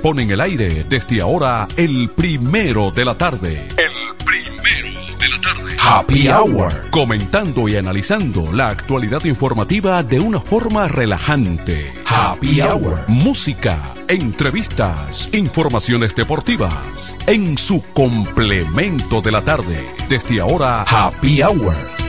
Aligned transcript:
pone 0.00 0.22
en 0.22 0.30
el 0.30 0.40
aire 0.40 0.84
desde 0.88 1.20
ahora 1.20 1.68
el 1.76 2.10
primero 2.10 2.90
de 2.90 3.04
la 3.04 3.16
tarde. 3.16 3.68
El 3.76 4.16
primero 4.24 5.18
de 5.18 5.28
la 5.28 5.40
tarde. 5.40 5.76
Happy 5.78 6.28
Hour. 6.28 6.90
Comentando 6.90 7.68
y 7.68 7.76
analizando 7.76 8.52
la 8.52 8.68
actualidad 8.68 9.24
informativa 9.24 10.02
de 10.02 10.20
una 10.20 10.40
forma 10.40 10.88
relajante. 10.88 11.92
Happy 12.06 12.60
Hour. 12.60 13.04
Música, 13.08 13.94
entrevistas, 14.08 15.30
informaciones 15.32 16.14
deportivas. 16.14 17.16
En 17.26 17.58
su 17.58 17.82
complemento 17.92 19.20
de 19.20 19.32
la 19.32 19.42
tarde. 19.42 19.94
Desde 20.08 20.40
ahora, 20.40 20.82
Happy 20.82 21.42
Hour 21.42 21.99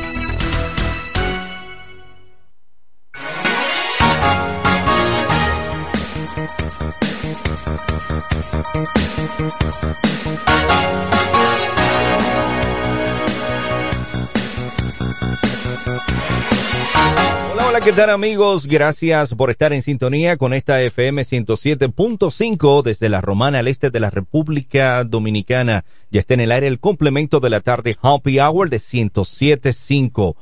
¿qué 17.83 17.93
tal 17.93 18.11
amigos? 18.11 18.67
Gracias 18.67 19.33
por 19.33 19.49
estar 19.49 19.73
en 19.73 19.81
sintonía 19.81 20.37
con 20.37 20.53
esta 20.53 20.81
FM 20.81 21.23
107.5 21.23 22.83
desde 22.83 23.09
la 23.09 23.21
Romana 23.21 23.59
al 23.59 23.67
este 23.67 23.89
de 23.89 23.99
la 23.99 24.11
República 24.11 25.03
Dominicana. 25.03 25.83
Ya 26.11 26.19
está 26.19 26.35
en 26.35 26.41
el 26.41 26.51
aire 26.51 26.67
el 26.67 26.79
complemento 26.79 27.39
de 27.39 27.49
la 27.49 27.61
tarde 27.61 27.97
Happy 27.99 28.39
Hour 28.39 28.69
de 28.69 28.77
107.5. 28.77 30.35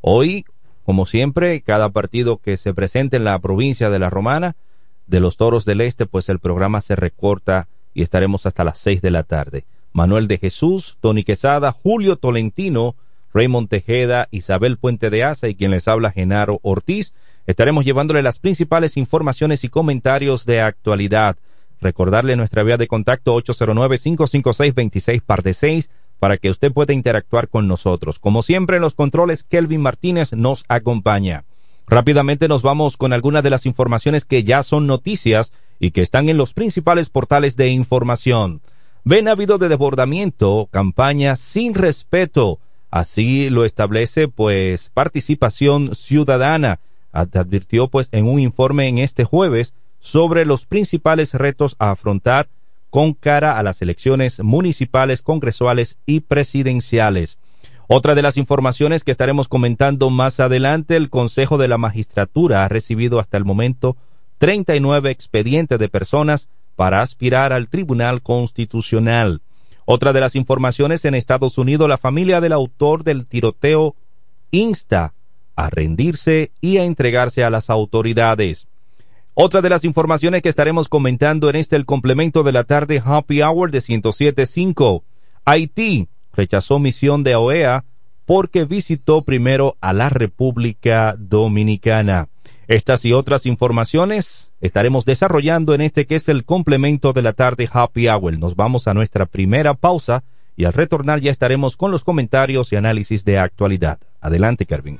Hoy, 0.00 0.46
como 0.84 1.04
siempre, 1.04 1.60
cada 1.60 1.90
partido 1.90 2.38
que 2.38 2.56
se 2.56 2.72
presente 2.72 3.18
en 3.18 3.24
la 3.24 3.38
provincia 3.40 3.90
de 3.90 3.98
la 3.98 4.08
Romana, 4.08 4.56
de 5.06 5.20
los 5.20 5.36
Toros 5.36 5.66
del 5.66 5.82
Este, 5.82 6.06
pues 6.06 6.30
el 6.30 6.38
programa 6.38 6.80
se 6.80 6.96
recorta 6.96 7.68
y 7.92 8.02
estaremos 8.02 8.46
hasta 8.46 8.64
las 8.64 8.78
6 8.78 9.02
de 9.02 9.10
la 9.10 9.22
tarde. 9.22 9.66
Manuel 9.92 10.28
de 10.28 10.38
Jesús, 10.38 10.96
Tony 11.00 11.24
Quesada, 11.24 11.72
Julio 11.72 12.16
Tolentino, 12.16 12.96
Raymond 13.36 13.68
Tejeda, 13.68 14.28
Isabel 14.30 14.78
Puente 14.78 15.10
de 15.10 15.22
Asa 15.22 15.48
y 15.48 15.54
quien 15.54 15.70
les 15.70 15.88
habla 15.88 16.10
Genaro 16.10 16.58
Ortiz. 16.62 17.12
Estaremos 17.46 17.84
llevándole 17.84 18.22
las 18.22 18.38
principales 18.38 18.96
informaciones 18.96 19.62
y 19.62 19.68
comentarios 19.68 20.46
de 20.46 20.62
actualidad. 20.62 21.36
Recordarle 21.78 22.36
nuestra 22.36 22.62
vía 22.62 22.78
de 22.78 22.88
contacto 22.88 23.36
809-556-26 23.36 25.20
par 25.20 25.42
de 25.42 25.52
6 25.52 25.90
para 26.18 26.38
que 26.38 26.48
usted 26.48 26.72
pueda 26.72 26.94
interactuar 26.94 27.48
con 27.48 27.68
nosotros. 27.68 28.18
Como 28.18 28.42
siempre 28.42 28.76
en 28.76 28.82
los 28.82 28.94
controles, 28.94 29.44
Kelvin 29.44 29.82
Martínez 29.82 30.32
nos 30.32 30.64
acompaña. 30.68 31.44
Rápidamente 31.86 32.48
nos 32.48 32.62
vamos 32.62 32.96
con 32.96 33.12
algunas 33.12 33.42
de 33.42 33.50
las 33.50 33.66
informaciones 33.66 34.24
que 34.24 34.44
ya 34.44 34.62
son 34.62 34.86
noticias 34.86 35.52
y 35.78 35.90
que 35.90 36.00
están 36.00 36.30
en 36.30 36.38
los 36.38 36.54
principales 36.54 37.10
portales 37.10 37.54
de 37.58 37.68
información. 37.68 38.62
Ven 39.04 39.28
habido 39.28 39.58
de 39.58 39.68
desbordamiento, 39.68 40.70
campaña 40.72 41.36
sin 41.36 41.74
respeto 41.74 42.60
Así 42.90 43.50
lo 43.50 43.64
establece 43.64 44.28
pues 44.28 44.90
participación 44.94 45.94
ciudadana. 45.94 46.80
Advirtió 47.12 47.88
pues 47.88 48.08
en 48.12 48.26
un 48.26 48.38
informe 48.40 48.88
en 48.88 48.98
este 48.98 49.24
jueves 49.24 49.74
sobre 50.00 50.44
los 50.44 50.66
principales 50.66 51.34
retos 51.34 51.76
a 51.78 51.90
afrontar 51.90 52.48
con 52.90 53.12
cara 53.14 53.58
a 53.58 53.62
las 53.62 53.82
elecciones 53.82 54.40
municipales, 54.40 55.22
congresuales 55.22 55.98
y 56.06 56.20
presidenciales. 56.20 57.38
Otra 57.88 58.14
de 58.14 58.22
las 58.22 58.36
informaciones 58.36 59.04
que 59.04 59.12
estaremos 59.12 59.48
comentando 59.48 60.10
más 60.10 60.40
adelante, 60.40 60.96
el 60.96 61.08
Consejo 61.08 61.56
de 61.56 61.68
la 61.68 61.78
Magistratura 61.78 62.64
ha 62.64 62.68
recibido 62.68 63.20
hasta 63.20 63.36
el 63.36 63.44
momento 63.44 63.96
39 64.38 65.10
expedientes 65.10 65.78
de 65.78 65.88
personas 65.88 66.48
para 66.74 67.00
aspirar 67.00 67.52
al 67.52 67.68
Tribunal 67.68 68.22
Constitucional. 68.22 69.40
Otra 69.86 70.12
de 70.12 70.20
las 70.20 70.34
informaciones 70.34 71.04
en 71.04 71.14
Estados 71.14 71.58
Unidos, 71.58 71.88
la 71.88 71.96
familia 71.96 72.40
del 72.40 72.52
autor 72.52 73.04
del 73.04 73.24
tiroteo 73.24 73.94
insta 74.50 75.14
a 75.54 75.70
rendirse 75.70 76.50
y 76.60 76.78
a 76.78 76.84
entregarse 76.84 77.44
a 77.44 77.50
las 77.50 77.70
autoridades. 77.70 78.66
Otra 79.34 79.62
de 79.62 79.70
las 79.70 79.84
informaciones 79.84 80.42
que 80.42 80.48
estaremos 80.48 80.88
comentando 80.88 81.48
en 81.48 81.56
este 81.56 81.76
el 81.76 81.86
complemento 81.86 82.42
de 82.42 82.50
la 82.50 82.64
tarde 82.64 83.00
Happy 83.04 83.42
Hour 83.42 83.70
de 83.70 83.78
107.5. 83.78 85.02
Haití 85.44 86.08
rechazó 86.32 86.80
misión 86.80 87.22
de 87.22 87.36
OEA 87.36 87.84
porque 88.24 88.64
visitó 88.64 89.22
primero 89.22 89.76
a 89.80 89.92
la 89.92 90.08
República 90.08 91.14
Dominicana. 91.16 92.28
Estas 92.68 93.04
y 93.04 93.12
otras 93.12 93.46
informaciones 93.46 94.52
estaremos 94.60 95.04
desarrollando 95.04 95.72
en 95.72 95.80
este 95.80 96.06
que 96.06 96.16
es 96.16 96.28
el 96.28 96.44
complemento 96.44 97.12
de 97.12 97.22
la 97.22 97.32
tarde 97.32 97.68
Happy 97.72 98.08
Hour. 98.08 98.38
Nos 98.40 98.56
vamos 98.56 98.88
a 98.88 98.94
nuestra 98.94 99.26
primera 99.26 99.74
pausa 99.74 100.24
y 100.56 100.64
al 100.64 100.72
retornar 100.72 101.20
ya 101.20 101.30
estaremos 101.30 101.76
con 101.76 101.92
los 101.92 102.02
comentarios 102.02 102.72
y 102.72 102.76
análisis 102.76 103.24
de 103.24 103.38
actualidad. 103.38 104.00
Adelante, 104.20 104.66
Kervin. 104.66 104.98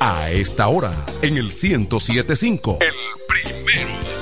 A 0.00 0.30
esta 0.30 0.68
hora, 0.68 0.92
en 1.22 1.38
el 1.38 1.44
1075, 1.46 2.78
el 2.80 2.94
primero. 3.26 4.21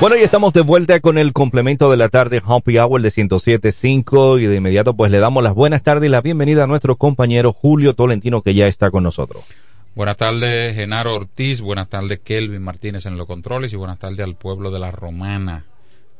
Bueno, 0.00 0.16
y 0.16 0.20
estamos 0.20 0.52
de 0.52 0.60
vuelta 0.60 1.00
con 1.00 1.18
el 1.18 1.32
complemento 1.32 1.90
de 1.90 1.96
la 1.96 2.08
tarde 2.08 2.40
Happy 2.46 2.78
Hour 2.78 3.02
de 3.02 3.08
107.5 3.08 4.40
y 4.40 4.46
de 4.46 4.54
inmediato 4.54 4.94
pues 4.94 5.10
le 5.10 5.18
damos 5.18 5.42
las 5.42 5.54
buenas 5.54 5.82
tardes 5.82 6.06
y 6.06 6.08
la 6.08 6.20
bienvenida 6.20 6.62
a 6.62 6.66
nuestro 6.68 6.94
compañero 6.94 7.52
Julio 7.52 7.94
Tolentino 7.94 8.42
que 8.42 8.54
ya 8.54 8.68
está 8.68 8.92
con 8.92 9.02
nosotros. 9.02 9.42
Buenas 9.96 10.16
tardes 10.16 10.76
Genaro 10.76 11.16
Ortiz, 11.16 11.60
buenas 11.60 11.88
tardes 11.88 12.20
Kelvin 12.20 12.62
Martínez 12.62 13.06
en 13.06 13.18
los 13.18 13.26
controles 13.26 13.72
y 13.72 13.76
buenas 13.76 13.98
tardes 13.98 14.20
al 14.20 14.36
pueblo 14.36 14.70
de 14.70 14.78
la 14.78 14.92
Romana. 14.92 15.64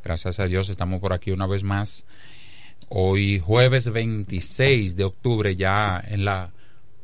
Gracias 0.02 0.40
a 0.40 0.47
Dios 0.47 0.68
estamos 0.70 1.00
por 1.00 1.12
aquí 1.12 1.30
una 1.30 1.47
vez 1.47 1.62
más. 1.62 2.04
Hoy 2.88 3.38
jueves 3.38 3.92
26 3.92 4.97
de 4.97 5.04
octubre 5.04 5.54
ya 5.54 6.02
en 6.04 6.25
la 6.25 6.50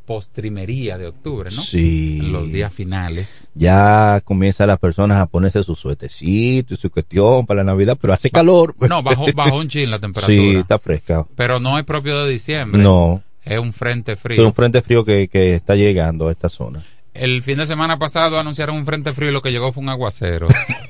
postrimería 0.05 0.99
de 0.99 1.07
octubre, 1.07 1.51
¿no? 1.55 1.63
Sí. 1.63 2.19
En 2.21 2.33
los 2.33 2.51
días 2.51 2.73
finales. 2.73 3.49
Ya 3.55 4.21
comienzan 4.25 4.69
las 4.69 4.79
personas 4.79 5.19
a 5.19 5.27
ponerse 5.27 5.63
su 5.63 5.75
suetecito 5.75 6.75
y 6.75 6.77
su 6.77 6.91
cuestión 6.91 7.47
para 7.47 7.59
la 7.59 7.73
Navidad, 7.73 7.99
pero 8.01 8.13
hace 8.13 8.31
calor. 8.31 8.75
No, 8.95 9.03
bajó, 9.03 9.27
bajó 9.35 9.57
un 9.57 9.69
chin 9.69 9.91
la 9.91 9.99
temperatura. 9.99 10.37
Sí, 10.37 10.57
está 10.57 10.79
fresca. 10.79 11.27
Pero 11.35 11.59
no 11.59 11.79
es 11.79 11.85
propio 11.85 12.23
de 12.23 12.31
diciembre. 12.31 12.83
No. 12.83 13.23
Es 13.43 13.59
un 13.59 13.73
frente 13.73 14.17
frío. 14.17 14.41
Es 14.41 14.47
un 14.47 14.55
frente 14.55 14.83
frío 14.83 15.05
que, 15.05 15.29
que 15.29 15.55
está 15.55 15.75
llegando 15.75 16.29
a 16.29 16.33
esta 16.33 16.49
zona. 16.49 16.83
El 17.15 17.43
fin 17.45 17.59
de 17.59 17.67
semana 17.67 17.99
pasado 17.99 18.39
anunciaron 18.39 18.77
un 18.77 18.85
frente 18.85 19.13
frío 19.13 19.31
y 19.31 19.33
lo 19.33 19.41
que 19.41 19.53
llegó 19.53 19.73
fue 19.73 19.83
un 19.83 19.89
aguacero. 19.89 20.49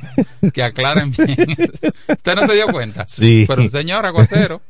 que 0.54 0.62
aclaren 0.62 1.12
bien. 1.12 1.37
¿Usted 2.09 2.35
no 2.35 2.47
se 2.47 2.54
dio 2.54 2.66
cuenta? 2.68 3.04
Sí. 3.06 3.44
Pero 3.47 3.62
un 3.62 3.68
señor 3.68 4.06
aguacero. 4.06 4.62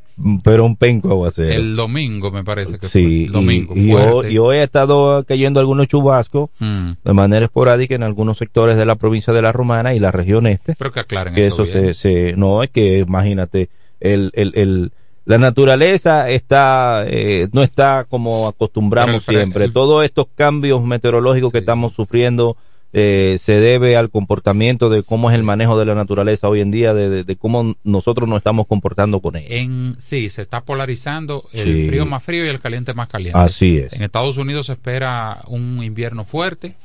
Pero 0.44 0.64
un 0.64 0.76
penco 0.76 1.10
aguacero. 1.10 1.52
El 1.52 1.74
domingo 1.74 2.30
me 2.30 2.44
parece 2.44 2.78
que 2.78 2.86
sí, 2.86 3.26
fue. 3.26 3.32
Domingo. 3.32 3.74
Y, 3.76 3.90
y, 3.90 3.94
hoy, 3.94 4.32
y, 4.34 4.38
hoy, 4.38 4.58
ha 4.58 4.62
estado 4.62 5.24
cayendo 5.24 5.58
algunos 5.58 5.88
chubascos 5.88 6.50
mm. 6.60 6.90
de 7.04 7.12
manera 7.12 7.46
esporádica 7.46 7.94
en 7.94 8.04
algunos 8.04 8.38
sectores 8.38 8.76
de 8.76 8.84
la 8.84 8.94
provincia 8.94 9.32
de 9.32 9.42
la 9.42 9.50
Romana 9.52 9.94
y 9.94 9.98
la 9.98 10.12
región 10.12 10.46
este. 10.46 10.76
Pero 10.78 10.92
que 10.92 11.00
aclaren 11.00 11.34
que 11.34 11.46
eso. 11.46 11.64
eso 11.64 11.72
se, 11.72 11.94
se, 11.94 12.34
no 12.36 12.62
es 12.62 12.70
que 12.70 12.98
imagínate 12.98 13.70
el, 14.00 14.30
el, 14.34 14.52
el 14.54 14.92
la 15.24 15.38
naturaleza 15.38 16.28
está 16.28 17.04
eh, 17.06 17.48
no 17.52 17.62
está 17.62 18.06
como 18.08 18.46
acostumbramos 18.46 19.24
siempre. 19.24 19.70
Todos 19.70 20.04
estos 20.04 20.26
cambios 20.34 20.82
meteorológicos 20.84 21.50
que 21.50 21.58
estamos 21.58 21.94
sufriendo 21.94 22.56
eh, 22.96 23.38
se 23.40 23.54
debe 23.58 23.96
al 23.96 24.08
comportamiento 24.08 24.88
de 24.88 25.02
cómo 25.02 25.28
es 25.28 25.34
el 25.34 25.42
manejo 25.42 25.76
de 25.76 25.84
la 25.84 25.96
naturaleza 25.96 26.48
hoy 26.48 26.60
en 26.60 26.70
día, 26.70 26.94
de, 26.94 27.36
cómo 27.36 27.74
nosotros 27.82 28.28
nos 28.28 28.38
estamos 28.38 28.68
comportando 28.68 29.18
con 29.18 29.34
ella. 29.34 29.48
En, 29.50 29.96
sí, 29.98 30.30
se 30.30 30.42
está 30.42 30.60
polarizando 30.60 31.44
el 31.52 31.88
frío 31.88 32.06
más 32.06 32.22
frío 32.22 32.46
y 32.46 32.48
el 32.48 32.60
caliente 32.60 32.94
más 32.94 33.08
caliente. 33.08 33.36
Así 33.36 33.78
es. 33.78 33.92
En 33.94 34.02
Estados 34.04 34.36
Unidos 34.36 34.66
se 34.66 34.74
espera 34.74 35.40
un 35.48 35.82
invierno 35.82 36.24
fuerte 36.24 36.76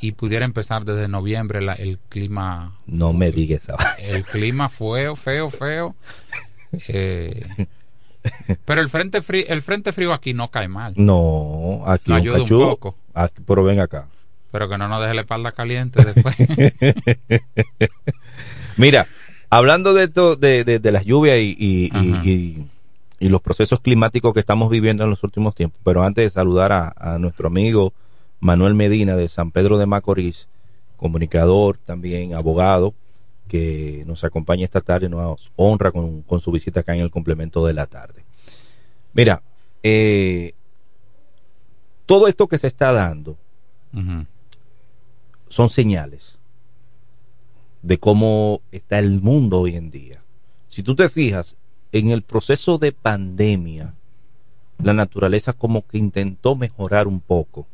y 0.00 0.10
pudiera 0.10 0.44
empezar 0.44 0.84
desde 0.84 1.06
noviembre 1.06 1.60
el 1.78 2.00
clima. 2.08 2.76
No 2.86 3.12
me 3.12 3.30
digas. 3.30 3.68
El 4.00 4.24
clima 4.24 4.68
feo, 4.68 5.14
feo, 5.14 5.50
feo. 5.50 5.94
Eh, 6.88 7.46
pero 8.64 8.80
el 8.80 8.88
frente 8.88 9.22
frío, 9.22 9.44
el 9.46 9.62
frente 9.62 9.92
frío 9.92 10.12
aquí 10.12 10.34
no 10.34 10.50
cae 10.50 10.66
mal. 10.66 10.94
No, 10.96 11.84
aquí 11.86 12.10
no 12.10 12.16
ayuda 12.16 12.42
un 12.42 12.48
poco. 12.48 12.96
pero 13.46 13.62
ven 13.62 13.78
acá. 13.78 14.08
Pero 14.54 14.68
que 14.68 14.78
no 14.78 14.86
nos 14.86 15.02
deje 15.02 15.14
la 15.14 15.22
espalda 15.22 15.50
caliente 15.50 16.04
después. 16.04 16.36
Mira, 18.76 19.08
hablando 19.50 19.94
de 19.94 20.04
esto, 20.04 20.36
de, 20.36 20.62
de, 20.62 20.92
las 20.92 21.04
lluvias 21.04 21.38
y, 21.38 21.56
y, 21.58 22.68
y, 23.18 23.28
los 23.28 23.42
procesos 23.42 23.80
climáticos 23.80 24.32
que 24.32 24.38
estamos 24.38 24.70
viviendo 24.70 25.02
en 25.02 25.10
los 25.10 25.24
últimos 25.24 25.56
tiempos, 25.56 25.80
pero 25.82 26.04
antes 26.04 26.24
de 26.24 26.30
saludar 26.30 26.70
a, 26.70 26.94
a 26.96 27.18
nuestro 27.18 27.48
amigo 27.48 27.94
Manuel 28.38 28.74
Medina 28.74 29.16
de 29.16 29.28
San 29.28 29.50
Pedro 29.50 29.76
de 29.76 29.86
Macorís, 29.86 30.46
comunicador 30.98 31.76
también, 31.78 32.34
abogado, 32.34 32.94
que 33.48 34.04
nos 34.06 34.22
acompaña 34.22 34.66
esta 34.66 34.82
tarde, 34.82 35.08
nos 35.08 35.50
honra 35.56 35.90
con, 35.90 36.22
con 36.22 36.38
su 36.38 36.52
visita 36.52 36.78
acá 36.78 36.94
en 36.94 37.00
el 37.00 37.10
complemento 37.10 37.66
de 37.66 37.72
la 37.74 37.86
tarde. 37.86 38.24
Mira, 39.14 39.42
eh, 39.82 40.54
todo 42.06 42.28
esto 42.28 42.46
que 42.46 42.58
se 42.58 42.68
está 42.68 42.92
dando 42.92 43.36
son 45.48 45.70
señales 45.70 46.38
de 47.82 47.98
cómo 47.98 48.60
está 48.72 48.98
el 48.98 49.20
mundo 49.20 49.60
hoy 49.60 49.76
en 49.76 49.90
día. 49.90 50.22
Si 50.68 50.82
tú 50.82 50.94
te 50.94 51.08
fijas, 51.08 51.56
en 51.92 52.10
el 52.10 52.22
proceso 52.22 52.78
de 52.78 52.92
pandemia, 52.92 53.94
la 54.82 54.92
naturaleza 54.92 55.52
como 55.52 55.86
que 55.86 55.98
intentó 55.98 56.56
mejorar 56.56 57.06
un 57.06 57.20
poco. 57.20 57.66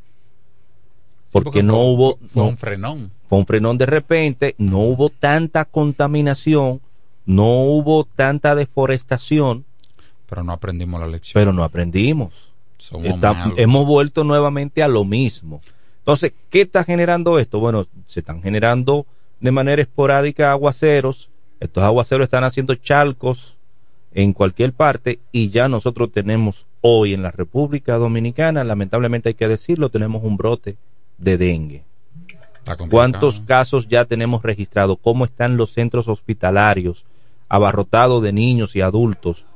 Porque, 1.32 1.62
no 1.62 1.78
hubo... 1.80 2.18
Fue 2.28 2.42
un 2.42 2.56
frenón 2.56 3.12
fue 3.30 3.38
un 3.38 3.46
frenón 3.46 3.78
de 3.78 3.86
repente, 3.86 4.56
no 4.58 4.80
hubo 4.80 5.08
tanta 5.08 5.64
contaminación, 5.64 6.80
no 7.26 7.62
hubo 7.62 8.02
tanta 8.02 8.56
deforestación. 8.56 9.64
Pero 10.28 10.42
no 10.42 10.52
aprendimos 10.52 11.00
la 11.00 11.06
lección. 11.06 11.40
Pero 11.40 11.52
no 11.52 11.62
aprendimos. 11.62 12.50
hemos 13.56 13.86
vuelto 13.86 14.24
nuevamente 14.24 14.82
a 14.82 14.88
lo 14.88 15.04
mismo. 15.04 15.60
Entonces, 16.10 16.32
¿qué 16.50 16.62
está 16.62 16.82
generando 16.82 17.38
esto? 17.38 17.60
Bueno, 17.60 17.86
se 18.06 18.18
están 18.18 18.42
generando 18.42 19.06
de 19.38 19.52
manera 19.52 19.80
esporádica 19.80 20.50
aguaceros. 20.50 21.30
Estos 21.60 21.84
aguaceros 21.84 22.24
están 22.24 22.42
haciendo 22.42 22.74
charcos 22.74 23.56
en 24.12 24.32
cualquier 24.32 24.72
parte 24.72 25.20
y 25.30 25.50
ya 25.50 25.68
nosotros 25.68 26.10
tenemos 26.10 26.66
hoy 26.80 27.14
en 27.14 27.22
la 27.22 27.30
República 27.30 27.96
Dominicana, 27.96 28.64
lamentablemente 28.64 29.28
hay 29.28 29.34
que 29.34 29.46
decirlo, 29.46 29.88
tenemos 29.88 30.24
un 30.24 30.36
brote 30.36 30.78
de 31.16 31.38
dengue. 31.38 31.84
¿Cuántos 32.90 33.38
casos 33.38 33.86
ya 33.86 34.04
tenemos 34.04 34.42
registrados? 34.42 34.98
¿Cómo 35.00 35.24
están 35.24 35.56
los 35.56 35.70
centros 35.70 36.08
hospitalarios 36.08 37.04
abarrotados 37.48 38.20
de 38.20 38.32
niños 38.32 38.74
y 38.74 38.80
adultos 38.80 39.46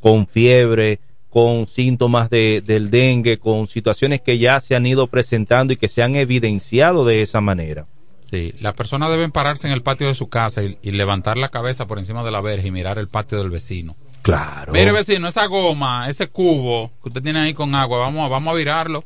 con 0.00 0.28
fiebre, 0.28 1.00
con 1.36 1.66
síntomas 1.66 2.30
de, 2.30 2.62
del 2.64 2.90
dengue, 2.90 3.38
con 3.38 3.68
situaciones 3.68 4.22
que 4.22 4.38
ya 4.38 4.58
se 4.58 4.74
han 4.74 4.86
ido 4.86 5.06
presentando 5.08 5.74
y 5.74 5.76
que 5.76 5.90
se 5.90 6.02
han 6.02 6.16
evidenciado 6.16 7.04
de 7.04 7.20
esa 7.20 7.42
manera? 7.42 7.84
Sí, 8.22 8.54
las 8.60 8.72
personas 8.72 9.10
deben 9.10 9.32
pararse 9.32 9.66
en 9.66 9.74
el 9.74 9.82
patio 9.82 10.06
de 10.06 10.14
su 10.14 10.30
casa 10.30 10.62
y, 10.62 10.78
levantar 10.90 11.36
la 11.36 11.50
cabeza 11.50 11.86
por 11.86 11.98
encima 11.98 12.24
de 12.24 12.30
la 12.30 12.40
verja 12.40 12.66
y 12.66 12.70
mirar 12.70 12.96
el 12.96 13.08
patio 13.08 13.36
del 13.36 13.50
vecino. 13.50 13.96
Claro. 14.22 14.72
Mire, 14.72 14.92
vecino, 14.92 15.28
esa 15.28 15.44
goma, 15.44 16.08
ese 16.08 16.28
cubo 16.28 16.90
que 17.02 17.10
usted 17.10 17.22
tiene 17.22 17.40
ahí 17.40 17.52
con 17.52 17.74
agua, 17.74 17.98
vamos, 17.98 18.30
vamos 18.30 18.54
a 18.54 18.56
virarlo. 18.56 19.04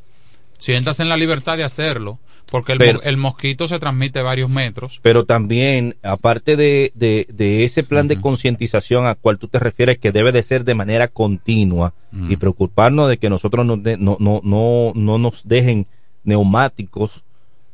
Siéntase 0.57 1.03
en 1.03 1.09
la 1.09 1.17
libertad 1.17 1.57
de 1.57 1.65
hacerlo. 1.65 2.17
Porque 2.51 2.73
el, 2.73 3.17
mosquito 3.17 3.65
se 3.69 3.79
transmite 3.79 4.21
varios 4.21 4.49
metros. 4.49 4.99
Pero 5.01 5.23
también, 5.23 5.95
aparte 6.03 6.57
de, 6.57 6.91
de, 6.93 7.63
ese 7.63 7.81
plan 7.81 8.09
de 8.09 8.19
concientización 8.19 9.07
a 9.07 9.15
cual 9.15 9.37
tú 9.37 9.47
te 9.47 9.57
refieres, 9.57 9.99
que 9.99 10.11
debe 10.11 10.33
de 10.33 10.43
ser 10.43 10.65
de 10.65 10.75
manera 10.75 11.07
continua 11.07 11.93
y 12.27 12.35
preocuparnos 12.35 13.07
de 13.07 13.17
que 13.17 13.29
nosotros 13.29 13.65
no, 13.65 13.77
no, 13.77 14.17
no, 14.19 14.41
no, 14.43 14.91
no 14.93 15.17
nos 15.17 15.47
dejen 15.47 15.87
neumáticos 16.25 17.23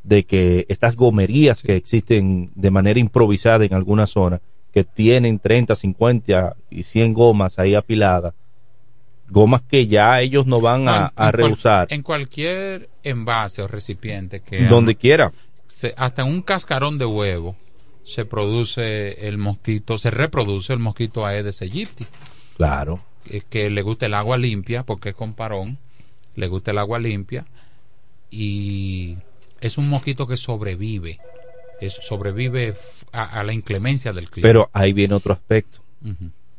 de 0.04 0.26
que 0.26 0.68
estas 0.70 0.96
gomerías 0.96 1.64
que 1.64 1.76
existen 1.76 2.52
de 2.54 2.70
manera 2.70 3.00
improvisada 3.00 3.66
en 3.66 3.74
alguna 3.74 4.06
zona, 4.06 4.42
que 4.72 4.84
tienen 4.84 5.40
30, 5.40 5.76
50 5.76 6.56
y 6.70 6.84
100 6.84 7.14
gomas 7.16 7.58
ahí 7.58 7.74
apiladas, 7.74 8.36
gomas 9.30 9.62
que 9.62 9.88
ya 9.88 10.22
ellos 10.22 10.46
no 10.46 10.62
van 10.62 10.88
a, 10.88 11.12
a 11.16 11.32
rehusar. 11.32 11.88
en 11.92 12.02
cualquier 12.02 12.90
envase 13.04 13.62
o 13.62 13.68
recipiente 13.68 14.42
que... 14.42 14.68
Donde 14.68 14.96
quiera. 14.96 15.32
hasta 15.96 16.22
en 16.22 16.28
un 16.30 16.42
cascarón 16.42 16.98
de 16.98 17.06
huevo 17.06 17.56
se 18.08 18.24
produce 18.24 19.28
el 19.28 19.38
mosquito, 19.38 19.98
se 19.98 20.12
reproduce 20.12 20.72
el 20.72 20.80
mosquito 20.80 21.26
Aedes 21.26 21.62
aegypti. 21.62 22.06
Claro. 22.56 23.02
Que, 23.50 23.70
le 23.70 23.82
gusta 23.82 24.06
el 24.06 24.14
agua 24.14 24.38
limpia, 24.38 24.84
porque 24.84 25.10
es 25.10 25.16
con 25.16 25.34
parón, 25.34 25.78
le 26.36 26.48
gusta 26.48 26.72
el 26.72 26.78
agua 26.78 27.00
limpia 27.00 27.46
y 28.32 29.18
es 29.60 29.78
un 29.78 29.90
mosquito 29.90 30.26
que 30.26 30.38
sobrevive, 30.38 31.20
es, 31.82 31.94
sobrevive 31.94 32.76
a, 33.12 33.44
la 33.44 33.52
inclemencia 33.52 34.14
del 34.14 34.30
clima. 34.30 34.48
Pero 34.48 34.70
ahí 34.72 34.94
viene 34.94 35.14
otro 35.14 35.34
aspecto. 35.34 35.80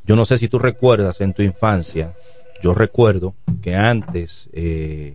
Yo 0.05 0.17
no 0.17 0.27
sé 0.27 0.37
si 0.37 0.49
tú 0.49 0.59
recuerdas 0.59 1.23
en 1.23 1.33
tu 1.33 1.43
infancia 1.43 2.15
yo 2.63 2.75
recuerdo 2.75 3.35
que 3.63 3.75
antes 3.75 4.49
eh, 4.53 5.15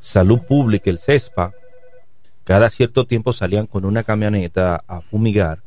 Salud 0.00 0.40
Pública, 0.40 0.90
el 0.90 0.98
CESPA, 0.98 1.52
cada 2.44 2.70
cierto 2.70 3.06
tiempo 3.06 3.32
salían 3.32 3.66
con 3.66 3.84
una 3.84 4.02
camioneta 4.04 4.82
a 4.86 5.00
fumigar. 5.00 5.58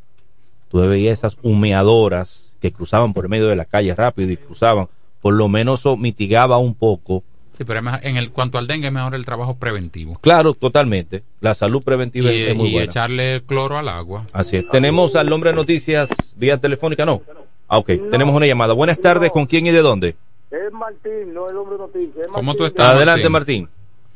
Tú 0.70 0.80
veías 0.80 1.20
esas 1.20 1.38
humeadoras 1.44 2.52
que 2.60 2.72
cruzaban 2.72 3.14
por 3.14 3.26
el 3.26 3.30
medio 3.30 3.48
de 3.48 3.56
la 3.56 3.66
calle 3.66 3.94
rápido 3.94 4.32
y 4.32 4.38
cruzaban. 4.38 4.88
Por 5.22 5.34
lo 5.34 5.48
menos 5.48 5.82
eso 5.82 5.98
mitigaba 5.98 6.58
un 6.58 6.74
poco. 6.74 7.24
Sí, 7.56 7.66
pero 7.66 7.82
en 8.02 8.18
el 8.18 8.32
cuanto 8.32 8.58
al 8.58 8.66
dengue, 8.66 8.90
mejor 8.90 9.14
el 9.14 9.26
trabajo 9.26 9.58
preventivo. 9.58 10.18
Claro, 10.22 10.54
totalmente. 10.54 11.24
La 11.42 11.54
salud 11.54 11.84
preventiva 11.84 12.32
es 12.32 12.56
muy 12.56 12.72
buena. 12.72 12.86
Y 12.86 12.90
echarle 12.90 13.44
cloro 13.46 13.78
al 13.78 13.90
agua. 13.90 14.26
Así 14.32 14.58
es. 14.58 14.70
Tenemos 14.70 15.16
al 15.16 15.32
hombre 15.32 15.52
de 15.52 15.58
noticias 15.58 16.10
vía 16.36 16.58
telefónica, 16.58 17.06
¿no? 17.06 17.22
Ah, 17.68 17.78
ok. 17.78 17.92
Tenemos 18.10 18.34
una 18.34 18.48
llamada. 18.48 18.74
Buenas 18.74 19.00
tardes. 19.00 19.32
¿Con 19.32 19.46
quién 19.46 19.68
y 19.68 19.72
de 19.72 19.82
dónde? 19.82 20.16
Es 20.52 20.74
Martín, 20.74 21.34
no 21.34 21.50
el 21.50 21.56
hombre 21.58 21.78
noticia. 21.78 22.26
¿Cómo 22.28 22.54
tú 22.56 22.66
estás? 22.66 22.90
Adelante, 22.96 23.30
Martín. 23.30 23.70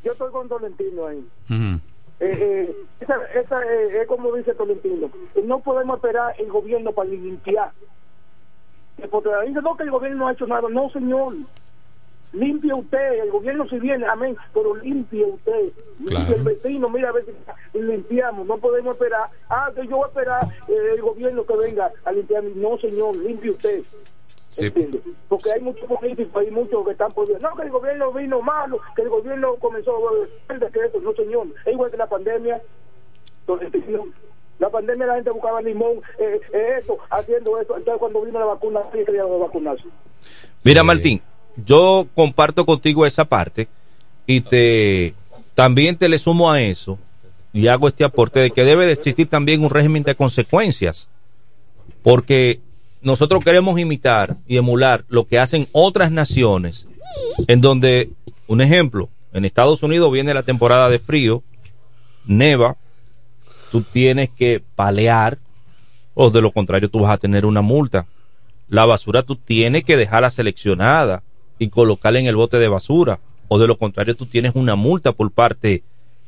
Yo 0.04 0.12
estoy 0.12 0.30
con 0.30 0.48
Tolentino 0.48 1.06
ahí. 1.06 1.26
eh, 1.48 1.70
eh, 2.20 2.76
esa, 3.00 3.16
esa 3.34 3.62
eh, 3.64 4.02
es 4.02 4.06
como 4.06 4.32
dice 4.34 4.54
Tolentino. 4.54 5.10
No 5.44 5.60
podemos 5.60 5.96
esperar 5.96 6.34
el 6.38 6.48
gobierno 6.48 6.92
para 6.92 7.08
limpiar. 7.08 7.72
Porque 9.10 9.30
dice 9.46 9.62
no 9.62 9.76
que 9.76 9.82
el 9.84 9.90
gobierno 9.90 10.18
no 10.18 10.28
ha 10.28 10.32
hecho 10.32 10.46
nada. 10.46 10.68
No, 10.70 10.90
señor. 10.90 11.34
Limpie 12.32 12.74
usted. 12.74 13.22
El 13.22 13.30
gobierno 13.30 13.66
si 13.68 13.78
viene, 13.78 14.06
amén. 14.06 14.36
Pero 14.52 14.76
limpie 14.76 15.24
usted. 15.24 15.72
Limpie 16.00 16.34
el 16.36 16.42
vecino. 16.42 16.88
Mira 16.88 17.08
a 17.08 17.12
ver 17.12 17.24
si 17.72 17.78
limpiamos. 17.78 18.46
No 18.46 18.58
podemos 18.58 18.94
esperar. 18.94 19.30
Ah, 19.48 19.70
que 19.74 19.86
yo 19.86 19.96
voy 19.96 20.04
a 20.04 20.08
esperar 20.08 20.48
eh, 20.68 20.94
el 20.94 21.00
gobierno 21.00 21.44
que 21.46 21.56
venga 21.56 21.90
a 22.04 22.12
limpiar. 22.12 22.44
No, 22.44 22.76
señor. 22.78 23.16
Limpie 23.16 23.50
usted. 23.50 23.82
Porque 25.28 25.52
hay 25.52 25.60
muchos 25.60 25.84
políticos, 25.84 26.42
hay 26.42 26.50
muchos 26.50 26.84
que 26.84 26.92
están 26.92 27.12
por 27.12 27.28
no, 27.40 27.54
que 27.56 27.62
el 27.62 27.70
gobierno 27.70 28.12
vino 28.12 28.40
malo, 28.40 28.80
que 28.94 29.02
el 29.02 29.08
gobierno 29.08 29.56
comenzó 29.56 29.92
el 30.48 30.60
decreto, 30.60 31.00
no 31.00 31.12
señor, 31.12 31.48
es 31.64 31.72
igual 31.72 31.90
que 31.90 31.96
la 31.96 32.06
pandemia, 32.06 32.62
la 34.58 34.70
pandemia 34.70 35.06
la 35.06 35.14
gente 35.16 35.30
buscaba 35.30 35.60
limón, 35.60 36.00
eh, 36.18 36.40
eh, 36.52 36.78
eso, 36.80 36.96
haciendo 37.10 37.60
eso, 37.60 37.76
entonces 37.76 37.98
cuando 37.98 38.22
vino 38.22 38.38
la 38.38 38.46
vacuna, 38.46 38.80
sí 38.92 39.00
quería 39.04 39.24
vacunarse. 39.24 39.84
Mira 40.64 40.82
Martín, 40.82 41.20
yo 41.64 42.06
comparto 42.14 42.64
contigo 42.64 43.04
esa 43.04 43.24
parte 43.24 43.68
y 44.26 44.40
te 44.40 45.14
también 45.54 45.96
te 45.96 46.08
le 46.08 46.18
sumo 46.18 46.50
a 46.50 46.60
eso 46.60 46.98
y 47.52 47.68
hago 47.68 47.88
este 47.88 48.04
aporte 48.04 48.40
de 48.40 48.50
que 48.50 48.64
debe 48.64 48.86
de 48.86 48.92
existir 48.92 49.28
también 49.28 49.62
un 49.62 49.70
régimen 49.70 50.02
de 50.02 50.14
consecuencias 50.14 51.08
porque 52.02 52.60
nosotros 53.06 53.44
queremos 53.44 53.78
imitar 53.78 54.36
y 54.48 54.56
emular 54.56 55.04
lo 55.08 55.28
que 55.28 55.38
hacen 55.38 55.68
otras 55.70 56.10
naciones, 56.10 56.88
en 57.46 57.60
donde, 57.60 58.10
un 58.48 58.60
ejemplo, 58.60 59.08
en 59.32 59.44
Estados 59.44 59.84
Unidos 59.84 60.10
viene 60.10 60.34
la 60.34 60.42
temporada 60.42 60.88
de 60.88 60.98
frío, 60.98 61.44
neva, 62.26 62.76
tú 63.70 63.82
tienes 63.82 64.28
que 64.30 64.60
palear, 64.74 65.38
o 66.14 66.30
de 66.30 66.42
lo 66.42 66.50
contrario 66.50 66.90
tú 66.90 66.98
vas 66.98 67.12
a 67.12 67.18
tener 67.18 67.46
una 67.46 67.62
multa. 67.62 68.06
la 68.68 68.84
basura 68.86 69.22
tú 69.22 69.36
tienes 69.36 69.84
que 69.84 69.96
dejarla 69.96 70.28
seleccionada 70.28 71.22
y 71.60 71.68
colocarla 71.68 72.18
en 72.18 72.26
el 72.26 72.34
bote 72.34 72.58
de 72.58 72.66
basura. 72.66 73.20
O 73.46 73.60
de 73.60 73.68
lo 73.68 73.78
contrario, 73.78 74.16
tú 74.16 74.26
tienes 74.26 74.56
una 74.56 74.74
multa 74.74 75.12
por 75.12 75.30
parte 75.30 75.84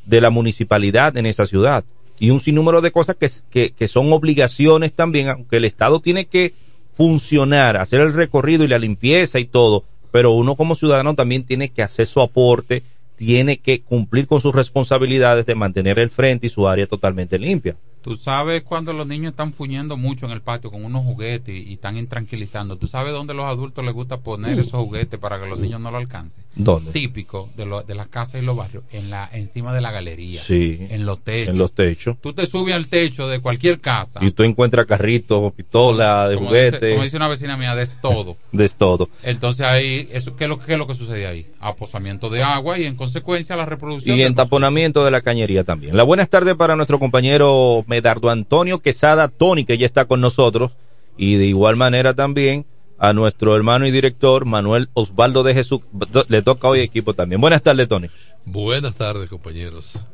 de 0.06 0.20
la 0.20 0.30
municipalidad 0.30 1.16
en 1.16 1.26
esa 1.26 1.44
ciudad. 1.44 1.84
Y 2.20 2.30
un 2.30 2.38
sinnúmero 2.38 2.80
de 2.80 2.92
cosas 2.92 3.16
que, 3.16 3.28
que, 3.50 3.72
que 3.72 3.88
son 3.88 4.12
obligaciones 4.12 4.92
también, 4.92 5.28
aunque 5.28 5.56
el 5.56 5.64
Estado 5.64 5.98
tiene 5.98 6.26
que 6.26 6.54
funcionar, 6.98 7.76
hacer 7.76 8.00
el 8.00 8.12
recorrido 8.12 8.64
y 8.64 8.68
la 8.68 8.76
limpieza 8.76 9.38
y 9.38 9.44
todo, 9.44 9.84
pero 10.10 10.32
uno 10.32 10.56
como 10.56 10.74
ciudadano 10.74 11.14
también 11.14 11.44
tiene 11.44 11.68
que 11.68 11.80
hacer 11.80 12.08
su 12.08 12.20
aporte, 12.20 12.82
tiene 13.14 13.58
que 13.58 13.82
cumplir 13.82 14.26
con 14.26 14.40
sus 14.40 14.52
responsabilidades 14.52 15.46
de 15.46 15.54
mantener 15.54 16.00
el 16.00 16.10
frente 16.10 16.48
y 16.48 16.50
su 16.50 16.66
área 16.66 16.88
totalmente 16.88 17.38
limpia. 17.38 17.76
Tú 18.02 18.14
sabes 18.14 18.62
cuando 18.62 18.92
los 18.92 19.06
niños 19.06 19.30
están 19.30 19.52
fuñendo 19.52 19.96
mucho 19.96 20.26
en 20.26 20.32
el 20.32 20.40
patio 20.40 20.70
con 20.70 20.84
unos 20.84 21.04
juguetes 21.04 21.54
y, 21.54 21.74
están 21.74 21.96
intranquilizando. 21.96 22.76
¿Tú 22.76 22.86
sabes 22.86 23.12
dónde 23.12 23.34
los 23.34 23.44
adultos 23.44 23.84
les 23.84 23.94
gusta 23.94 24.18
poner 24.18 24.58
esos 24.58 24.72
juguetes 24.72 25.18
para 25.18 25.40
que 25.40 25.46
los 25.46 25.58
niños 25.58 25.80
no 25.80 25.90
lo 25.90 25.98
alcancen? 25.98 26.44
¿Dónde? 26.54 26.92
Típico 26.92 27.50
de, 27.56 27.66
lo, 27.66 27.82
de 27.82 27.94
las 27.94 28.08
casas 28.08 28.42
y 28.42 28.44
los 28.44 28.56
barrios, 28.56 28.84
en 28.92 29.10
la 29.10 29.28
encima 29.32 29.72
de 29.72 29.80
la 29.80 29.90
galería. 29.90 30.40
Sí. 30.40 30.78
En 30.90 31.06
los 31.06 31.20
techos. 31.20 31.52
En 31.52 31.58
los 31.58 31.72
techos. 31.72 32.16
Tú 32.20 32.32
te 32.32 32.46
subes 32.46 32.74
al 32.74 32.88
techo 32.88 33.28
de 33.28 33.40
cualquier 33.40 33.80
casa. 33.80 34.20
Y 34.22 34.30
tú 34.30 34.42
encuentras 34.42 34.86
carritos, 34.86 35.52
pistola, 35.52 36.28
de 36.28 36.36
como 36.36 36.48
juguetes. 36.48 36.80
Dice, 36.80 36.92
como 36.92 37.04
dice 37.04 37.16
una 37.16 37.28
vecina 37.28 37.56
mía, 37.56 37.74
de 37.74 37.86
todo. 38.00 38.36
de 38.52 38.68
todo. 38.68 39.08
Entonces 39.22 39.66
ahí, 39.66 40.08
eso, 40.12 40.36
¿qué, 40.36 40.44
es 40.44 40.50
lo, 40.50 40.58
¿qué 40.58 40.72
es 40.72 40.78
lo 40.78 40.86
que 40.86 40.94
sucede 40.94 41.26
ahí? 41.26 41.46
Aposamiento 41.60 42.30
de 42.30 42.42
agua 42.42 42.78
y 42.78 42.84
en 42.84 42.96
consecuencia 42.96 43.56
la 43.56 43.64
reproducción. 43.64 44.16
Y 44.16 44.22
entaponamiento 44.22 45.04
de 45.04 45.10
la 45.10 45.20
cañería 45.20 45.64
también. 45.64 45.96
La 45.96 46.02
buenas 46.02 46.28
tardes 46.28 46.54
para 46.54 46.76
nuestro 46.76 46.98
compañero 46.98 47.84
Medardo 47.88 48.30
Antonio 48.30 48.80
Quesada 48.80 49.28
Tony, 49.28 49.64
que 49.64 49.78
ya 49.78 49.86
está 49.86 50.04
con 50.04 50.20
nosotros, 50.20 50.72
y 51.16 51.34
de 51.36 51.46
igual 51.46 51.74
manera 51.76 52.14
también 52.14 52.66
a 52.98 53.12
nuestro 53.12 53.56
hermano 53.56 53.86
y 53.86 53.90
director 53.90 54.44
Manuel 54.44 54.90
Osvaldo 54.92 55.42
de 55.42 55.54
Jesús. 55.54 55.80
Le 56.28 56.42
toca 56.42 56.68
hoy 56.68 56.80
equipo 56.80 57.14
también. 57.14 57.40
Buenas 57.40 57.62
tardes, 57.62 57.88
Tony. 57.88 58.08
Buenas 58.44 58.96
tardes, 58.96 59.28
compañeros. 59.30 60.04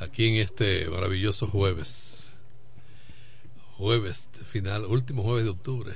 Aquí 0.00 0.26
en 0.26 0.34
este 0.36 0.88
maravilloso 0.90 1.46
jueves. 1.46 2.40
Jueves 3.76 4.28
final, 4.50 4.84
último 4.86 5.22
jueves 5.22 5.44
de 5.44 5.50
octubre. 5.50 5.92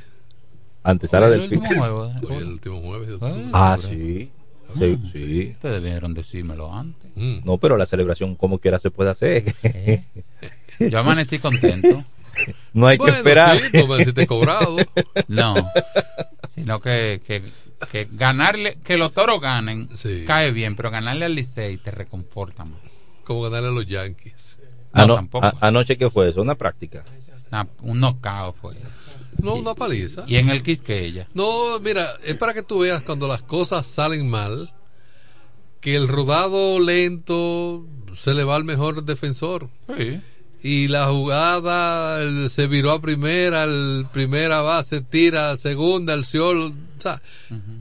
Antes 0.84 1.12
era 1.12 1.28
del 1.28 1.40
último 1.40 1.62
jueves. 1.66 2.22
Hoy 2.28 2.36
el 2.36 2.46
último 2.46 2.80
jueves 2.80 3.08
de 3.08 3.14
octubre. 3.14 3.44
Ah, 3.52 3.76
sí. 3.80 4.30
Sí, 4.78 4.98
sí. 5.12 5.50
Ustedes 5.52 5.82
debieron 5.82 6.14
decírmelo 6.14 6.72
antes. 6.72 7.10
Mm. 7.16 7.38
No, 7.44 7.58
pero 7.58 7.76
la 7.76 7.86
celebración 7.86 8.36
como 8.36 8.58
quiera 8.58 8.78
se 8.78 8.90
puede 8.90 9.10
hacer. 9.10 9.54
Yo 10.78 10.98
amanecí 10.98 11.38
contento. 11.38 12.04
No 12.72 12.86
hay 12.86 12.98
que 12.98 13.10
esperar. 13.10 13.60
Sí, 13.60 14.12
tú 14.12 14.26
cobrado. 14.26 14.76
No, 15.28 15.54
sino 16.48 16.80
que, 16.80 17.20
que, 17.26 17.42
que, 17.90 18.08
ganarle, 18.12 18.78
que 18.84 18.96
los 18.96 19.12
toros 19.12 19.40
ganen, 19.40 19.88
cae 20.26 20.52
bien, 20.52 20.76
pero 20.76 20.90
ganarle 20.90 21.24
al 21.24 21.34
Licey 21.34 21.78
te 21.78 21.90
reconforta 21.90 22.64
más. 22.64 22.80
Como 23.24 23.42
ganarle 23.42 23.68
a 23.68 23.72
los 23.72 23.86
Yankees. 23.86 24.58
No, 24.94 25.14
tampoco. 25.14 25.52
anoche, 25.60 25.96
¿qué 25.96 26.10
fue 26.10 26.30
eso? 26.30 26.40
¿Una 26.40 26.54
práctica? 26.54 27.04
un 27.82 28.00
knockout 28.00 28.56
fue 28.60 28.74
eso. 28.74 29.10
No, 29.38 29.54
una 29.54 29.74
paliza. 29.74 30.24
Y 30.26 30.36
en 30.36 30.48
el 30.48 30.62
Quisqueya. 30.62 31.28
No, 31.32 31.78
mira, 31.80 32.06
es 32.24 32.36
para 32.36 32.52
que 32.54 32.62
tú 32.62 32.80
veas 32.80 33.04
cuando 33.04 33.28
las 33.28 33.42
cosas 33.42 33.86
salen 33.86 34.28
mal, 34.28 34.72
que 35.80 35.94
el 35.94 36.08
rodado 36.08 36.80
lento 36.80 37.86
se 38.16 38.34
le 38.34 38.42
va 38.42 38.56
al 38.56 38.64
mejor 38.64 39.04
defensor. 39.04 39.70
Sí 39.96 40.20
y 40.62 40.88
la 40.88 41.06
jugada 41.06 42.48
se 42.48 42.66
viró 42.66 42.92
a 42.92 43.00
primera, 43.00 43.64
el 43.64 44.06
primera 44.12 44.60
base 44.60 45.02
tira 45.02 45.50
a 45.50 45.56
segunda, 45.56 46.14
el 46.14 46.24
Ciol, 46.24 46.74
o 46.98 47.00
sea, 47.00 47.22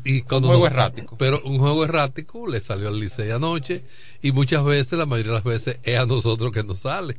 y 0.03 0.21
cuando 0.21 0.49
un 0.49 0.53
juego 0.53 0.67
errático. 0.67 1.17
Pero 1.17 1.41
un 1.43 1.57
juego 1.57 1.83
errático 1.83 2.47
le 2.47 2.61
salió 2.61 2.87
al 2.89 2.99
Licey 2.99 3.31
anoche 3.31 3.83
y 4.21 4.31
muchas 4.31 4.63
veces, 4.63 4.99
la 4.99 5.05
mayoría 5.05 5.31
de 5.31 5.37
las 5.37 5.43
veces, 5.43 5.79
es 5.83 5.97
a 5.97 6.05
nosotros 6.05 6.51
que 6.51 6.63
nos 6.63 6.79
sale. 6.79 7.15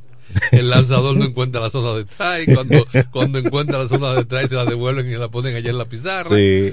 El 0.51 0.69
lanzador 0.69 1.17
no 1.17 1.25
encuentra 1.25 1.59
la 1.59 1.69
zona 1.69 1.93
de 1.93 2.01
strike, 2.03 2.53
cuando, 2.53 2.87
cuando 3.11 3.39
encuentra 3.39 3.79
la 3.79 3.87
zona 3.87 4.13
de 4.13 4.21
strike 4.21 4.49
se 4.49 4.55
la 4.55 4.65
devuelven 4.65 5.11
y 5.11 5.15
la 5.15 5.27
ponen 5.27 5.55
allá 5.55 5.71
en 5.71 5.77
la 5.77 5.85
pizarra. 5.85 6.29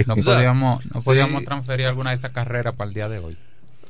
No 0.07 0.17
podíamos, 0.17 0.85
no 0.95 1.01
podíamos 1.01 1.45
transferir 1.45 1.87
alguna 1.87 2.11
de 2.11 2.17
esas 2.17 2.33
carreras 2.33 2.75
para 2.75 2.89
el 2.89 2.95
día 2.95 3.09
de 3.09 3.19
hoy. 3.19 3.37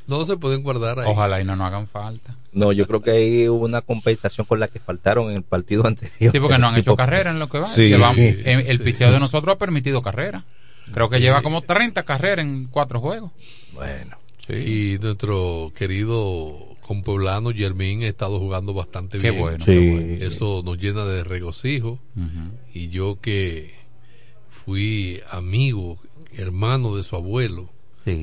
No 0.06 0.24
se 0.24 0.36
pueden 0.36 0.62
guardar 0.62 1.00
ahí. 1.00 1.06
Ojalá 1.08 1.40
y 1.40 1.44
no 1.44 1.56
nos 1.56 1.66
hagan 1.66 1.86
falta. 1.88 2.36
No, 2.52 2.72
yo 2.72 2.86
creo 2.86 3.02
que 3.02 3.10
hay 3.10 3.48
hubo 3.48 3.64
una 3.64 3.82
compensación 3.82 4.46
con 4.46 4.60
la 4.60 4.68
que 4.68 4.78
faltaron 4.78 5.30
en 5.30 5.36
el 5.36 5.42
partido 5.42 5.84
anterior. 5.86 6.32
Sí, 6.32 6.40
porque 6.40 6.58
no 6.58 6.68
han 6.68 6.76
hecho 6.76 6.96
carrera 6.96 7.30
en 7.30 7.38
lo 7.38 7.48
que 7.48 7.58
va. 7.58 7.66
Sí. 7.66 7.92
el 7.92 8.80
picheo 8.80 9.12
de 9.12 9.20
nosotros 9.20 9.54
ha 9.54 9.58
permitido 9.58 10.02
carrera. 10.02 10.44
Creo 10.92 11.08
que 11.08 11.20
lleva 11.20 11.42
como 11.42 11.62
30 11.62 12.04
carreras 12.04 12.44
en 12.44 12.66
cuatro 12.66 13.00
juegos. 13.00 13.32
Bueno. 13.72 14.16
Sí. 14.46 14.54
Y 14.54 14.98
nuestro 15.00 15.72
querido 15.74 16.76
compueblano 16.86 17.50
Germín 17.52 18.04
ha 18.04 18.06
estado 18.06 18.38
jugando 18.38 18.72
bastante 18.72 19.18
bien. 19.18 19.38
Bueno, 19.38 19.64
sí. 19.64 20.18
Eso 20.20 20.62
nos 20.64 20.78
llena 20.78 21.04
de 21.04 21.24
regocijo. 21.24 21.98
Y 22.72 22.88
yo 22.88 23.20
que 23.20 23.74
fui 24.50 25.20
amigo, 25.30 25.98
hermano 26.36 26.96
de 26.96 27.02
su 27.02 27.16
abuelo, 27.16 27.70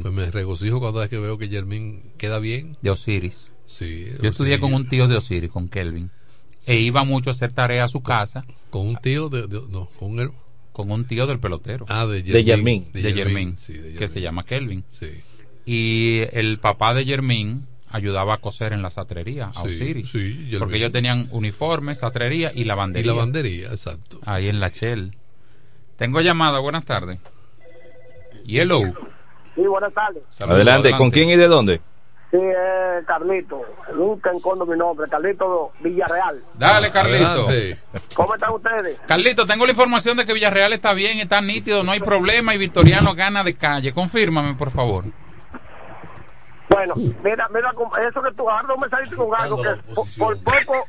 pues 0.02 0.13
me 0.13 0.32
regocijo 0.32 0.80
cada 0.80 1.02
vez 1.02 1.10
que 1.10 1.19
veo 1.19 1.38
que 1.38 1.50
Germín 1.50 2.13
queda 2.17 2.39
bien. 2.39 2.78
De 2.82 2.89
Osiris. 2.89 3.52
Sí. 3.65 4.08
Yo 4.22 4.30
estudié 4.30 4.60
con 4.60 4.74
un 4.74 4.88
tío 4.88 5.08
de 5.08 5.17
Osiris, 5.17 5.50
con 5.50 5.67
Kelvin. 5.67 6.10
E 6.65 6.80
iba 6.80 7.04
mucho 7.04 7.30
a 7.30 7.34
hacer 7.34 7.52
tarea 7.52 7.84
a 7.84 7.88
su 7.89 8.02
casa. 8.02 8.46
¿Con 8.69 8.88
un 8.88 8.98
tío 8.98 9.28
de, 9.30 9.48
no, 9.69 9.89
con 10.00 10.19
el, 10.19 10.32
con 10.72 10.89
un 10.91 11.06
tío 11.06 11.28
del 11.28 11.39
pelotero. 11.39 11.86
Ah, 11.89 12.06
de 12.06 12.24
Germín. 12.43 12.88
De 12.93 13.13
Germín. 13.13 13.56
que 13.98 14.08
se 14.08 14.22
llama 14.22 14.43
Kelvin. 14.43 14.86
Sí. 14.88 15.12
Y 15.65 16.22
el 16.32 16.60
papá 16.60 16.93
de 16.93 17.06
Germín 17.06 17.67
ayudaba 17.89 18.34
a 18.36 18.38
coser 18.38 18.74
en 18.74 18.82
la 18.82 18.89
satrería 18.89 19.52
a 19.54 19.62
Osiris. 19.63 20.10
Sí, 20.10 20.50
porque 20.58 20.78
ellos 20.78 20.91
tenían 20.91 21.28
uniformes, 21.32 22.00
satrería 22.00 22.52
y 22.54 22.63
lavandería. 22.63 23.12
Y 23.12 23.15
lavandería, 23.15 23.67
exacto. 23.67 24.19
Ahí 24.26 24.48
en 24.48 24.60
la 24.60 24.69
Shell. 24.69 25.15
Tengo 25.98 26.22
llamada, 26.22 26.60
buenas 26.60 26.86
tardes. 26.86 27.19
Yellow. 28.46 28.93
Sí, 29.56 29.62
buenas 29.62 29.94
tardes. 29.94 30.24
adelante. 30.42 30.92
¿con 30.98 31.12
quién 31.12 31.30
y 31.30 31.36
de 31.36 31.48
dónde? 31.48 31.82
Sí, 32.32 32.39
eh, 32.42 33.02
Carlito. 33.06 33.62
Nunca 33.96 34.32
encontro 34.32 34.66
mi 34.66 34.76
nombre, 34.76 35.08
Carlito 35.08 35.72
Villarreal. 35.82 36.44
Dale, 36.56 36.89
Carlito. 36.89 37.48
¿Cómo 38.16 38.34
están 38.34 38.54
ustedes? 38.54 39.00
Carlito, 39.06 39.46
tengo 39.46 39.66
la 39.66 39.72
información 39.72 40.18
de 40.18 40.26
que 40.26 40.34
Villarreal 40.34 40.74
está 40.74 40.94
bien, 40.94 41.20
está 41.20 41.42
nítido, 41.42 41.84
no 41.84 41.92
hay 41.92 42.00
problema 42.00 42.56
y 42.56 42.58
Victoriano 42.58 43.13
gana 43.13 43.44
de 43.44 43.56
calle. 43.56 43.94
Confírmame, 43.94 44.56
por 44.56 44.72
favor. 44.72 45.04
Bueno, 46.70 46.96
mira, 46.96 47.48
mira, 47.54 47.72
eso 48.10 48.22
que 48.24 48.32
tú 48.32 48.50
ahora 48.50 48.68
no 48.68 48.78
me 48.78 48.89
saliste 48.89 49.16
con 49.16 49.30
algo 49.36 49.62
que 49.62 49.70
por, 50.18 50.36
poco 50.42 50.88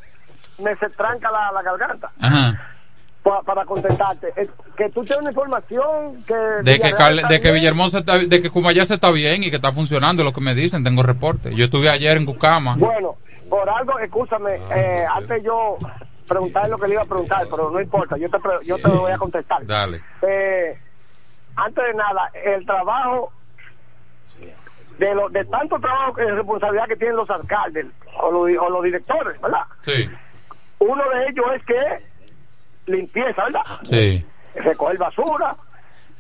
me 0.63 0.75
se 0.77 0.89
tranca 0.91 1.31
la, 1.31 1.53
la 1.53 1.63
garganta. 1.63 2.11
Ajá 2.19 2.74
para 3.25 3.65
contentarte. 3.65 4.29
Que 4.77 4.91
tú 4.91 5.03
tienes 5.03 5.23
una 5.23 5.31
información 5.31 6.23
que... 6.27 6.35
De 6.35 6.79
que, 6.79 6.93
de 7.29 7.41
que 7.41 7.53
Villahermosa 7.53 7.99
está, 8.01 8.19
de 8.19 8.43
que 8.43 8.85
se 8.85 8.95
está 8.95 9.11
bien 9.11 9.43
y 9.43 9.51
que 9.51 9.57
está 9.57 9.73
funcionando, 9.73 10.23
lo 10.23 10.33
que 10.33 10.43
me 10.43 10.55
dicen, 10.55 10.85
tengo 10.85 11.03
reporte. 11.03 11.55
Yo 11.55 11.65
estuve 11.65 11.89
ayer 11.89 12.17
en 12.17 12.27
Cucama. 12.27 12.77
Bueno, 12.77 13.17
por 13.49 13.69
algo, 13.69 13.99
escúchame, 13.99 14.57
eh, 14.75 15.05
antes 15.15 15.43
yo 15.43 15.79
preguntar 16.29 16.69
lo 16.69 16.79
que 16.79 16.89
le 16.89 16.95
iba 16.95 17.03
a 17.03 17.07
preguntar, 17.07 17.47
pero 17.51 17.71
no 17.71 17.81
importa, 17.81 18.17
yo 18.17 18.29
te, 18.29 18.39
yo 18.65 18.79
te 18.79 18.89
voy 18.89 19.13
a 19.13 19.19
contestar. 19.19 19.65
Dale. 19.67 20.03
Eh, 20.23 20.79
antes 21.57 21.85
de 21.85 21.95
nada, 21.95 22.31
el 22.45 22.67
trabajo 22.67 23.33
de 24.99 25.15
lo, 25.15 25.29
de 25.29 25.45
tanto 25.47 25.79
trabajo 25.81 26.21
y 26.21 26.25
responsabilidad 26.27 26.87
que 26.87 26.97
tienen 26.97 27.17
los 27.17 27.29
alcaldes 27.31 27.87
o 28.21 28.29
o 28.29 28.71
los 28.71 28.85
directores, 28.85 29.41
¿verdad? 29.41 29.65
Sí. 29.81 30.09
Uno 30.79 31.03
de 31.11 31.27
ellos 31.29 31.47
es 31.57 31.65
que 31.65 32.14
limpieza, 32.87 33.45
¿verdad? 33.45 33.63
Sí. 33.85 34.25
Recoger 34.55 34.99
basura 34.99 35.55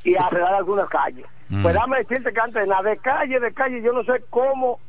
y 0.04 0.16
arreglar 0.16 0.54
algunas 0.54 0.88
calles. 0.88 1.26
Mm. 1.48 1.62
Pues 1.62 1.74
dame 1.74 1.98
decirte 1.98 2.32
que 2.32 2.40
antes 2.40 2.62
de 2.62 2.66
nada, 2.66 2.90
de 2.90 2.96
calle, 2.98 3.40
de 3.40 3.52
calle, 3.52 3.82
yo 3.82 3.92
no 3.92 4.02
sé 4.04 4.24
cómo 4.30 4.80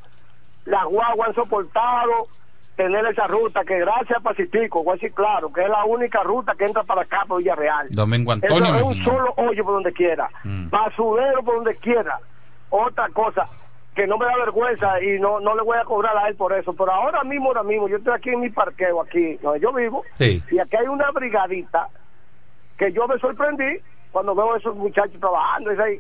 las 0.66 0.86
guaguas 0.86 1.30
han 1.30 1.36
soportado 1.36 2.28
tener 2.76 3.06
esa 3.06 3.28
ruta 3.28 3.64
que 3.64 3.80
gracias 3.80 4.18
a 4.20 4.22
Pacifico, 4.22 4.84
voy 4.84 4.94
a 4.94 4.96
decir 4.96 5.14
claro, 5.14 5.52
que 5.52 5.62
es 5.62 5.70
la 5.70 5.86
única 5.86 6.22
ruta 6.24 6.54
que 6.58 6.66
entra 6.66 6.84
para 6.84 7.04
acá, 7.04 7.24
por 7.28 7.38
Villarreal. 7.40 7.88
Domingo 7.92 8.34
Antonio. 8.34 8.66
Eso 8.66 8.76
es 8.76 8.84
un 8.84 9.04
solo 9.04 9.34
hoyo 9.38 9.64
por 9.64 9.74
donde 9.76 9.94
quiera, 9.94 10.30
mm. 10.44 10.70
basurero 10.70 11.44
por 11.44 11.56
donde 11.56 11.76
quiera. 11.76 12.20
Otra 12.70 13.08
cosa, 13.10 13.48
que 13.96 14.06
no 14.06 14.18
me 14.18 14.26
da 14.26 14.36
vergüenza 14.36 15.02
y 15.02 15.20
no 15.20 15.40
no 15.40 15.56
le 15.56 15.64
voy 15.64 15.78
a 15.78 15.86
cobrar 15.86 16.18
a 16.18 16.28
él 16.28 16.36
por 16.36 16.54
eso. 16.54 16.74
Pero 16.74 16.92
ahora 16.92 17.24
mismo, 17.24 17.48
ahora 17.48 17.64
mismo, 17.64 17.88
yo 17.88 17.98
estoy 17.98 18.14
aquí 18.14 18.30
en 18.30 18.42
mi 18.42 18.50
parqueo, 18.50 19.02
aquí 19.02 19.36
donde 19.42 19.62
yo 19.62 19.72
vivo, 19.72 20.04
y 20.20 20.60
aquí 20.60 20.76
hay 20.76 20.88
una 20.88 21.10
brigadita 21.12 21.88
que 22.78 22.92
yo 22.92 23.08
me 23.08 23.18
sorprendí 23.20 23.80
cuando 24.12 24.36
veo 24.36 24.54
a 24.54 24.58
esos 24.58 24.76
muchachos 24.76 25.20
trabajando. 25.20 25.72
Es 25.72 25.80
ahí. 25.80 26.00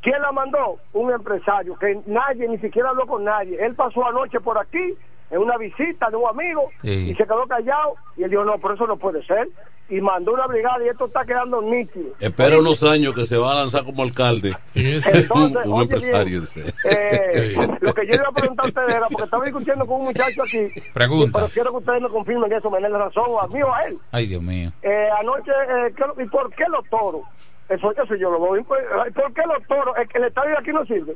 ¿Quién 0.00 0.20
la 0.20 0.32
mandó? 0.32 0.78
Un 0.92 1.12
empresario 1.12 1.76
que 1.76 2.00
nadie, 2.06 2.48
ni 2.48 2.58
siquiera 2.58 2.90
habló 2.90 3.06
con 3.06 3.24
nadie. 3.24 3.58
Él 3.64 3.74
pasó 3.74 4.06
anoche 4.06 4.40
por 4.40 4.58
aquí 4.58 4.96
en 5.30 5.38
una 5.38 5.56
visita 5.56 6.10
de 6.10 6.16
un 6.16 6.28
amigo 6.28 6.70
Sí. 6.82 7.10
y 7.10 7.14
se 7.14 7.24
quedó 7.24 7.46
callado 7.46 7.94
y 8.16 8.22
él 8.24 8.30
dijo, 8.30 8.44
no, 8.44 8.58
por 8.58 8.74
eso 8.74 8.86
no 8.86 8.96
puede 8.96 9.24
ser. 9.26 9.48
Y 9.90 10.00
mandó 10.00 10.32
una 10.32 10.46
brigada 10.46 10.82
y 10.82 10.88
esto 10.88 11.04
está 11.04 11.26
quedando 11.26 11.60
nítido. 11.60 12.06
Espera 12.18 12.58
unos 12.58 12.82
años 12.82 13.14
que 13.14 13.26
se 13.26 13.36
va 13.36 13.52
a 13.52 13.54
lanzar 13.56 13.84
como 13.84 14.02
alcalde. 14.02 14.56
Entonces, 14.74 15.30
un, 15.34 15.54
un 15.66 15.82
empresario. 15.82 16.42
bien, 16.54 16.66
eh, 16.84 17.54
lo 17.82 17.92
que 17.92 18.06
yo 18.06 18.14
iba 18.14 18.28
a 18.28 18.32
preguntar 18.32 18.64
a 18.64 18.68
ustedes 18.68 18.94
era, 18.94 19.06
porque 19.08 19.24
estaba 19.24 19.44
discutiendo 19.44 19.84
con 19.86 19.96
un 20.00 20.04
muchacho 20.06 20.42
aquí, 20.42 20.68
Pregunta. 20.94 21.38
pero 21.38 21.52
quiero 21.52 21.70
que 21.72 21.76
ustedes 21.76 22.00
me 22.00 22.08
confirmen 22.08 22.50
eso, 22.52 22.70
me 22.70 22.80
den 22.80 22.92
la 22.92 22.98
razón, 22.98 23.24
a 23.42 23.46
mí 23.48 23.60
o 23.62 23.74
a 23.74 23.82
él. 23.84 23.98
Ay, 24.10 24.26
Dios 24.26 24.42
mío. 24.42 24.72
Eh, 24.82 25.08
anoche, 25.20 25.50
eh, 25.52 25.92
¿qué- 25.94 26.22
¿y 26.22 26.26
por 26.28 26.50
qué 26.54 26.64
los 26.70 26.88
toros? 26.88 27.22
Eso, 27.68 27.92
eso 27.92 28.14
yo 28.14 28.30
lo 28.30 28.38
pues, 28.64 28.84
¿Por 29.14 29.32
qué 29.34 29.42
los 29.46 29.66
toros? 29.66 29.94
El, 29.98 30.08
el 30.22 30.28
estadio 30.28 30.50
de 30.52 30.58
aquí 30.58 30.70
no 30.72 30.84
sirve. 30.86 31.14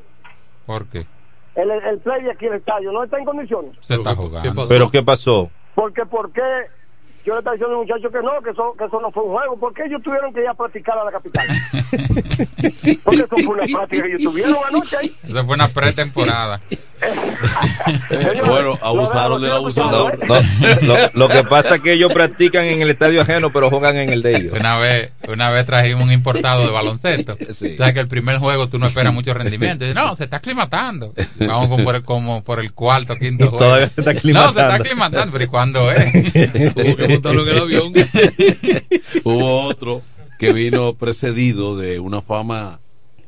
¿Por 0.66 0.86
qué? 0.88 1.06
El, 1.58 1.72
el 1.72 1.98
play 1.98 2.22
de 2.22 2.30
aquí, 2.30 2.46
el 2.46 2.54
estadio, 2.54 2.92
no 2.92 3.02
está 3.02 3.18
en 3.18 3.24
condiciones. 3.24 3.72
Se 3.80 3.94
está 3.94 4.14
jugando. 4.14 4.68
¿Pero 4.68 4.90
qué 4.92 5.02
pasó? 5.02 5.50
Porque, 5.74 6.06
¿por 6.06 6.30
qué? 6.30 6.40
Yo 7.24 7.32
le 7.34 7.40
estaba 7.40 7.54
diciendo 7.54 7.80
al 7.80 7.84
muchacho 7.84 8.10
que 8.10 8.22
no, 8.22 8.40
que 8.42 8.50
eso, 8.50 8.74
que 8.78 8.84
eso 8.84 9.00
no 9.00 9.10
fue 9.10 9.24
un 9.24 9.32
juego. 9.32 9.56
¿Por 9.58 9.74
qué 9.74 9.82
ellos 9.86 10.00
tuvieron 10.02 10.32
que 10.32 10.40
ir 10.40 10.46
a 10.46 10.54
practicar 10.54 10.96
a 10.96 11.04
la 11.04 11.10
capital? 11.10 11.46
Porque 13.04 13.22
eso 13.22 13.36
fue 13.36 13.46
una 13.46 13.64
práctica 13.64 14.02
que 14.02 14.08
ellos 14.08 14.22
tuvieron 14.22 14.56
anoche 14.68 14.96
ahí. 14.98 15.12
Eso 15.24 15.44
fue 15.44 15.54
una 15.56 15.68
pretemporada. 15.68 16.60
bueno, 18.46 18.78
abusaron 18.82 19.40
del 19.40 19.52
abusador. 19.52 20.18
No, 20.26 20.34
lo, 20.82 20.96
lo 21.14 21.28
que 21.28 21.44
pasa 21.44 21.76
es 21.76 21.80
que 21.80 21.92
ellos 21.92 22.12
practican 22.12 22.64
en 22.66 22.82
el 22.82 22.90
estadio 22.90 23.22
ajeno, 23.22 23.52
pero 23.52 23.70
juegan 23.70 23.96
en 23.96 24.10
el 24.10 24.22
de 24.22 24.36
ellos. 24.36 24.52
Una 24.58 24.76
vez, 24.78 25.12
una 25.28 25.50
vez 25.50 25.66
trajimos 25.66 26.04
un 26.04 26.12
importado 26.12 26.64
de 26.64 26.70
baloncesto. 26.70 27.36
O 27.48 27.54
sea 27.78 27.92
que 27.92 28.00
el 28.00 28.08
primer 28.08 28.38
juego 28.38 28.68
tú 28.68 28.78
no 28.78 28.86
esperas 28.86 29.12
mucho 29.12 29.32
rendimiento. 29.34 29.84
No, 29.94 30.16
se 30.16 30.24
está 30.24 30.36
aclimatando. 30.38 31.14
Vamos 31.38 31.68
como 31.68 31.84
por 31.84 31.94
el, 31.96 32.02
como 32.02 32.42
por 32.44 32.60
el 32.60 32.72
cuarto, 32.72 33.16
quinto 33.16 33.50
juego. 33.50 33.58
Todavía 33.58 33.88
se 33.88 34.00
está 34.00 34.12
No, 34.14 34.20
se 34.20 34.48
está 34.48 34.74
aclimatando. 34.74 34.74
aclimatando, 34.74 35.32
pero 35.32 35.44
¿y 35.44 35.46
cuándo 35.46 35.90
es? 35.92 36.14
Hubo 36.74 36.96
que 36.96 37.08
montarlo 37.08 37.42
en 37.42 37.48
el 37.48 37.58
avión. 37.62 37.92
Hubo 39.24 39.62
otro 39.64 40.02
que 40.38 40.52
vino 40.52 40.94
precedido 40.94 41.76
de 41.76 41.98
una 42.00 42.22
fama 42.22 42.80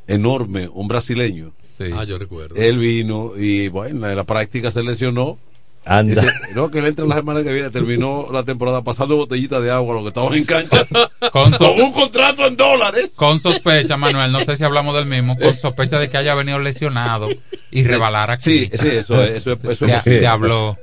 enorme, 0.06 0.68
un 0.68 0.88
brasileño. 0.88 1.52
Ah, 1.96 2.04
yo 2.04 2.18
recuerdo. 2.18 2.54
Él 2.56 2.78
vino 2.78 3.32
y 3.36 3.68
bueno, 3.68 4.08
en 4.08 4.16
la 4.16 4.24
práctica 4.24 4.70
se 4.70 4.82
lesionó. 4.82 5.38
Anda. 5.86 6.22
No, 6.54 6.70
que 6.70 6.80
él 6.80 6.86
entra 6.86 7.06
la 7.06 7.14
semana 7.14 7.42
que 7.42 7.52
viene, 7.54 7.70
terminó 7.70 8.28
la 8.30 8.44
temporada 8.44 8.84
pasando 8.84 9.16
botellitas 9.16 9.62
de 9.64 9.70
agua 9.70 9.92
a 9.92 9.94
los 9.94 10.02
que 10.02 10.08
estaban 10.08 10.34
en 10.34 10.44
cancha. 10.44 10.86
Con, 11.32 11.52
so- 11.54 11.58
Con 11.74 11.80
un 11.80 11.92
contrato 11.92 12.46
en 12.46 12.54
dólares. 12.56 13.12
con 13.16 13.38
sospecha, 13.38 13.96
Manuel, 13.96 14.30
no 14.30 14.40
sé 14.40 14.56
si 14.56 14.62
hablamos 14.64 14.94
del 14.94 15.06
mismo, 15.06 15.38
con 15.38 15.54
sospecha 15.54 15.98
de 15.98 16.10
que 16.10 16.18
haya 16.18 16.34
venido 16.34 16.58
lesionado 16.58 17.28
y 17.70 17.82
rebalar 17.84 18.30
aquí. 18.30 18.66
Sí, 18.66 18.70
sí, 18.78 18.88
eso, 18.88 19.22
es- 19.24 19.30
eso, 19.36 19.52
es- 19.52 19.64
eso, 19.64 19.86
se, 19.86 19.92
es- 19.92 20.02
se 20.02 20.26
habló. 20.26 20.76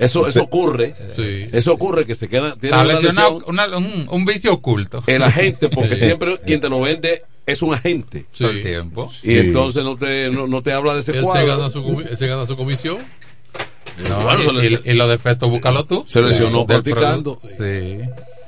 Eso, 0.00 0.26
eso 0.26 0.42
ocurre. 0.42 0.94
Sí. 1.14 1.46
Eso 1.52 1.72
ocurre 1.74 2.04
que 2.06 2.14
se 2.16 2.28
queda, 2.28 2.56
tiene 2.56 2.74
Está 2.74 2.82
una 2.84 2.92
lesionado, 2.94 3.34
lesión. 3.34 3.50
una- 3.50 3.76
un, 3.76 4.08
un 4.10 4.24
vicio 4.24 4.52
oculto. 4.52 5.02
El 5.06 5.22
agente, 5.22 5.68
porque 5.68 5.94
siempre 5.96 6.38
quien 6.44 6.60
te 6.60 6.68
lo 6.68 6.80
vende 6.80 7.22
es 7.50 7.62
un 7.62 7.74
agente. 7.74 8.26
Sí. 8.32 8.44
Todo 8.44 8.50
el 8.50 8.62
tiempo. 8.62 9.10
Y 9.22 9.38
entonces 9.38 9.84
no 9.84 9.96
te, 9.96 10.28
no, 10.30 10.46
no 10.46 10.62
te 10.62 10.72
habla 10.72 10.94
de 10.94 11.00
ese 11.00 11.12
Él 11.12 11.18
se 11.18 11.22
cuadro. 11.22 11.46
gana, 11.46 11.70
su, 11.70 12.00
él 12.08 12.16
se 12.16 12.26
gana 12.26 12.46
su 12.46 12.56
comisión. 12.56 12.98
No, 14.08 14.20
Bueno, 14.22 14.42
se 14.42 14.66
y, 14.66 14.68
le- 14.70 14.80
y- 14.84 14.90
y 14.90 14.94
los 14.94 15.08
defectos, 15.08 15.50
búscalo 15.50 15.84
tú. 15.84 16.04
Se 16.08 16.22
lesionó 16.22 16.64
practicando. 16.66 17.40
Sí. 17.46 17.98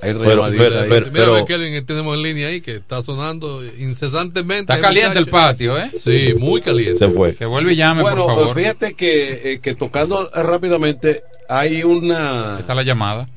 Hay 0.04 0.14
Pero- 0.14 0.20
pero- 0.24 0.44
ahí. 0.44 0.54
pero- 0.88 1.10
Mira, 1.12 1.26
a 1.26 1.30
ver, 1.30 1.44
Kelvin, 1.44 1.72
que 1.74 1.82
tenemos 1.82 2.16
en 2.16 2.22
línea 2.24 2.48
ahí 2.48 2.60
que 2.60 2.76
está 2.76 3.02
sonando 3.04 3.62
incesantemente. 3.64 4.72
Está 4.72 4.80
caliente 4.80 5.18
el 5.18 5.26
patio, 5.28 5.78
¿eh? 5.78 5.90
Sí, 5.96 6.34
muy 6.36 6.60
caliente. 6.60 6.96
Se 6.98 7.08
fue. 7.08 7.36
Que 7.36 7.44
vuelve 7.46 7.74
y 7.74 7.76
llame, 7.76 8.02
bueno, 8.02 8.26
por 8.26 8.34
favor. 8.36 8.54
fíjate 8.56 8.94
que, 8.94 9.52
eh, 9.52 9.60
que 9.60 9.74
tocando 9.76 10.28
rápidamente, 10.34 11.22
hay 11.48 11.84
una. 11.84 12.56
Está 12.58 12.74
la 12.74 12.82
llamada. 12.82 13.28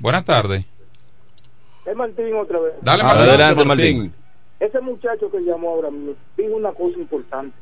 Buenas 0.00 0.24
tardes. 0.24 0.64
Es 1.86 1.94
Martín 1.96 2.34
otra 2.34 2.58
vez. 2.60 2.72
Dale, 2.82 3.02
Adelante, 3.04 3.64
Martín. 3.64 4.12
Ese 4.60 4.80
muchacho 4.80 5.30
que 5.30 5.40
llamó 5.40 5.70
ahora 5.70 5.90
mismo 5.90 6.14
dijo 6.36 6.56
una 6.56 6.72
cosa 6.72 6.98
importante. 6.98 7.56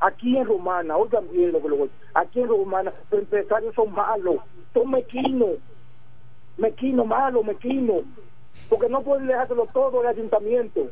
Aquí 0.00 0.36
en 0.36 0.46
Romana, 0.46 0.96
oigan 0.96 1.24
bien 1.30 1.52
lo 1.52 1.62
que 1.62 1.68
lo 1.68 1.76
voy 1.76 1.90
Aquí 2.14 2.40
en 2.40 2.48
Romana, 2.48 2.92
los 3.10 3.20
empresarios 3.20 3.74
son 3.74 3.92
malos, 3.92 4.36
son 4.72 4.90
mequinos. 4.90 5.50
Mequinos, 6.56 7.06
malos, 7.06 7.44
mequinos. 7.44 8.02
Porque 8.68 8.88
no 8.88 9.02
pueden 9.02 9.26
dejárselo 9.26 9.66
todo 9.72 10.00
al 10.00 10.06
ayuntamiento. 10.06 10.90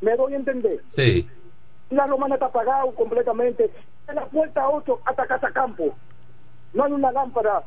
¿Me 0.00 0.16
doy 0.16 0.34
a 0.34 0.36
entender? 0.36 0.82
Sí. 0.88 1.28
La 1.90 2.06
romana 2.06 2.34
está 2.34 2.46
apagado 2.46 2.92
completamente. 2.94 3.70
En 4.08 4.16
la 4.16 4.26
puerta 4.26 4.68
8 4.68 5.00
hasta 5.04 5.26
Casa 5.26 5.50
Campo. 5.52 5.94
No 6.74 6.84
hay 6.84 6.92
una 6.92 7.12
lámpara. 7.12 7.62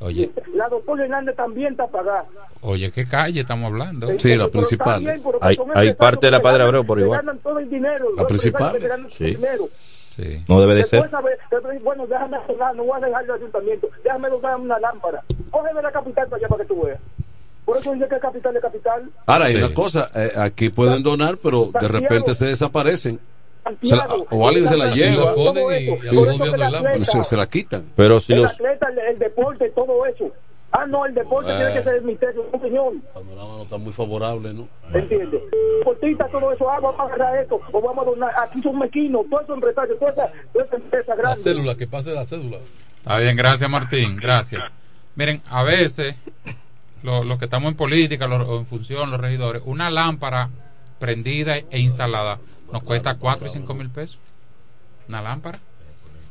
Oye, 0.00 0.30
La 0.54 0.68
doctora 0.68 1.04
Hernández 1.04 1.34
también 1.34 1.72
está 1.72 1.84
apagada. 1.84 2.24
oye, 2.60 2.90
¿qué 2.92 3.06
calle 3.08 3.40
estamos 3.40 3.66
hablando? 3.72 4.06
Sí, 4.18 4.28
bien, 4.28 5.20
pero 5.24 5.38
Hay- 5.40 5.58
hay 5.74 5.94
parte 5.94 6.26
de 6.26 6.30
la 6.30 6.40
Padre 6.40 6.62
Abreu 6.62 6.84
por 6.86 7.00
igual. 7.00 7.20
ganan 7.20 7.38
todo 7.38 7.58
el 7.58 7.68
dinero. 7.68 8.06
Ganan 8.16 8.26
todo 8.52 9.08
Sí. 9.10 9.36
Sí. 10.16 10.44
No 10.48 10.60
debe 10.60 10.74
de 10.74 10.82
ser. 10.84 11.02
Después, 11.02 11.10
saber- 11.10 11.80
bueno, 11.82 12.06
déjame 12.06 12.36
arreglar, 12.36 12.74
no 12.74 12.84
voy 12.84 13.00
a 13.02 13.06
dejar 13.06 13.24
el 13.24 13.30
ayuntamiento. 13.30 13.88
Déjame 14.02 14.28
dar 14.42 14.56
una 14.56 14.78
lámpara. 14.80 15.22
Cógeme 15.50 15.80
la 15.82 15.92
capital 15.92 16.26
para 16.28 16.36
allá 16.38 16.48
para 16.48 16.62
que 16.64 16.68
tú 16.74 16.82
veas. 16.82 16.98
Por 17.64 17.76
eso 17.76 17.92
dice 17.92 18.08
que 18.08 18.14
es 18.16 18.20
capital 18.22 18.56
es 18.56 18.62
capital. 18.62 19.10
Ahora, 19.26 19.44
hay 19.44 19.52
Sí. 19.52 19.58
una 19.58 19.74
cosa, 19.74 20.10
eh, 20.16 20.32
aquí 20.36 20.70
pueden 20.70 21.02
donar, 21.02 21.36
pero 21.36 21.70
de 21.80 21.86
repente 21.88 22.34
se 22.34 22.46
desaparecen. 22.46 23.20
Se 23.82 23.96
la- 23.96 24.06
o 24.30 24.48
alguien 24.48 24.66
se 24.66 24.76
la 24.76 24.90
lleva. 24.94 25.34
todo 25.34 25.70
eso. 25.70 25.94
eso 26.02 27.04
Se, 27.04 27.24
se 27.24 27.36
la 27.36 27.46
quitan. 27.46 27.90
Pero 27.96 28.20
si 28.20 28.32
el 28.32 28.42
los. 28.42 28.52
atleta, 28.52 28.88
el, 28.90 28.98
el 28.98 29.18
deporte, 29.18 29.68
todo 29.70 30.06
eso. 30.06 30.30
Ah, 30.70 30.84
no, 30.86 31.06
el 31.06 31.14
deporte 31.14 31.50
tiene 31.56 31.72
que 31.72 31.82
ser 31.82 31.94
el 31.94 32.02
misterio, 32.02 32.44
un 32.52 32.60
señor. 32.60 32.92
El 32.92 33.00
panorama 33.00 33.56
no 33.56 33.62
está 33.62 33.78
muy 33.78 33.92
favorable, 33.92 34.52
¿no? 34.52 34.68
¿Entiendes? 34.92 35.40
Deportista, 35.78 36.28
todo 36.28 36.52
eso, 36.52 36.70
ah, 36.70 36.78
vamos 36.78 37.00
a 37.00 37.04
agarrar 37.04 37.38
esto, 37.38 37.58
o 37.72 37.80
vamos 37.80 38.06
a 38.06 38.10
donar. 38.10 38.32
Aquí 38.42 38.60
son 38.60 38.78
mequinos, 38.78 39.22
todos 39.30 39.44
esos 39.44 39.54
empresarios, 39.54 39.98
toda 39.98 40.12
esa, 40.12 40.32
toda 40.52 40.64
esa 40.66 40.76
empresa 40.76 41.14
La 41.14 41.22
grande. 41.22 41.40
cédula, 41.42 41.74
que 41.74 41.86
pase 41.86 42.12
la 42.12 42.26
cédula. 42.26 42.58
Está 42.98 43.18
bien, 43.18 43.34
gracias 43.36 43.70
Martín, 43.70 44.16
gracias. 44.16 44.62
Miren, 45.16 45.40
a 45.48 45.62
veces 45.62 46.14
lo- 47.02 47.24
los 47.24 47.38
que 47.38 47.46
estamos 47.46 47.70
en 47.70 47.76
política 47.76 48.26
los- 48.26 48.46
o 48.46 48.58
en 48.58 48.66
función, 48.66 49.10
los 49.10 49.20
regidores, 49.20 49.62
una 49.64 49.90
lámpara 49.90 50.50
prendida 50.98 51.56
e 51.56 51.78
instalada 51.78 52.38
nos 52.72 52.82
cuesta 52.82 53.14
4 53.16 53.46
y 53.46 53.50
5 53.50 53.74
mil 53.74 53.90
pesos. 53.90 54.18
Una 55.08 55.22
lámpara. 55.22 55.58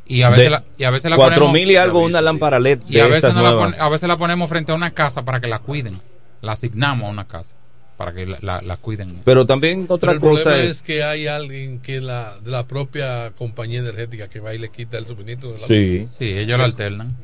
Y 0.06 0.21
a 0.21 0.30
veces, 0.30 0.45
De 0.45 0.50
la, 0.52 0.63
y 0.78 0.84
a 0.86 0.89
veces 0.91 1.10
la 1.12 1.17
Cuatro 1.17 1.36
ponemos, 1.36 1.54
mil 1.54 1.69
y 1.71 1.76
algo 1.76 2.00
una 2.02 2.21
lámpara 2.21 2.60
LED 2.60 2.80
y 2.88 3.00
a 3.00 3.08
veces, 3.08 3.34
no 3.34 3.41
la 3.41 3.76
a 3.78 3.89
veces 3.89 4.08
la 4.08 4.17
ponemos 4.17 4.47
frente 4.50 4.71
a 4.71 4.76
una 4.76 4.91
casa 4.91 5.23
para 5.26 5.41
que 5.41 5.47
la 5.47 5.60
cuiden. 5.60 6.00
La 6.41 6.54
asignamos 6.54 7.08
a 7.08 7.12
una 7.12 7.28
casa 7.28 7.56
para 7.97 8.13
que 8.13 8.26
la, 8.26 8.38
la- 8.41 8.62
la 8.62 8.78
cuiden. 8.78 9.21
Pero 9.26 9.45
también 9.45 9.82
Pero 9.84 9.95
otra 9.95 10.12
el 10.13 10.19
cosa 10.21 10.43
problema 10.43 10.63
es. 10.63 10.69
es 10.78 10.82
que 10.84 11.04
hay 11.04 11.28
alguien 11.28 11.80
que 11.82 12.00
la, 12.00 12.39
de 12.39 12.52
la 12.52 12.65
propia 12.67 13.32
compañía 13.32 13.80
energética 13.80 14.30
que 14.30 14.39
va 14.39 14.54
y 14.54 14.60
le 14.60 14.69
quita 14.69 14.97
el 14.97 15.08
suministro 15.08 15.52
de 15.54 15.60
la 15.60 15.67
Sí. 15.67 16.00
luz. 16.00 16.10
Sí, 16.17 16.38
ellos 16.38 16.58
la 16.60 16.65
alternan 16.65 17.17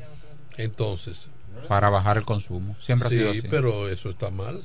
Entonces, 0.58 1.30
para 1.68 1.90
bajar 1.90 2.18
el 2.18 2.26
consumo. 2.26 2.76
Siempre 2.80 3.08
ha 3.08 3.12
sido 3.12 3.32
sí, 3.34 3.40
así. 3.40 3.48
pero 3.50 3.88
eso 3.88 4.10
está 4.10 4.30
mal. 4.30 4.62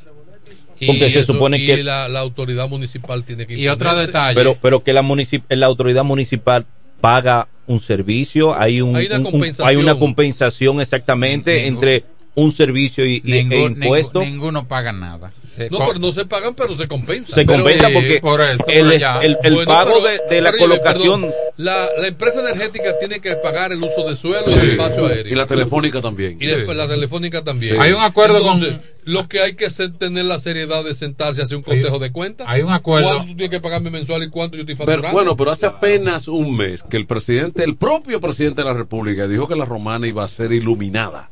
Porque 0.86 1.10
se 1.10 1.20
eso- 1.20 1.32
supone 1.32 1.58
y 1.58 1.66
que- 1.66 1.82
la, 1.82 2.08
la 2.08 2.20
autoridad 2.20 2.68
municipal 2.68 3.24
tiene 3.24 3.46
que 3.46 3.54
Y 3.58 3.66
otro 3.68 3.94
detalle. 3.96 4.34
Pero, 4.34 4.56
pero 4.60 4.82
que 4.82 4.92
la, 4.92 5.02
municip- 5.02 5.42
la 5.48 5.66
autoridad 5.66 6.04
municipal 6.04 6.66
paga 7.00 7.48
un 7.66 7.80
servicio, 7.80 8.58
hay, 8.58 8.80
un, 8.80 8.96
Hay 8.96 9.06
una 9.06 9.16
un- 9.18 9.26
un- 9.26 9.30
compensación. 9.32 9.68
hay 9.68 9.76
una 9.76 9.94
compensación 9.96 10.80
exactamente 10.80 11.54
Ningún- 11.62 11.68
entre 11.84 12.04
un 12.34 12.52
servicio 12.52 13.04
y, 13.04 13.16
y- 13.16 13.20
Ningún- 13.32 13.52
e 13.52 13.84
impuesto. 13.84 14.20
ningún- 14.20 14.34
ninguno 14.34 14.68
paga 14.68 14.92
nada. 14.92 15.32
Eh, 15.58 15.68
No, 15.70 15.78
pero 15.86 15.98
no 15.98 16.12
se 16.12 16.24
pagan, 16.24 16.54
pero 16.54 16.76
se 16.76 16.86
compensa. 16.86 17.34
se 17.34 17.44
Pero- 17.44 17.62
compensa 17.62 17.88
porque 17.92 18.20
por 18.20 18.40
eso, 18.40 18.64
el, 18.68 18.88
pero 18.88 19.20
el- 19.22 19.36
el 19.42 19.54
Bueno, 19.54 19.68
pago 19.68 20.00
pero- 20.02 20.06
de, 20.28 20.34
de 20.34 20.40
la 20.40 20.50
pero, 20.52 20.62
colocación 20.64 21.20
perdón, 21.22 21.36
la, 21.56 21.88
la 22.00 22.06
empresa 22.06 22.40
energética 22.40 22.98
tiene 22.98 23.20
que 23.20 23.34
pagar 23.36 23.72
el 23.72 23.82
uso 23.82 24.08
de 24.08 24.14
suelo 24.16 24.44
y 24.48 24.52
Sí. 24.52 24.58
el 24.60 24.70
espacio 24.70 25.06
aéreo. 25.06 25.32
Y 25.32 25.36
la 25.36 25.46
telefónica 25.46 26.00
también. 26.00 26.36
Y 26.40 26.46
después 26.46 26.76
la 26.76 26.86
telefónica 26.88 27.42
también. 27.42 27.80
Hay 27.80 27.92
un 27.92 28.00
acuerdo 28.02 28.40
con- 28.42 28.54
Entonces, 28.62 28.78
Lo 29.04 29.26
que 29.26 29.40
hay 29.40 29.56
que 29.56 29.64
hacer 29.64 29.92
tener 29.96 30.26
la 30.26 30.38
seriedad 30.38 30.84
de 30.84 30.94
sentarse 30.94 31.40
a 31.40 31.44
hacer 31.44 31.56
un 31.56 31.62
cotejo 31.62 31.98
de 31.98 32.12
cuentas. 32.12 32.46
hay 32.46 32.60
un 32.60 32.70
acuerdo. 32.70 33.06
¿Cuánto 33.08 33.24
tú 33.28 33.36
tienes 33.36 33.48
que 33.50 33.60
pagarme 33.60 33.88
mensual 33.88 34.22
y 34.24 34.28
cuánto 34.28 34.56
yo 34.58 34.62
estoy 34.64 34.74
Pero, 34.76 34.86
facturando? 34.86 35.14
bueno, 35.16 35.34
pero 35.34 35.50
hace 35.50 35.64
apenas 35.64 36.28
un 36.28 36.54
mes 36.54 36.82
que 36.82 36.98
el 36.98 37.06
presidente, 37.06 37.64
el 37.64 37.76
propio 37.76 38.20
presidente 38.20 38.60
de 38.60 38.66
la 38.68 38.74
República, 38.74 39.26
dijo 39.26 39.48
que 39.48 39.56
la 39.56 39.64
romana 39.64 40.06
iba 40.06 40.24
a 40.24 40.28
ser 40.28 40.52
iluminada. 40.52 41.30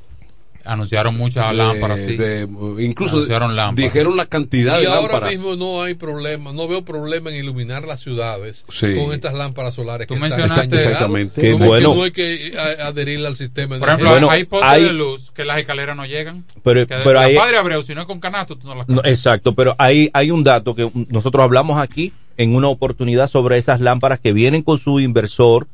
Anunciaron 0.66 1.16
muchas 1.16 1.50
De- 1.50 1.56
lámparas, 1.56 2.00
sí. 2.00 2.16
de- 2.16 2.48
incluso 2.80 3.16
Anunciaron 3.16 3.54
lámparas. 3.56 3.92
dijeron 3.92 4.16
la 4.16 4.26
cantidad 4.26 4.78
y 4.78 4.82
de 4.82 4.86
ahora 4.88 5.12
lámparas. 5.12 5.30
mismo 5.30 5.56
no 5.56 5.82
hay 5.82 5.94
problema, 5.94 6.52
no 6.52 6.66
veo 6.68 6.84
problema 6.84 7.30
en 7.30 7.36
iluminar 7.36 7.84
las 7.86 8.00
ciudades 8.00 8.64
Sí. 8.68 8.94
con 8.96 9.12
estas 9.14 9.34
lámparas 9.34 9.74
solares. 9.74 10.06
Tú 10.06 10.14
que 10.14 10.20
mencionaste-. 10.20 10.74
Exactamente. 10.74 11.40
Que 11.40 11.52
bueno. 11.54 11.94
no 11.94 12.02
hay 12.02 12.10
que 12.10 12.48
eh, 12.48 12.58
a- 12.58 12.88
adherirle 12.88 13.26
al 13.26 13.36
sistema. 13.36 13.78
Por 13.78 13.88
ejemplo. 13.88 14.10
Bueno, 14.10 14.30
hay 14.30 14.44
postes 14.44 14.68
hay- 14.70 14.84
de 14.84 14.92
luz 14.92 15.30
que 15.30 15.44
las 15.44 15.58
escaleras 15.58 15.96
no 15.96 16.04
llegan. 16.06 16.44
Pero- 16.62 16.86
pero 16.86 17.20
hay- 17.20 17.36
Padre 17.36 17.58
Abreu, 17.58 17.82
si 17.82 17.94
no 17.94 18.00
es 18.02 18.06
con 18.06 18.20
canasto, 18.20 18.56
tú 18.56 18.66
no 18.66 18.74
las 18.74 18.88
No, 18.88 19.00
exacto, 19.04 19.54
pero 19.54 19.74
hay, 19.78 20.10
hay 20.12 20.30
un 20.30 20.42
dato 20.42 20.74
que 20.74 20.90
nosotros 21.08 21.42
hablamos 21.42 21.78
aquí 21.78 22.12
en 22.36 22.54
una 22.54 22.68
oportunidad 22.68 23.28
sobre 23.30 23.58
esas 23.58 23.80
lámparas 23.80 24.20
que 24.20 24.32
vienen 24.32 24.62
con 24.62 24.78
su 24.78 25.00
inversor 25.00 25.66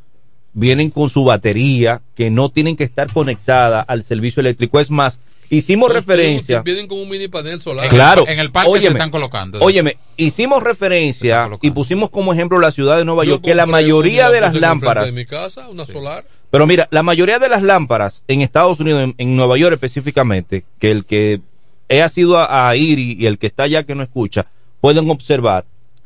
vienen 0.52 0.90
con 0.90 1.08
su 1.08 1.24
batería, 1.24 2.02
que 2.14 2.30
no 2.30 2.48
tienen 2.50 2.76
que 2.76 2.84
estar 2.84 3.12
conectadas 3.12 3.84
al 3.88 4.02
servicio 4.04 4.40
eléctrico. 4.40 4.80
Es 4.80 4.90
más, 4.90 5.18
hicimos 5.50 5.88
Entonces, 5.90 6.06
referencia. 6.06 6.62
Vienen 6.62 6.86
con 6.86 6.98
un 6.98 7.08
mini 7.08 7.28
panel 7.28 7.60
solar. 7.62 7.88
Claro. 7.88 8.24
En 8.28 8.38
el 8.38 8.50
parque 8.50 8.70
se 8.70 8.76
Óyeme, 8.78 8.90
están 8.92 9.10
colocando. 9.10 9.58
Óyeme, 9.60 9.96
hicimos 10.16 10.62
referencia 10.62 11.48
y 11.62 11.70
pusimos 11.70 12.10
como 12.10 12.32
ejemplo 12.32 12.58
la 12.58 12.70
ciudad 12.70 12.98
de 12.98 13.04
Nueva 13.04 13.24
Yo 13.24 13.32
York, 13.32 13.44
que 13.44 13.54
la 13.54 13.66
mayoría 13.66 14.30
de 14.30 14.40
las 14.40 14.54
lámparas, 14.54 15.06
De 15.06 15.12
mi 15.12 15.24
casa, 15.26 15.68
una 15.68 15.86
solar. 15.86 16.24
pero 16.50 16.66
mira, 16.66 16.86
la 16.90 17.02
mayoría 17.02 17.38
de 17.38 17.48
las 17.48 17.62
lámparas 17.62 18.22
en 18.28 18.40
Estados 18.42 18.78
Unidos, 18.80 19.02
en, 19.04 19.14
en 19.18 19.36
Nueva 19.36 19.56
York 19.56 19.74
específicamente, 19.74 20.64
que 20.78 20.90
el 20.90 21.04
que 21.06 21.40
ha 21.90 22.08
sido 22.08 22.38
a, 22.38 22.68
a 22.68 22.76
ir 22.76 22.98
y, 22.98 23.12
y 23.18 23.26
el 23.26 23.38
que 23.38 23.46
está 23.46 23.64
allá 23.64 23.84
que 23.84 23.94
no 23.94 24.02
escucha, 24.02 24.46
pueden 24.80 25.08
observar 25.10 25.64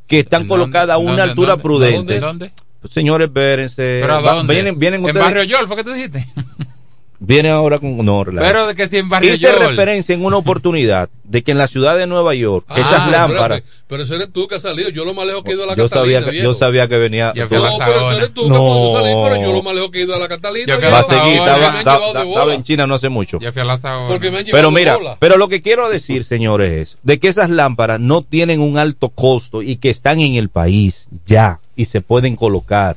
que 0.09 0.20
están 0.20 0.42
¿En 0.42 0.48
colocadas 0.48 0.94
a 0.94 0.98
una 0.98 1.09
¿Dónde? 1.11 1.22
altura 1.22 1.48
¿Dónde? 1.50 1.62
prudente. 1.62 2.20
¿Dónde? 2.20 2.52
Señores, 2.90 3.29
espérense. 3.29 3.99
¿Pero 4.03 4.14
a 4.14 4.20
dónde? 4.22 4.55
Vienen, 4.55 4.79
vienen 4.79 5.01
en 5.01 5.07
ustedes- 5.07 5.25
Barrio 5.25 5.42
Yol, 5.44 5.66
¿fue 5.66 5.77
que 5.77 5.85
tú 5.85 5.92
dijiste? 5.92 6.27
Viene 7.18 7.49
ahora 7.49 7.79
con 7.79 7.96
no. 8.05 8.25
Pero 8.27 8.66
de 8.66 8.75
que 8.75 8.87
si 8.88 8.99
en 8.99 9.09
Barrio 9.09 9.33
Hice 9.33 9.51
referencia 9.51 10.14
en 10.14 10.22
una 10.22 10.37
oportunidad 10.37 11.09
de 11.25 11.42
que 11.42 11.51
en 11.53 11.57
la 11.57 11.66
ciudad 11.66 11.96
de 11.96 12.07
Nueva 12.07 12.35
York, 12.35 12.66
Ah, 12.68 12.79
esas 12.79 13.11
lámparas. 13.11 13.59
espérate, 13.61 13.64
Pero 13.88 14.03
eso 14.03 14.14
eres 14.16 14.33
tú 14.35 14.46
que 14.46 14.57
has 14.57 14.62
salido. 14.62 14.90
Yo 14.90 15.07
lo 15.07 15.14
más 15.14 15.27
lejos 15.27 15.42
que 15.42 15.53
he 15.53 15.55
ido 15.55 15.62
a 15.64 15.66
la 15.66 15.75
Yo 15.77 15.88
Catalina. 15.88 16.20
sabía, 16.20 16.31
que, 16.31 16.42
yo 16.44 16.53
sabía 16.53 16.88
que 16.88 16.99
venía. 16.99 17.33
No, 17.35 17.49
pero 17.49 17.62
Saona. 17.70 18.16
eres 18.16 18.35
tú 18.35 18.42
que 18.42 18.49
No. 18.51 18.59
cuando 18.59 18.92
salí, 19.01 19.14
pero 19.25 19.46
yo 19.46 19.53
lo 19.55 19.62
más 19.62 19.75
lejos 19.75 19.90
que 19.90 19.99
he 20.01 20.03
ido 20.03 20.14
a 20.14 20.18
la 20.18 20.29
Catalina. 20.29 20.66
Yo 20.66 20.75
a 20.94 21.03
seguir, 21.05 21.38
estaba, 21.38 21.79
estaba- 21.79 22.55
en 22.55 22.62
China 22.64 22.87
no 22.87 22.94
hace 22.96 23.09
mucho. 23.09 23.38
Ya 23.40 23.51
fui 23.51 23.62
a 23.62 23.64
la. 23.64 23.79
Porque 24.09 24.31
me 24.31 24.38
han 24.38 24.44
llevado 24.44 24.59
Pero 24.62 24.70
mira, 24.70 24.96
bola. 24.96 25.16
pero 25.18 25.38
lo 25.38 25.49
que 25.49 25.62
quiero 25.62 25.88
decir, 25.88 26.22
señores, 26.25 26.70
es 26.72 26.99
de 27.03 27.18
que 27.18 27.29
esas 27.29 27.49
lámparas 27.49 27.99
no 27.99 28.20
tienen 28.20 28.61
un 28.61 28.77
alto 28.77 29.09
costo 29.09 29.62
y 29.62 29.77
que 29.77 29.88
están 29.88 30.20
en 30.20 30.35
el 30.35 30.51
país 30.51 31.09
ya 31.25 31.61
y 31.76 31.84
se 31.84 32.00
pueden 32.00 32.34
colocar. 32.36 32.96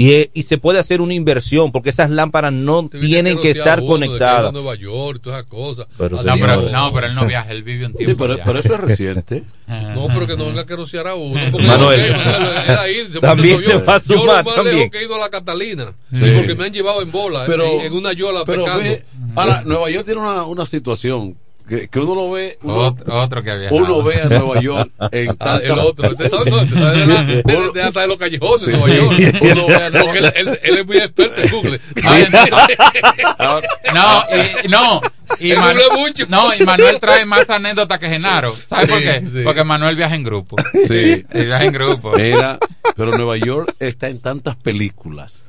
Y, 0.00 0.12
eh, 0.12 0.30
y 0.32 0.44
se 0.44 0.58
puede 0.58 0.78
hacer 0.78 1.00
una 1.00 1.12
inversión 1.12 1.72
porque 1.72 1.90
esas 1.90 2.08
lámparas 2.08 2.52
no 2.52 2.88
Te 2.88 3.00
tienen 3.00 3.36
que 3.36 3.48
rociar 3.48 3.56
estar 3.58 3.80
uno 3.80 3.98
que 3.98 4.06
conectadas. 4.06 4.52
Nueva 4.52 4.76
York 4.76 5.16
y 5.18 5.22
todas 5.22 5.40
esas 5.40 5.50
cosas. 5.50 5.86
Pero, 5.98 6.22
No 6.22 6.34
pero, 6.38 6.70
no, 6.70 6.92
pero 6.92 7.06
él 7.08 7.14
no 7.16 7.26
viaja, 7.26 7.50
él 7.50 7.64
vive 7.64 7.86
un 7.86 7.94
tiempo. 7.94 8.08
Sí, 8.12 8.16
pero, 8.16 8.38
pero 8.44 8.60
eso 8.60 8.74
es 8.74 8.80
reciente. 8.80 9.42
No, 9.68 10.06
pero 10.06 10.26
que 10.26 10.34
no 10.36 10.46
venga 10.46 10.62
a 10.62 10.76
rociar 10.76 11.08
a 11.08 11.14
uno. 11.16 11.38
porque 11.50 11.66
Manuel, 11.66 12.10
ok, 12.12 12.16
Manuel, 12.16 12.52
era 12.68 12.80
ahí, 12.80 12.94
se 13.12 13.18
también 13.20 13.60
te 13.62 13.74
va 13.74 13.96
a 13.96 13.98
yo, 13.98 14.14
yo 14.14 14.20
sumar, 14.20 14.44
lo 14.46 14.56
más 14.56 14.64
lejos 14.64 14.90
que 14.90 14.98
he 14.98 15.04
ido 15.04 15.14
a 15.16 15.18
la 15.18 15.28
Catalina. 15.30 15.92
Sí. 16.10 16.20
Porque 16.36 16.54
me 16.54 16.64
han 16.66 16.72
llevado 16.72 17.02
en 17.02 17.10
bola, 17.10 17.42
Pero- 17.46 17.64
en, 17.66 17.80
en 17.86 17.92
una 17.92 18.12
yola 18.14 18.44
Pero 18.46 18.64
pescando. 18.64 18.84
ve, 18.88 19.04
ahora, 19.34 19.62
Nueva 19.66 19.90
York 19.90 20.06
tiene 20.06 20.20
una, 20.22 20.44
una 20.44 20.64
situación 20.64 21.36
que, 21.68 21.88
que 21.88 21.98
uno 22.00 22.14
lo 22.14 22.30
ve. 22.30 22.58
Uno, 22.62 22.74
Otro, 22.76 23.20
otro 23.20 23.42
que 23.42 23.50
había. 23.50 23.68
uno 23.70 24.02
ve 24.02 24.20
a 24.22 24.28
Nueva 24.28 24.60
York 24.60 24.90
en 25.12 25.30
Ah, 25.30 25.34
tanta- 25.34 25.64
el 25.66 25.78
otro. 25.78 26.08
Usted 26.10 26.30
sabe, 26.30 26.50
no, 26.50 26.62
usted 26.62 26.74
sabe 26.78 26.98
de, 27.00 27.06
la- 27.06 27.24
de- 27.24 27.42
de- 27.42 27.70
de 27.74 27.82
hasta 27.82 28.00
de 28.00 28.06
los 28.08 28.16
callejones 28.18 28.64
Sí, 28.64 28.70
de 28.72 28.76
Nueva 28.78 29.14
sí. 29.14 29.22
York. 29.22 29.36
Uno 29.42 29.66
ve 29.66 29.74
a 29.74 29.90
Nueva- 29.90 30.04
Porque 30.04 30.18
él, 30.18 30.32
él- 30.36 30.60
él 30.62 30.78
es 30.78 30.86
muy 30.86 30.96
experto 30.98 31.40
en 31.42 31.50
Google. 31.50 31.80
Ay, 32.04 32.26
No, 33.94 34.22
y, 34.64 34.68
no, 34.68 35.00
y 35.40 35.50
Manu- 35.52 35.62
habla 35.82 35.96
mucho. 35.96 36.24
no, 36.28 36.54
y 36.54 36.64
Manuel 36.64 36.98
trae 37.00 37.24
más 37.26 37.48
anécdotas 37.50 37.98
que 37.98 38.08
Genaro. 38.08 38.54
¿Sabes 38.66 38.88
por 38.88 38.98
qué? 39.00 39.20
sí. 39.32 39.42
Porque 39.44 39.64
Manuel 39.64 39.96
viaja 39.96 40.14
en 40.14 40.22
grupo. 40.24 40.56
Sí. 40.86 41.24
Viaja 41.32 41.64
en 41.64 41.72
grupo. 41.72 42.12
Mira, 42.16 42.58
pero 42.96 43.16
Nueva 43.16 43.36
York 43.36 43.74
está 43.78 44.08
en 44.08 44.20
tantas 44.20 44.56
películas. 44.56 45.44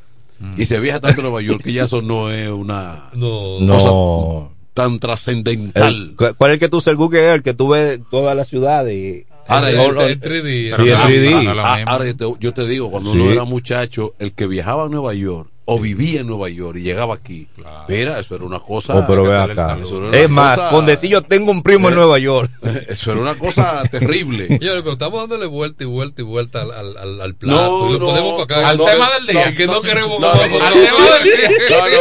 Y 0.58 0.66
se 0.66 0.80
viaja 0.80 1.00
tanto 1.02 1.20
en 1.20 1.24
Nueva 1.24 1.42
York 1.42 1.64
que 1.64 1.74
ya 1.74 1.84
eso 1.84 2.02
no 2.02 2.32
es 2.32 2.48
una 2.50 3.10
No, 3.14 3.60
No. 3.60 4.54
Tan 4.84 5.00
trascendental. 5.00 6.14
¿Cuál 6.38 6.52
es 6.52 6.54
el 6.56 6.60
que 6.60 6.70
tú 6.70 6.78
usas 6.78 6.92
el 6.92 6.98
Google 6.98 7.20
Earth? 7.24 7.44
Que 7.44 7.54
tú 7.54 7.70
ves 7.70 8.00
toda 8.10 8.36
la 8.36 8.46
ciudad 8.46 8.86
y. 8.88 9.26
Ahora, 9.48 9.72
el, 9.72 9.78
yo- 9.78 10.02
el, 10.04 10.12
el 10.12 10.20
3D. 10.22 10.76
Sí, 10.76 10.90
el 10.90 10.98
3D. 10.98 11.32
no 11.44 11.50
es 11.52 11.56
lo 11.58 11.66
Ah, 11.66 11.76
mismo. 11.78 11.92
ahora 11.92 12.06
yo 12.06 12.16
te, 12.16 12.26
yo 12.40 12.54
te 12.54 12.68
digo, 12.68 12.92
cuando 12.92 13.12
Sí. 13.12 13.18
uno 13.18 13.32
era 13.32 13.44
muchacho, 13.46 14.14
el 14.20 14.34
que 14.34 14.46
viajaba 14.48 14.84
a 14.86 14.90
Nueva 14.90 15.14
York 15.16 15.50
o 15.72 15.80
vivía 15.80 16.22
en 16.22 16.28
Nueva 16.28 16.50
York 16.50 16.78
y 16.78 16.82
llegaba 16.82 17.14
aquí, 17.14 17.48
mira, 17.88 18.20
eso 18.20 18.34
era 18.36 18.44
una 18.44 18.60
cosa. 18.60 18.96
Oh, 18.96 19.06
pero 19.08 19.24
ve 19.24 19.38
acá. 19.38 19.78
Es 20.14 20.28
más, 20.30 20.56
cosa- 20.58 20.70
con 20.72 20.86
decir 20.88 21.10
yo 21.12 21.22
tengo 21.22 21.52
un 21.52 21.62
primo 21.62 21.88
en 21.90 21.94
Eh. 21.94 21.98
Nueva 21.98 22.18
York. 22.18 22.50
Eso 22.90 23.12
era 23.12 23.22
una 23.22 23.36
cosa 23.36 23.84
terrible. 23.92 24.48
Señores, 24.48 24.82
pero 24.82 24.94
estamos 24.94 25.20
dándole 25.22 25.46
vuelta 25.46 25.84
y 25.84 25.88
vuelta 25.88 26.22
y 26.22 26.26
vuelta 26.26 26.62
al, 26.62 26.72
al, 26.72 26.98
al, 26.98 27.22
al 27.22 27.36
plato. 27.36 27.62
No, 27.62 27.90
y 27.90 27.94
lo 27.94 28.00
no, 28.00 28.06
ponemos 28.08 28.34
para 28.48 28.60
acá. 28.62 28.70
Al 28.70 28.78
No, 28.78 28.86
tema 28.86 29.10
del 29.18 29.28
día. 29.28 29.56
que 29.56 29.68
no 29.68 29.82
queremos. 29.82 30.20
no, 30.20 30.34
no, 30.34 30.48
no, 30.48 30.60
no, 30.60 30.66
al 30.66 30.74
no, 30.76 30.82
tema 30.82 30.98
no, 31.00 31.14
del 31.14 31.24
día. 31.24 31.50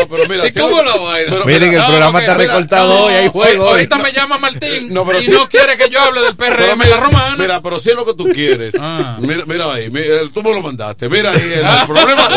No, 0.01 0.09
pero 0.09 0.29
mira, 0.29 0.47
¿Y 0.49 0.53
sí, 0.53 0.61
cómo 0.61 0.83
la 0.83 0.97
vaina? 0.97 1.27
pero- 1.31 1.45
Miren, 1.47 1.73
el 1.75 1.79
No, 1.79 1.87
programa 1.89 2.21
está 2.21 2.35
mira, 2.37 2.47
recortado 2.55 2.89
no, 2.95 3.05
hoy, 3.05 3.13
hay. 3.15 3.31
Ahorita 3.59 3.99
me 3.99 4.13
llama 4.13 4.39
Martín 4.39 4.93
No, 4.95 5.05
pero 5.05 5.21
y 5.21 5.27
sí. 5.27 5.31
no 5.31 5.47
quiere 5.49 5.77
que 5.77 5.91
yo 5.91 6.01
hable 6.01 6.21
del 6.23 6.37
PRM 6.37 6.89
la 6.89 6.97
romana. 7.01 7.37
Mira, 7.39 7.61
pero 7.63 7.79
si 7.79 7.91
es 7.91 7.97
lo 7.97 8.07
que 8.07 8.15
tú 8.15 8.25
quieres. 8.33 8.75
Ah. 8.81 9.19
Mira, 9.21 9.45
mira 9.47 9.73
ahí, 9.75 9.91
mira, 9.91 10.21
tú 10.33 10.43
me 10.43 10.55
lo 10.55 10.63
mandaste. 10.63 11.09
Mira 11.09 11.33
ahí 11.33 11.41
el, 11.43 11.65
el 11.67 11.87
problema. 11.87 12.29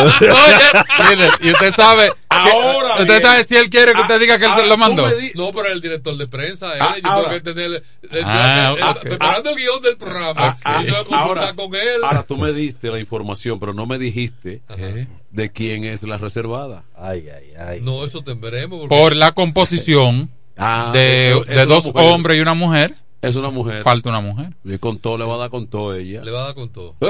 Y 1.40 1.50
usted 1.52 1.74
sabe. 1.74 2.08
que- 2.08 2.22
Ahora 2.34 2.94
Usted 2.98 3.20
sabe 3.22 3.44
si 3.44 3.56
él 3.56 3.68
quiere 3.70 3.92
que 3.92 4.00
usted 4.00 4.18
diga 4.18 4.38
que 4.38 4.46
él 4.46 4.52
se 4.56 4.62
Ah, 4.62 4.66
lo 4.66 4.76
mandó. 4.76 5.06
di- 5.16 5.32
No, 5.34 5.52
pero 5.52 5.68
el 5.68 5.80
director 5.80 6.16
de 6.16 6.26
prensa, 6.26 6.72
él, 6.74 6.78
Ah, 6.80 6.96
yo 7.02 7.08
ahora. 7.10 7.28
tengo 7.28 7.42
que 7.44 7.52
tener, 7.54 7.82
eh, 8.10 8.22
Ah, 8.26 8.74
eh, 8.78 8.82
ok. 8.82 9.00
preparando 9.00 9.50
el 9.50 9.56
guion 9.56 9.82
del 9.82 9.96
programa, 9.96 10.34
Ah, 10.36 10.58
ah, 10.64 10.82
yo 10.82 10.92
consultar 11.04 11.20
ahora, 11.20 11.54
con 11.54 11.74
él. 11.74 12.02
ahora 12.02 12.22
tú 12.24 12.36
me 12.38 12.52
diste 12.52 12.90
la 12.90 12.98
información, 12.98 13.60
pero 13.60 13.74
no 13.74 13.86
me 13.86 13.98
dijiste 13.98 14.62
Eh, 14.70 15.06
de 15.30 15.52
quién 15.52 15.84
es 15.84 16.02
la 16.04 16.16
reservada. 16.18 16.84
Ay, 16.98 17.28
ay, 17.28 17.52
ay. 17.58 17.80
no, 17.82 18.04
eso 18.04 18.22
te 18.24 18.34
veremos. 18.34 18.80
porque- 18.80 18.94
Por 18.96 19.14
la 19.14 19.32
composición 19.32 20.30
Ah, 20.56 20.90
de, 20.92 21.34
dos 21.68 21.86
mujer. 21.86 22.02
hombres 22.12 22.38
y 22.38 22.40
una 22.40 22.54
mujer, 22.54 22.94
Es 23.22 23.36
una 23.36 23.50
mujer. 23.50 23.82
falta 23.84 24.08
una 24.10 24.20
mujer. 24.20 24.48
Y 24.64 24.78
con 24.78 24.98
todo 24.98 25.16
le 25.16 25.24
va 25.24 25.34
a 25.34 25.38
dar 25.38 25.50
con 25.50 25.68
todo 25.68 25.94
ella. 25.94 26.22
Le 26.24 26.30
va 26.32 26.40
a 26.40 26.44
dar 26.46 26.54
con 26.54 26.70
todo. 26.70 26.96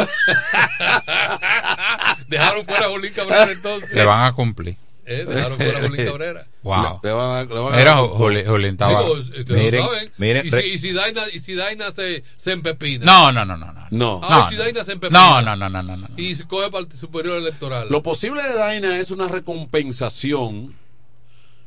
Dejaron 2.28 2.64
fuera 2.64 2.86
a 2.86 2.88
Jolín 2.88 3.12
Cabrera 3.12 3.50
entonces. 3.50 3.92
Le 3.92 4.04
van 4.04 4.26
a 4.26 4.32
cumplir. 4.32 4.76
Eh, 5.04 5.24
Dejaron 5.26 5.56
fuera 5.58 5.78
a 5.78 5.82
Jolín 5.82 6.06
Cabrera. 6.10 6.46
Wow. 6.62 7.00
Le 7.02 7.10
a 7.10 7.12
le 7.12 7.12
va 7.12 7.40
a 7.40 7.84
todo. 7.96 8.08
Jolín 8.10 8.46
Jolín 8.46 8.70
estaba. 8.72 9.00
Digo, 9.02 9.12
ustedes 9.14 9.48
Miren, 9.50 9.80
lo 9.84 9.86
saben. 9.92 10.12
miren, 10.18 10.46
y, 10.46 10.50
re- 10.50 10.62
si, 10.62 10.68
y 10.68 10.78
si 10.78 10.92
Daina, 10.92 11.22
y 11.32 11.40
si 11.40 11.54
Daina 11.54 11.92
se, 11.92 12.22
se 12.36 12.52
empepina. 12.52 13.04
No, 13.04 13.32
no, 13.32 13.44
no, 13.44 13.56
no. 13.56 13.72
no. 13.72 13.82
No. 13.90 14.20
Ah, 14.22 14.42
No, 14.44 14.50
si. 14.50 14.56
Daina 14.56 14.84
se 14.84 14.92
empepina. 14.92 15.18
No, 15.18 15.42
no, 15.42 15.56
no, 15.56 15.68
no, 15.68 15.82
no, 15.82 15.96
no. 15.96 16.08
Y 16.16 16.34
se 16.36 16.46
coge 16.46 16.70
para 16.70 16.84
el 16.84 16.92
superior 16.98 17.36
electoral. 17.38 17.88
Lo 17.90 18.02
posible 18.02 18.42
de 18.42 18.54
Daina 18.54 18.98
es 18.98 19.10
una 19.10 19.28
recompensación. 19.28 20.74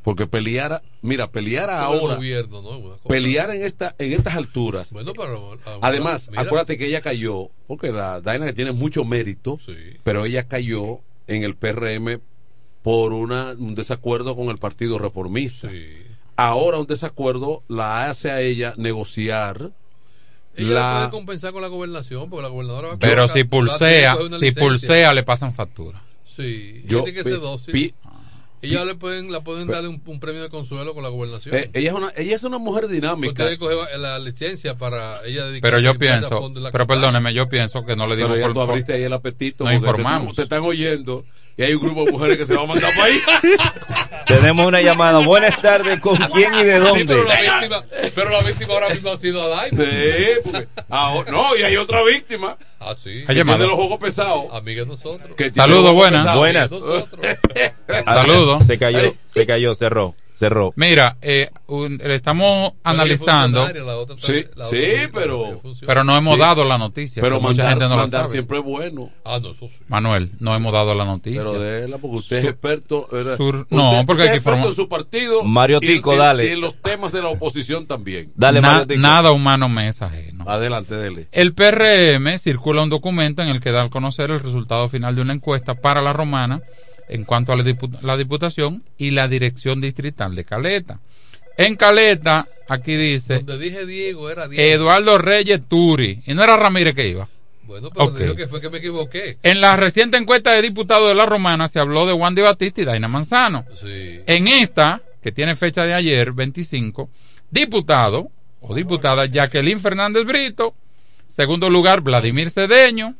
Porque 0.05 0.27
pelear, 0.27 0.81
mira, 1.01 1.31
pelear 1.31 1.69
ahora, 1.71 2.15
gobierno, 2.15 2.61
¿no? 2.61 2.95
Pelear 3.07 3.49
en 3.49 3.63
esta, 3.63 3.93
en 3.97 4.13
estas 4.13 4.35
alturas. 4.35 4.93
Bueno, 4.93 5.11
pero. 5.13 5.57
ah, 5.65 5.79
Además, 5.81 6.29
mira, 6.29 6.43
acuérdate 6.43 6.77
que 6.77 6.85
ella 6.85 7.01
cayó, 7.01 7.49
porque 7.67 7.91
la 7.91 8.21
Daina 8.21 8.53
tiene 8.53 8.71
mucho 8.71 9.03
mérito, 9.03 9.57
Sí. 9.65 9.73
pero 10.03 10.25
ella 10.25 10.47
cayó 10.47 10.99
en 11.27 11.43
el 11.43 11.55
PRM 11.55 12.19
por 12.83 13.11
una, 13.13 13.55
un 13.57 13.73
desacuerdo 13.75 14.35
con 14.35 14.49
el 14.49 14.59
Partido 14.59 14.99
Reformista. 14.99 15.69
Sí. 15.71 15.87
Ahora 16.37 16.77
un 16.77 16.85
desacuerdo 16.85 17.63
la 17.67 18.07
hace 18.09 18.29
a 18.29 18.41
ella 18.41 18.73
negociar 18.77 19.71
Ella 20.55 20.69
la- 20.69 20.95
puede 20.99 21.09
compensar 21.11 21.51
con 21.51 21.63
la 21.63 21.67
gobernación, 21.67 22.29
porque 22.29 22.43
la 22.43 22.49
gobernadora 22.49 22.87
va 22.89 22.93
a 22.93 22.99
Pero 22.99 23.27
si 23.27 23.43
pulsea, 23.43 24.15
si 24.15 24.23
licencia. 24.23 24.61
pulsea, 24.61 25.13
le 25.13 25.23
pasan 25.23 25.53
factura. 25.53 26.03
Sí, 26.23 26.83
Yo 26.85 27.03
tiene 27.03 27.17
que 27.17 27.23
ser 27.23 27.35
pi- 27.35 27.39
dócil. 27.41 27.95
Ella 28.61 28.83
le 28.85 28.95
pueden, 28.95 29.31
la 29.31 29.43
pueden 29.43 29.67
darle 29.67 29.89
un, 29.89 30.01
un 30.05 30.19
premio 30.19 30.41
de 30.41 30.49
consuelo 30.49 30.93
con 30.95 31.03
la 31.03 31.09
gobernación. 31.09 31.53
eh, 31.55 31.69
ella 31.73 31.89
es 31.89 31.95
una 31.95 32.11
ella 32.17 32.35
es 32.35 32.43
una 32.43 32.57
mujer 32.57 32.87
dinámica. 32.87 33.43
Usted 33.43 33.59
coge 33.59 33.75
la 33.97 34.17
licencia 34.17 34.75
para 34.77 35.23
ella 35.25 35.45
dedicar 35.45 35.69
Pero 35.69 35.79
yo 35.79 35.93
dedicarse 35.93 36.25
a 36.25 36.29
pienso, 36.29 36.53
pero 36.53 36.71
campaña. 36.71 36.87
perdóneme, 36.87 37.33
yo 37.33 37.47
pienso 37.47 37.85
que 37.85 37.95
no 37.95 38.07
le 38.07 38.15
dimos 38.15 38.31
Pero 38.31 38.39
ya 38.41 38.47
por- 38.47 38.53
tú 38.55 38.61
abriste 38.71 38.93
ahí 38.93 39.03
el 39.03 39.13
apetito 39.13 39.63
No 39.63 39.69
porque 39.69 39.71
te- 39.71 39.85
informamos. 39.87 40.35
Te, 40.35 40.41
están 40.43 40.63
oyendo 40.63 41.25
y 41.57 41.63
hay 41.63 41.73
un 41.73 41.81
grupo 41.81 42.05
de 42.05 42.11
mujeres 42.11 42.37
que 42.37 42.45
se 42.45 42.55
va 42.55 42.63
a 42.63 42.65
mandar 42.65 42.91
para 42.95 43.05
ahí. 43.05 43.21
Tenemos 44.27 44.65
una 44.67 44.81
llamada. 44.81 45.19
Buenas 45.19 45.59
tardes. 45.61 45.99
¿Con 45.99 46.15
quién 46.17 46.53
y 46.53 46.63
de 46.63 46.77
Sí, 46.79 46.83
dónde? 46.83 47.05
pero 47.05 47.23
la 47.23 47.39
víctima, 47.41 47.83
pero 48.15 48.29
la 48.31 48.41
víctima 48.41 48.73
ahora 48.73 48.89
mismo 48.89 49.11
ha 49.11 49.17
sido 49.17 49.41
a 49.43 49.47
Daima. 49.47 49.83
Sí, 49.83 49.89
porque- 50.43 50.67
ahora- 50.89 51.31
no, 51.31 51.55
y 51.55 51.63
hay 51.63 51.77
otra 51.77 52.03
víctima 52.03 52.57
Ah, 52.79 52.93
sí. 52.97 53.09
Hay 53.09 53.25
que 53.27 53.33
llamada. 53.35 53.59
tiene 53.59 53.71
los 53.71 53.79
ojos 53.85 53.97
pesados. 53.99 54.45
Amiga 54.53 54.81
de 54.83 54.87
nosotros. 54.87 55.31
Saludos, 55.53 55.93
buenas. 55.93 56.21
pesados. 56.21 56.39
Buenas. 56.39 56.69
Saludos. 58.05 58.65
Se 58.65 58.77
cayó, 58.77 59.13
se 59.33 59.45
cayó, 59.45 59.75
cerró, 59.75 60.15
cerró. 60.36 60.74
Mira, 60.76 61.17
eh, 61.21 61.50
un- 61.67 61.98
le 61.98 62.15
estamos 62.15 62.74
analizando, 62.84 63.62
Funcionaria, 63.62 63.84
la 63.84 63.98
otra 63.98 64.15
Sí, 64.19 64.45
la 64.56 64.65
sí, 64.65 64.78
otra 65.06 65.10
pero- 65.13 65.62
pero 65.86 66.04
no 66.04 66.17
hemos 66.17 66.34
Sí. 66.36 66.39
dado 66.39 66.65
la 66.65 66.78
noticia. 66.78 67.21
Pero 67.21 67.38
que 67.38 67.41
mucha 67.41 67.63
mandar, 67.63 67.69
gente 67.69 67.84
no 67.86 67.89
la 67.89 67.95
mandar 68.04 68.21
sabe. 68.24 68.32
siempre 68.34 68.58
es 68.60 68.63
bueno. 68.63 69.10
Ah, 69.24 69.39
no, 69.41 69.52
eso 69.52 69.67
sí. 69.67 69.80
Manuel, 69.88 70.32
no 70.39 70.56
hemos 70.56 70.74
dado 70.74 70.93
la 70.93 71.06
noticia. 71.06 71.41
Pero 71.41 71.60
déjela 71.60 71.98
porque 71.98 72.17
usted 72.17 72.36
es 72.38 72.41
Sur- 72.43 72.52
experto. 72.52 73.08
¿verdad? 73.12 73.38
sur- 73.38 73.56
Usted- 73.62 73.76
no, 73.76 74.04
porque 74.06 74.21
hay 74.24 74.28
es 74.28 74.32
que 74.34 74.38
experto 74.38 74.71
su 74.74 74.88
partido. 74.89 75.43
Mario 75.43 75.80
Tico, 75.80 76.13
y- 76.13 76.17
dale. 76.17 76.48
Y 76.48 76.52
en 76.52 76.62
los 76.62 76.76
temas 76.82 77.12
de 77.12 77.21
la 77.21 77.30
oposición 77.30 77.86
también. 77.88 78.32
Dale, 78.36 78.62
Na- 78.62 78.67
Mario 78.71 78.88
Tico. 78.88 79.00
nada 79.02 79.32
humano 79.32 79.69
me 79.69 79.88
es 79.88 80.02
ajeno. 80.02 80.43
Adelante, 80.48 80.95
dele. 80.95 81.28
El 81.32 81.54
PRM 81.54 82.38
circula 82.38 82.84
un 82.84 82.89
documento 82.89 83.41
en 83.41 83.48
el 83.50 83.62
que 83.62 83.71
da 83.71 83.84
a 83.84 83.89
conocer 83.89 84.32
el 84.32 84.39
resultado 84.39 84.88
final 84.89 85.15
de 85.15 85.21
una 85.21 85.34
encuesta 85.34 85.76
para 85.76 86.02
la 86.02 86.13
romana 86.13 86.62
en 87.07 87.23
cuanto 87.23 87.51
a 87.53 87.55
la, 87.55 87.63
dipu- 87.63 87.99
la 88.01 88.17
diputación 88.17 88.83
y 88.97 89.11
la 89.11 89.27
dirección 89.27 89.81
distrital 89.81 90.35
de 90.35 90.43
Caleta. 90.45 90.99
En 91.57 91.75
Caleta, 91.75 92.47
aquí 92.67 92.95
dice 92.95 93.35
Donde 93.35 93.57
dije 93.57 93.85
Diego 93.85 94.29
era 94.29 94.47
Diego. 94.47 94.61
Eduardo 94.63 95.17
Reyes 95.17 95.61
Turi. 95.67 96.21
Y 96.25 96.33
no 96.33 96.43
era 96.43 96.57
Ramírez 96.57 96.93
que 96.95 97.07
iba. 97.07 97.29
Bueno, 97.63 97.89
pero 97.89 98.11
digo 98.11 98.35
que 98.35 98.47
fue 98.47 98.61
que 98.61 98.69
me 98.69 98.77
equivoqué. 98.77 99.37
En 99.41 99.59
la 99.61 99.75
reciente 99.75 100.17
encuesta 100.17 100.51
de 100.51 100.61
diputados 100.61 101.07
de 101.07 101.15
la 101.15 101.25
Romana 101.25 101.67
se 101.67 101.79
habló 101.79 102.05
de 102.05 102.13
Wandy 102.13 102.41
Batista 102.43 102.81
y 102.81 102.85
Daina 102.85 103.07
Manzano. 103.07 103.65
Sí. 103.75 104.19
En 104.27 104.47
esta, 104.47 105.01
que 105.23 105.31
tiene 105.31 105.55
fecha 105.55 105.83
de 105.83 105.93
ayer, 105.95 106.31
25, 106.31 107.09
diputado 107.49 108.29
o 108.61 108.75
diputada 108.75 109.25
Jacqueline 109.25 109.79
Fernández 109.79 110.25
Brito, 110.25 110.75
segundo 111.27 111.69
lugar 111.69 112.01
Vladimir 112.01 112.49
Cedeño 112.51 113.15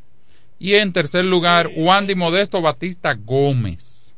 y 0.58 0.74
en 0.74 0.92
tercer 0.92 1.24
lugar 1.24 1.70
Wandy 1.76 2.14
Modesto 2.14 2.60
Batista 2.62 3.14
Gómez. 3.14 4.14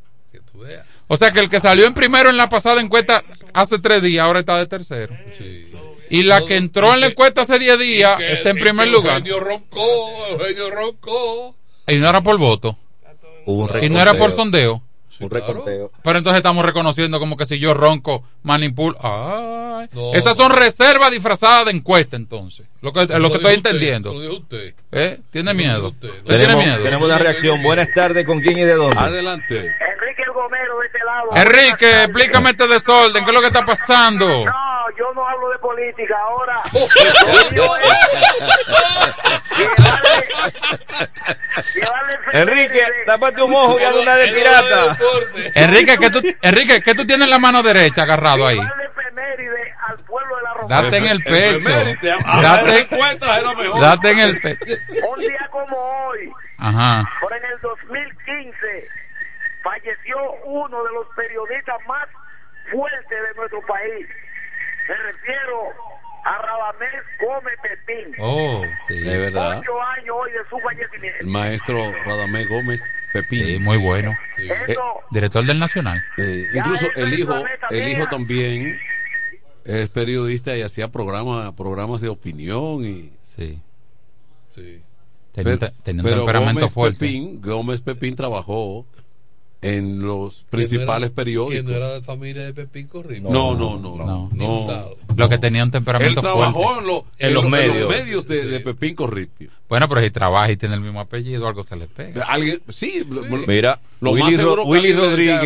O 1.07 1.17
sea 1.17 1.31
que 1.31 1.41
el 1.41 1.49
que 1.49 1.61
salió 1.61 1.87
en 1.87 1.95
primero 1.95 2.29
en 2.31 2.37
la 2.37 2.49
pasada 2.49 2.81
encuesta 2.81 3.25
hace 3.55 3.79
tres 3.79 4.03
días, 4.03 4.25
ahora 4.25 4.41
está 4.41 4.59
de 4.59 4.67
tercero. 4.67 5.17
Sí. 5.37 5.67
Y 6.11 6.23
la 6.23 6.45
que 6.45 6.57
entró 6.57 6.93
en 6.95 7.01
la 7.01 7.07
encuesta 7.09 7.43
hace 7.43 7.59
10 7.59 7.79
días 7.79 8.17
Que- 8.19 8.33
está 8.35 8.51
en 8.51 8.59
primer 8.59 8.89
lugar. 8.89 9.19
Eugenio 9.19 9.41
roncó, 9.41 10.27
Eugenio 10.29 10.71
roncó. 10.71 11.55
Y 11.87 11.97
no 11.97 12.09
era 12.09 12.21
por 12.23 12.39
voto. 12.39 12.79
Hubo 13.47 13.65
un 13.65 13.85
Y 13.85 13.89
no 13.91 14.01
era 14.01 14.15
por 14.15 14.31
reconteo. 14.31 14.83
Un 15.21 15.31
recorteo. 15.31 15.91
Pero 16.03 16.19
entonces 16.19 16.39
estamos 16.39 16.65
reconociendo 16.65 17.19
como 17.19 17.37
que 17.37 17.45
si 17.47 17.59
yo 17.59 17.75
ronco, 17.75 18.23
manipulo. 18.43 18.97
Ay. 19.03 19.89
No. 19.93 20.13
Esas 20.15 20.37
son 20.37 20.53
reservas 20.53 21.11
disfrazadas 21.13 21.67
de 21.67 21.73
encuesta, 21.73 22.17
entonces. 22.17 22.67
Lo 22.81 22.93
que, 22.93 23.01
lo 23.07 23.07
que 23.31 23.37
estoy 23.37 23.37
usted, 23.37 23.55
entendiendo. 23.55 24.13
Lo 24.13 24.21
dijo 24.21 24.35
usted. 24.35 24.75
¿Eh? 24.93 25.21
¿Tiene 25.31 25.55
miedo? 25.55 25.89
usted. 25.89 26.09
¿Usted 26.09 26.25
tiene 26.25 26.43
Tenemos, 26.45 26.65
miedo? 26.65 26.83
tenemos 26.83 27.09
una 27.09 27.19
reacción. 27.19 27.63
Buenas 27.63 27.89
tardes, 27.95 28.25
¿con 28.27 28.41
quién 28.41 28.59
y 28.59 28.63
de 28.63 28.75
dónde? 28.75 28.99
Adelante. 28.99 29.73
Gomero 30.39 30.79
de 30.79 30.87
este 30.87 30.99
lado. 31.05 31.31
Enrique, 31.35 32.05
explícame 32.05 32.51
este 32.51 32.69
desorden. 32.69 33.25
¿Qué 33.25 33.31
es 33.31 33.35
lo 33.35 33.41
que 33.41 33.49
está 33.49 33.65
pasando? 33.65 34.29
No, 34.29 34.91
yo 34.97 35.13
no 35.15 35.27
hablo 35.27 35.51
de 35.51 35.59
política. 35.59 36.17
Ahora, 36.21 36.61
Enrique, 42.33 42.83
tápate 43.07 43.43
un 43.43 43.55
ojo 43.55 43.81
y 43.81 43.83
haz 43.83 43.95
una 43.95 44.15
de 44.15 44.29
pirata. 44.29 44.97
Enrique, 45.55 45.99
¿qué 45.99 46.11
tú, 46.11 46.23
Enrique, 46.43 46.83
¿qué 46.83 46.95
tú 46.95 47.05
tienes 47.05 47.25
en 47.25 47.31
la 47.31 47.39
mano 47.39 47.63
derecha 47.63 48.03
agarrado 48.03 48.47
ahí? 48.47 48.61
al 49.89 49.97
pueblo 50.05 50.37
de 50.37 50.43
la 50.43 50.55
Romana. 50.55 50.83
Date 50.83 50.97
en 50.99 51.07
el 51.07 51.25
pecho. 51.25 51.69
Date, 53.81 54.11
en 54.11 54.19
el 54.19 54.41
pecho. 54.41 54.65
Un 55.09 55.21
día 55.21 55.49
como 55.51 55.77
hoy, 55.77 56.31
Ajá. 56.59 57.11
por 57.21 57.33
en 57.33 57.45
el 57.45 57.61
2015, 57.61 58.89
falleció 59.69 60.17
uno 60.45 60.85
de 60.85 60.93
los 60.93 61.07
periodistas 61.15 61.77
más 61.87 62.09
fuertes 62.71 63.09
de 63.11 63.35
nuestro 63.37 63.61
país. 63.67 64.07
Me 64.89 64.95
refiero 64.97 65.69
a 66.25 66.39
Radamés 66.39 67.05
Gómez 67.21 67.55
Pepín. 67.63 68.15
Oh, 68.19 68.63
sí. 68.87 69.01
De 69.01 69.19
verdad. 69.19 69.59
Ocho 69.59 69.83
años 69.83 70.17
hoy 70.21 70.33
de 70.33 70.39
su 70.49 70.59
fallecimiento. 70.59 71.19
El 71.21 71.27
maestro 71.27 71.93
Radamés 72.05 72.49
Gómez 72.49 72.83
Pepín. 73.13 73.45
Sí, 73.45 73.59
muy 73.59 73.77
bueno. 73.79 74.13
Eso, 74.37 74.83
Director 75.11 75.45
del 75.45 75.59
Nacional. 75.59 76.03
Eh, 76.17 76.47
incluso 76.55 76.87
el 76.97 77.15
hijo, 77.15 77.35
el 77.71 77.89
hijo 77.89 78.07
también 78.07 78.81
es 79.65 79.89
periodista 79.91 80.57
y 80.57 80.63
hacía 80.63 80.89
programas, 80.89 81.53
programas 81.53 82.01
de 82.01 82.09
opinión 82.09 82.85
y 82.85 83.13
Sí. 83.23 83.63
Sí. 84.55 84.83
Tenía, 85.33 86.03
un 86.03 86.03
pero, 86.03 86.25
Gómez 86.25 86.73
fuerte. 86.73 86.99
Pepín, 86.99 87.41
Gómez 87.41 87.81
Pepín 87.81 88.17
trabajó 88.17 88.85
en 89.61 90.03
los 90.07 90.45
principales 90.51 91.11
Que 91.11 91.17
periódicos. 91.17 91.65
no 91.65 91.75
era 91.77 91.93
de 91.95 92.03
familia 92.03 92.45
de 92.45 92.55
Pepín 92.55 92.87
Corrido. 92.87 93.29
No, 93.29 93.55
no, 93.57 93.77
no, 93.79 93.97
no. 93.97 94.07
No. 94.07 94.31
no. 94.33 94.85
Lo 95.17 95.29
que 95.29 95.39
tenía 95.39 95.63
un 95.65 95.69
Él 95.69 95.73
temperamento 95.73 96.21
trabajó 96.21 96.63
fuerte. 96.63 96.81
en, 96.81 96.87
lo- 96.87 97.05
En 97.19 97.35
los 97.35 97.43
lo- 97.45 97.51
medios. 97.51 97.91
medios 97.91 98.29
de, 98.29 98.47
de 98.47 98.61
Pepín 98.61 98.95
Corripio. 98.95 99.51
Bueno, 99.69 99.89
pero 99.89 100.01
si 100.01 100.11
trabaja 100.11 100.51
y 100.53 100.57
tiene 100.57 100.77
el 100.77 100.81
mismo 100.81 101.01
apellido, 101.01 101.47
algo 101.49 101.63
se 101.65 101.75
le 101.77 101.87
pega. 101.89 102.25
Alguien, 102.27 102.63
sí, 102.69 103.05
Mira, 103.49 103.81
Lo 104.01 104.13
más 104.13 104.23
Willy, 104.25 104.37
que 104.37 104.43
Rodríguez 104.95 104.97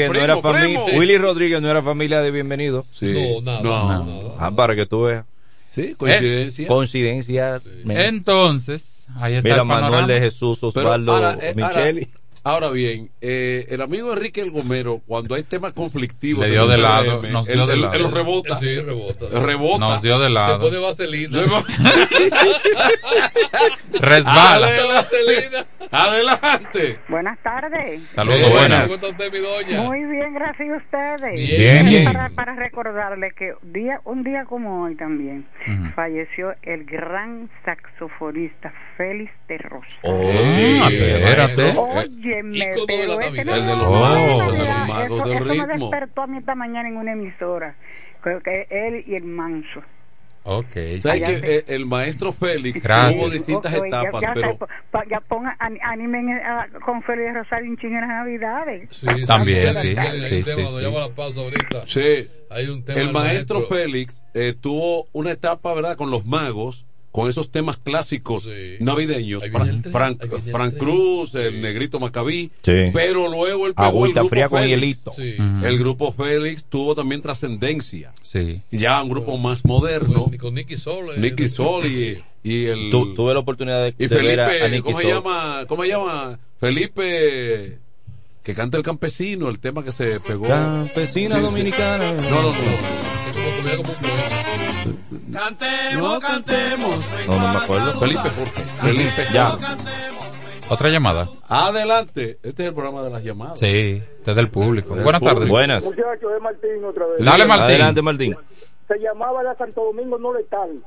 no 0.06 0.10
"Primo, 0.10 0.24
era 0.24 0.36
familia. 0.36 0.84
primo". 0.84 0.98
Willy 1.00 1.18
Rodríguez 1.18 1.62
no 1.62 1.70
era 1.70 1.82
familia 1.82 2.20
de 2.20 2.30
bienvenido. 2.30 2.84
sí. 2.92 3.12
No, 3.12 3.40
nada, 3.40 3.62
No. 3.62 3.88
nada. 4.04 4.34
Ah, 4.38 4.50
para 4.50 4.76
que 4.76 4.84
tú 4.86 5.02
veas. 5.02 5.24
Sí, 5.66 5.94
coincidencia. 5.96 6.68
Coincidencia. 6.68 7.62
men. 7.84 7.96
Entonces, 7.98 9.06
ahí 9.16 9.34
está 9.36 9.48
Mira. 9.48 9.64
Manuel 9.64 10.06
de 10.06 10.20
Jesús, 10.20 10.62
Osvaldo 10.62 11.30
eh, 11.40 11.54
Micheli. 11.56 12.08
Ahora 12.44 12.70
bien, 12.70 13.10
eh, 13.20 13.66
el 13.70 13.80
amigo 13.82 14.12
Enrique 14.12 14.40
El 14.40 14.50
Gomero, 14.50 15.00
cuando 15.06 15.34
hay 15.34 15.42
temas 15.42 15.72
conflictivos, 15.72 16.44
Le 16.46 16.52
dio 16.52 16.66
de 16.66 16.78
lado, 16.78 17.22
nos 17.30 17.48
él, 17.48 17.54
dio 17.56 17.66
de 17.66 17.74
él- 17.74 17.80
lado. 17.82 17.94
él 17.94 18.02
lo 18.02 18.10
rebota. 18.10 18.58
Sí, 18.58 18.80
rebota. 18.80 19.26
Rebota. 19.40 19.78
Nos 19.78 20.02
dio 20.02 20.18
de 20.18 20.26
Se 20.26 20.32
lado. 20.32 20.60
pone 20.60 20.78
vaselina. 20.78 21.38
Resbala. 24.00 24.68
Adelante. 25.90 26.98
Buenas 27.08 27.38
tardes. 27.42 28.08
Saludos, 28.08 28.40
Eh, 28.40 28.50
buenas. 28.50 28.82
¿Cómo 28.84 28.94
está 28.94 29.08
usted, 29.08 29.32
mi 29.32 29.38
doña? 29.38 29.82
Muy 29.82 30.04
bien, 30.04 30.34
gracias 30.34 30.68
a 30.70 30.76
ustedes. 30.76 31.34
Bien. 31.34 31.86
Bien. 31.86 32.04
Para, 32.04 32.30
para 32.30 32.54
recordarle 32.54 33.32
que 33.36 33.52
día, 33.62 34.00
un 34.04 34.22
día 34.24 34.44
como 34.46 34.82
hoy 34.84 34.96
también 34.96 35.46
falleció 35.94 36.54
el 36.62 36.84
gran 36.84 37.50
saxofonista 37.64 38.72
Félix 38.96 39.30
de 39.48 39.58
Rosa. 39.58 39.86
Oh, 40.02 40.22
Sí, 40.54 40.80
espérate. 40.84 41.74
Ícono 42.40 42.80
de 42.80 42.86
pero 42.86 43.16
la 43.18 43.26
este 43.26 43.44
no, 43.44 43.54
El 43.54 43.66
de 43.66 43.76
los 43.76 43.90
magos, 43.90 44.42
el 44.52 44.58
de 44.58 44.64
los 44.66 44.88
magos 44.88 45.16
eso- 45.18 45.28
del 45.28 45.36
eso 45.36 45.44
me 45.44 45.52
ritmo. 45.52 45.90
despertó 45.90 46.22
a 46.22 46.26
mí 46.26 46.38
esta 46.38 46.54
mañana 46.54 46.88
en 46.88 46.96
una 46.96 47.12
emisora. 47.12 47.74
que- 48.22 48.38
que 48.44 48.66
él 48.70 49.04
y 49.06 49.16
el 49.16 49.24
manso. 49.24 49.82
Ok. 50.44 50.72
¿Sabes 51.00 51.22
que 51.22 51.36
se- 51.38 51.56
eh, 51.58 51.64
el 51.68 51.86
maestro 51.86 52.32
Félix 52.32 52.80
Gracias. 52.82 53.14
tuvo 53.20 53.30
distintas 53.30 53.72
ya- 53.72 53.78
etapas, 53.86 54.22
ya, 54.22 54.32
pero 54.34 54.56
pa- 54.58 54.68
pa- 54.90 55.04
ya 55.10 55.20
ponga, 55.20 55.56
an- 55.60 55.78
animen 55.82 56.30
a- 56.30 56.68
con 56.84 57.02
Félix 57.02 57.34
Rosario 57.34 57.70
un 57.70 57.76
ching 57.78 57.92
en 57.94 58.00
las 58.00 58.08
navidades. 58.08 58.88
Sí, 58.90 59.06
También, 59.26 59.72
sí, 59.74 59.94
sí, 59.94 60.42
sí, 61.86 62.28
Hay 62.50 62.68
un 62.68 62.84
tema. 62.84 62.98
el 63.00 63.06
del 63.06 63.12
maestro 63.14 63.62
Félix 63.62 64.22
eh, 64.34 64.54
tuvo 64.60 65.06
una 65.12 65.30
etapa, 65.32 65.74
¿verdad?, 65.74 65.96
con 65.96 66.10
los 66.10 66.26
magos, 66.26 66.86
con 67.12 67.28
esos 67.28 67.50
temas 67.50 67.76
clásicos 67.76 68.44
Sí. 68.44 68.76
navideños, 68.80 69.42
el 69.42 69.52
Frank, 69.52 69.84
el 69.84 69.92
Frank 69.92 70.18
tren. 70.70 70.78
Cruz, 70.78 71.34
el 71.34 71.60
negrito 71.60 72.00
Macabí, 72.00 72.50
Sí. 72.62 72.90
pero 72.92 73.28
luego 73.28 73.66
él 73.66 73.74
pegó 73.74 73.86
el 73.88 73.94
Agüita 73.94 74.20
grupo 74.20 74.28
fría 74.30 74.48
con 74.48 74.66
hielito. 74.66 75.12
El 75.18 75.78
grupo 75.78 76.10
Félix 76.12 76.64
tuvo 76.64 76.94
también 76.94 77.20
trascendencia, 77.22 78.12
Sí. 78.22 78.62
ya 78.70 79.02
un 79.02 79.10
grupo 79.10 79.36
más 79.36 79.64
moderno, 79.64 80.24
Con, 80.24 80.36
con 80.38 80.54
Nicky 80.54 80.76
Sol. 80.78 81.10
eh, 81.14 81.20
Nicky 81.20 81.48
Sol 81.48 81.84
y, 81.86 82.18
y 82.42 82.64
el... 82.64 82.88
Tu- 82.90 83.14
tuve 83.14 83.34
la 83.34 83.40
oportunidad 83.40 83.82
de, 83.84 83.94
y 83.98 84.06
de 84.08 84.16
ver 84.16 84.40
a, 84.40 84.46
a 84.46 84.48
Felipe, 84.48 84.70
Nicky 84.70 84.82
¿cómo 84.82 84.96
se 84.98 85.02
Sol. 85.04 85.12
llama? 85.12 85.64
¿Cómo 85.68 85.82
se 85.82 85.88
llama? 85.90 86.38
Felipe, 86.60 87.78
que 88.42 88.54
canta 88.54 88.78
el 88.78 88.82
campesino, 88.82 89.50
el 89.50 89.58
tema 89.58 89.84
que 89.84 89.92
se 89.92 90.18
pegó. 90.20 90.46
Campesina 90.48 91.36
Sí, 91.36 91.40
sí. 91.42 91.46
dominicana. 91.46 92.12
No, 92.14 92.42
no, 92.42 92.48
no. 92.48 92.52
Que 93.26 94.41
Cantemos, 95.32 96.20
cantemos. 96.20 96.96
No, 97.26 97.38
no 97.40 97.48
me 97.52 97.58
acuerdo. 97.58 98.00
Felipe 98.00 98.28
Jorge. 98.30 98.62
Felipe. 98.80 99.22
Ya. 99.32 99.52
Otra 100.68 100.88
llamada. 100.88 101.28
Adelante. 101.48 102.38
Este 102.42 102.62
es 102.62 102.68
el 102.68 102.74
programa 102.74 103.02
de 103.02 103.10
las 103.10 103.22
llamadas. 103.22 103.58
Sí, 103.58 104.02
desde 104.24 104.40
el 104.40 104.48
público. 104.50 104.94
Del 104.94 105.04
Buenas 105.04 105.20
público. 105.20 105.34
tardes. 105.36 105.50
Buenas. 105.50 105.84
muchachos, 105.84 106.32
es 106.36 106.42
Martín 106.42 106.84
otra 106.84 107.06
vez. 107.06 107.24
Dale, 107.24 107.44
Martín. 107.46 107.64
Adelante, 107.66 108.02
Martín. 108.02 108.36
Se 108.88 108.98
llamaba 108.98 109.42
la 109.42 109.54
Santo 109.56 109.84
Domingo 109.84 110.18
No 110.18 110.32
Letal. 110.34 110.82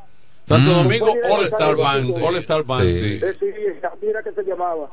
Santo 0.45 0.71
Mm. 0.71 0.73
Domingo 0.75 1.07
All 1.31 1.43
Star 1.45 1.75
Band. 1.75 2.13
sí. 2.13 2.21
All 2.23 2.35
Star 2.35 2.63
Band, 2.65 2.89
Sí. 2.89 2.99
sí. 2.99 3.25
Eh, 3.25 3.35
sí, 3.39 3.45
mira 4.01 4.21
que 4.23 4.31
se 4.31 4.43
llamaba. 4.43 4.89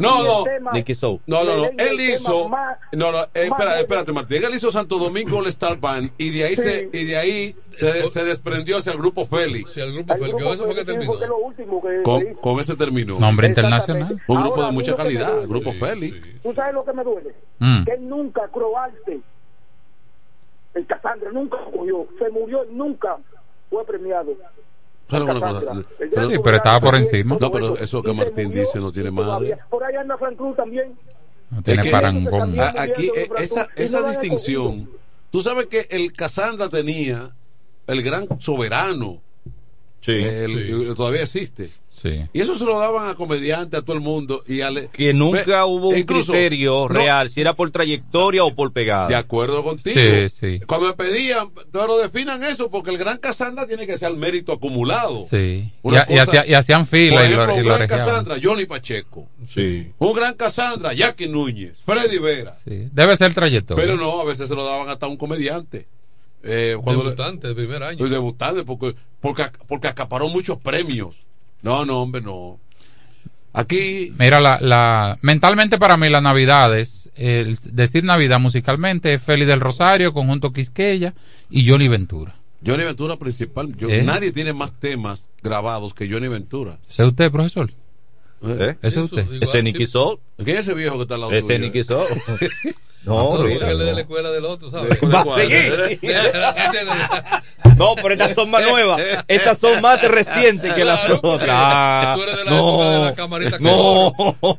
No, 0.00 0.22
no. 0.24 0.44
Nicky 0.72 0.94
Soul. 0.94 1.20
No, 1.26 1.44
no, 1.44 1.56
no. 1.56 1.64
Él 1.78 2.00
hizo. 2.00 2.50
No, 2.92 3.12
no. 3.12 3.22
eh, 3.22 3.28
espera, 3.34 3.50
más- 3.70 3.76
espérate, 3.80 4.12
Martín. 4.12 4.44
Él 4.44 4.54
hizo 4.54 4.70
Santo 4.72 4.98
Domingo 4.98 5.38
All 5.38 5.46
Star 5.46 5.78
Band 5.78 6.10
y 6.18 6.30
de 6.30 6.44
ahí 6.44 6.56
Sí. 6.56 6.62
se 6.62 6.88
y 6.92 7.04
de 7.04 7.16
ahí 7.16 7.56
se, 7.76 8.06
se 8.08 8.24
desprendió 8.24 8.78
hacia 8.78 8.92
el 8.92 8.98
grupo 8.98 9.24
Félix. 9.24 9.72
Sí, 9.72 9.80
el 9.80 9.92
grupo 9.92 10.14
eso 10.52 10.64
fue 10.64 10.74
que 10.74 10.84
terminó. 10.84 11.12
que 11.18 12.02
Con, 12.02 12.34
con 12.34 12.60
ese 12.60 12.74
terminó. 12.76 13.18
Nombre 13.18 13.46
internacional. 13.48 14.20
Un 14.26 14.42
grupo 14.42 14.64
de 14.64 14.72
mucha 14.72 14.96
calidad, 14.96 15.46
grupo 15.46 15.72
Sí, 15.72 15.78
Félix. 15.78 16.26
sí. 16.26 16.38
¿Tú 16.42 16.52
sabes 16.54 16.74
lo 16.74 16.84
que 16.84 16.92
me 16.92 17.04
duele? 17.04 17.34
Mm. 17.58 17.84
Que 17.84 17.92
él 17.92 18.08
nunca, 18.08 18.48
Croarte, 18.48 19.20
el 20.74 20.86
Casandra, 20.86 21.30
nunca 21.32 21.58
murió. 21.74 22.06
Se 22.18 22.28
murió 22.30 22.64
nunca 22.70 23.16
fue 23.72 23.84
premiado. 23.86 24.36
Sí, 25.10 26.38
pero 26.42 26.56
estaba 26.56 26.80
por 26.80 26.94
encima. 26.94 27.36
No, 27.40 27.50
pero 27.50 27.76
eso 27.76 28.02
que 28.02 28.12
Martín 28.12 28.50
dice 28.50 28.78
no 28.78 28.92
tiene 28.92 29.10
madre. 29.10 29.58
Por 29.68 29.82
ahí 29.84 29.94
anda 29.96 30.16
Frank 30.16 30.36
Cruz 30.36 30.56
también. 30.56 30.94
No 31.50 31.62
tiene 31.62 31.82
Es 31.82 31.86
que- 31.86 31.92
parangón. 31.92 32.58
Aquí, 32.78 33.10
eh, 33.14 33.28
esa, 33.38 33.68
esa 33.76 34.08
distinción. 34.08 34.88
Tú 35.30 35.40
sabes 35.40 35.66
que 35.66 35.86
el 35.90 36.12
Casandra 36.12 36.68
tenía 36.68 37.30
el 37.86 38.02
gran 38.02 38.26
soberano 38.40 39.20
El- 40.06 40.90
y 40.90 40.94
Todavía 40.94 41.22
existe. 41.22 41.68
Y 42.32 42.40
eso 42.40 42.54
se 42.54 42.64
lo 42.64 42.78
daban 42.78 43.08
a 43.10 43.14
comediantes, 43.14 43.80
a 43.80 43.82
todo 43.82 43.94
el 43.96 44.02
mundo. 44.02 44.42
y 44.48 44.60
Que 44.92 45.12
nunca 45.14 45.64
hubo 45.66 45.88
un 45.88 45.98
incluso- 45.98 46.32
criterio 46.32 46.72
no, 46.82 46.88
real, 46.88 47.30
si 47.30 47.40
era 47.40 47.54
por 47.54 47.70
trayectoria 47.70 48.44
o 48.44 48.54
por 48.54 48.72
pegada. 48.72 49.08
De 49.08 49.14
acuerdo 49.14 49.62
contigo. 49.62 49.94
Sí, 49.98 50.28
sí. 50.28 50.60
Cuando 50.66 50.88
me 50.88 50.92
pedían, 50.94 51.50
pero 51.70 51.98
definan 51.98 52.42
eso, 52.44 52.70
porque 52.70 52.90
el 52.90 52.98
gran 52.98 53.18
Casandra 53.18 53.66
tiene 53.66 53.86
que 53.86 53.96
ser 53.98 54.10
el 54.10 54.16
mérito 54.16 54.52
acumulado. 54.52 55.22
Sí. 55.28 55.72
Y, 55.84 55.92
y 56.14 56.18
hacía- 56.18 56.46
y 56.46 56.54
hacían 56.54 56.86
fila 56.86 57.20
Por 57.20 57.26
y 57.30 57.34
lo, 57.34 57.56
y 57.56 57.60
un 57.60 57.64
gran. 57.66 57.86
Casandra, 57.88 58.36
Johnny 58.42 58.66
Pacheco. 58.66 59.26
Sí. 59.48 59.92
Un 59.98 60.12
gran 60.14 60.34
Casandra, 60.34 60.92
Jackie 60.92 61.28
Núñez, 61.28 61.78
Freddy 61.84 62.18
Vera. 62.18 62.52
Sí. 62.52 62.88
Debe 62.92 63.16
ser 63.16 63.34
trayectoria. 63.34 63.82
Pero 63.84 63.96
no, 63.96 64.20
a 64.20 64.24
veces 64.24 64.48
se 64.48 64.54
lo 64.54 64.64
daban 64.64 64.88
hasta 64.88 65.06
a 65.06 65.08
un 65.08 65.16
comediante. 65.16 65.86
Eh, 66.44 66.76
cuando 66.82 67.04
le- 67.04 67.10
Debutante 67.10 67.48
de 67.48 67.54
primer 67.54 67.82
año. 67.84 68.08
Debutante, 68.08 68.64
porque, 68.64 68.96
porque, 69.20 69.44
porque 69.68 69.86
acaparó 69.88 70.28
muchos 70.28 70.58
premios. 70.58 71.16
No, 71.62 71.84
no, 71.84 72.00
hombre, 72.02 72.20
no. 72.22 72.58
Aquí, 73.54 74.12
Mira, 74.18 74.40
la, 74.40 74.58
la, 74.60 75.18
mentalmente 75.20 75.78
para 75.78 75.96
mí 75.98 76.08
las 76.08 76.22
navidades, 76.22 77.10
el 77.16 77.58
decir 77.72 78.02
Navidad 78.02 78.40
musicalmente 78.40 79.12
es 79.14 79.22
Félix 79.22 79.46
del 79.48 79.60
Rosario, 79.60 80.14
Conjunto 80.14 80.52
Quisqueya 80.52 81.12
y 81.50 81.68
Johnny 81.68 81.86
Ventura. 81.88 82.34
Johnny 82.64 82.84
Ventura 82.84 83.18
principal. 83.18 83.76
yo- 83.76 83.88
¿Eh? 83.90 84.04
Nadie 84.04 84.32
tiene 84.32 84.52
más 84.54 84.72
temas 84.78 85.28
grabados 85.42 85.92
que 85.92 86.08
Johnny 86.10 86.28
Ventura. 86.28 86.78
¿Ese 86.88 87.02
es 87.02 87.08
usted, 87.08 87.30
profesor? 87.30 87.70
¿Eh? 88.44 88.76
¿Ese 88.80 89.00
es 89.00 89.04
usted? 89.04 89.30
Ese 89.42 89.58
es 89.58 89.64
Nicky 89.64 89.84
Soul. 89.86 90.18
¿Quién 90.36 90.56
es 90.56 90.60
ese 90.66 90.74
viejo 90.74 90.96
que 90.96 91.02
está 91.02 91.14
al 91.16 91.20
lado 91.20 91.32
Ese 91.32 91.58
Nicky 91.58 91.82
Soul. 91.82 92.06
No, 93.04 93.36
No, 93.36 93.42
mira, 93.44 93.66
de 93.66 93.74
no. 93.74 93.92
la 93.92 94.00
escuela 94.00 94.30
del 94.30 94.44
otro, 94.44 94.70
¿sabes? 94.70 94.96
Va 95.02 95.20
a 95.22 95.34
seguir. 95.36 95.98
No, 97.78 97.94
pero 97.96 98.12
estas 98.12 98.34
son 98.34 98.50
más 98.50 98.62
nuevas. 98.68 99.00
Estas 99.26 99.58
son 99.58 99.80
más 99.80 100.02
recientes 100.02 100.72
que 100.74 100.84
las 100.84 101.00
Claro, 101.00 101.20
otras. 101.22 102.14
tú 102.16 102.22
eres 102.22 102.36
de 102.36 102.44
la 102.44 102.50
No. 102.50 102.68
época 102.68 102.90
de 102.90 102.98
la 103.04 103.14
camarita 103.14 103.56
No. 103.60 104.12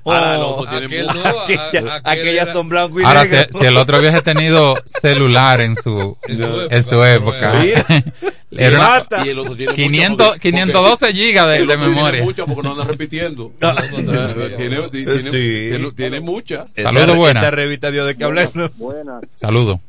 Ahora 0.04 0.38
mu- 0.40 0.66
no, 0.66 0.66
a- 0.66 1.44
Aquella- 1.44 1.68
aquel 1.68 1.90
aquellas 2.06 2.44
era- 2.46 2.54
son 2.54 2.70
blanco 2.70 3.00
y 3.00 3.04
Ahora, 3.04 3.24
si, 3.26 3.60
si 3.60 3.66
el 3.66 3.78
otro 3.78 4.00
hubiese 4.00 4.22
tenido 4.24 4.76
celular 4.86 5.62
en 5.62 5.76
su, 5.76 6.18
en 6.28 6.84
su 6.84 7.04
época, 7.04 7.54
Mira. 7.62 7.86
era 8.58 9.06
una-. 9.10 9.26
Y 9.26 9.30
el 9.30 9.40
otro 9.40 9.56
tiene 9.56 9.74
500, 9.74 10.12
mucho 10.18 10.30
porque- 10.34 10.52
512 10.52 11.14
gigas 11.14 11.48
de, 11.50 11.56
el 11.58 11.68
de 11.68 11.74
otro 11.74 11.86
tiene 11.86 11.96
memoria. 11.96 12.24
muchas 12.24 12.46
porque 12.46 12.62
no 12.64 12.72
anda 12.72 12.84
repitiendo. 12.86 13.52
tiene, 13.60 14.50
tiene, 14.58 14.90
tiene, 14.90 15.32
tiene- 15.70 15.92
tiene 15.92 16.20
muchas. 16.20 16.72
Saludos, 16.72 17.16
buenas. 17.16 17.44
Esa 17.44 17.52
revista 17.52 17.92
dio 17.92 18.06
de 18.06 18.16
que 18.16 18.24
hablar. 18.24 18.50
¿no? 18.54 18.70
Buenas. 18.76 19.24
Saludo. 19.36 19.80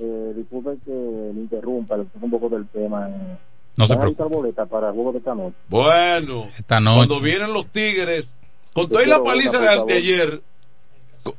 Eh, 0.00 0.32
disculpen 0.36 0.78
que 0.84 0.90
me 0.92 1.40
interrumpa, 1.40 1.96
le 1.96 2.04
un 2.20 2.30
poco 2.30 2.48
del 2.48 2.66
tema. 2.68 3.08
eh. 3.08 3.36
No 3.76 3.86
se 3.86 3.94
¿Van 3.94 4.08
a 4.08 4.12
preocupe. 4.14 4.52
para 4.68 4.88
el 4.88 4.94
juego 4.94 5.12
de 5.12 5.18
esta 5.18 5.34
noche? 5.34 5.54
Bueno, 5.68 6.48
Esta 6.58 6.80
noche. 6.80 6.96
cuando 6.96 7.20
vienen 7.20 7.52
los 7.52 7.66
Tigres, 7.66 8.28
con 8.72 8.88
toda 8.88 9.02
y 9.04 9.06
la 9.06 9.22
paliza 9.22 9.58
de, 9.60 9.84
de 9.86 9.98
ayer, 9.98 10.42
con, 11.22 11.34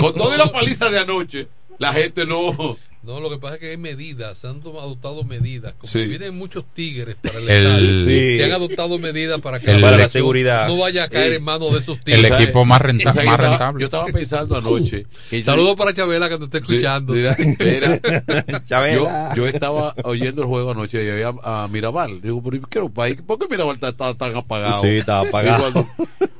con 0.00 0.14
toda 0.14 0.34
y 0.34 0.38
la 0.38 0.50
paliza 0.50 0.88
de 0.90 0.98
anoche, 1.00 1.48
la 1.78 1.92
gente 1.92 2.24
no. 2.26 2.76
No, 3.04 3.20
lo 3.20 3.28
que 3.30 3.38
pasa 3.38 3.54
es 3.54 3.60
que 3.60 3.70
hay 3.70 3.76
medidas, 3.76 4.38
se 4.38 4.46
han 4.48 4.60
adoptado 4.60 5.24
medidas. 5.24 5.74
Como 5.78 5.90
Sí. 5.90 6.04
vienen 6.06 6.36
muchos 6.36 6.64
tigres 6.74 7.16
para 7.22 7.38
el, 7.38 7.48
El- 7.50 7.66
estadio, 7.66 8.04
Sí. 8.06 8.36
se 8.38 8.44
han 8.44 8.52
adoptado 8.52 8.98
medidas 8.98 9.40
para 9.40 9.60
que 9.60 9.70
El- 9.70 9.80
la 9.80 9.86
Para 9.88 9.98
la 9.98 10.08
seguridad. 10.08 10.66
no 10.68 10.76
vaya 10.78 11.04
a 11.04 11.08
caer 11.08 11.34
en 11.34 11.44
manos 11.44 11.72
de 11.72 11.78
esos 11.80 11.98
El 11.98 12.04
tigres. 12.04 12.32
equipo 12.40 12.64
más, 12.64 12.80
renta- 12.80 13.04
más 13.12 13.16
estaba- 13.18 13.36
rentable. 13.36 13.80
Yo 13.80 13.84
estaba 13.86 14.06
pensando 14.06 14.56
anoche. 14.56 15.06
yo- 15.30 15.42
Saludos 15.42 15.76
para 15.76 15.92
Chabela 15.94 16.28
que 16.28 16.38
te 16.38 16.44
está 16.44 16.58
escuchando. 16.58 17.12
Sí, 17.12 17.18
mira, 17.20 17.36
mira. 17.58 18.00
yo, 18.48 18.58
Chabela. 18.64 19.32
yo 19.36 19.46
estaba 19.46 19.94
oyendo 20.04 20.42
el 20.42 20.48
juego 20.48 20.70
anoche 20.70 21.04
y 21.04 21.08
oía 21.10 21.32
a, 21.42 21.68
Mirabal. 21.70 22.20
Digo, 22.22 22.42
pero 22.42 22.56
¿y 22.56 22.60
qué? 22.70 22.80
¿por 23.26 23.38
qué 23.38 23.46
Mirabal 23.50 23.74
está, 23.74 23.88
está 23.90 24.14
tan 24.14 24.34
apagado? 24.36 24.82
Sí, 24.82 24.88
estaba 24.88 25.28
apagado. 25.28 25.72
Cuando- 25.72 25.88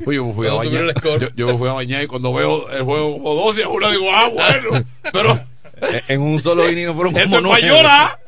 pues 0.05 0.17
yo 0.17 0.27
me 0.27 0.33
fui 0.35 0.47
a 0.49 0.53
bañar. 0.55 0.85
el. 0.85 0.95
Yo, 1.21 1.29
yo 1.37 1.47
me 1.47 1.59
fui 1.59 1.69
a 1.69 1.73
bañar 1.73 2.03
y 2.03 2.07
cuando 2.07 2.33
veo 2.33 2.69
el 2.71 2.83
juego 2.83 3.12
como 3.19 3.35
12 3.35 3.62
a 3.65 3.69
1, 3.69 3.91
digo, 3.91 4.05
ah, 4.12 4.29
bueno. 4.33 4.85
Pero 5.12 5.41
En 6.09 6.20
un 6.22 6.39
solo 6.41 6.68
inning 6.70 6.87
no 6.87 6.95
fueron 6.95 7.16
esto 7.16 7.29
como 7.29 7.41
nueve. 7.41 7.66
llorar. 7.66 8.18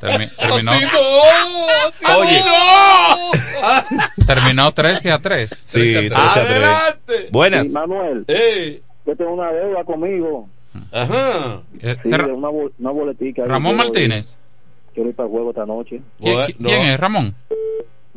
Termi- 0.00 0.30
terminó, 0.36 0.72
Así 0.72 0.84
no, 0.84 2.10
así 2.10 2.20
Oye. 2.20 2.40
no. 2.44 4.24
terminó 4.26 4.72
13 4.72 5.10
a 5.12 5.18
3. 5.18 5.50
Sí, 5.50 5.92
13 5.92 6.14
a 6.14 6.32
3. 6.34 6.46
Adelante. 6.46 7.28
Buenas. 7.30 7.66
Sí, 7.66 7.72
Manuel, 7.72 8.24
Eh, 8.28 8.82
yo 9.06 9.16
tengo 9.16 9.32
una 9.34 9.50
deuda 9.52 9.84
conmigo. 9.84 10.48
ajá. 10.92 11.60
Eh, 11.80 11.96
una, 12.04 12.48
bol- 12.48 12.72
una 12.78 12.90
boletica. 12.90 13.44
Ramón 13.46 13.76
Martínez. 13.76 14.36
Quiero 14.94 15.08
ir 15.10 15.16
para 15.16 15.26
el 15.26 15.32
juego 15.32 15.50
esta 15.50 15.66
noche. 15.66 16.00
¿Quién, 16.20 16.82
es? 16.82 17.00
¿Ramón? 17.00 17.34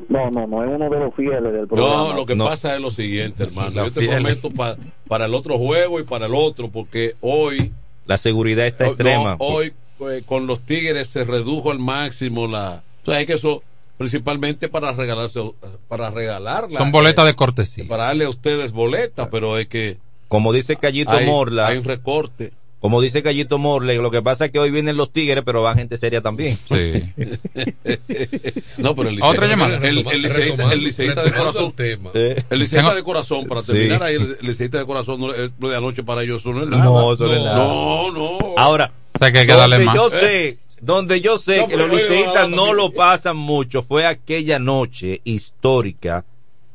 No, 0.09 0.30
no, 0.30 0.45
no 0.45 0.63
es 0.63 0.70
uno 0.70 0.89
de 0.91 0.99
los 0.99 1.15
fieles 1.15 1.51
del 1.53 1.68
programa. 1.68 1.93
No, 1.95 2.13
lo 2.13 2.26
que 2.28 2.36
No. 2.36 2.45
pasa 2.45 2.76
es 2.76 2.82
lo 2.82 2.91
siguiente, 2.91 3.43
hermano. 3.43 3.72
La 3.72 3.84
Yo 3.86 3.91
te 3.91 4.01
fiel. 4.01 4.11
prometo 4.22 4.51
pa- 4.51 4.78
para 5.07 5.26
el 5.26 5.34
otro 5.34 5.57
juego 5.57 5.99
y 5.99 6.03
para 6.03 6.28
el 6.28 6.36
otro, 6.36 6.70
porque 6.70 7.15
hoy 7.22 7.74
La 8.08 8.18
seguridad 8.18 8.66
está 8.66 8.86
No, 8.86 8.91
extrema. 8.91 9.36
hoy 9.39 9.74
eh, 9.99 10.24
con 10.26 10.47
los 10.47 10.62
Tigres 10.62 11.10
se 11.10 11.24
redujo 11.24 11.72
al 11.72 11.80
máximo 11.80 12.47
la. 12.47 12.84
O 13.05 13.12
sea, 13.12 13.20
es 13.20 13.28
que 13.28 13.34
eso 13.34 13.64
principalmente 13.97 14.70
para 14.70 14.91
regalarse, 14.93 15.41
para 15.88 16.10
regalarla. 16.12 16.78
Son 16.78 16.91
boletas 16.91 17.26
eh, 17.26 17.28
de 17.28 17.36
cortesía. 17.36 17.86
Para 17.88 18.05
darle 18.05 18.26
a 18.26 18.30
ustedes 18.30 18.72
boletas, 18.72 19.28
pero 19.32 19.58
es 19.58 19.68
que 19.68 19.97
Como 20.28 20.53
dice 20.53 20.76
Callito 20.76 21.12
hay, 21.12 21.26
Morla, 21.26 21.68
hay 21.68 21.78
un 21.78 21.84
recorte. 21.84 22.53
Como 22.80 23.01
dice 23.01 23.23
Callito 23.23 23.57
Morla, 23.57 23.93
lo 23.95 24.11
que 24.11 24.21
pasa 24.21 24.45
es 24.45 24.51
que 24.51 24.59
hoy 24.59 24.69
vienen 24.71 24.97
los 24.97 25.11
tigres, 25.11 25.43
pero 25.45 25.61
van 25.63 25.78
gente 25.78 25.97
seria 25.97 26.21
también. 26.21 26.57
Sí. 26.67 27.03
No, 28.78 28.95
pero 28.95 29.09
el 29.09 29.21
Otra 29.21 29.47
liceísta- 29.47 29.47
llamada. 29.47 29.78
El, 29.78 30.07
el 30.07 30.21
liceísta, 30.21 30.71
el 30.73 30.84
liceísta 30.84 31.23
de 31.23 31.32
corazón. 31.32 31.65
el 31.65 31.73
tema. 31.73 32.11
Eh, 32.13 32.43
El 32.49 32.59
liceísta 32.59 32.93
de 32.95 33.03
corazón, 33.03 33.45
para 33.47 33.61
Sí. 33.61 33.71
terminar 33.71 34.03
ahí, 34.03 34.15
el 34.15 34.38
liceísta 34.41 34.78
de 34.78 34.86
corazón, 34.86 35.19
no, 35.19 35.34
eh, 35.34 35.49
lo 35.59 35.69
de 35.69 35.75
anoche 35.78 36.03
para 36.03 36.21
ellos 36.23 36.41
eso 36.41 36.51
no 36.53 36.63
es 36.63 36.69
nada. 36.69 36.84
no, 36.86 37.13
eso 37.13 37.25
no 37.28 37.34
es 37.34 37.39
No. 37.39 37.45
nada. 37.45 37.57
no, 37.57 38.11
no. 38.11 38.38
Ahora, 38.57 38.91
O 39.13 39.17
sea 39.17 39.32
que 39.32 39.39
hay 39.39 39.47
que 39.47 39.53
darle 39.53 39.78
donde 39.78 39.86
más. 39.86 39.95
yo 39.95 40.09
sé, 40.09 40.57
donde 40.80 41.21
yo 41.21 41.38
sé 41.39 41.57
No, 41.57 41.67
que 41.67 41.78
los 41.78 41.89
liceístas 41.89 42.49
no 42.49 42.73
lo 42.73 42.91
pasan 42.93 43.36
mucho 43.38 43.82
fue 43.82 44.05
aquella 44.05 44.59
noche 44.59 45.21
histórica, 45.23 46.23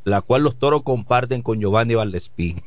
la 0.04 0.20
cual 0.22 0.42
los 0.42 0.56
toros 0.58 0.82
comparten 0.82 1.42
con 1.42 1.60
Giovanni 1.60 1.94
Valdespín. 1.94 2.60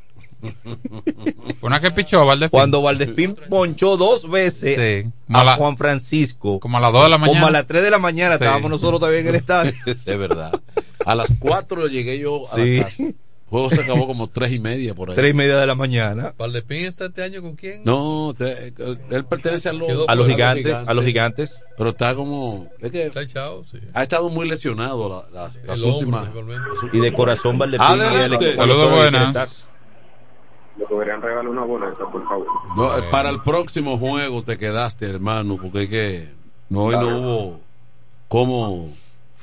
Una 1.61 1.79
que 1.79 1.91
pichó, 1.91 2.25
Valdespín. 2.25 2.49
Cuando 2.57 2.81
Valdespín 2.81 3.35
ponchó 3.49 3.97
dos 3.97 4.29
veces 4.29 4.75
Sí. 5.05 5.11
Como 5.27 5.39
a, 5.39 5.43
la- 5.43 5.55
Juan 5.55 5.77
Francisco, 5.77 6.59
como 6.59 6.77
a 6.77 6.81
las 6.81 6.91
2 6.93 7.03
de 7.03 7.09
la 7.09 7.17
mañana. 7.17 7.39
como 7.39 7.47
a 7.47 7.51
las 7.51 7.67
3 7.67 7.83
de 7.83 7.91
la 7.91 7.99
mañana 7.99 8.37
Sí. 8.37 8.43
estábamos 8.43 8.69
nosotros 8.69 8.99
todavía 8.99 9.19
en 9.21 9.27
el 9.27 9.35
estadio. 9.35 9.73
Es 9.85 10.05
verdad. 10.05 10.51
A 11.05 11.15
las 11.15 11.27
4 11.39 11.87
llegué 11.87 12.19
yo 12.19 12.45
a 12.51 12.55
Sí. 12.55 12.77
la 12.77 12.83
casa. 12.83 13.03
El 13.03 13.59
juego 13.61 13.69
se 13.69 13.81
acabó 13.81 14.07
como 14.07 14.27
tres 14.27 14.51
y 14.51 14.59
media 14.59 14.95
por 14.95 15.11
ahí. 15.11 15.15
Tres 15.15 15.29
y 15.31 15.33
media 15.33 15.55
de 15.57 15.67
la 15.67 15.75
mañana. 15.75 16.33
¿Valdespín 16.37 16.85
está 16.87 17.05
este 17.05 17.21
año 17.23 17.41
con 17.43 17.55
quién? 17.55 17.83
No, 17.85 18.33
te- 18.35 18.73
él 19.11 19.25
pertenece 19.29 19.69
a 19.69 19.73
los, 19.73 19.87
A 20.09 20.15
los 20.15 20.27
gigantes, 20.27 20.73
a 20.73 20.93
los 20.95 21.05
gigantes. 21.05 21.51
Pero 21.77 21.91
está 21.91 22.15
como. 22.15 22.67
Es 22.81 22.91
que 22.91 23.03
Está 23.05 23.21
echado, 23.21 23.63
sí. 23.71 23.77
ha 23.93 24.01
estado 24.03 24.29
muy 24.29 24.49
lesionado 24.49 25.07
la- 25.31 25.41
las, 25.43 25.59
las 25.63 25.79
últimas. 25.79 26.27
Y 26.91 26.99
de 26.99 27.13
corazón 27.13 27.57
Valdespín. 27.59 27.87
Adelante. 27.87 28.19
y 28.19 28.23
el 28.25 28.33
equipo- 28.33 28.55
Saludos, 28.55 28.91
buenas. 28.91 29.64
Le 30.77 30.85
podrían 30.87 31.21
regalar 31.21 31.47
una 31.47 31.63
boleta, 31.63 32.05
por 32.11 32.23
favor. 32.27 32.47
No, 32.75 32.89
para 33.09 33.29
el 33.29 33.41
próximo 33.41 33.97
juego 33.97 34.43
te 34.43 34.57
quedaste, 34.57 35.05
hermano, 35.05 35.57
porque 35.61 35.83
es 35.83 35.89
que 35.89 36.29
no, 36.69 36.83
hoy 36.85 36.95
no 36.95 37.17
hubo 37.19 37.59
cómo 38.27 38.89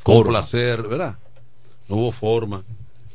complacer, 0.02 0.82
¿verdad? 0.82 1.16
No 1.88 1.96
hubo 1.96 2.12
forma. 2.12 2.62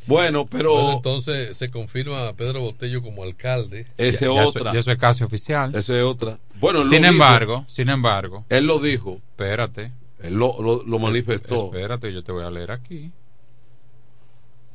Bueno, 0.08 0.46
pero 0.46 0.72
Bueno, 0.74 0.92
entonces 0.94 1.58
se 1.58 1.70
confirma 1.70 2.30
a 2.30 2.34
Pedro 2.34 2.62
Botello 2.62 3.02
como 3.04 3.24
alcalde. 3.24 3.88
ese 3.98 4.26
Ya- 4.34 4.46
otra. 4.48 4.74
ya 4.74 4.80
eso 4.80 4.92
es 4.92 4.98
casi 4.98 5.24
oficial. 5.24 5.76
Esa 5.76 5.98
es 5.98 6.04
otra. 6.04 6.40
Bueno, 6.56 6.80
sin 6.84 6.90
lo 6.92 6.98
dijo. 7.00 7.12
embargo, 7.12 7.66
sin 7.68 7.90
embargo, 7.90 8.46
él 8.50 8.66
lo 8.66 8.80
dijo, 8.80 9.20
espérate. 9.32 9.92
él 10.24 10.34
lo, 10.36 10.60
lo, 10.62 10.82
lo 10.84 10.98
manifestó. 11.00 11.66
Espérate, 11.66 12.12
yo 12.14 12.24
te 12.24 12.32
voy 12.32 12.44
a 12.46 12.50
leer 12.50 12.72
aquí. 12.72 13.12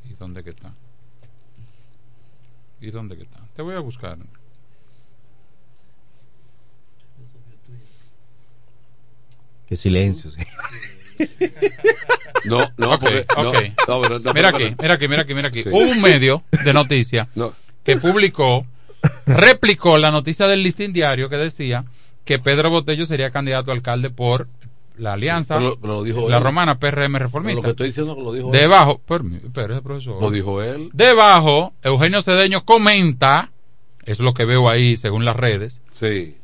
¿Y 0.09 0.13
dónde 0.13 0.43
que 0.43 0.51
está? 0.51 0.71
¿Y 2.83 2.91
dónde 2.91 3.15
que 3.15 3.23
está? 3.23 3.39
Te 3.55 3.61
voy 3.61 3.75
a 3.75 3.79
buscar. 3.79 4.17
Qué 9.67 9.75
silencio. 9.75 10.31
sí. 10.31 11.27
No, 12.45 12.59
no, 12.77 12.91
Ok, 12.93 12.99
porque- 13.01 13.25
no, 13.37 13.49
ok. 13.49 13.57
no, 13.87 14.01
pero- 14.01 14.19
no, 14.19 14.33
Mira 14.33 14.49
aquí, 14.49 14.75
mira 14.81 14.93
aquí, 14.95 15.07
mira 15.07 15.21
aquí, 15.21 15.33
mira 15.33 15.47
aquí. 15.47 15.63
Sí. 15.63 15.69
Hubo 15.69 15.79
un 15.91 16.01
medio 16.01 16.43
de 16.65 16.73
noticias 16.73 17.27
No, 17.35 17.53
que 17.83 17.95
publicó, 17.97 18.65
replicó 19.25 19.97
la 19.97 20.11
noticia 20.11 20.47
del 20.47 20.61
listín 20.63 20.91
diario 20.91 21.29
que 21.29 21.37
decía 21.37 21.85
que 22.25 22.39
Pedro 22.39 22.69
Botello 22.69 23.05
sería 23.05 23.31
candidato 23.31 23.71
a 23.71 23.73
alcalde 23.73 24.09
por 24.09 24.47
la 24.97 25.13
alianza, 25.13 25.57
pero, 25.57 25.77
pero 25.79 25.93
lo 25.95 26.03
dijo 26.03 26.29
la 26.29 26.37
él. 26.37 26.43
romana 26.43 26.79
PRM 26.79 26.91
Pero 26.93 27.09
Lo 27.11 27.19
reformista. 27.19 27.61
que 27.61 27.69
estoy 27.71 27.87
diciendo 27.87 28.15
que 28.15 28.21
lo 28.21 28.33
dijo 28.33 28.47
él. 28.53 28.59
Debajo, 28.59 29.01
espérese, 29.43 29.81
profesor. 29.81 30.21
Lo 30.21 30.29
dijo 30.31 30.61
él. 30.61 30.89
Debajo, 30.93 31.73
Eugenio 31.81 32.21
Cedeño 32.21 32.63
comenta, 32.65 33.51
es 34.05 34.19
lo 34.19 34.33
que 34.33 34.45
veo 34.45 34.69
ahí 34.69 34.97
según 34.97 35.25
las 35.25 35.35
redes, 35.35 35.81
Sí. 35.91 36.37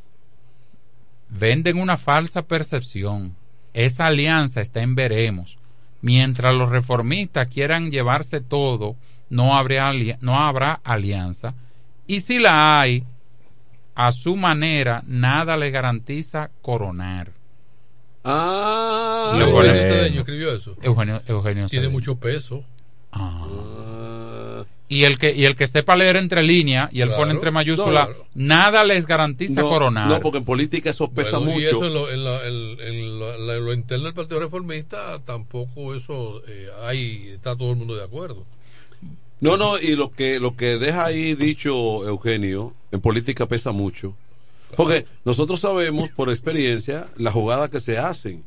venden 1.29 1.77
una 1.79 1.97
falsa 1.97 2.43
percepción. 2.47 3.35
Esa 3.73 4.07
alianza 4.07 4.61
está 4.61 4.81
en 4.81 4.95
veremos. 4.95 5.57
Mientras 6.01 6.55
los 6.55 6.69
reformistas 6.69 7.47
quieran 7.47 7.91
llevarse 7.91 8.41
todo, 8.41 8.95
no 9.29 9.55
habrá, 9.57 9.91
no 10.21 10.39
habrá 10.39 10.79
alianza. 10.83 11.53
Y 12.07 12.21
si 12.21 12.39
la 12.39 12.79
hay, 12.79 13.03
a 13.95 14.11
su 14.11 14.35
manera, 14.37 15.03
nada 15.05 15.57
le 15.57 15.69
garantiza 15.71 16.49
coronar. 16.61 17.31
Ah, 18.31 19.37
Eugenio 19.39 19.73
Cedeño 19.73 20.19
escribió 20.19 20.51
eso. 20.53 20.75
Eugenio, 20.81 21.21
Eugenio 21.27 21.67
Tiene 21.67 21.85
Cedeño. 21.85 21.89
mucho 21.91 22.15
peso. 22.17 22.63
Ah. 23.11 24.63
Y 24.91 25.03
el 25.03 25.19
que 25.19 25.35
y 25.35 25.45
el 25.45 25.55
que 25.55 25.67
sepa 25.67 25.95
leer 25.95 26.15
entre 26.15 26.41
líneas 26.41 26.89
y 26.91 27.01
él 27.01 27.09
Claro. 27.09 27.21
pone 27.21 27.33
entre 27.33 27.51
mayúsculas, 27.51 28.07
No, 28.09 28.13
claro. 28.15 28.27
nada 28.33 28.83
les 28.83 29.05
garantiza 29.05 29.61
no, 29.61 29.69
coronar. 29.69 30.07
no, 30.07 30.19
porque 30.19 30.39
en 30.39 30.45
política 30.45 30.89
eso 30.89 31.09
pesa 31.11 31.37
Bueno, 31.37 31.51
mucho. 31.53 31.61
Y 31.61 31.65
eso 31.65 31.85
en 31.85 31.93
lo, 31.93 32.09
en 32.11 32.23
la- 32.23 32.47
en- 32.47 32.79
en 32.81 33.19
lo- 33.19 33.53
en 33.53 33.65
lo 33.65 33.73
interno 33.73 34.05
del 34.05 34.13
Partido 34.15 34.39
Reformista 34.39 35.19
tampoco 35.23 35.93
eso 35.93 36.41
eh, 36.47 36.69
hay 36.83 37.29
está 37.35 37.55
todo 37.55 37.69
el 37.71 37.75
mundo 37.77 37.95
de 37.95 38.03
acuerdo. 38.03 38.45
No, 39.41 39.57
no, 39.57 39.77
y 39.79 39.95
lo 39.95 40.09
que 40.11 40.39
lo 40.39 40.57
que 40.57 40.77
deja 40.79 41.05
ahí 41.05 41.35
dicho 41.35 42.07
Eugenio, 42.07 42.73
en 42.91 42.99
política 42.99 43.45
pesa 43.45 43.71
mucho. 43.71 44.15
Porque 44.75 45.05
nosotros 45.25 45.59
sabemos 45.59 46.09
por 46.09 46.29
experiencia 46.29 47.07
las 47.17 47.33
jugadas 47.33 47.69
que 47.69 47.79
se 47.79 47.97
hacen. 47.97 48.43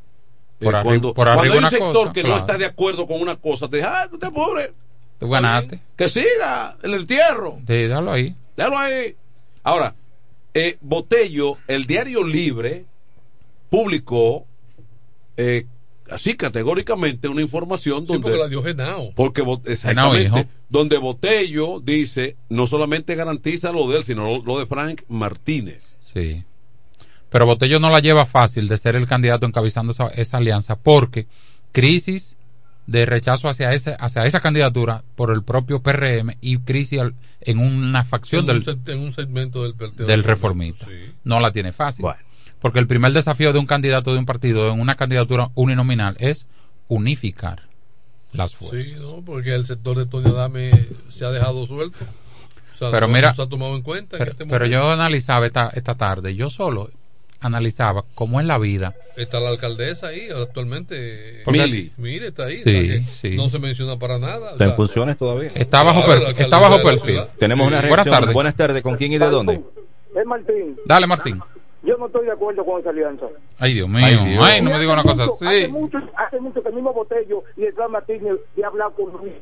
Eh, 0.59 0.65
Por 0.65 0.73
arri- 0.75 0.83
cuando, 0.83 1.13
por 1.13 1.25
cuando 1.25 1.41
arriba 1.41 1.55
hay 1.55 1.63
un 1.63 1.69
sector 1.69 1.93
cosa, 1.93 2.13
que 2.13 2.23
no 2.23 2.37
está 2.37 2.57
de 2.57 2.65
acuerdo 2.65 3.05
con 3.07 3.21
una 3.21 3.35
cosa, 3.35 3.67
te 3.69 3.77
dice, 3.77 3.89
ah, 3.91 4.07
no 4.11 4.17
te 4.17 4.25
apures, 4.27 4.71
Tú 5.19 5.29
ganaste. 5.29 5.79
que 5.95 6.07
siga 6.07 6.77
el 6.81 6.93
entierro. 6.93 7.57
Sí, 7.67 7.73
déjalo 7.73 8.11
ahí. 8.11 8.35
Déjalo 8.55 8.77
ahí. 8.77 9.15
Ahora, 9.63 9.95
eh, 10.53 10.77
Botello, 10.81 11.57
el 11.67 11.85
diario 11.85 12.23
Libre, 12.23 12.85
publicó 13.69 14.45
eh, 15.37 15.65
así 16.09 16.35
categóricamente 16.35 17.27
una 17.27 17.41
información 17.41 18.01
Sí, 18.01 18.07
donde 18.07 18.21
porque 18.23 18.37
la 18.37 18.47
dio 18.47 18.61
Genao. 18.63 19.11
porque 19.15 19.41
Bo- 19.41 19.57
Genao, 19.63 19.71
exactamente 19.71 20.23
hijo. 20.23 20.45
Donde 20.73 20.97
Botello 20.97 21.79
dice 21.79 22.35
no 22.49 22.65
solamente 22.65 23.13
garantiza 23.13 23.71
lo 23.71 23.87
de 23.87 23.97
él 23.97 24.03
sino 24.03 24.23
lo, 24.25 24.43
lo 24.43 24.59
de 24.59 24.65
Frank 24.65 25.03
Martínez 25.07 25.97
Sí. 25.99 26.43
Pero 27.29 27.45
Botello 27.45 27.79
no 27.79 27.89
la 27.89 27.99
lleva 27.99 28.25
fácil 28.25 28.67
de 28.67 28.77
ser 28.77 28.95
el 28.95 29.07
candidato 29.07 29.45
encabezando 29.45 29.91
esa, 29.91 30.07
esa 30.07 30.37
alianza 30.37 30.75
porque 30.75 31.27
crisis 31.71 32.37
de 32.85 33.05
rechazo 33.05 33.49
hacia 33.49 33.73
ese, 33.73 33.95
hacia 33.99 34.25
esa 34.25 34.39
candidatura 34.39 35.03
por 35.15 35.31
el 35.31 35.43
propio 35.43 35.81
PRM 35.81 36.35
y 36.41 36.57
crisis 36.57 37.01
en 37.41 37.59
una 37.59 38.03
facción 38.03 38.41
en, 38.41 38.47
del, 38.47 38.69
un, 38.69 38.81
en 38.85 38.99
un 38.99 39.13
segmento 39.13 39.63
del 39.63 39.75
Partido 39.75 40.05
del 40.05 40.23
Reformista. 40.23 40.85
reformista. 40.85 41.19
No 41.23 41.39
la 41.39 41.51
tiene 41.51 41.71
fácil. 41.71 42.05
Porque 42.59 42.79
el 42.79 42.87
primer 42.87 43.13
desafío 43.13 43.53
de 43.53 43.59
un 43.59 43.65
candidato 43.65 44.11
de 44.11 44.19
un 44.19 44.25
partido 44.25 44.71
en 44.71 44.79
una 44.79 44.95
candidatura 44.95 45.49
uninominal 45.55 46.15
es 46.19 46.47
unificar 46.87 47.72
las 48.33 48.55
fuerzas. 48.55 48.85
Sí, 48.85 48.95
no, 48.99 49.21
porque 49.25 49.53
el 49.53 49.65
sector 49.65 49.97
de 49.97 50.05
Tony 50.05 50.29
Adame 50.29 50.71
se 51.09 51.25
ha 51.25 51.31
dejado 51.31 51.65
suelto. 51.65 51.97
O 52.73 52.77
sea, 52.77 52.91
Pero 52.91 53.07
no- 53.07 53.13
mira, 53.13 53.29
no 53.29 53.35
se 53.35 53.41
ha 53.43 53.47
tomado 53.47 53.75
en 53.75 53.81
cuenta. 53.81 54.17
en 54.17 54.19
pero, 54.19 54.31
este 54.31 54.45
pero 54.45 54.65
yo 54.65 54.89
analizaba 54.91 55.45
esta, 55.45 55.69
esta 55.73 55.95
tarde, 55.95 56.35
yo 56.35 56.49
solo 56.49 56.89
analizaba 57.39 58.05
cómo 58.15 58.39
es 58.39 58.45
la 58.47 58.57
vida. 58.57 58.95
Está 59.17 59.39
la 59.41 59.49
alcaldesa 59.49 60.07
ahí 60.07 60.29
actualmente. 60.29 61.43
Mili. 61.45 61.91
Mili 61.97 62.25
está 62.27 62.45
ahí. 62.45 62.55
Sí, 62.55 62.99
sí. 63.21 63.29
No 63.35 63.49
se 63.49 63.59
menciona 63.59 63.99
para 63.99 64.17
nada. 64.17 64.51
¿Está 64.53 64.65
en 64.65 64.75
funciones 64.75 65.17
todavía? 65.17 65.51
Está 65.53 65.83
bajo, 65.83 66.03
Claro, 66.05 66.21
perfil, 66.25 66.43
está 66.43 66.59
bajo 66.59 66.81
perfil. 66.81 67.19
Tenemos 67.37 67.67
una 67.67 67.77
Buenas 67.81 67.95
reacción. 67.95 68.15
tardes. 68.19 68.33
Buenas 68.33 68.55
tardes. 68.55 68.81
¿Con 68.81 68.95
quién 68.95 69.11
y 69.13 69.17
de 69.17 69.25
dónde? 69.29 69.61
Es 70.15 70.25
Martín. 70.25 70.77
Dale, 70.85 71.05
Martín. 71.07 71.41
Yo 71.83 71.97
no 71.97 72.07
estoy 72.07 72.25
de 72.25 72.31
acuerdo 72.31 72.65
con 72.65 72.79
esa 72.79 72.89
alianza. 72.91 73.25
Ay, 73.59 73.73
Dios 73.73 73.89
mío. 73.89 74.05
Ay, 74.41 74.61
no 74.61 74.69
me 74.71 74.79
diga 74.79 74.93
una 74.93 75.03
cosa 75.03 75.25
Hace 75.25 75.45
así. 75.63 75.67
mucho, 75.67 75.99
hace 76.15 76.39
mucho 76.39 76.61
que 76.63 76.69
el 76.69 76.75
mismo 76.75 76.93
Botello 76.93 77.43
y 77.57 77.65
el 77.65 77.73
Plan 77.73 77.91
Martínez 77.91 78.37
he 78.55 78.63
hablado 78.63 78.91
con 78.93 79.11
Luis. 79.11 79.33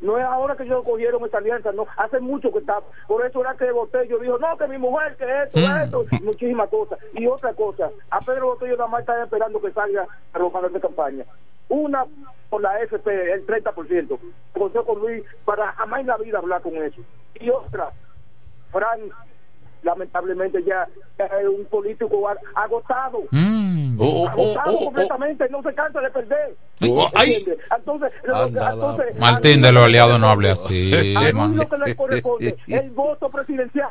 No 0.00 0.16
es 0.16 0.24
ahora 0.24 0.54
que 0.54 0.62
ellos 0.62 0.84
cogieron 0.86 1.24
esta 1.24 1.38
alianza, 1.38 1.72
no, 1.72 1.84
hace 1.96 2.20
mucho 2.20 2.52
que 2.52 2.58
está. 2.60 2.78
Por 3.08 3.24
eso 3.26 3.40
era 3.40 3.54
que 3.56 3.72
Botello 3.72 4.18
dijo, 4.20 4.38
no, 4.38 4.56
que 4.56 4.68
mi 4.68 4.78
mujer, 4.78 5.16
que 5.16 5.24
esto, 5.42 5.58
Mm. 5.58 5.82
esto, 5.82 6.04
muchísimas 6.22 6.68
cosas. 6.68 6.98
Y 7.14 7.26
otra 7.26 7.52
cosa, 7.54 7.90
a 8.10 8.20
Pedro 8.20 8.48
Botello 8.48 8.76
nada 8.76 8.88
más 8.88 9.00
está 9.00 9.20
esperando 9.24 9.60
que 9.60 9.72
salga 9.72 10.06
a 10.32 10.38
los 10.38 10.52
canales 10.52 10.74
de 10.74 10.80
campaña. 10.80 11.24
Una 11.68 12.04
por 12.48 12.62
la 12.62 12.80
FP, 12.80 13.32
el 13.32 13.44
30%. 13.46 14.18
Consejo 14.52 14.84
con 14.86 15.00
Luis 15.00 15.24
para 15.44 15.72
jamás 15.72 16.00
en 16.00 16.06
la 16.06 16.16
vida 16.18 16.38
hablar 16.38 16.62
con 16.62 16.76
eso. 16.76 17.00
Y 17.40 17.50
otra, 17.50 17.90
Fran, 18.70 19.00
lamentablemente 19.82 20.62
ya 20.64 20.88
es 21.18 21.48
un 21.48 21.64
político 21.66 22.28
ag- 22.28 22.38
agotado. 22.54 23.22
Mm. 23.30 24.00
Oh, 24.00 24.22
oh, 24.22 24.28
agotado 24.28 24.72
oh, 24.72 24.78
oh, 24.80 24.84
completamente, 24.86 25.48
no 25.50 25.62
se 25.62 25.74
cansa 25.74 26.00
de 26.00 26.10
perder. 26.10 26.56
Oh. 26.82 27.08
Entonces, 27.76 28.12
entonces, 28.24 29.18
Martín 29.18 29.62
de 29.62 29.72
los 29.72 29.84
aliados 29.84 30.20
no 30.20 30.28
hable 30.28 30.50
así. 30.50 31.14
a 31.16 31.32
man. 31.32 31.56
lo 31.56 31.68
que 31.68 31.78
le 31.78 31.96
corresponde 31.96 32.56
el 32.66 32.90
voto 32.90 33.28
presidencial. 33.30 33.90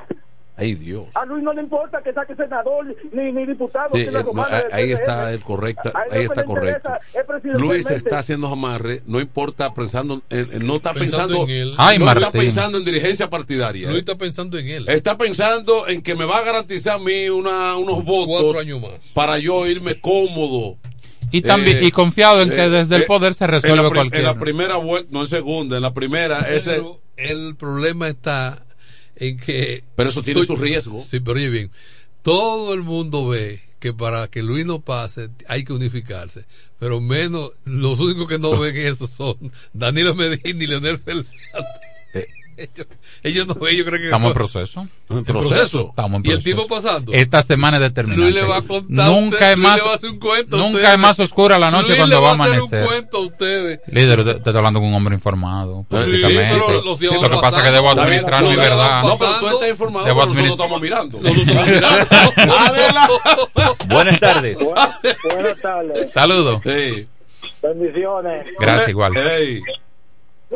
Ay 0.57 0.73
Dios 0.75 1.05
A 1.13 1.23
Luis 1.25 1.43
no 1.43 1.53
le 1.53 1.61
importa 1.61 2.01
que 2.03 2.11
saque 2.13 2.35
senador 2.35 2.85
ni, 3.13 3.31
ni 3.31 3.45
diputado. 3.45 3.91
Sí, 3.93 4.01
eh, 4.01 4.11
romana 4.11 4.63
ahí 4.71 4.91
está 4.91 5.31
el 5.31 5.41
correcto 5.41 5.91
A 5.93 6.03
él 6.03 6.09
lo 6.09 6.15
ahí 6.15 6.23
está 6.25 6.43
correcto 6.43 6.89
es. 7.13 7.59
Luis 7.61 7.89
está 7.89 8.19
haciendo 8.19 8.47
amarre 8.47 9.01
no 9.05 9.19
importa 9.19 9.73
pensando 9.73 10.21
en- 10.29 10.49
en- 10.51 10.65
no 10.67 10.77
está 10.77 10.93
Pensando 10.93 11.27
pensando, 11.27 11.43
en 11.45 11.49
él. 11.49 11.75
Ay, 11.77 11.99
no 11.99 12.11
está 12.11 12.31
pensando 12.31 12.77
en 12.79 12.85
dirigencia 12.85 13.29
partidaria 13.29 13.87
Luis 13.89 13.99
está 13.99 14.15
pensando 14.17 14.57
en 14.57 14.67
él. 14.67 14.85
está 14.89 15.17
pensando 15.17 15.87
en 15.87 16.01
que 16.01 16.15
me 16.15 16.25
va 16.25 16.39
a 16.39 16.41
garantizar 16.43 16.95
a 16.95 16.99
mí 16.99 17.29
una, 17.29 17.75
unos 17.77 18.03
votos 18.03 18.41
Cuatro 18.43 18.59
años 18.61 18.81
más. 18.81 19.11
para 19.13 19.37
yo 19.37 19.65
irme 19.67 19.99
cómodo 20.01 20.77
Y 21.31 21.41
también 21.41 21.77
Eh, 21.77 21.85
y 21.87 21.91
confiado 21.91 22.41
en 22.41 22.49
que 22.49 22.63
eh, 22.65 22.69
desde 22.69 22.95
el 22.95 23.01
eh, 23.03 23.05
poder 23.05 23.33
se 23.33 23.45
resuelve 23.47 23.89
cualquier. 23.91 24.21
en 24.21 24.25
la 24.25 24.39
primera 24.39 24.77
vuelta 24.77 25.09
no 25.11 25.21
en 25.21 25.27
segunda 25.27 25.75
en 25.77 25.83
la 25.83 25.93
primera 25.93 26.39
ese 26.49 26.71
Pero 26.71 27.01
el 27.17 27.55
problema 27.57 28.07
está 28.07 28.63
en 29.19 29.37
que. 29.37 29.83
Pero 29.95 30.09
eso 30.09 30.23
tiene 30.23 30.43
su 30.43 30.55
riesgo. 30.55 31.01
Sí, 31.01 31.19
pero 31.19 31.37
oye 31.37 31.49
bien. 31.49 31.71
Todo 32.21 32.73
el 32.73 32.81
mundo 32.81 33.27
ve 33.27 33.61
que 33.79 33.93
para 33.93 34.27
que 34.27 34.41
Luis 34.41 34.65
no 34.65 34.81
pase 34.81 35.29
hay 35.47 35.63
que 35.63 35.73
unificarse. 35.73 36.45
Pero 36.79 36.99
menos, 36.99 37.51
los 37.65 37.99
únicos 37.99 38.27
que 38.27 38.39
no 38.39 38.51
ven 38.59 38.75
eso 38.75 39.07
son 39.07 39.37
Danilo 39.73 40.15
Medina 40.15 40.63
y 40.63 40.67
Leonel 40.67 40.99
Fernández. 40.99 41.31
Ellos, 42.57 42.87
ellos 43.23 43.47
no 43.47 43.53
ven, 43.55 43.73
ellos 43.75 43.85
creen 43.85 44.01
que. 44.01 44.07
Estamos 44.07 44.27
en 44.29 44.33
proceso. 44.33 44.87
En 45.09 45.17
¿En 45.19 45.23
proceso. 45.23 45.87
Estamos 45.89 46.19
en 46.21 46.25
Y 46.25 46.29
el 46.31 46.41
proceso. 46.41 46.61
tipo 46.61 46.67
pasando. 46.67 47.13
Esta 47.13 47.41
semana 47.43 47.77
es 47.77 47.83
determinante. 47.83 48.23
Luis 48.23 48.35
le 48.35 48.43
va 48.43 48.57
a 48.57 48.61
contar 48.63 49.05
a 49.05 49.09
Nunca 49.09 49.35
usted- 49.35 49.51
es 49.51 49.57
Luis 49.57 49.67
más 49.67 49.77
le 49.77 49.83
va 49.85 49.91
a 49.91 49.95
hacer 49.95 50.09
un 50.09 50.19
cuento 50.19 50.55
a 50.55 50.59
nunca 50.59 50.93
es 50.93 50.99
más 50.99 51.19
oscura 51.19 51.59
la 51.59 51.71
noche 51.71 51.87
Luis 51.89 51.97
cuando 51.99 52.21
va 52.21 52.29
a 52.29 52.33
amanecer. 52.33 52.81
un 52.81 52.87
cuento 52.87 53.17
a 53.17 53.21
ustedes. 53.21 53.79
Líder, 53.87 54.17
te, 54.23 54.31
te 54.31 54.37
estoy 54.37 54.55
hablando 54.57 54.79
con 54.79 54.89
un 54.89 54.95
hombre 54.95 55.15
informado. 55.15 55.85
Sí, 55.89 55.95
políticamente. 55.97 56.61
pero 56.67 56.81
los 56.83 56.99
días 56.99 57.13
lo 57.13 57.29
que 57.29 57.37
pasa 57.37 57.57
es 57.59 57.63
que 57.65 57.71
debo 57.71 57.89
administrar 57.91 58.43
mi 58.43 58.55
verdad. 58.55 59.03
no 59.03 59.17
pero 59.17 59.39
tú 59.39 59.47
estás 59.49 59.69
informado 59.69 60.05
Debo 60.05 60.19
pero 60.21 60.33
nosotros 60.33 60.71
administrar- 60.71 61.07
estamos 61.07 61.27
mirando 62.41 63.87
Buenas 63.87 64.19
tardes. 64.19 64.57
Buenas 64.59 65.61
tardes. 65.61 66.11
Saludos. 66.11 66.61
Sí. 66.63 67.07
Bendiciones. 67.61 68.47
Gracias, 68.59 68.89
igual. 68.89 69.15
Ey. 69.17 69.61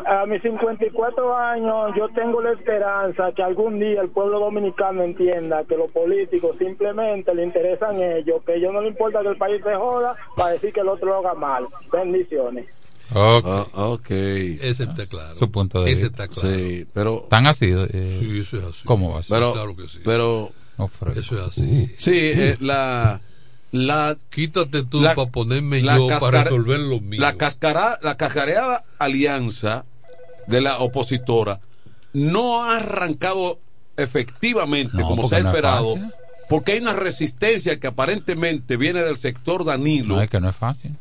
A 0.08 0.26
mis 0.26 0.42
54 0.42 1.36
años 1.36 1.92
yo 1.98 2.08
tengo 2.16 2.42
la 2.42 2.54
esperanza 2.54 3.32
que 3.36 3.44
algún 3.44 3.78
día 3.78 4.02
el 4.02 4.10
pueblo 4.10 4.40
dominicano 4.40 5.04
entienda 5.04 5.66
que 5.68 5.76
los 5.76 5.92
políticos 5.92 6.56
simplemente 6.58 7.36
le 7.36 7.44
interesan 7.44 8.02
ellos, 8.02 8.42
que 8.46 8.54
a 8.54 8.56
ellos 8.56 8.72
no 8.72 8.82
le 8.82 8.88
importa 8.88 9.22
que 9.22 9.28
el 9.28 9.38
país 9.38 9.62
se 9.64 9.76
joda 9.76 10.16
para 10.38 10.52
decir 10.54 10.72
que 10.72 10.80
el 10.80 10.88
otro 10.88 11.08
lo 11.08 11.18
haga 11.18 11.34
mal. 11.34 11.68
Bendiciones. 11.92 12.68
Ok. 13.14 13.44
Ah, 13.46 13.66
ok. 13.90 14.10
Ese 14.12 14.84
está 14.84 15.06
claro. 15.08 15.34
Su 15.34 15.52
punto 15.52 15.84
de 15.84 15.92
Ese 15.92 16.04
vista. 16.04 16.24
está 16.24 16.34
claro. 16.42 16.56
Sí, 16.58 16.88
pero 16.94 17.26
Tan 17.30 17.48
así. 17.48 17.66
eh, 17.72 18.18
Sí, 18.20 18.40
eso 18.40 18.58
es 18.60 18.64
así. 18.64 18.86
¿Cómo 18.86 19.12
va 19.14 19.20
a 19.20 19.24
ser? 19.24 19.36
pero 19.36 19.52
Claro 19.52 19.76
que 19.76 19.88
sí. 19.90 20.00
pero 20.06 20.50
No. 20.78 20.86
Eso 21.16 21.36
es 21.38 21.42
así. 21.48 21.94
sí, 21.98 22.32
eh, 22.34 22.56
la 22.62 23.20
la 23.72 24.18
Quítate 24.30 24.84
tú 24.84 25.02
La- 25.02 25.16
para 25.16 25.30
ponerme 25.32 25.82
la 25.82 25.98
yo 25.98 26.08
para 26.20 26.44
resolver 26.44 26.80
lo 26.80 27.00
mío. 27.00 27.20
la 27.22 27.36
cascara, 27.38 27.98
la 28.02 28.18
cascareada 28.18 28.84
alianza 29.00 29.86
de 30.48 30.62
la 30.62 30.80
opositora 30.80 31.60
no 32.14 32.64
ha 32.64 32.78
arrancado 32.78 33.60
efectivamente 33.98 34.98
No, 34.98 35.08
como 35.08 35.28
se 35.28 35.36
ha 35.36 35.40
esperado 35.40 35.96
porque 36.50 36.74
hay 36.74 36.80
una 36.80 36.94
resistencia 36.94 37.80
que 37.80 37.88
aparentemente 37.88 38.76
viene 38.76 39.02
del 39.02 39.18
sector 39.18 39.64
Danilo 39.64 40.16
No, 40.16 40.22
es 40.22 40.30
que 40.30 40.42
no 40.42 40.50
es 40.50 40.56
fácil. 40.56 40.98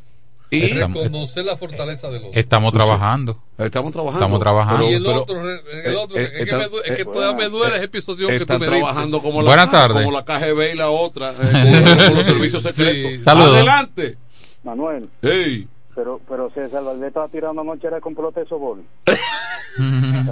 Y 0.51 0.63
Estamos- 0.63 1.03
Reconocer 1.03 1.45
la 1.45 1.55
fortaleza 1.57 2.09
del 2.09 2.25
otro. 2.25 2.39
Estamos 2.39 2.73
trabajando. 2.73 3.39
estamos 3.57 3.91
trabajando 3.93 4.19
Estamos 4.19 4.39
trabajando. 4.41 4.91
y 4.91 4.93
el 4.95 5.03
pero- 5.03 5.21
otro, 5.21 5.49
el 5.49 5.95
otro 5.95 6.17
eh, 6.17 6.23
es, 6.23 6.29
que 6.31 6.41
están- 6.43 6.59
me 6.59 6.65
es 6.65 6.95
que 6.97 7.01
eh, 7.01 7.05
todavía 7.05 7.37
me 7.37 7.49
duele 7.49 7.75
esa 7.77 7.85
episodio 7.85 8.27
que 8.27 8.39
tú 8.45 8.53
me 8.53 8.59
diste. 8.59 8.77
trabajando 8.79 9.21
como 9.21 9.41
la, 9.41 9.47
Buenas 9.47 9.71
tardes. 9.71 10.03
como 10.03 10.11
la 10.11 10.25
KGB 10.25 10.73
y 10.73 10.75
la 10.77 10.89
otra 10.89 11.31
eh, 11.31 11.35
con, 11.97 12.05
con 12.05 12.13
los 12.15 12.25
servicios 12.25 12.61
secretos 12.61 13.11
Sí. 13.13 13.17
Saludos. 13.19 13.55
adelante 13.55 14.17
Manuel, 14.63 15.09
Hey. 15.21 15.67
pero 15.95 16.19
pero 16.27 16.51
César 16.53 16.83
Valdés 16.83 17.07
estaba 17.07 17.27
tirando 17.29 17.61
anoche 17.61 17.87
era 17.87 17.99
con 18.01 18.13
pelota 18.13 18.41
de 18.41 18.45
sobol. 18.47 18.83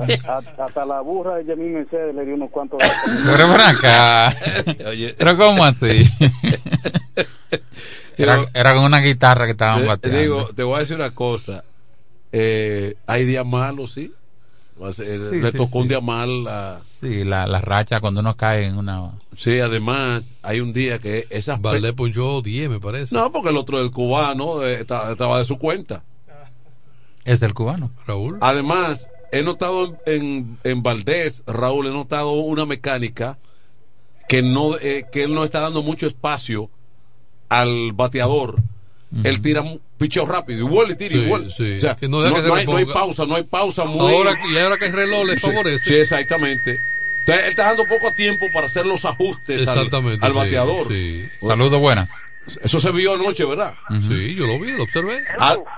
hasta, 0.07 0.63
hasta 0.65 0.85
la 0.85 0.99
burra 0.99 1.35
de 1.37 1.45
Yamil 1.45 1.71
Mercedes 1.71 2.13
le 2.13 2.25
dio 2.25 2.35
unos 2.35 2.49
cuantos. 2.51 2.77
Pero 3.25 3.47
ven 3.47 3.61
acá. 3.61 4.35
Oye. 4.89 5.15
Pero 5.17 5.37
¿cómo 5.37 5.63
así? 5.63 6.03
Era, 8.23 8.45
era 8.53 8.73
con 8.75 8.83
una 8.83 8.99
guitarra 8.99 9.45
que 9.45 9.51
estaban 9.51 9.81
Te, 9.81 9.87
bateando. 9.87 10.19
digo, 10.21 10.49
te 10.55 10.63
voy 10.63 10.75
a 10.75 10.79
decir 10.79 10.95
una 10.95 11.11
cosa. 11.11 11.63
Eh, 12.31 12.95
hay 13.07 13.25
días 13.25 13.45
malos, 13.45 13.93
sí. 13.93 14.13
Ser- 14.93 15.29
Sí, 15.29 15.41
Le 15.41 15.51
sí, 15.51 15.57
tocó 15.57 15.79
un 15.79 15.87
día 15.89 15.99
mal 15.99 16.47
a. 16.47 16.79
Sí, 16.79 17.23
la, 17.25 17.47
la 17.47 17.59
racha 17.59 17.99
cuando 17.99 18.21
uno 18.21 18.35
cae 18.37 18.65
en 18.65 18.77
una... 18.77 19.11
Sí, 19.35 19.59
además, 19.59 20.35
hay 20.41 20.61
un 20.61 20.71
día 20.73 20.99
que 20.99 21.27
esas. 21.29 21.59
Valdés 21.61 21.93
ponchó 21.93 22.41
10, 22.41 22.69
me 22.69 22.79
parece. 22.79 23.13
No, 23.15 23.31
porque 23.31 23.49
el 23.49 23.57
otro 23.57 23.77
del 23.79 23.91
cubano 23.91 24.63
eh, 24.63 24.81
esta- 24.81 25.11
estaba 25.11 25.37
de 25.39 25.43
su 25.45 25.57
cuenta. 25.57 26.03
Es 27.25 27.41
el 27.41 27.53
cubano. 27.53 27.91
Raúl. 28.07 28.37
Además, 28.41 29.09
he 29.31 29.43
notado 29.43 29.85
en, 29.85 29.97
en, 30.05 30.57
en 30.63 30.83
Valdés, 30.83 31.43
Raúl, 31.45 31.87
he 31.87 31.91
notado 31.91 32.31
una 32.31 32.65
mecánica 32.65 33.37
que 34.27 34.41
no 34.41 34.77
eh, 34.77 35.05
que 35.11 35.23
él 35.23 35.33
no 35.33 35.43
está 35.43 35.59
dando 35.59 35.81
mucho 35.81 36.07
espacio 36.07 36.69
al 37.49 37.91
bateador. 37.93 38.57
Él 39.23 39.41
tira 39.41 39.61
un 39.61 39.81
picheo 39.97 40.25
rápido 40.27 40.59
y 40.59 40.69
vuelve 40.69 40.93
y 40.93 40.95
tira 40.95 41.15
Sí, 41.15 41.25
vuelve. 41.25 41.49
sí. 41.49 41.77
O 41.77 41.79
sea, 41.79 41.95
Que 41.95 42.07
no 42.07 42.21
deja 42.21 42.35
que 42.43 42.47
no 42.47 42.53
hay, 42.53 42.65
no 42.67 42.77
hay 42.77 42.85
pausa, 42.85 43.25
no 43.25 43.35
hay 43.35 43.43
pausa 43.43 43.83
muy. 43.85 43.99
Ahora, 44.13 44.37
y 44.47 44.57
ahora 44.59 44.77
que 44.77 44.85
el 44.85 44.93
reloj 44.93 45.25
le 45.25 45.37
Sí, 45.39 45.47
favorece. 45.47 45.83
Sí, 45.85 45.95
exactamente. 45.95 46.77
Entonces, 47.21 47.43
él 47.45 47.49
está 47.49 47.63
dando 47.65 47.85
poco 47.87 48.11
tiempo 48.13 48.45
para 48.53 48.67
hacer 48.67 48.85
los 48.85 49.03
ajustes 49.05 49.67
al- 49.67 49.79
al, 49.79 50.31
sí, 50.31 50.37
bateador. 50.37 50.87
sí. 50.87 51.27
Saludos, 51.39 51.79
buenas. 51.79 52.11
Eso 52.63 52.79
se 52.79 52.91
vio 52.91 53.15
anoche, 53.15 53.45
¿verdad? 53.45 53.73
Sí, 54.07 54.35
yo 54.35 54.45
lo 54.45 54.59
vi, 54.59 54.71
lo 54.73 54.83
observé. 54.83 55.19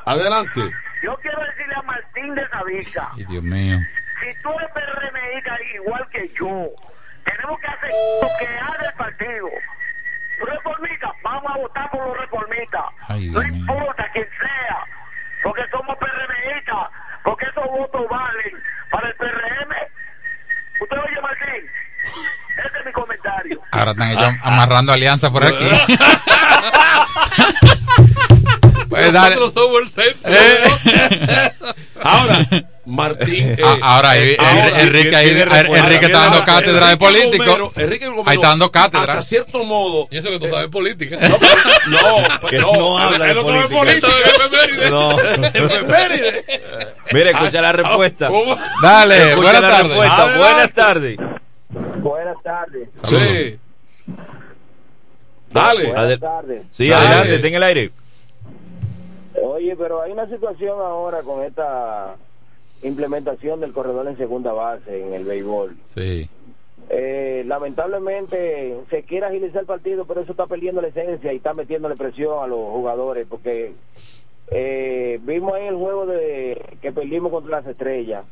Adelante. 0.06 0.60
Yo 1.04 1.16
quiero 1.22 1.40
decirle 1.46 1.74
a 1.76 1.82
Martín 1.84 2.36
de 2.36 2.42
Sabica, 2.50 3.10
Ay, 3.18 3.26
Dios 3.30 3.44
mío. 3.44 3.80
si 3.80 4.42
tú 4.44 4.50
eres 4.60 4.70
PRMista 4.74 5.58
igual 5.76 6.08
que 6.12 6.30
yo, 6.40 6.70
tenemos 7.26 7.60
que 7.60 7.68
hacer 7.68 7.90
lo 8.22 8.28
que 8.40 8.46
haga 8.46 8.86
el 8.90 8.94
partido. 8.98 9.48
Reformistas, 10.46 11.12
vamos 11.24 11.52
a 11.52 11.58
votar 11.58 11.90
por 11.92 12.08
los 12.08 12.18
reformistas. 12.18 12.82
Ay, 13.08 13.30
no 13.30 13.42
importa 13.44 14.10
quién 14.14 14.28
sea, 14.40 14.78
porque 15.44 15.62
somos 15.72 15.98
PRMistas, 15.98 16.88
porque 17.24 17.46
esos 17.46 17.66
votos 17.66 18.02
valen 18.10 18.64
para 18.90 19.08
el 19.08 19.16
PRM. 19.16 19.72
¿Usted 20.82 20.98
oye, 20.98 21.22
Martín? 21.22 21.70
Ese 22.58 22.80
es 22.80 22.86
mi 22.86 22.92
comentario. 22.92 23.62
Ahora 23.72 23.92
están 23.92 24.10
ellos 24.10 24.32
amarrando 24.44 24.94
alianza 24.94 25.32
por 25.32 25.44
aquí. 25.44 25.70
pues 28.92 29.14
dale. 29.14 29.36
Nosotros 29.36 29.54
somos 29.54 29.82
el 29.82 29.90
centro. 29.90 30.32
Eh. 30.32 31.52
Ahora, 32.04 32.46
Martín. 32.86 33.52
eh, 33.52 33.58
Ah, 33.64 33.78
ahora, 33.82 34.18
eh, 34.18 34.32
eh, 34.34 34.38
ahora, 34.40 34.82
Enrique 34.82 35.16
ahí- 35.16 35.30
Enrique 35.30 35.46
respuesta. 35.56 36.06
está 36.06 36.20
dando 36.20 36.44
cátedra 36.46 36.88
de 36.90 36.98
político. 36.98 37.72
Enrique 37.76 38.08
Gomero, 38.08 38.30
Ahí 38.30 38.36
está 38.36 38.48
dando 38.50 38.72
cátedra. 38.72 39.14
Hasta 39.14 39.22
cierto 39.22 39.64
modo. 39.64 40.08
Y 40.12 40.18
eso 40.18 40.30
que 40.30 40.40
tú 40.40 40.48
sabes 40.50 40.68
política. 40.70 41.18
No, 41.88 42.48
Que 42.50 42.60
no, 42.60 42.74
no 42.74 42.98
habla 42.98 43.26
de 43.26 43.34
no 43.36 43.44
política. 43.44 44.08
No. 44.90 45.20
Efeméride. 45.54 46.46
Mira, 47.14 47.32
escucha 47.32 47.62
la 47.62 47.72
respuesta. 47.72 48.28
¿Cómo? 48.28 48.58
Dale, 48.82 49.36
buenas 49.36 49.62
tardes. 49.62 49.88
respuesta. 49.88 50.38
Buenas 50.38 50.74
tardes. 50.74 51.18
Buenas 52.02 52.36
tardes. 52.44 52.90
Sí. 53.04 53.58
Dale. 55.52 55.94
Adel- 55.94 56.20
tardes. 56.20 56.62
Sí, 56.72 56.92
adelante, 56.92 57.40
ten 57.40 57.54
el 57.54 57.64
aire. 57.64 57.92
Oye, 59.62 59.76
pero 59.76 60.02
hay 60.02 60.12
una 60.12 60.28
situación 60.28 60.80
ahora 60.80 61.22
con 61.22 61.44
esta 61.44 62.16
implementación 62.82 63.60
del 63.60 63.74
corredor 63.74 64.08
en 64.08 64.18
segunda 64.18 64.52
base 64.54 65.04
en 65.04 65.14
el 65.14 65.24
béisbol. 65.24 65.78
Sí. 65.84 66.28
Eh, 66.90 67.44
lamentablemente 67.46 68.76
se 68.90 69.04
quiere 69.04 69.28
agilizar 69.28 69.62
el 69.62 69.68
partido, 69.68 70.06
pero 70.06 70.22
eso 70.22 70.32
está 70.32 70.48
perdiendo 70.48 70.82
la 70.82 70.88
esencia 70.88 71.32
y 71.32 71.36
está 71.36 71.54
metiéndole 71.54 71.96
presión 71.96 72.44
a 72.44 72.48
los 72.48 72.58
jugadores 72.72 73.28
porque 73.30 73.74
eh, 74.50 75.20
vimos 75.22 75.54
ahí 75.54 75.68
el 75.68 75.76
juego 75.76 76.08
de 76.08 76.60
que 76.82 76.92
perdimos 76.92 77.32
contra 77.32 77.60
las 77.60 77.68
estrellas, 77.68 78.26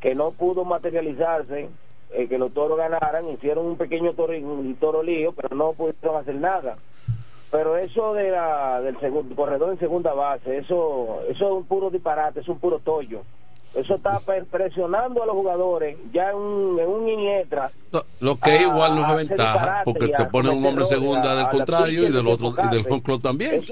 que 0.00 0.14
no 0.14 0.32
pudo 0.32 0.66
materializarse, 0.66 1.70
eh, 2.12 2.28
que 2.28 2.36
los 2.36 2.52
toros 2.52 2.76
ganaran, 2.76 3.26
hicieron 3.30 3.64
un 3.64 3.78
pequeño 3.78 4.12
toro, 4.12 4.34
un 4.36 4.76
toro 4.76 5.02
lío, 5.02 5.32
pero 5.32 5.56
no 5.56 5.72
pudieron 5.72 6.16
hacer 6.16 6.34
nada. 6.34 6.76
Pero 7.56 7.76
eso 7.78 8.12
de 8.12 8.30
la, 8.30 8.82
del 8.82 9.00
segundo, 9.00 9.34
corredor 9.34 9.72
en 9.72 9.78
segunda 9.78 10.12
base, 10.12 10.58
eso, 10.58 11.20
eso 11.26 11.44
es 11.46 11.52
un 11.52 11.64
puro 11.64 11.88
disparate, 11.88 12.40
es 12.40 12.48
un 12.48 12.58
puro 12.58 12.80
tollo. 12.80 13.22
Eso 13.74 13.94
está 13.94 14.20
pre- 14.20 14.44
presionando 14.44 15.22
a 15.22 15.26
los 15.26 15.34
jugadores 15.34 15.96
ya 16.12 16.30
en 16.32 16.36
un, 16.36 16.78
en 16.78 16.86
un 16.86 17.08
inietra. 17.08 17.70
No, 17.92 18.00
Lo 18.20 18.36
que 18.38 18.60
igual 18.60 18.94
no 18.94 19.18
es 19.18 19.28
ventaja, 19.28 19.82
porque 19.84 20.08
te 20.08 20.24
ponen 20.26 20.52
un 20.58 20.66
hombre 20.66 20.84
segunda 20.84 21.34
del 21.34 21.48
contrario 21.48 22.02
y 22.02 22.12
del 22.12 22.26
otro 22.26 22.48
y 22.62 22.68
del 22.84 23.02
club 23.02 23.22
también. 23.22 23.64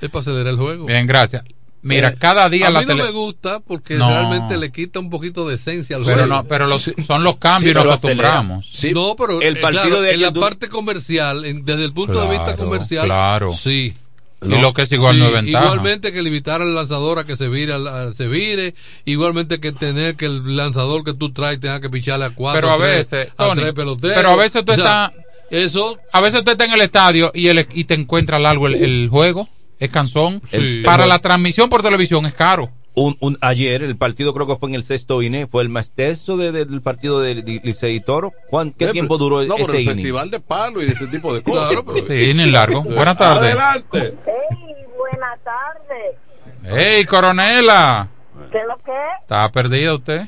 Es 0.00 0.10
para 0.10 0.22
ceder 0.24 0.46
el 0.46 0.56
juego. 0.56 0.86
Bien, 0.86 1.06
gracias. 1.06 1.44
Mira, 1.82 2.08
Eh, 2.08 2.14
cada 2.18 2.48
día 2.50 2.66
a 2.66 2.70
la 2.70 2.80
mí 2.80 2.86
tele... 2.86 2.98
no 3.00 3.04
me 3.06 3.12
gusta 3.12 3.60
porque 3.60 3.94
No. 3.94 4.08
realmente 4.08 4.56
le 4.56 4.72
quita 4.72 4.98
un 4.98 5.08
poquito 5.08 5.46
de 5.46 5.54
esencia 5.54 5.96
al 5.96 6.02
Pero 6.04 6.16
juego. 6.18 6.34
no, 6.34 6.44
pero 6.48 6.66
los, 6.66 6.90
son 7.06 7.22
los 7.22 7.36
cambios 7.36 7.62
Sí, 7.62 7.70
y 7.70 7.74
nos 7.74 7.84
acostumbramos. 7.86 8.66
Sí. 8.72 8.92
No, 8.92 9.14
pero 9.16 9.40
El 9.40 9.56
eh, 9.56 9.60
partido 9.60 9.82
claro, 9.84 10.00
de 10.02 10.12
en 10.14 10.20
la 10.22 10.32
parte 10.32 10.68
comercial, 10.68 11.44
en- 11.44 11.64
desde 11.64 11.84
el 11.84 11.92
punto 11.92 12.20
de 12.20 12.28
vista 12.30 12.56
comercial, 12.56 13.04
claro. 13.06 13.52
sí. 13.52 13.94
Y 14.42 14.60
lo 14.60 14.74
que 14.74 14.82
es 14.82 14.92
igual 14.92 15.14
Sí, 15.14 15.20
no 15.20 15.26
es 15.28 15.32
ventaja. 15.32 15.64
Igualmente 15.64 16.12
que 16.12 16.22
limitar 16.22 16.60
al 16.60 16.74
lanzador 16.74 17.18
a 17.20 17.24
que 17.24 17.36
se 17.36 17.48
vire, 17.48 17.72
al- 17.72 17.86
al- 17.88 18.14
se 18.14 18.26
vire, 18.26 18.74
igualmente 19.06 19.60
que 19.60 19.72
tener 19.72 20.14
que 20.16 20.26
el 20.26 20.56
lanzador 20.56 21.04
que 21.04 21.14
tú 21.14 21.32
traes 21.32 21.58
tenga 21.58 21.80
que 21.80 21.88
picharle 21.88 22.26
a 22.26 22.30
cuatro, 22.30 22.60
Pero 22.60 22.72
a 22.72 22.76
tres- 22.76 23.10
veces, 23.10 23.32
a 23.38 23.46
Tony, 23.46 23.60
tres 23.62 23.72
peloteros. 23.72 24.16
pero 24.16 24.30
a 24.32 24.36
veces 24.36 24.64
tú 24.64 24.72
O 24.72 24.74
sea, 24.74 24.84
estás- 25.12 25.24
Eso, 25.48 25.96
A 26.12 26.20
veces 26.20 26.40
usted 26.40 26.52
está 26.52 26.64
en 26.64 26.72
el 26.72 26.80
estadio 26.80 27.30
y, 27.32 27.46
el, 27.48 27.66
y 27.72 27.84
te 27.84 27.94
encuentra 27.94 28.38
largo 28.40 28.66
el, 28.66 28.74
el 28.74 29.08
juego, 29.08 29.48
es 29.78 29.90
cansón. 29.90 30.40
Sí. 30.46 30.82
Para 30.84 31.06
la 31.06 31.18
transmisión 31.18 31.68
por 31.68 31.82
televisión 31.82 32.26
es 32.26 32.34
caro. 32.34 32.70
Un, 32.98 33.14
un, 33.20 33.36
ayer 33.42 33.82
el 33.82 33.94
partido 33.96 34.32
creo 34.32 34.46
que 34.46 34.56
fue 34.56 34.70
en 34.70 34.74
el 34.74 34.82
sexto 34.82 35.20
inning, 35.20 35.48
fue 35.50 35.62
el 35.62 35.68
más 35.68 35.92
tenso 35.92 36.38
de- 36.38 36.50
del 36.50 36.80
partido 36.80 37.20
de, 37.20 37.34
de 37.42 37.60
Licey 37.62 37.96
y 37.96 38.00
Toro. 38.00 38.32
Juan, 38.48 38.72
¿qué 38.72 38.86
tiempo 38.88 39.16
pero- 39.18 39.28
duró 39.36 39.42
No, 39.44 39.56
pero 39.56 39.68
ese 39.74 39.78
el 39.82 39.86
festival 39.88 40.30
de 40.30 40.40
palo 40.40 40.82
y 40.82 40.86
de 40.86 40.92
ese 40.92 41.06
tipo 41.08 41.34
de 41.34 41.42
cosas. 41.42 41.68
Claro, 41.68 41.84
pero- 41.84 42.00
Sí, 42.06 42.30
inning 42.30 42.52
largo. 42.52 42.82
Buenas 42.82 43.18
tardes. 43.18 43.52
Adelante. 43.54 44.14
Hey, 44.24 44.86
buenas 44.96 45.38
tardes. 45.44 46.16
Hey, 46.64 47.04
coronela. 47.04 48.08
¿Qué 48.50 48.58
es 48.58 48.66
lo 48.66 48.76
que 48.78 48.90
es? 48.92 49.22
¿Estaba 49.22 49.50
perdida 49.52 49.94
usted? 49.94 50.22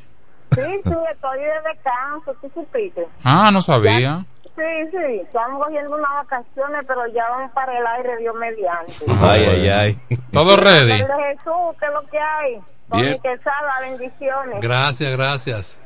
Sí, 0.55 0.61
sí, 0.61 0.91
estoy 1.13 1.39
de 1.41 1.71
descanso, 1.73 2.35
¿tú 2.43 2.51
supiste? 2.55 3.03
Ah, 3.25 3.51
no 3.51 3.63
sabía. 3.63 4.27
Sí, 4.59 4.91
sí, 4.91 5.21
estamos 5.25 5.65
cogiendo 5.65 5.95
unas 5.95 6.11
vacaciones, 6.27 6.85
pero 6.89 7.07
ya 7.15 7.29
vamos 7.31 7.53
para 7.53 7.79
el 7.79 7.87
aire, 7.87 8.17
Dios 8.19 8.35
mediante. 8.35 8.93
Ay, 9.21 9.45
ay, 9.45 9.69
ay. 9.69 9.99
Todo 10.33 10.57
ready. 10.57 11.01
Padre 11.01 11.37
Jesús, 11.37 11.77
¿qué 11.79 11.87
es 11.87 11.93
lo 11.93 12.03
que 12.11 12.19
hay? 12.19 12.61
Con 12.89 13.01
Bien. 13.01 13.13
mi 13.13 13.21
quesada, 13.21 13.81
bendiciones. 13.83 14.61
gracias, 14.61 15.13
gracias. 15.13 15.79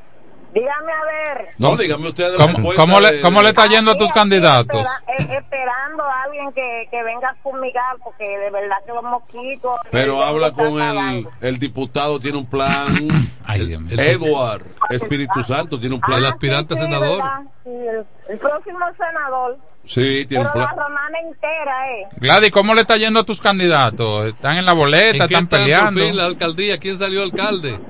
Dígame 0.53 0.93
a 0.93 1.05
ver. 1.35 1.49
No, 1.57 1.77
dígame 1.77 2.09
usted 2.09 2.31
de 2.33 2.39
la 2.39 2.45
¿Cómo, 2.53 2.75
cómo 2.77 3.01
le, 3.01 3.13
de- 3.13 3.21
cómo 3.23 3.41
le 3.41 3.49
está 3.49 3.67
yendo 3.69 3.93
a 3.93 3.97
tus 3.97 4.13
candidatos? 4.13 4.83
espera- 4.87 5.03
eh, 5.35 5.39
esperando 5.39 6.03
a 6.05 6.23
alguien 6.25 6.53
que, 6.53 6.89
que 6.91 7.03
venga 7.03 7.31
a 7.31 7.35
fumigar, 7.43 7.97
porque 8.05 8.25
de 8.25 8.51
verdad 8.51 8.77
que 8.85 8.93
los 8.93 9.03
mosquitos. 9.03 9.77
Pero 9.91 10.21
eh, 10.21 10.25
habla 10.27 10.49
están 10.49 10.67
con 10.71 10.83
el, 10.83 11.27
el 11.41 11.59
diputado, 11.59 12.21
tiene 12.21 12.37
un 12.37 12.45
plan. 12.47 12.87
Ay, 13.47 13.65
Dios 13.67 13.81
mío. 13.81 13.97
Edward, 13.99 14.63
Espíritu 14.91 15.41
Santo, 15.41 15.81
tiene 15.81 15.95
un 15.95 16.03
El 16.03 16.07
plan. 16.07 16.25
aspirante 16.27 16.75
Ah, 16.75 16.77
sí, 16.77 16.83
sí, 16.85 16.93
senador. 16.93 17.23
Sí, 17.65 17.71
el, 17.71 18.07
el 18.29 18.39
próximo 18.39 18.79
senador. 18.99 19.59
Sí, 19.87 20.27
tiene 20.27 20.45
Pero 20.45 20.55
un 20.55 20.61
la 20.61 20.67
plan. 20.75 20.85
romana 20.87 21.19
entera, 21.21 21.89
¿eh? 21.93 22.07
Gladys, 22.21 22.51
¿cómo 22.51 22.75
le 22.75 22.83
está 22.83 22.99
yendo 22.99 23.21
a 23.21 23.25
tus 23.25 23.41
candidatos? 23.41 24.27
¿Están 24.27 24.59
en 24.59 24.67
la 24.67 24.73
¿En 24.73 24.79
boleta? 24.79 25.27
qué 25.27 25.35
¿Están 25.35 25.45
está 25.45 25.57
en 25.57 25.65
peleando? 25.65 26.01
fin 26.01 26.17
la 26.17 26.27
alcaldía? 26.27 26.79
¿Quién 26.79 26.99
salió 26.99 27.23
alcalde? 27.23 27.81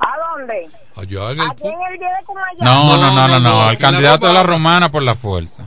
¿A 0.00 0.36
dónde? 0.38 0.66
Allá 1.00 1.30
en 1.30 1.40
el... 1.40 1.50
Aquí 1.50 1.66
en 1.68 1.80
el 1.92 1.98
día 1.98 2.08
de 2.18 2.24
Cumayán. 2.24 2.56
No, 2.60 2.96
no, 2.96 3.10
no, 3.12 3.28
no, 3.28 3.40
no. 3.40 3.50
no, 3.64 3.70
El 3.70 3.78
candidato 3.78 4.26
de 4.26 4.32
la 4.32 4.42
Romana. 4.42 4.90
por 4.90 5.02
la 5.02 5.14
fuerza. 5.14 5.66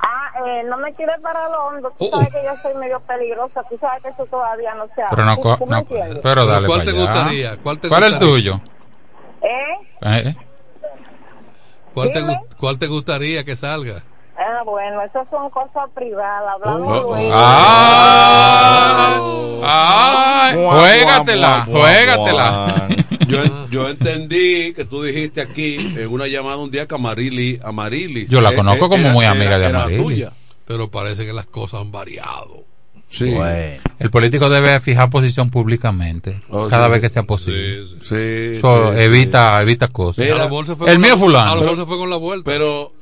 Ah, 0.00 0.30
eh, 0.46 0.62
no 0.68 0.76
me 0.78 0.92
quieres 0.94 1.16
para 1.22 1.48
lo 1.48 1.66
hondo. 1.66 1.90
Tú 1.98 2.04
Oh, 2.06 2.10
sabes 2.10 2.28
oh. 2.28 2.32
que 2.32 2.44
yo 2.44 2.54
soy 2.62 2.74
medio 2.74 3.00
peligrosa. 3.00 3.62
Tú 3.68 3.78
sabes 3.78 4.02
que 4.02 4.08
eso 4.10 4.26
todavía 4.26 4.74
no 4.74 4.86
se 4.94 5.02
ha. 5.02 5.06
Pero 5.08 5.24
no, 5.24 5.36
¿Tú- 5.36 5.42
co- 5.42 5.56
tú 5.56 5.66
me 5.66 5.76
no 5.76 5.84
pero 6.22 6.46
dale 6.46 6.66
¿Cuál 6.66 6.80
para 6.80 6.90
te 6.92 6.96
allá. 6.96 7.06
gustaría? 7.12 7.56
¿Cuál 7.62 7.78
te 7.80 7.86
es 7.88 7.92
el 8.02 8.18
tuyo? 8.18 8.60
¿Eh? 9.42 9.74
Eh, 10.02 10.36
¿Cuál 11.94 12.12
te, 12.12 12.20
¿Cuál 12.58 12.78
te 12.78 12.86
gustaría 12.88 13.44
que 13.44 13.56
salga? 13.56 14.02
Ah, 14.36 14.62
bueno, 14.64 15.00
esas 15.02 15.28
son 15.30 15.48
cosas 15.50 15.88
privadas. 15.94 16.54
Hablamos 16.54 17.04
Oh. 17.06 17.16
¡Ah! 19.64 20.50
Guau, 20.54 20.70
Juégatela, 20.80 21.64
juégatela. 21.66 22.74
Yo, 23.74 23.88
entendí 23.88 24.72
que 24.72 24.84
tú 24.84 25.02
dijiste 25.02 25.40
aquí 25.40 25.76
en 25.76 26.08
una 26.08 26.26
llamada 26.26 26.56
un 26.56 26.70
día 26.70 26.86
que 26.86 26.94
Amarili, 26.94 27.58
Amarilis. 27.62 28.30
Yo 28.30 28.40
la 28.40 28.50
eh, 28.50 28.54
conozco 28.56 28.88
como 28.88 29.02
era- 29.04 29.12
muy 29.12 29.24
amiga 29.24 29.56
era- 29.56 29.86
de 29.88 29.98
tuya. 29.98 30.32
Pero 30.66 30.90
parece 30.90 31.26
que 31.26 31.32
las 31.32 31.46
cosas 31.46 31.80
han 31.82 31.92
variado. 31.92 32.64
Sí. 33.08 33.30
Bueno. 33.30 33.80
El 33.98 34.10
político 34.10 34.48
debe 34.48 34.80
fijar 34.80 35.08
posición 35.10 35.48
públicamente 35.50 36.40
Oh, 36.48 36.66
cada 36.68 36.86
sí. 36.86 36.92
vez 36.92 37.00
que 37.02 37.08
sea 37.08 37.22
posible. 37.24 37.84
Sí, 37.84 37.90
sí. 38.00 38.06
Sí, 38.08 38.56
Eso 38.58 38.92
sí, 38.92 38.98
evita, 39.00 39.60
evita 39.62 39.88
cosas. 39.88 40.24
Mira, 40.24 40.48
el 40.92 40.98
mío 40.98 41.10
la- 41.10 41.16
fulano. 41.16 41.52
A 41.52 41.54
lo 41.54 41.60
mejor 41.62 41.76
se 41.76 41.86
fue 41.86 41.96
con 41.98 42.10
la 42.10 42.16
vuelta. 42.16 42.50
Pero 42.50 42.92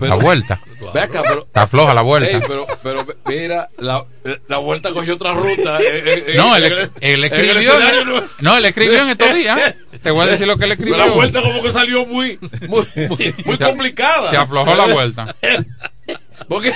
la 0.00 0.14
vuelta. 0.16 0.60
Pero, 0.92 1.42
Está 1.44 1.66
floja 1.66 1.92
la 1.92 2.02
vuelta. 2.02 2.30
Ey, 2.30 2.40
pero, 2.46 2.66
pero 2.82 3.06
mira, 3.26 3.68
la, 3.78 4.04
la 4.46 4.58
vuelta 4.58 4.90
cogió 4.92 5.14
otra 5.14 5.34
ruta. 5.34 5.80
eh, 5.80 6.24
eh, 6.28 6.34
No, 6.36 6.56
eh, 6.56 6.66
él, 6.66 6.72
en 6.72 6.90
él 7.00 7.24
el 7.24 7.24
escribió. 7.24 8.04
no- 8.04 8.22
No, 8.40 8.56
él 8.56 8.64
escribió 8.64 9.00
en 9.02 9.08
estos 9.10 9.34
días. 9.34 9.74
Te 10.02 10.10
voy 10.12 10.22
a 10.22 10.26
decir 10.30 10.46
lo 10.46 10.56
que 10.56 10.64
él 10.66 10.72
escribió. 10.72 10.96
La 10.96 11.06
vuelta 11.08 11.42
como 11.42 11.60
que 11.60 11.70
salió 11.70 12.06
muy, 12.06 12.38
muy, 12.68 12.86
muy, 13.08 13.34
muy 13.44 13.56
Se- 13.56 13.64
complicada. 13.64 14.30
se 14.30 14.36
aflojó 14.36 14.74
la 14.74 14.86
vuelta. 14.86 15.34
Porque 16.48 16.72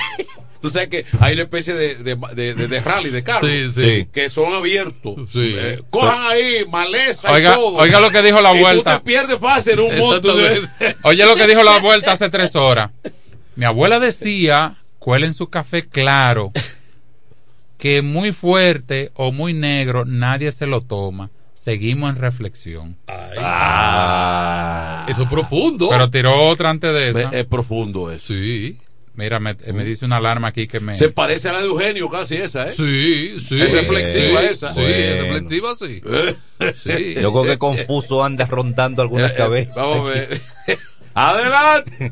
tú 0.63 0.69
sabes 0.69 0.87
que 0.87 1.05
hay 1.19 1.33
una 1.33 1.43
especie 1.43 1.73
de, 1.73 1.95
de, 1.95 2.15
de, 2.33 2.53
de- 2.55 2.67
de 2.69 2.79
rally 2.79 3.09
de 3.09 3.21
carros 3.21 3.51
Sí, 3.51 3.69
sí. 3.71 4.07
que 4.13 4.29
son 4.29 4.53
abiertos. 4.53 5.15
Sí. 5.29 5.53
Eh, 5.57 5.83
cojan 5.89 6.21
ahí 6.25 6.65
maleza 6.71 7.29
Oiga- 7.31 7.51
y 7.51 7.55
todo. 7.55 7.75
oiga 7.75 7.99
lo 7.99 8.09
que 8.11 8.21
dijo 8.21 8.39
la 8.39 8.55
Y 8.55 8.61
vuelta. 8.61 8.93
Tú 8.99 9.03
te 9.03 9.11
pierdes 9.11 9.37
fácil 9.39 9.81
un 9.81 9.97
monto 9.99 10.35
de... 10.37 10.61
Oye 11.03 11.25
lo 11.25 11.35
que 11.35 11.47
dijo 11.47 11.61
la 11.63 11.79
vuelta 11.79 12.13
hace 12.13 12.29
tres 12.29 12.55
horas. 12.55 12.91
Mi 13.57 13.65
abuela 13.65 13.99
decía, 13.99 14.77
cuelen 14.99 15.33
su 15.33 15.49
café 15.49 15.85
claro, 15.85 16.53
que 17.77 18.01
muy 18.01 18.31
fuerte 18.31 19.11
o 19.15 19.33
muy 19.33 19.53
negro 19.53 20.05
nadie 20.05 20.53
se 20.53 20.65
lo 20.65 20.79
toma. 20.79 21.29
Seguimos 21.53 22.09
en 22.09 22.15
reflexión. 22.21 22.97
Ah. 23.85 25.05
Eso 25.09 25.23
es 25.23 25.29
profundo. 25.29 25.89
Pero 25.89 26.09
tiró 26.09 26.41
otra 26.41 26.69
antes 26.69 26.93
de 26.93 27.09
esa. 27.09 27.29
Es 27.31 27.45
profundo 27.45 28.11
eso. 28.11 28.27
Sí. 28.33 28.77
Mira, 29.15 29.39
me, 29.39 29.55
me 29.73 29.83
dice 29.83 30.05
una 30.05 30.17
alarma 30.17 30.47
aquí 30.47 30.67
que 30.67 30.79
me... 30.79 30.97
Se 30.97 31.09
parece 31.09 31.49
a 31.49 31.53
la 31.53 31.59
de 31.61 31.67
Eugenio 31.67 32.09
casi 32.09 32.35
esa, 32.37 32.67
¿eh? 32.67 32.71
Sí, 32.71 33.39
sí. 33.39 33.61
Es 33.61 33.71
reflexiva 33.71 34.39
Sí, 34.41 34.45
esa. 34.47 34.71
Sí, 34.73 34.81
Bueno. 34.81 34.95
es 34.97 35.21
reflexiva, 35.21 35.75
sí. 35.75 36.01
Sí. 36.75 37.13
Yo 37.21 37.31
creo 37.31 37.43
que 37.43 37.57
confuso 37.59 38.23
anda 38.23 38.45
rondando 38.47 39.01
algunas 39.03 39.31
Eh, 39.31 39.33
eh, 39.35 39.37
cabezas. 39.37 39.75
Vamos 39.75 39.99
a 39.99 40.03
ver. 40.13 40.39
Adelante. 41.13 42.11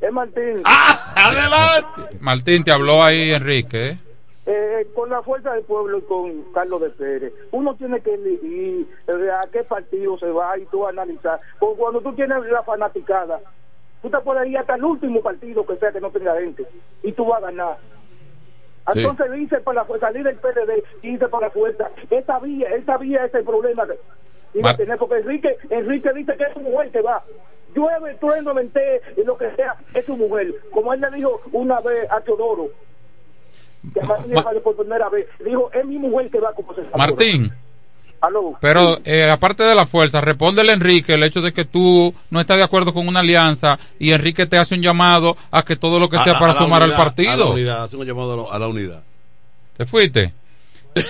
Es 0.00 0.12
Martín. 0.12 0.62
Ah, 0.64 1.12
adelante. 1.14 2.16
Martín, 2.20 2.64
te 2.64 2.72
habló 2.72 3.04
ahí 3.04 3.30
Enrique. 3.32 3.88
¿eh? 3.90 3.98
Eh, 4.46 4.86
con 4.94 5.10
la 5.10 5.22
fuerza 5.22 5.52
del 5.52 5.62
pueblo 5.64 5.98
y 5.98 6.02
con 6.02 6.52
Carlos 6.54 6.80
de 6.80 6.88
Pérez, 6.90 7.32
uno 7.52 7.74
tiene 7.76 8.00
que 8.00 8.14
elegir 8.14 8.86
eh, 9.06 9.30
a 9.30 9.46
qué 9.52 9.62
partido 9.62 10.18
se 10.18 10.26
va 10.26 10.56
y 10.58 10.64
tú 10.70 10.86
analizar. 10.86 11.38
Porque 11.60 11.78
cuando 11.78 12.00
tú 12.00 12.14
tienes 12.14 12.38
la 12.50 12.62
fanaticada, 12.62 13.40
tú 14.02 14.10
te 14.10 14.18
puedes 14.18 14.48
ir 14.48 14.58
hasta 14.58 14.74
el 14.74 14.84
último 14.84 15.20
partido 15.20 15.66
que 15.66 15.76
sea 15.76 15.92
que 15.92 16.00
no 16.00 16.10
tenga 16.10 16.38
gente 16.40 16.64
y 17.02 17.12
tú 17.12 17.24
vas 17.26 17.42
a 17.42 17.46
ganar. 17.46 17.76
Sí. 18.92 19.00
Entonces 19.00 19.32
dice 19.32 19.60
para 19.60 19.86
salir 20.00 20.24
del 20.24 20.36
PLD 20.36 20.82
y 21.02 21.12
dice 21.12 21.28
para 21.28 21.46
la 21.48 21.52
fuerza. 21.52 21.90
Esa 22.10 22.38
vía, 22.38 22.68
esa 22.74 22.96
vía 22.96 23.24
es 23.24 23.34
el 23.34 23.44
problema 23.44 23.86
que 23.86 24.60
Mar- 24.60 24.76
tener, 24.76 24.96
porque 24.98 25.16
Enrique, 25.16 25.56
Enrique 25.68 26.10
dice 26.14 26.34
que 26.36 26.44
es 26.44 26.52
su 26.54 26.60
mujer 26.60 26.90
que 26.90 27.02
va. 27.02 27.22
Llueve, 27.74 28.14
trueno, 28.14 28.54
vente, 28.54 29.02
y 29.16 29.24
lo 29.24 29.36
que 29.36 29.50
sea, 29.56 29.76
es 29.92 30.06
su 30.06 30.16
mujer. 30.16 30.54
Como 30.72 30.94
él 30.94 31.02
le 31.02 31.10
dijo 31.10 31.38
una 31.52 31.80
vez 31.80 32.10
a 32.10 32.18
Teodoro, 32.22 32.70
que 33.92 34.00
además 34.00 34.46
por 34.64 34.74
primera 34.74 35.08
vez, 35.10 35.26
dijo, 35.44 35.70
es 35.72 35.84
mi 35.84 35.98
mujer 35.98 36.30
que 36.30 36.40
va 36.40 36.52
como 36.54 36.74
se 36.74 36.80
Martín, 36.96 37.52
Aló. 38.20 38.56
pero 38.60 38.98
eh, 39.04 39.30
aparte 39.30 39.62
de 39.62 39.74
la 39.76 39.86
fuerza, 39.86 40.20
respóndele 40.20 40.72
a 40.72 40.74
Enrique 40.74 41.14
el 41.14 41.22
hecho 41.22 41.40
de 41.40 41.52
que 41.52 41.64
tú 41.64 42.12
no 42.30 42.40
estás 42.40 42.56
de 42.56 42.64
acuerdo 42.64 42.92
con 42.92 43.06
una 43.06 43.20
alianza 43.20 43.78
y 43.98 44.10
Enrique 44.12 44.46
te 44.46 44.58
hace 44.58 44.74
un 44.74 44.82
llamado 44.82 45.36
a 45.52 45.62
que 45.64 45.76
todo 45.76 46.00
lo 46.00 46.08
que 46.08 46.18
sea 46.18 46.32
A- 46.32 46.36
a 46.36 46.40
para 46.40 46.52
sumar 46.54 46.82
al 46.82 46.88
unidad, 46.90 46.96
A 46.96 46.98
la 46.98 47.04
partido. 47.04 47.50
unidad, 47.52 47.84
hace 47.84 47.96
un 47.96 48.06
llamado 48.06 48.32
a 48.32 48.36
la, 48.50 48.56
a 48.56 48.58
la 48.58 48.68
unidad. 48.68 49.02
¿Te 49.76 49.86
fuiste? 49.86 50.34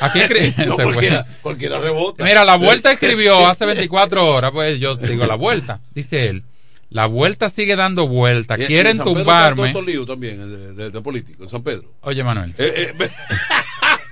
Aquí 0.02 0.18
escri- 0.18 0.54
No, 0.66 0.76
se 0.76 0.82
fue. 0.82 0.84
cualquiera, 0.84 1.26
cualquiera 1.40 1.78
rebota. 1.78 2.22
Mira, 2.24 2.44
la 2.44 2.56
vuelta 2.56 2.92
escribió 2.92 3.46
hace 3.46 3.64
24 3.64 4.26
horas, 4.26 4.50
pues 4.50 4.78
yo 4.78 4.94
digo 4.96 5.24
la 5.24 5.36
vuelta. 5.36 5.80
Dice 5.94 6.28
él, 6.28 6.42
la 6.90 7.06
vuelta 7.06 7.48
sigue 7.48 7.74
dando 7.74 8.06
vuelta. 8.06 8.56
Quieren 8.56 8.86
en 8.92 8.96
San 8.98 9.04
Pedro 9.06 9.18
tumbarme. 9.20 9.82
lío 9.82 10.04
también, 10.04 10.38
de, 10.38 10.72
de- 10.74 10.90
de 10.90 11.00
político, 11.00 11.44
en 11.44 11.48
San 11.48 11.62
Pedro. 11.62 11.84
Oye, 12.02 12.22
Manuel. 12.22 12.54
Eh, 12.58 12.92
eh, 12.98 13.10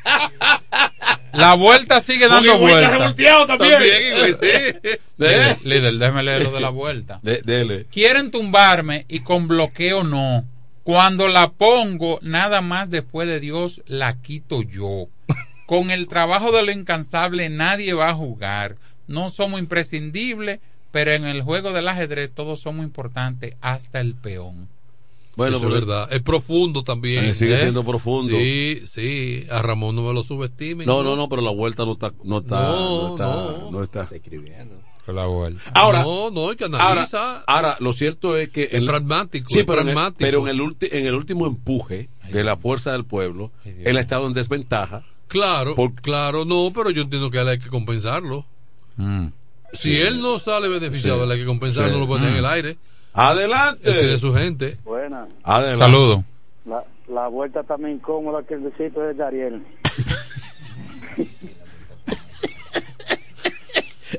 La 1.36 1.54
vuelta 1.54 2.00
sigue 2.00 2.28
dando 2.28 2.54
Igüey 2.54 2.74
está 2.74 2.88
vuelta. 2.88 2.98
revolteado 2.98 3.46
también. 3.46 3.80
Sí. 4.40 4.90
Líder, 5.18 5.56
líder, 5.64 5.94
déjeme 5.94 6.22
leer 6.22 6.42
lo 6.42 6.52
de 6.52 6.60
la 6.60 6.68
vuelta. 6.68 7.20
de- 7.22 7.40
dele. 7.42 7.86
Quieren 7.90 8.30
tumbarme 8.30 9.06
y 9.08 9.20
con 9.20 9.48
bloqueo 9.48 10.04
no. 10.04 10.44
Cuando 10.82 11.28
la 11.28 11.50
pongo, 11.50 12.18
nada 12.22 12.60
más 12.60 12.90
después 12.90 13.26
de 13.26 13.40
Dios 13.40 13.82
la 13.86 14.20
quito 14.20 14.62
yo. 14.62 15.06
Con 15.66 15.90
el 15.90 16.06
trabajo 16.06 16.52
de 16.52 16.62
lo 16.62 16.70
incansable 16.70 17.48
nadie 17.48 17.92
va 17.92 18.10
a 18.10 18.14
jugar. 18.14 18.76
No 19.08 19.30
somos 19.30 19.58
imprescindibles, 19.58 20.60
pero 20.92 21.12
en 21.12 21.24
el 21.24 21.42
juego 21.42 21.72
del 21.72 21.88
ajedrez 21.88 22.30
todos 22.32 22.60
somos 22.60 22.84
importantes, 22.84 23.54
hasta 23.60 24.00
el 24.00 24.14
peón. 24.14 24.68
Bueno, 25.36 25.58
Eso 25.58 25.66
es 25.68 25.72
verdad. 25.74 26.08
Es 26.12 26.22
profundo 26.22 26.82
también. 26.82 27.26
Eh, 27.26 27.34
sigue 27.34 27.54
¿eh? 27.54 27.58
siendo 27.60 27.84
profundo. 27.84 28.34
Sí, 28.36 28.80
sí. 28.86 29.46
A 29.50 29.60
Ramón 29.60 29.94
no 29.94 30.02
me 30.02 30.14
lo 30.14 30.22
subestimen. 30.22 30.86
No, 30.86 31.02
no, 31.02 31.14
no, 31.14 31.28
pero 31.28 31.42
la 31.42 31.50
vuelta 31.50 31.84
no 31.84 31.92
está, 31.92 32.12
no 32.24 32.38
está, 32.38 32.56
no, 32.62 33.08
No, 33.08 33.14
está, 33.14 33.26
no. 33.26 33.70
no 33.70 33.82
está. 33.82 34.08
Fue 35.04 35.14
la 35.14 35.26
vuelta. 35.26 35.60
Ahora, 35.74 36.02
No, 36.02 36.30
no, 36.30 36.48
hay 36.50 36.56
que 36.56 36.64
ahora, 36.64 36.90
analizar. 36.92 37.44
ahora, 37.46 37.76
lo 37.80 37.92
cierto 37.92 38.36
es 38.36 38.48
que 38.48 38.64
Es 38.64 38.72
el- 38.72 38.86
pragmático, 38.86 39.48
sí, 39.50 39.60
es 39.60 39.64
pero, 39.66 39.82
en 39.82 39.88
el, 39.88 39.94
pragmático. 39.94 40.18
pero 40.20 40.40
en 40.42 40.48
el 40.48 40.60
ulti- 40.60 40.88
en 40.90 41.06
el 41.06 41.14
último 41.14 41.46
empuje 41.46 42.08
de 42.32 42.42
la 42.42 42.56
fuerza 42.56 42.92
del 42.92 43.04
pueblo, 43.04 43.52
él 43.64 43.96
ha 43.96 44.00
estado 44.00 44.26
en 44.26 44.32
desventaja. 44.32 45.04
Claro, 45.28 45.74
Por- 45.76 45.94
claro, 45.94 46.44
no, 46.44 46.72
pero 46.74 46.90
yo 46.90 47.02
entiendo 47.02 47.30
que 47.30 47.38
a 47.38 47.42
él 47.42 47.48
hay 47.50 47.58
que 47.58 47.68
compensarlo. 47.68 48.46
Mm. 48.96 49.26
Si 49.74 49.96
él 50.00 50.20
no 50.22 50.38
sale 50.38 50.68
beneficiado, 50.68 51.18
Sí. 51.18 51.24
él 51.24 51.30
hay 51.32 51.38
que 51.40 51.44
compensarlo, 51.46 51.88
Sí. 51.90 51.94
no 51.94 52.00
lo 52.00 52.06
pone 52.08 52.26
en 52.28 52.34
Mm. 52.34 52.38
el 52.38 52.46
aire. 52.46 52.76
Adelante. 53.16 53.92
tiene 53.92 54.18
su 54.18 54.32
gente. 54.34 54.76
Buena. 54.84 55.26
Adelante. 55.42 55.84
Saludos. 55.84 56.24
La, 56.66 56.84
la 57.08 57.28
vuelta 57.28 57.62
más 57.62 57.90
incómoda 57.90 58.42
que 58.42 58.54
el 58.54 58.60
besito 58.60 59.00
de 59.00 59.14
Dariel. 59.14 59.66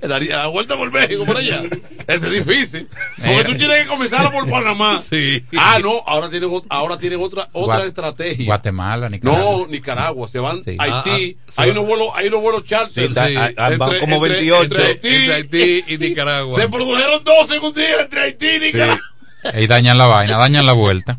Daría 0.08 0.38
la 0.38 0.48
vuelta 0.48 0.76
por 0.76 0.92
México, 0.92 1.26
por 1.26 1.38
allá. 1.38 1.64
Ese 2.08 2.28
es 2.28 2.34
difícil. 2.46 2.88
Porque 3.18 3.44
tú 3.44 3.56
tienes 3.58 3.84
que 3.84 3.88
comenzarlo 3.88 4.32
por 4.32 4.50
Panamá. 4.50 5.02
Sí. 5.10 5.44
Ah, 5.58 5.80
no, 5.82 6.02
ahora 6.06 6.30
tienen, 6.30 6.50
ahora 6.70 6.98
tienen 6.98 7.22
otra, 7.22 7.48
otra 7.54 7.80
Gua- 7.80 7.86
estrategia. 7.86 8.46
Guatemala, 8.46 9.10
Nicaragua. 9.10 9.42
No, 9.62 9.68
Nicaragua, 9.68 10.28
se 10.28 10.40
van 10.40 10.64
Sí. 10.64 10.76
a 10.80 10.84
Haití, 10.84 11.38
Ah, 11.40 11.52
ah, 11.58 11.62
hay 11.64 11.70
unos 11.72 11.86
vuelos, 11.86 12.08
hay 12.16 12.28
unos 12.28 12.42
vuelos 12.42 12.64
charter. 12.66 13.14
Sí, 13.14 13.36
ah, 13.36 13.70
van 13.78 14.00
como 14.00 14.20
28. 14.20 14.64
Entre, 14.64 14.84
Haití, 14.84 15.08
Entre 15.08 15.34
Haití 15.34 15.84
y 15.88 15.98
Nicaragua. 16.10 16.56
se 16.56 16.68
produjeron 16.70 17.24
dos 17.24 17.50
en 17.52 17.64
un 17.64 17.74
día 17.74 18.02
entre 18.02 18.22
Haití 18.22 18.48
y 18.48 18.60
Nicaragua. 18.60 19.02
Ahí 19.54 19.68
dañan 19.68 19.98
la 19.98 20.06
vaina, 20.08 20.38
dañan 20.38 20.66
la 20.66 20.74
vuelta. 20.74 21.16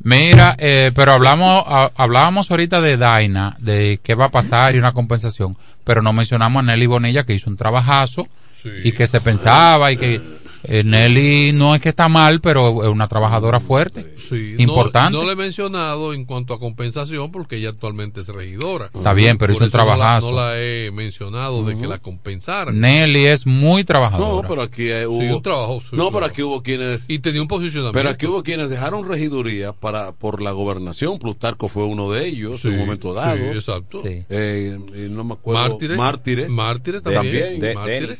Mira, 0.00 0.54
eh, 0.58 0.92
pero 0.94 1.12
hablamos, 1.12 1.64
a- 1.66 1.90
hablábamos 1.96 2.50
ahorita 2.50 2.80
de 2.80 2.96
Daina, 2.96 3.56
de 3.58 3.98
qué 4.02 4.14
va 4.14 4.26
a 4.26 4.30
pasar 4.30 4.74
y 4.74 4.78
una 4.78 4.92
compensación, 4.92 5.56
pero 5.84 6.02
no 6.02 6.12
mencionamos 6.12 6.60
a 6.60 6.66
Nelly 6.66 6.86
Bonilla 6.86 7.24
que 7.24 7.34
hizo 7.34 7.50
un 7.50 7.56
trabajazo 7.56 8.28
Sí. 8.56 8.70
y 8.84 8.92
que 8.92 9.06
se 9.06 9.20
pensaba 9.20 9.90
y 9.92 9.96
que 9.96 10.20
eh, 10.64 10.82
Nelly 10.84 11.52
no 11.52 11.74
es 11.74 11.80
que 11.80 11.88
está 11.88 12.08
mal, 12.08 12.40
pero 12.40 12.82
es 12.82 12.88
una 12.88 13.06
trabajadora 13.08 13.60
fuerte, 13.60 14.14
Sí, 14.16 14.54
no- 14.56 14.62
importante. 14.62 15.16
No, 15.18 15.24
le 15.24 15.32
he 15.32 15.36
mencionado 15.36 16.12
en 16.12 16.24
cuanto 16.24 16.54
a 16.54 16.58
compensación 16.58 17.30
porque 17.30 17.56
ella 17.56 17.70
actualmente 17.70 18.20
es 18.22 18.28
regidora. 18.28 18.90
Está 18.94 19.12
bien, 19.12 19.38
pero 19.38 19.52
hizo 19.52 19.64
un 19.64 19.70
no 19.70 19.78
la- 19.78 19.84
trabajazo. 19.84 20.30
No 20.30 20.36
la, 20.36 20.58
he 20.60 20.90
mencionado 20.90 21.64
de 21.64 21.76
que 21.78 21.86
la 21.86 21.98
compensaran. 21.98 22.78
Nelly 22.80 23.26
es 23.26 23.46
muy 23.46 23.82
No, 23.82 23.86
trabajadora. 23.86 24.48
pero 24.48 24.62
aquí 24.62 24.88
eh, 24.90 25.06
hubo. 25.06 25.20
Sí, 25.20 25.28
un 25.28 25.42
trabajo. 25.42 25.80
sí, 25.80 25.96
no, 25.96 26.10
pero 26.10 26.26
aquí 26.26 26.42
hubo 26.42 26.62
quienes. 26.62 27.08
Y 27.08 27.18
tenía 27.20 27.40
un 27.42 27.48
posicionamiento. 27.48 27.92
Pero 27.98 28.10
aquí 28.10 28.26
hubo 28.26 28.42
quienes 28.42 28.70
dejaron 28.70 29.08
regiduría 29.08 29.72
para 29.72 30.12
por 30.12 30.42
la 30.42 30.52
gobernación. 30.52 31.18
Plutarco 31.18 31.68
fue 31.68 31.84
uno 31.84 32.10
de 32.10 32.26
ellos 32.26 32.60
Sí, 32.62 32.68
en 32.68 32.74
un 32.74 32.80
momento 32.80 33.14
dado. 33.14 33.36
Sí, 33.38 33.44
exacto. 33.54 34.02
Sí. 34.04 34.24
Eh, 34.28 34.78
y 34.94 35.08
no 35.10 35.24
me 35.24 35.34
acuerdo. 35.34 35.60
Mártires. 35.68 35.96
Mártires. 35.96 36.48
Mártires 36.50 37.02
De- 37.02 37.12
también. 37.12 37.60
de- 37.60 37.74
Mártires. 37.74 38.18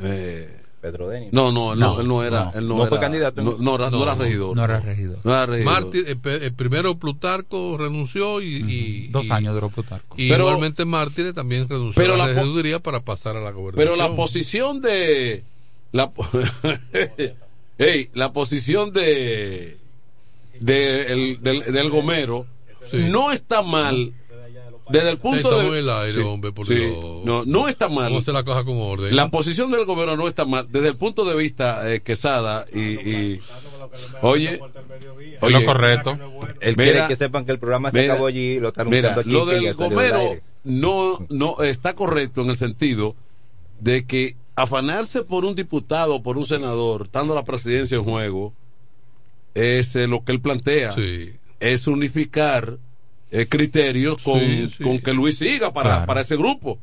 Eh, 0.00 0.56
Pedro 0.82 1.08
Denis. 1.08 1.32
no, 1.32 1.50
no, 1.52 1.72
él 1.72 1.78
no, 1.78 1.94
No, 1.94 2.00
él 2.02 2.08
no 2.08 2.22
era. 2.24 2.44
no. 2.46 2.52
él 2.58 2.68
no, 2.68 2.76
No 2.78 2.86
fue 2.88 2.98
candidato. 3.00 3.40
No, 3.40 3.56
no 3.58 3.74
era, 3.76 3.88
no 3.88 3.98
No, 3.98 4.02
era 4.02 4.14
regidor. 4.16 4.56
No 4.56 4.64
era 4.64 4.80
regidor. 4.80 5.18
No 5.24 5.32
era 5.32 5.46
regidor. 5.46 5.72
Mártir- 5.72 6.04
eh, 6.08 6.16
pe- 6.16 6.46
eh, 6.46 6.50
primero 6.50 6.96
Plutarco 6.98 7.78
renunció 7.78 8.42
y, 8.42 8.56
y- 8.56 9.08
Dos 9.08 9.30
años 9.30 9.54
duró 9.54 9.70
Plutarco. 9.70 10.16
Y 10.18 10.28
Pero- 10.28 10.44
igualmente 10.44 10.84
Mártires 10.84 11.32
también 11.34 11.68
renunció 11.68 12.02
pero 12.02 12.14
a 12.14 12.16
la 12.18 12.26
regiduría 12.26 12.80
para 12.80 13.00
pasar 13.00 13.36
a 13.36 13.40
la 13.40 13.52
gobernación. 13.52 13.94
Pero 13.94 13.96
la 13.96 14.14
posición 14.14 14.80
de. 14.82 15.44
La, 15.92 16.10
po- 16.10 16.26
Ey, 17.78 18.10
la 18.14 18.32
posición 18.32 18.92
de. 18.92 19.78
de 20.60 21.12
el- 21.12 21.40
del, 21.42 21.72
del 21.72 21.90
Gomero 21.90 22.46
Sí. 22.84 22.96
no 23.10 23.30
está 23.30 23.62
mal 23.62 24.12
desde 24.92 25.10
el 25.10 25.18
punto 25.18 25.38
Estamos 25.48 25.62
de 25.64 25.68
en 25.68 25.74
el 25.84 25.90
aire, 25.90 26.22
hombre, 26.22 26.52
por 26.52 26.66
sí. 26.66 26.74
Dios. 26.74 26.96
no, 27.24 27.44
no 27.44 27.68
está 27.68 27.88
mal 27.88 28.12
la 28.12 28.44
cosa 28.44 28.64
con 28.64 28.76
orden. 28.80 29.14
la 29.16 29.30
posición 29.30 29.70
del 29.70 29.84
gobierno 29.84 30.16
no 30.16 30.26
está 30.28 30.44
mal 30.44 30.66
desde 30.70 30.88
el 30.88 30.96
punto 30.96 31.24
de 31.24 31.34
vista 31.34 31.90
eh, 31.92 32.00
Quesada 32.00 32.64
y, 32.72 32.80
y- 32.80 33.40
oye 34.22 34.60
Es 35.40 35.50
lo 35.50 35.64
correcto. 35.64 36.18
Él 36.60 36.76
Mira, 36.76 36.92
quiere 36.92 37.08
que 37.08 37.16
sepan 37.16 37.44
que 37.44 37.52
el 37.52 37.58
programa 37.58 37.90
se 37.90 38.00
mira, 38.00 38.14
acabó 38.14 38.26
allí 38.28 38.52
y 38.52 38.60
lo 38.60 38.68
están 38.68 38.88
Mira, 38.88 39.14
aquí. 39.14 39.30
lo 39.30 39.44
del 39.46 39.66
aire. 39.66 40.42
no, 40.64 41.26
no 41.28 41.56
está 41.62 41.94
correcto 41.94 42.42
en 42.42 42.50
el 42.50 42.56
sentido 42.56 43.16
de 43.80 44.06
que 44.06 44.36
afanarse 44.54 45.22
por 45.24 45.44
un 45.44 45.54
diputado 45.56 46.16
o 46.16 46.22
por 46.22 46.36
un 46.38 46.46
senador, 46.46 47.02
estando 47.06 47.34
la 47.34 47.44
presidencia 47.44 47.96
en 47.96 48.04
juego, 48.04 48.52
es 49.54 49.96
eh, 49.96 50.06
lo 50.06 50.24
que 50.24 50.32
él 50.32 50.40
plantea. 50.40 50.94
Es 51.60 51.86
unificar 51.86 52.78
eh, 53.32 53.46
criterios 53.48 54.22
con, 54.22 54.38
Sí, 54.40 54.68
sí. 54.76 54.84
con 54.84 54.98
que 55.00 55.12
Luis 55.12 55.38
siga 55.38 55.72
para, 55.72 55.90
Claro. 55.90 56.06
para 56.06 56.20
ese 56.20 56.36
grupo. 56.36 56.78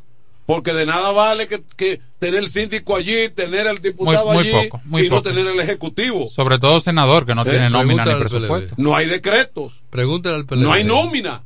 Porque 0.46 0.74
de 0.74 0.86
nada 0.88 1.12
vale 1.12 1.48
que, 1.48 1.62
que 1.78 2.02
tener 2.18 2.40
el 2.40 2.50
síndico 2.50 2.96
allí, 2.96 3.30
tener 3.30 3.68
el 3.68 3.78
diputado 3.78 4.26
Muy- 4.34 4.36
muy 4.44 4.48
allí 4.54 4.68
poco, 4.68 4.82
muy 4.86 5.06
y 5.06 5.10
no 5.10 5.22
tener 5.22 5.46
el 5.46 5.60
ejecutivo. 5.60 6.28
Sobre 6.30 6.58
todo 6.58 6.82
senador 6.82 7.26
que 7.28 7.36
no 7.36 7.44
Eh, 7.44 7.50
tiene 7.52 7.70
nómina 7.70 8.04
ni 8.04 8.12
al 8.12 8.20
presupuesto. 8.20 8.74
No 8.78 8.96
hay 8.96 9.06
decretos. 9.06 9.84
Pregúntale 9.92 10.36
al 10.38 10.46
PLD. 10.48 10.64
No 10.64 10.74
hay 10.74 10.84
nómina. 10.84 11.44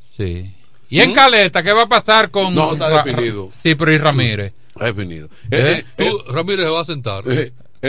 Sí. 0.00 0.52
¿Y 0.90 1.00
en 1.00 1.12
Caleta 1.14 1.62
qué 1.62 1.72
va 1.72 1.82
a 1.84 1.88
pasar 1.88 2.30
con... 2.32 2.52
No, 2.54 2.72
está 2.72 3.02
definido. 3.04 3.50
Sí, 3.62 3.76
pero 3.76 3.92
¿y 3.92 3.98
Ramírez? 3.98 4.52
Está 4.74 4.86
definido. 4.86 5.28
¿Eh? 5.50 5.84
Tú, 5.96 6.04
Ramírez 6.32 6.64
se 6.66 6.70
va 6.70 6.80
a 6.80 6.84
sentar. 6.84 7.22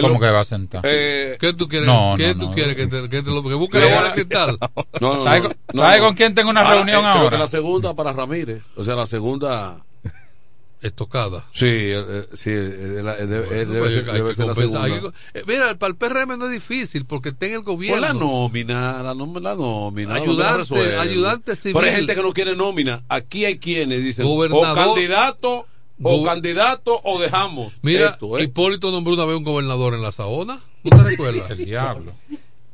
¿Cómo 0.02 0.20
que 0.20 0.30
va 0.30 0.40
a 0.40 0.44
sentar? 0.44 0.82
eh, 0.86 1.38
¿Qué 1.40 1.54
tú 1.54 1.68
quieres? 1.68 1.88
No, 1.88 2.16
¿Qué 2.18 2.34
no, 2.34 2.40
tú 2.42 2.50
no. 2.50 2.54
quieres 2.56 2.76
que 2.76 2.88
te, 2.88 3.10
que 3.10 3.22
te 3.24 3.30
lo 3.32 3.44
que 3.44 3.54
busque 3.54 3.80
la 3.80 3.96
bola 3.96 4.08
de 4.10 4.14
cristal? 4.14 4.58
No, 5.02 5.18
no, 5.18 5.24
¿Sabe 5.24 5.50
no, 5.74 6.06
con- 6.06 6.16
quién 6.16 6.34
tengo 6.36 6.50
una 6.50 6.62
Ahora, 6.62 6.76
reunión 6.76 7.00
eh, 7.00 7.02
creo 7.12 7.24
ahora? 7.24 7.30
que 7.38 7.44
la 7.44 7.48
segunda 7.48 7.94
para 7.96 8.12
Ramírez. 8.14 8.66
O 8.76 8.84
sea, 8.84 8.96
la 8.96 9.06
segunda. 9.06 9.78
Estocada. 10.82 11.46
Sí, 11.54 11.92
sí, 12.34 12.50
eh, 12.50 13.00
la- 13.02 13.18
eh, 13.18 13.26
debe, 13.26 13.66
debe 13.66 13.80
Pues, 13.80 13.94
ser, 13.94 14.06
la 14.08 14.14
compensar, 14.54 14.82
hay 14.84 14.92
segunda. 14.92 15.18
que- 15.34 15.40
eh, 15.40 15.44
mira, 15.48 15.76
para 15.76 15.92
el 15.92 15.96
PRM 15.96 16.38
no 16.38 16.46
es 16.48 16.52
difícil 16.52 17.06
porque 17.06 17.30
está 17.30 17.46
en 17.46 17.54
el 17.54 17.62
gobierno. 17.62 18.02
la 18.02 18.14
nómina, 18.14 19.02
la 19.02 19.14
nómina, 19.14 19.40
la 19.52 19.56
nómina. 19.56 20.10
la 20.14 20.20
Ayudante- 20.20 20.98
ayudante 21.00 21.56
civil. 21.56 21.76
Pero 21.76 21.88
hay 21.88 21.96
gente 21.96 22.16
que 22.16 22.22
no 22.22 22.34
quiere 22.34 22.56
nómina. 22.56 23.02
Aquí 23.08 23.46
hay 23.46 23.60
quienes 23.60 24.04
dicen, 24.04 24.26
Gobernador- 24.26 24.72
o 24.72 24.76
candidato, 24.94 25.68
o 26.02 26.18
Go- 26.18 26.24
candidato, 26.24 27.00
o 27.04 27.20
dejamos. 27.20 27.78
Mira, 27.82 28.10
esto, 28.10 28.38
¿eh? 28.38 28.44
Hipólito 28.44 28.92
nombró 28.92 29.14
una 29.14 29.26
vez 29.26 29.38
un 29.38 29.44
gobernador 29.44 29.94
en 29.94 30.02
la 30.02 30.12
Saona. 30.12 30.60
¿No 30.84 30.98
te 30.98 31.04
recuerdas? 31.10 31.52
El 31.52 31.66
diablo. 31.66 32.12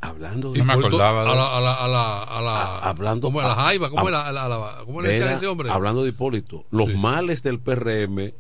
Hablando 0.01 0.53
No 0.55 0.63
me 0.63 0.73
Hipólito 0.73 0.87
acordaba 0.87 1.23
de 1.25 1.29
a 1.31 1.35
la, 1.35 1.57
a 1.57 1.61
la, 1.61 1.73
a 1.73 1.87
la, 1.89 2.23
a 2.23 2.41
la, 2.41 2.61
Ah, 2.77 2.89
hablando- 2.89 3.27
¿cómo 3.27 3.41
es 3.41 3.47
la 3.47 3.55
jaiba? 3.55 3.89
¿Cómo, 3.89 4.03
ah, 4.03 4.05
es 4.05 4.11
la, 4.13 4.27
a 4.27 4.31
la- 4.31 4.45
a 4.45 4.49
la- 4.49 4.85
¿cómo 4.85 5.01
le 5.01 5.17
ese 5.33 5.47
hombre? 5.47 5.69
Hablando 5.69 6.03
de 6.03 6.09
Hipólito, 6.09 6.65
los 6.71 6.93
males 6.95 7.43
del 7.43 7.59
PRM 7.59 8.33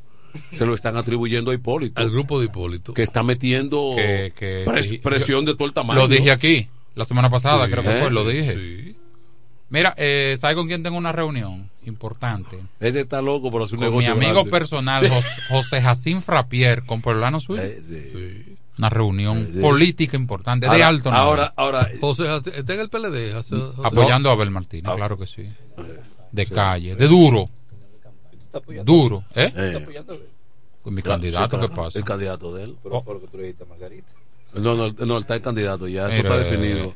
se 0.53 0.65
lo 0.65 0.73
están 0.73 0.95
atribuyendo 0.95 1.51
a 1.51 1.53
Hipólito. 1.55 1.99
Al 2.01 2.11
grupo 2.11 2.39
de 2.39 2.45
Hipólito. 2.45 2.93
Que 2.93 3.01
está 3.01 3.23
metiendo 3.23 3.93
Que- 3.97 4.31
que- 4.37 4.63
pres- 4.65 4.83
sí. 4.87 4.97
presión 4.99 5.43
de 5.43 5.55
todo 5.55 5.67
el 5.67 5.73
tamaño. 5.73 5.99
Lo 5.99 6.07
dije 6.07 6.31
aquí, 6.31 6.69
la 6.95 7.03
semana 7.03 7.29
pasada, 7.29 7.65
Sí, 7.65 7.71
creo 7.71 7.83
que 7.83 7.97
¿eh? 7.97 8.01
fue, 8.03 8.11
lo 8.11 8.23
dije. 8.25 8.53
Sí. 8.53 8.95
Mira, 9.69 9.93
eh, 9.97 10.35
¿sabe 10.39 10.55
con 10.55 10.67
quién 10.67 10.81
tengo 10.81 10.97
una 10.97 11.11
reunión 11.11 11.69
importante? 11.85 12.59
Este 12.79 13.01
está 13.01 13.21
loco 13.21 13.51
por 13.51 13.61
hacer 13.63 13.77
un 13.77 13.85
Con 13.85 13.97
mi 13.99 14.05
amigo 14.05 14.33
grande. 14.33 14.51
personal, 14.51 15.07
Jos- 15.09 15.25
José 15.49 15.81
Jacín 15.81 16.21
Frapier, 16.21 16.83
con 16.85 17.01
Pueblano 17.01 17.39
Suyo. 17.39 17.61
Eh, 17.61 17.81
sí. 17.85 18.55
Una 18.79 18.89
reunión 18.89 19.47
Sí. 19.51 19.59
política 19.59 20.15
importante, 20.17 20.65
de 20.65 20.71
Ahora- 20.71 20.87
alto 20.87 21.09
nivel. 21.11 21.23
Ahora, 21.23 21.53
ahora, 21.55 21.87
José, 21.99 22.23
está 22.55 22.73
en 22.73 22.79
el 22.79 22.89
PLD. 22.89 23.33
José- 23.33 23.55
José- 23.57 23.81
apoyando 23.87 24.29
a 24.29 24.33
Abel 24.33 24.49
Martínez, 24.51 24.91
claro 24.95 25.17
que 25.19 25.27
sí. 25.27 25.47
De 26.31 26.45
calle, 26.47 26.95
de 26.95 27.07
duro. 27.07 27.47
Duro, 28.83 29.23
¿eh? 29.35 29.51
eh, 29.55 29.85
Con 30.81 30.93
mi 30.95 31.01
claro, 31.03 31.19
candidato, 31.19 31.57
sí, 31.57 31.61
¿qué 31.61 31.67
claro, 31.67 31.83
pasa? 31.83 31.99
El 31.99 32.05
candidato 32.05 32.55
de 32.55 32.63
él. 32.63 32.75
Oh. 32.85 33.03
No, 34.55 34.73
no, 34.75 34.89
no, 35.05 35.17
está 35.19 35.35
el 35.35 35.41
candidato 35.41 35.87
ya, 35.87 36.07
eso 36.07 36.15
está 36.27 36.39
definido. 36.39 36.95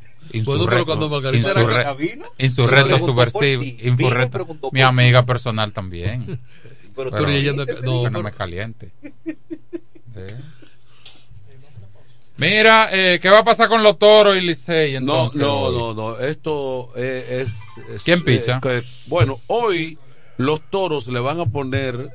Insurrecto 2.37 2.97
subversivo, 2.97 3.63
insurrecto. 3.63 4.47
Mi 4.71 4.81
amiga 4.81 5.25
personal 5.25 5.71
también. 5.73 6.39
Pero, 6.95 7.09
Pero, 7.09 7.25
que 7.25 7.75
no, 7.83 8.07
no 8.11 8.21
me 8.21 8.31
caliente. 8.31 8.91
Eh. 10.15 10.35
Mira, 12.37 12.89
eh, 12.91 13.19
¿qué 13.21 13.29
va 13.29 13.39
a 13.39 13.43
pasar 13.43 13.67
con 13.67 13.83
los 13.83 13.97
toros 13.99 14.35
y 14.37 14.41
Licey 14.41 14.99
No, 14.99 15.27
no, 15.33 15.71
no, 15.71 15.93
no, 15.93 16.19
esto 16.19 16.91
eh, 16.95 17.45
es, 17.47 17.95
es- 17.95 18.03
¿Quién 18.03 18.23
picha? 18.23 18.57
eh, 18.57 18.59
que- 18.61 18.83
bueno, 19.07 19.39
hoy 19.47 19.97
los 20.37 20.61
toros 20.69 21.07
le 21.07 21.19
van 21.19 21.39
a 21.39 21.45
poner 21.45 22.09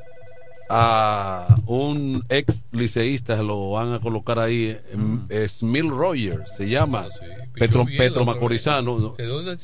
a 0.70 1.56
un 1.66 2.24
ex 2.28 2.62
liceísta, 2.72 3.36
se 3.36 3.42
lo 3.42 3.70
van 3.70 3.94
a 3.94 4.00
colocar 4.00 4.38
ahí, 4.38 4.76
em, 4.92 5.24
es 5.28 5.62
Mil 5.62 5.88
Rogers, 5.88 6.50
se 6.56 6.68
llama, 6.68 7.06
Ah, 7.08 7.10
sí. 7.18 7.24
Petro, 7.58 7.84
Petro 7.84 8.24
Macorizano. 8.24 9.14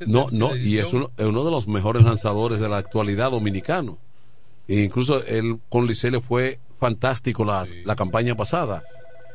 No, 0.07 0.29
no, 0.31 0.57
y 0.57 0.79
es 0.79 0.93
uno, 0.93 1.11
es 1.17 1.25
uno 1.27 1.45
de 1.45 1.51
los 1.51 1.67
mejores 1.69 2.03
lanzadores 2.05 2.61
de 2.61 2.69
la 2.69 2.79
actualidad 2.79 3.31
dominicano. 3.31 3.99
E 4.69 4.83
incluso 4.83 5.25
él 5.27 5.59
con 5.69 5.87
Licey 5.87 6.11
le 6.11 6.21
fue 6.21 6.59
fantástico 6.81 7.45
la, 7.45 7.67
la 7.85 7.97
campaña 7.97 8.35
pasada. 8.35 8.83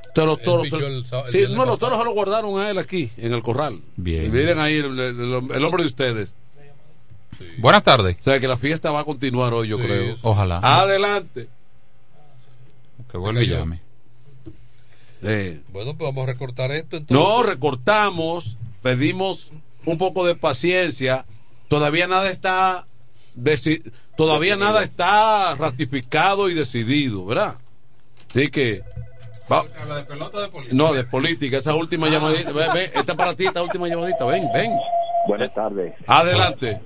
Entonces 0.08 0.26
los 0.26 0.42
toros, 0.42 0.74
el 0.74 0.84
el 0.84 1.06
sí, 1.28 1.44
no, 1.56 1.66
los 1.66 1.78
toros 1.78 2.00
se 2.00 2.04
lo 2.04 2.12
guardaron 2.14 2.60
a 2.60 2.72
él 2.72 2.80
aquí, 2.80 3.12
en 3.18 3.34
el 3.34 3.44
corral. 3.44 3.80
Bien. 3.96 4.26
Y 4.26 4.30
miren 4.30 4.58
ahí 4.60 4.78
el, 4.78 4.98
el- 5.00 5.52
el 5.54 5.64
hombre 5.66 5.84
de 5.84 5.88
ustedes. 5.88 6.36
Buenas 7.60 7.84
tardes. 7.84 8.18
O 8.20 8.24
sea 8.24 8.40
que 8.40 8.48
la 8.48 8.58
fiesta 8.58 8.90
va 8.92 9.02
a 9.02 9.04
continuar 9.04 9.54
hoy, 9.54 9.68
yo 9.70 9.78
Sí, 9.78 9.84
creo. 9.84 10.16
sí. 10.16 10.22
Ojalá. 10.24 10.60
Adelante. 10.64 11.48
que 13.12 13.18
vuelva 13.18 13.42
y 13.44 13.48
llame. 13.48 13.82
Eh, 15.24 15.62
Bueno, 15.72 15.96
pues 15.98 16.10
vamos 16.10 16.24
a 16.28 16.32
recortar 16.32 16.72
esto 16.72 16.98
entonces. 16.98 17.28
no, 17.28 17.44
recortamos, 17.44 18.58
pedimos 18.82 19.52
un 19.86 19.98
poco 19.98 20.26
de 20.26 20.36
paciencia. 20.36 21.26
Todavía 21.68 22.08
nada 22.08 22.30
está 22.30 22.88
todavía 24.16 24.56
nada 24.58 24.84
está 24.84 25.56
ratificado 25.56 26.50
y 26.50 26.54
decidido, 26.54 27.26
¿verdad? 27.26 27.56
Así 28.30 28.50
que 28.50 28.82
va- 29.52 29.64
de 29.64 30.04
pelota 30.04 30.42
de 30.42 30.48
política. 30.50 30.76
no 30.76 30.94
de 30.94 31.04
política, 31.04 31.58
esa 31.58 31.74
última 31.76 32.10
llamadita, 32.10 32.52
ven, 32.52 32.74
ven, 32.74 32.92
esta 32.94 33.16
para 33.16 33.36
ti, 33.36 33.46
esta 33.46 33.62
última 33.64 33.88
llamadita, 33.88 34.26
ven, 34.26 34.48
ven. 34.54 34.72
Buenas 35.28 35.54
tardes. 35.54 35.94
Adelante. 36.08 36.82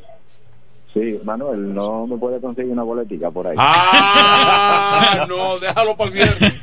Sí, 0.93 1.19
Manuel, 1.23 1.73
¿no 1.73 2.05
me 2.05 2.17
puede 2.17 2.39
conseguir 2.39 2.71
una 2.71 2.83
boletica 2.83 3.31
por 3.31 3.47
ahí? 3.47 3.55
Ah, 3.57 5.25
no, 5.29 5.57
déjalo 5.57 5.97
para 5.97 6.09
el 6.09 6.13
viernes. 6.13 6.61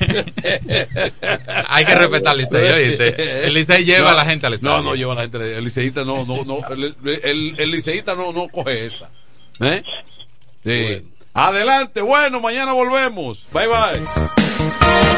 Hay 1.69 1.85
que 1.85 1.95
respetar 1.97 2.33
al 2.33 2.39
Licey, 2.39 2.71
¿oíste? 2.71 3.47
El 3.49 3.55
Licey 3.55 3.85
lleva 3.85 4.13
a 4.13 4.15
la 4.15 4.25
gente 4.25 4.47
al 4.47 4.55
estadio. 4.55 4.77
No, 4.77 4.91
no 4.91 4.95
lleva 4.95 5.15
a 5.15 5.17
la 5.17 5.23
gente. 5.23 5.57
El 5.59 5.65
liceísta 5.65 6.05
no, 6.05 6.25
no, 6.25 6.45
no. 6.45 6.59
El, 6.71 6.95
el, 7.25 7.57
el 7.59 7.71
liceísta 7.73 8.15
no, 8.15 8.33
no 8.33 8.47
coge 8.49 8.87
esa. 8.87 9.09
¿Eh? 9.61 9.83
Sí. 10.65 11.11
Adelante, 11.35 12.01
bueno, 12.01 12.39
mañana 12.41 12.73
volvemos. 12.73 13.49
Bye 13.53 13.67
bye. 13.67 15.11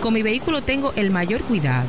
Con 0.00 0.14
mi 0.14 0.22
vehículo 0.22 0.62
tengo 0.62 0.92
el 0.94 1.10
mayor 1.10 1.42
cuidado. 1.42 1.88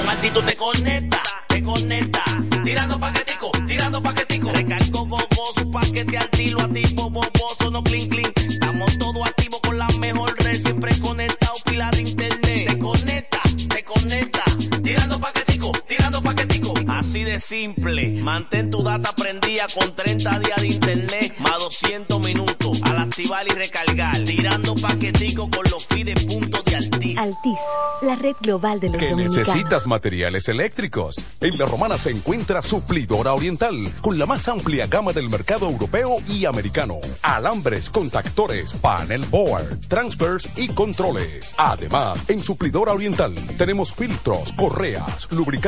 Con 0.00 0.44
te 0.46 0.56
conecta, 0.56 1.22
te 1.46 1.62
conecta. 1.62 2.24
Tirando 2.64 2.98
paquetico, 2.98 3.50
tirando 3.66 4.02
paquetico. 4.02 4.50
Recargo 4.50 5.06
gogoso, 5.06 5.70
paquete 5.70 6.16
al 6.16 6.30
tiro, 6.30 6.60
activo, 6.60 7.10
boboso, 7.10 7.70
no 7.70 7.82
clean 7.82 8.08
clean. 8.08 8.32
Estamos 8.36 8.96
todos 8.98 9.28
activos 9.28 9.60
con 9.60 9.76
la 9.76 9.88
mejor 9.98 10.34
red, 10.42 10.58
siempre 10.58 10.98
conectado, 11.00 11.52
pila 11.66 11.90
de 11.90 12.00
internet. 12.00 12.66
Te 12.66 12.78
conecta, 12.78 13.42
te 13.68 13.84
conecta. 13.84 14.44
Tirando 14.82 15.20
paquetico, 15.20 15.49
tirando 15.86 16.22
paquetico. 16.22 16.74
Así 16.88 17.24
de 17.24 17.40
simple, 17.40 18.10
mantén 18.22 18.70
tu 18.70 18.82
data 18.82 19.12
prendida 19.12 19.66
con 19.78 19.94
30 19.94 20.38
días 20.40 20.60
de 20.60 20.66
internet, 20.68 21.34
más 21.38 21.58
200 21.58 22.20
minutos 22.20 22.80
al 22.84 22.98
activar 22.98 23.46
y 23.46 23.54
recargar. 23.54 24.18
Tirando 24.24 24.74
paquetico 24.74 25.48
con 25.50 25.64
los 25.70 25.86
fides 25.86 26.24
puntos 26.24 26.64
de 26.64 26.76
Altis. 26.76 27.18
Altis, 27.18 27.60
la 28.02 28.16
red 28.16 28.36
global 28.40 28.80
de 28.80 28.88
los 28.88 28.98
que 28.98 29.10
dominicanos. 29.10 29.46
necesitas 29.46 29.86
materiales 29.86 30.48
eléctricos. 30.48 31.16
En 31.40 31.56
La 31.58 31.66
Romana 31.66 31.96
se 31.98 32.10
encuentra 32.10 32.62
Suplidora 32.62 33.34
Oriental, 33.34 33.74
con 34.00 34.18
la 34.18 34.26
más 34.26 34.48
amplia 34.48 34.86
gama 34.86 35.12
del 35.12 35.28
mercado 35.28 35.66
europeo 35.68 36.18
y 36.26 36.44
americano. 36.44 36.96
Alambres, 37.22 37.88
contactores, 37.90 38.74
panel 38.74 39.24
board, 39.26 39.80
transfers 39.88 40.48
y 40.56 40.68
controles. 40.68 41.54
Además, 41.56 42.22
en 42.28 42.40
Suplidora 42.40 42.92
Oriental 42.92 43.34
tenemos 43.56 43.92
filtros, 43.92 44.52
correas, 44.52 45.28
lubricantes, 45.30 45.59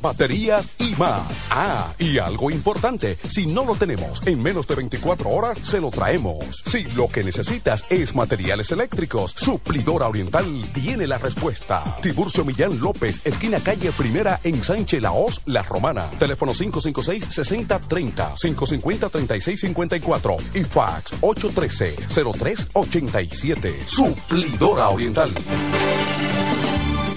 baterías 0.00 0.68
y 0.78 0.94
más. 0.96 1.22
Ah, 1.50 1.92
y 1.98 2.18
algo 2.18 2.50
importante, 2.50 3.18
si 3.28 3.46
no 3.46 3.64
lo 3.64 3.76
tenemos 3.76 4.26
en 4.26 4.42
menos 4.42 4.66
de 4.66 4.74
24 4.74 5.30
horas, 5.30 5.58
se 5.58 5.80
lo 5.80 5.90
traemos. 5.90 6.64
Si 6.66 6.82
lo 6.96 7.06
que 7.08 7.22
necesitas 7.22 7.84
es 7.88 8.14
materiales 8.14 8.72
eléctricos, 8.72 9.32
Suplidora 9.32 10.08
Oriental 10.08 10.46
tiene 10.74 11.06
la 11.06 11.16
respuesta. 11.18 11.96
Tiburcio 12.02 12.44
Millán 12.44 12.80
López, 12.80 13.24
esquina 13.24 13.60
calle 13.60 13.92
Primera 13.92 14.40
en 14.42 14.64
Sánchez 14.64 15.02
Laos, 15.02 15.42
La 15.46 15.62
Romana. 15.62 16.06
Teléfono 16.18 16.52
556-6030, 16.52 18.34
550-3654 18.34 20.36
y 20.54 20.64
fax 20.64 21.12
813-0387. 21.20 23.86
Suplidora 23.86 24.88
Oriental. 24.88 25.30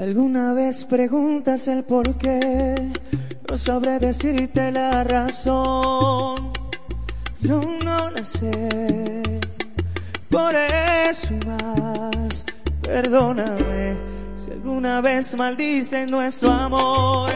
Alguna 0.00 0.54
vez 0.54 0.86
preguntas 0.86 1.68
el 1.68 1.84
por 1.84 2.16
qué, 2.16 2.74
no 3.46 3.56
sabré 3.58 3.98
decirte 3.98 4.72
la 4.72 5.04
razón. 5.04 6.52
No, 7.42 7.60
no 7.84 8.08
la 8.08 8.24
sé. 8.24 9.22
Por 10.30 10.54
eso 10.56 11.34
más, 11.46 12.46
perdóname. 12.80 13.94
Si 14.38 14.50
alguna 14.50 15.02
vez 15.02 15.36
maldicen 15.36 16.10
nuestro 16.10 16.50
amor, 16.50 17.30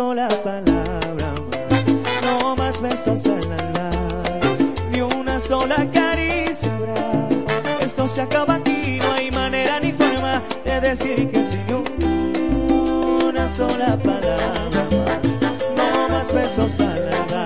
sola 0.00 0.28
palabra 0.42 1.34
más, 1.50 1.84
no 2.22 2.56
más 2.56 2.80
besos 2.80 3.26
al 3.26 3.52
alma, 3.52 3.90
ni 4.90 5.02
una 5.02 5.38
sola 5.38 5.86
caricia 5.92 6.74
habrá. 6.74 7.28
Esto 7.82 8.08
se 8.08 8.22
acaba 8.22 8.54
aquí, 8.54 8.98
no 9.02 9.12
hay 9.12 9.30
manera 9.30 9.78
ni 9.78 9.92
forma 9.92 10.42
de 10.64 10.80
decir 10.80 11.30
que 11.30 11.44
sin 11.44 11.66
una 13.28 13.46
sola 13.46 13.98
palabra 13.98 14.88
más, 15.04 15.24
no 15.76 16.08
más 16.08 16.32
besos 16.32 16.80
al 16.80 17.02
alma, 17.18 17.44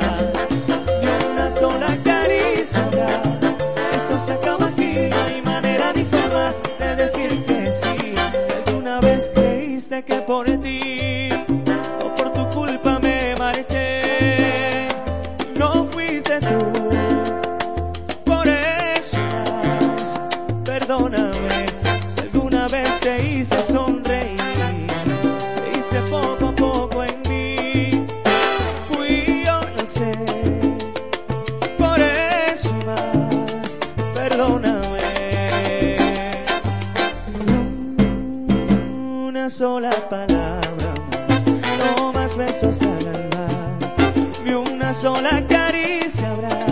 sola 45.04 45.46
caricia 45.46 46.30
habrá. 46.30 46.64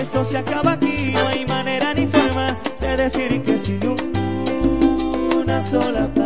Esto 0.00 0.22
se 0.22 0.38
acaba 0.38 0.72
aquí, 0.74 1.10
no 1.12 1.26
hay 1.26 1.44
manera 1.46 1.94
ni 1.94 2.06
forma 2.06 2.56
de 2.80 2.96
decir 2.96 3.42
que 3.42 3.58
sin 3.58 3.80
una 5.36 5.60
sola 5.60 6.06
palabra, 6.14 6.25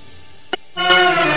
Thank 0.73 1.25
you. 1.25 1.30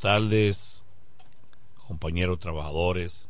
Tardes, 0.00 0.82
compañeros 1.86 2.38
trabajadores. 2.38 3.28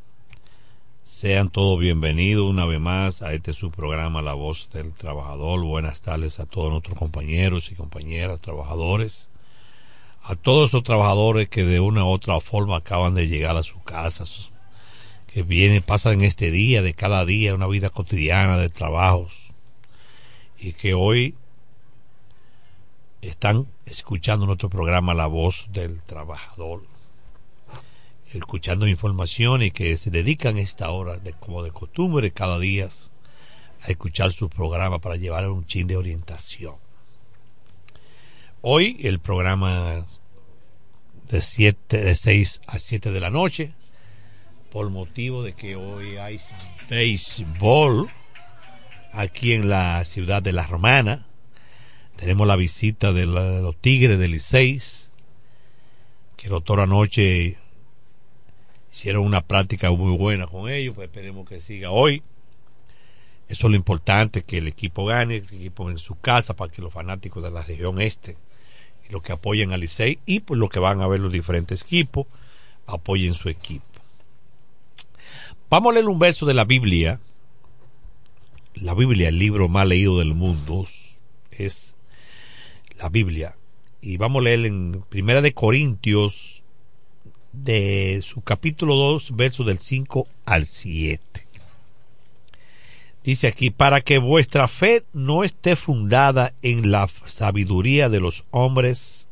Sean 1.02 1.50
todos 1.50 1.80
bienvenidos 1.80 2.48
una 2.48 2.64
vez 2.64 2.78
más 2.78 3.22
a 3.22 3.34
este 3.34 3.52
su 3.52 3.72
programa 3.72 4.22
La 4.22 4.34
Voz 4.34 4.70
del 4.72 4.94
Trabajador. 4.94 5.64
Buenas 5.64 6.00
tardes 6.00 6.38
a 6.38 6.46
todos 6.46 6.70
nuestros 6.70 6.96
compañeros 6.96 7.72
y 7.72 7.74
compañeras 7.74 8.40
trabajadores. 8.40 9.28
A 10.22 10.36
todos 10.36 10.70
esos 10.70 10.84
trabajadores 10.84 11.48
que 11.48 11.64
de 11.64 11.80
una 11.80 12.04
u 12.04 12.08
otra 12.08 12.38
forma 12.38 12.76
acaban 12.76 13.16
de 13.16 13.26
llegar 13.26 13.56
a 13.56 13.64
sus 13.64 13.82
casas, 13.82 14.50
que 15.26 15.42
vienen, 15.42 15.82
pasan 15.82 16.22
este 16.22 16.52
día, 16.52 16.82
de 16.82 16.94
cada 16.94 17.24
día, 17.24 17.52
una 17.52 17.66
vida 17.66 17.90
cotidiana 17.90 18.56
de 18.58 18.68
trabajos, 18.68 19.54
y 20.56 20.74
que 20.74 20.94
hoy 20.94 21.34
están 23.22 23.66
escuchando 23.86 24.46
nuestro 24.46 24.70
programa 24.70 25.14
La 25.14 25.26
Voz 25.26 25.68
del 25.72 26.02
Trabajador, 26.02 26.84
escuchando 28.32 28.86
información 28.86 29.62
y 29.62 29.70
que 29.70 29.96
se 29.98 30.10
dedican 30.10 30.56
esta 30.56 30.90
hora, 30.90 31.18
como 31.38 31.62
de 31.62 31.70
costumbre, 31.70 32.30
cada 32.30 32.58
día 32.58 32.88
a 33.82 33.90
escuchar 33.90 34.32
su 34.32 34.48
programa 34.48 34.98
para 34.98 35.16
llevar 35.16 35.48
un 35.50 35.66
chin 35.66 35.86
de 35.86 35.96
orientación. 35.96 36.76
Hoy 38.62 38.96
el 39.00 39.20
programa 39.20 40.06
de 41.30 41.42
siete, 41.42 42.02
de 42.02 42.14
6 42.14 42.62
a 42.66 42.78
7 42.78 43.10
de 43.10 43.20
la 43.20 43.30
noche, 43.30 43.72
por 44.70 44.90
motivo 44.90 45.42
de 45.42 45.54
que 45.54 45.76
hoy 45.76 46.16
hay 46.16 46.40
béisbol 46.88 48.10
aquí 49.12 49.52
en 49.52 49.68
la 49.68 50.04
ciudad 50.04 50.42
de 50.42 50.52
La 50.52 50.66
Romana. 50.66 51.26
Tenemos 52.20 52.46
la 52.46 52.56
visita 52.56 53.14
de, 53.14 53.24
los 53.24 53.74
Tigres 53.80 54.18
del 54.18 54.32
Liceis, 54.32 55.10
que 56.36 56.48
el 56.48 56.50
doctor 56.50 56.80
anoche 56.80 57.56
hicieron 58.92 59.24
una 59.24 59.40
práctica 59.40 59.90
muy 59.90 60.14
buena 60.18 60.46
con 60.46 60.70
ellos, 60.70 60.94
pues 60.94 61.08
esperemos 61.08 61.48
que 61.48 61.62
siga 61.62 61.90
hoy. 61.90 62.22
Eso 63.48 63.66
es 63.66 63.70
lo 63.70 63.76
importante, 63.76 64.42
que 64.42 64.58
el 64.58 64.66
equipo 64.66 65.06
gane, 65.06 65.36
el 65.36 65.44
equipo 65.44 65.90
en 65.90 65.96
su 65.96 66.20
casa, 66.20 66.54
para 66.54 66.70
que 66.70 66.82
los 66.82 66.92
fanáticos 66.92 67.42
de 67.42 67.50
la 67.52 67.62
región 67.62 68.02
este, 68.02 68.36
y 69.08 69.12
los 69.12 69.22
que 69.22 69.32
apoyen 69.32 69.72
al 69.72 69.80
Licey, 69.80 70.18
y 70.26 70.40
pues 70.40 70.60
los 70.60 70.68
que 70.68 70.78
van 70.78 71.00
a 71.00 71.08
ver 71.08 71.20
los 71.20 71.32
diferentes 71.32 71.80
equipos, 71.80 72.26
apoyen 72.86 73.32
su 73.32 73.48
equipo. 73.48 73.86
Vamos 75.70 75.92
a 75.92 75.94
leer 75.94 76.06
un 76.06 76.18
verso 76.18 76.44
de 76.44 76.52
la 76.52 76.66
Biblia. 76.66 77.18
La 78.74 78.92
Biblia, 78.92 79.30
el 79.30 79.38
libro 79.38 79.70
más 79.70 79.86
leído 79.86 80.18
del 80.18 80.34
mundo, 80.34 80.84
es 81.50 81.94
la 83.00 83.08
Biblia. 83.08 83.56
Y 84.00 84.16
vamos 84.16 84.40
a 84.40 84.44
leer 84.44 84.66
en 84.66 85.02
Primera 85.08 85.42
de 85.42 85.52
Corintios, 85.52 86.62
de 87.52 88.20
su 88.22 88.42
capítulo 88.42 88.94
2, 88.94 89.34
versos 89.34 89.66
del 89.66 89.78
5 89.78 90.26
al 90.44 90.66
7. 90.66 91.20
Dice 93.24 93.48
aquí, 93.48 93.70
para 93.70 94.00
que 94.00 94.18
vuestra 94.18 94.68
fe 94.68 95.04
no 95.12 95.44
esté 95.44 95.76
fundada 95.76 96.54
en 96.62 96.90
la 96.90 97.08
sabiduría 97.24 98.08
de 98.08 98.20
los 98.20 98.44
hombres, 98.50 99.28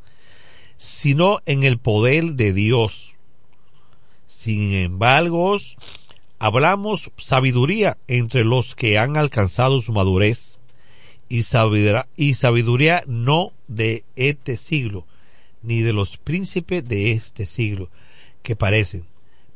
sino 0.77 1.41
en 1.47 1.65
el 1.65 1.79
poder 1.79 2.35
de 2.35 2.53
Dios. 2.53 3.15
Sin 4.27 4.75
embargo, 4.75 5.57
hablamos 6.39 7.11
sabiduría 7.17 7.97
entre 8.09 8.45
los 8.45 8.75
que 8.75 8.99
han 8.99 9.17
alcanzado 9.17 9.81
su 9.81 9.93
madurez 9.93 10.58
y 11.29 11.43
sabiduría, 11.43 12.09
y 12.17 12.35
sabiduría 12.35 13.03
no 13.07 13.53
de 13.67 14.05
este 14.17 14.57
siglo, 14.57 15.07
ni 15.63 15.83
de 15.83 15.93
los 15.93 16.17
príncipes 16.17 16.87
de 16.89 17.13
este 17.13 17.47
siglo, 17.47 17.91
que 18.43 18.57
parecen. 18.57 19.07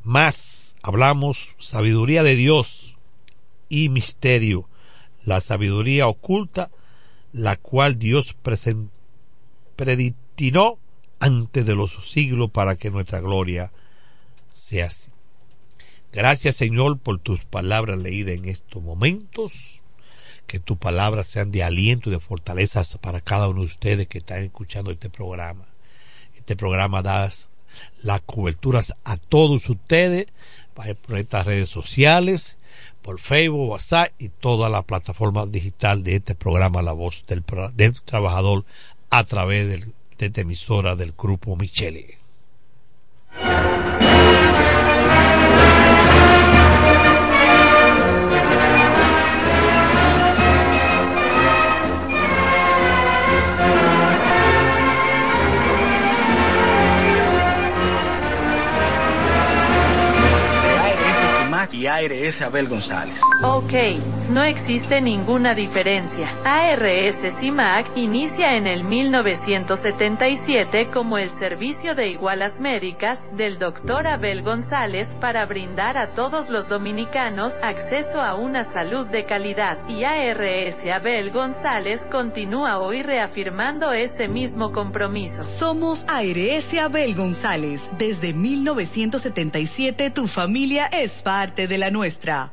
Más 0.03 0.77
hablamos 0.83 1.55
sabiduría 1.59 2.23
de 2.23 2.35
Dios 2.35 2.97
y 3.69 3.89
misterio, 3.89 4.69
la 5.25 5.41
sabiduría 5.41 6.09
oculta, 6.09 6.71
la 7.33 7.57
cual 7.57 7.99
Dios 7.99 8.37
predestinó 9.77 10.79
antes 11.21 11.65
de 11.65 11.75
los 11.75 11.97
siglos 12.11 12.51
para 12.51 12.77
que 12.77 12.91
nuestra 12.91 13.21
gloria 13.21 13.73
sea 14.51 14.87
así. 14.87 15.11
Gracias 16.13 16.57
Señor 16.57 16.99
por 16.99 17.19
tus 17.21 17.45
palabras 17.45 17.99
leídas 17.99 18.35
en 18.35 18.49
estos 18.49 18.83
momentos. 18.83 19.82
Que 20.53 20.61
tus 20.61 20.77
palabras 20.77 21.29
sean 21.29 21.51
de 21.51 21.63
aliento 21.63 22.11
y 22.11 22.13
de 22.13 22.21
fortaleza 22.21 22.83
para 23.01 23.23
cada 23.23 23.49
uno 23.49 23.61
de 23.61 23.69
ustedes 23.69 24.07
que 24.07 24.19
están 24.19 24.45
escuchando 24.45 24.91
este 24.91 25.09
programa. 25.09 25.65
Este 26.37 26.57
programa 26.57 27.01
da 27.01 27.31
las 28.03 28.21
coberturas 28.21 28.93
a 29.03 29.17
todos 29.17 29.67
ustedes 29.71 30.27
por 30.75 31.17
estas 31.17 31.47
redes 31.47 31.71
sociales, 31.71 32.59
por 33.01 33.19
Facebook, 33.19 33.71
WhatsApp 33.71 34.13
y 34.19 34.29
toda 34.29 34.69
la 34.69 34.83
plataforma 34.83 35.47
digital 35.47 36.05
de 36.05 36.17
este 36.17 36.35
programa 36.35 36.83
La 36.83 36.93
Voz 36.93 37.25
del, 37.27 37.43
del 37.73 37.99
Trabajador 38.03 38.67
a 39.09 39.25
través 39.25 39.87
de 40.19 40.27
esta 40.27 40.43
emisora 40.43 40.97
del 40.97 41.15
Grupo 41.17 41.57
Michele. 41.57 42.19
Y 61.73 61.87
ARS 61.87 62.43
Abel 62.43 62.69
González. 62.69 63.21
Ok, 63.43 63.73
no 64.31 64.45
existe 64.45 65.01
ninguna 65.01 65.55
diferencia. 65.55 66.31
ARS 66.45 67.23
CIMAC 67.39 67.97
inicia 67.97 68.57
en 68.57 68.67
el 68.67 68.85
1977 68.85 70.91
como 70.93 71.19
el 71.19 71.31
servicio 71.31 71.95
de 71.95 72.09
igualas 72.09 72.61
médicas 72.61 73.31
del 73.37 73.59
doctor 73.59 74.07
Abel 74.07 74.43
González 74.43 75.17
para 75.21 75.47
brindar 75.47 75.97
a 75.97 76.13
todos 76.13 76.51
los 76.51 76.69
dominicanos 76.69 77.55
acceso 77.63 78.21
a 78.21 78.35
una 78.35 78.65
salud 78.65 79.07
de 79.07 79.25
calidad. 79.25 79.79
Y 79.89 80.05
ARS 80.05 80.85
Abel 80.95 81.31
González 81.31 82.07
continúa 82.11 82.79
hoy 82.79 83.03
reafirmando 83.03 83.93
ese 83.93 84.29
mismo 84.29 84.73
compromiso. 84.73 85.43
Somos 85.43 86.05
ARS 86.09 86.75
Abel 86.75 87.15
González. 87.15 87.91
Desde 87.99 88.35
1977 88.35 90.11
tu 90.11 90.29
familia 90.29 90.87
es 90.87 91.23
parte 91.23 91.62
de 91.67 91.79
la 91.79 91.91
nuestra. 91.91 92.53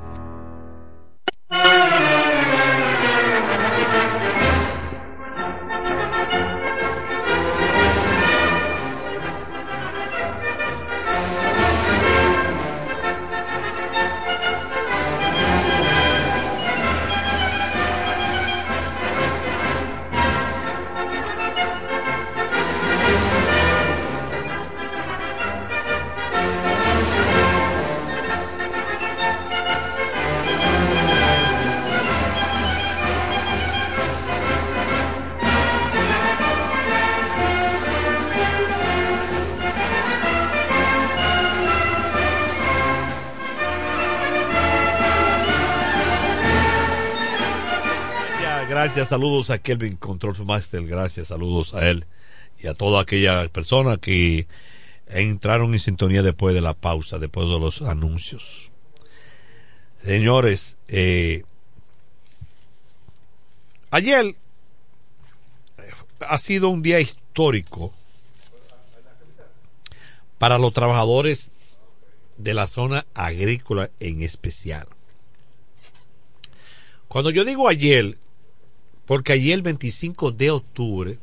Saludos 49.05 49.49
a 49.49 49.57
Kelvin 49.57 49.97
Control 49.97 50.45
Master, 50.45 50.85
gracias, 50.85 51.27
saludos 51.27 51.73
a 51.73 51.89
él 51.89 52.05
y 52.59 52.67
a 52.67 52.73
toda 52.73 53.01
aquella 53.01 53.47
persona 53.49 53.97
que 53.97 54.47
entraron 55.07 55.73
en 55.73 55.79
sintonía 55.79 56.21
después 56.21 56.53
de 56.53 56.61
la 56.61 56.73
pausa, 56.73 57.17
después 57.19 57.47
de 57.47 57.59
los 57.59 57.81
anuncios. 57.81 58.71
Señores, 60.01 60.77
eh, 60.87 61.43
ayer 63.89 64.35
ha 66.19 66.37
sido 66.37 66.69
un 66.69 66.81
día 66.81 66.99
histórico 66.99 67.93
para 70.37 70.57
los 70.57 70.73
trabajadores 70.73 71.53
de 72.37 72.53
la 72.53 72.67
zona 72.67 73.05
agrícola 73.13 73.89
en 73.99 74.21
especial. 74.21 74.87
Cuando 77.07 77.29
yo 77.29 77.43
digo 77.43 77.67
ayer, 77.67 78.17
porque 79.11 79.33
ayer 79.33 79.55
el 79.55 79.61
25 79.61 80.31
de 80.31 80.51
octubre 80.51 81.19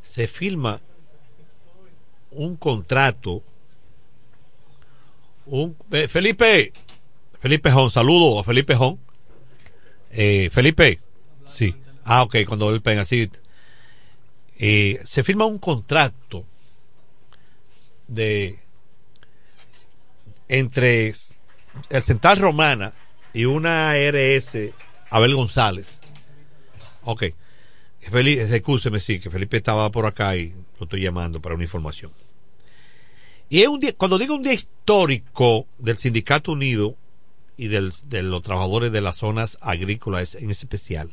se 0.00 0.26
firma 0.26 0.80
un 2.30 2.56
contrato. 2.56 3.42
Un, 5.44 5.76
eh, 5.90 6.08
Felipe, 6.08 6.72
Felipe 7.38 7.70
Jón, 7.70 7.90
saludo 7.90 8.40
a 8.40 8.44
Felipe 8.44 8.74
Jón. 8.74 8.98
Eh, 10.10 10.48
Felipe, 10.50 11.00
sí. 11.44 11.76
Ah, 12.02 12.22
ok, 12.22 12.36
cuando 12.48 12.74
él 12.74 12.80
pega 12.80 13.02
así. 13.02 13.28
Se 14.56 15.22
firma 15.22 15.44
un 15.44 15.58
contrato 15.58 16.46
de 18.08 18.58
entre 20.48 21.12
el 21.90 22.02
Central 22.02 22.38
Romana 22.38 22.94
y 23.34 23.44
una 23.44 23.90
ARS 23.90 24.56
Abel 25.10 25.34
González. 25.34 26.00
Ok. 27.04 27.24
Felipe, 28.00 28.42
excúseme, 28.42 28.98
sí, 28.98 29.20
que 29.20 29.30
Felipe 29.30 29.56
estaba 29.56 29.90
por 29.90 30.06
acá 30.06 30.36
y 30.36 30.52
lo 30.78 30.84
estoy 30.84 31.02
llamando 31.02 31.40
para 31.40 31.54
una 31.54 31.64
información. 31.64 32.10
Y 33.48 33.62
es 33.62 33.68
un 33.68 33.80
día, 33.80 33.92
cuando 33.92 34.18
digo 34.18 34.34
un 34.34 34.42
día 34.42 34.54
histórico 34.54 35.66
del 35.78 35.98
Sindicato 35.98 36.52
Unido 36.52 36.96
y 37.56 37.68
del, 37.68 37.92
de 38.06 38.22
los 38.22 38.42
trabajadores 38.42 38.90
de 38.90 39.00
las 39.00 39.18
zonas 39.18 39.58
agrícolas 39.60 40.34
en 40.34 40.50
especial, 40.50 41.10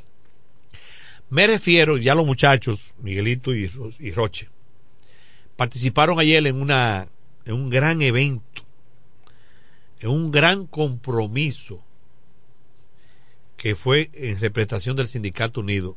me 1.30 1.46
refiero, 1.46 1.98
ya 1.98 2.16
los 2.16 2.26
muchachos, 2.26 2.96
Miguelito 3.00 3.54
y, 3.54 3.72
y 4.00 4.12
Roche, 4.12 4.50
participaron 5.56 6.20
ayer 6.20 6.48
en, 6.48 6.60
una, 6.60 7.08
en 7.46 7.54
un 7.54 7.70
gran 7.70 8.02
evento, 8.02 8.64
en 10.00 10.10
un 10.10 10.32
gran 10.32 10.66
compromiso 10.66 11.84
que 13.60 13.76
fue 13.76 14.10
en 14.16 14.40
representación 14.40 14.96
del 14.96 15.08
Sindicato 15.08 15.60
Unido 15.60 15.96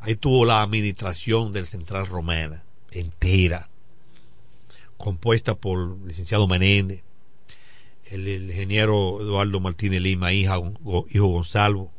Ahí 0.00 0.16
tuvo 0.16 0.46
la 0.46 0.62
administración 0.62 1.52
del 1.52 1.66
Central 1.66 2.06
Romana 2.06 2.64
entera, 2.90 3.68
compuesta 4.96 5.54
por 5.54 5.78
el 5.78 6.08
licenciado 6.08 6.48
Menéndez, 6.48 7.02
el, 8.06 8.26
ingeniero 8.26 9.20
Eduardo 9.20 9.60
Martínez 9.60 10.00
Lima, 10.00 10.32
hija, 10.32 10.58
hijo 11.10 11.26
Gonzalo, 11.26 11.90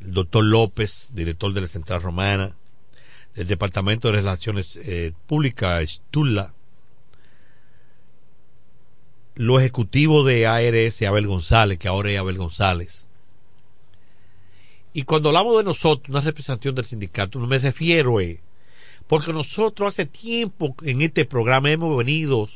el 0.00 0.12
doctor 0.12 0.44
López, 0.44 1.10
director 1.14 1.52
de 1.52 1.60
la 1.60 1.66
Central 1.68 2.02
Romana, 2.02 2.56
el 3.36 3.46
Departamento 3.46 4.08
de 4.08 4.14
Relaciones 4.14 4.76
eh, 4.82 5.12
Públicas, 5.26 5.82
Estula, 5.82 6.54
los 9.36 9.60
ejecutivos 9.60 10.26
de 10.26 10.46
ARS, 10.46 11.02
Abel 11.02 11.28
González, 11.28 11.78
que 11.78 11.88
ahora 11.88 12.10
es 12.10 12.18
Abel 12.18 12.36
González, 12.36 13.10
y 14.96 15.02
cuando 15.02 15.28
hablamos 15.28 15.58
de 15.58 15.64
nosotros, 15.64 16.08
una 16.08 16.22
representación 16.22 16.74
del 16.74 16.86
sindicato, 16.86 17.38
no 17.38 17.46
me 17.46 17.58
refiero, 17.58 18.18
eh, 18.18 18.40
porque 19.06 19.30
nosotros 19.30 19.88
hace 19.88 20.06
tiempo 20.06 20.74
en 20.84 21.02
este 21.02 21.26
programa 21.26 21.70
hemos 21.70 21.94
venido 21.98 22.48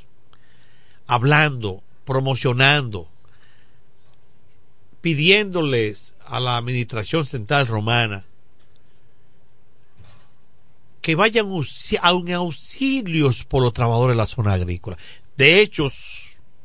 hablando, 1.06 1.82
promocionando, 2.06 3.10
pidiéndoles 5.02 6.14
a 6.24 6.40
la 6.40 6.56
Administración 6.56 7.26
Central 7.26 7.66
Romana 7.66 8.24
que 11.02 11.16
vayan 11.16 11.48
a 12.00 12.08
auxilios 12.36 13.44
por 13.44 13.62
los 13.62 13.74
trabajadores 13.74 14.16
de 14.16 14.18
la 14.18 14.26
zona 14.26 14.54
agrícola. 14.54 14.96
De 15.36 15.60
hecho, 15.60 15.88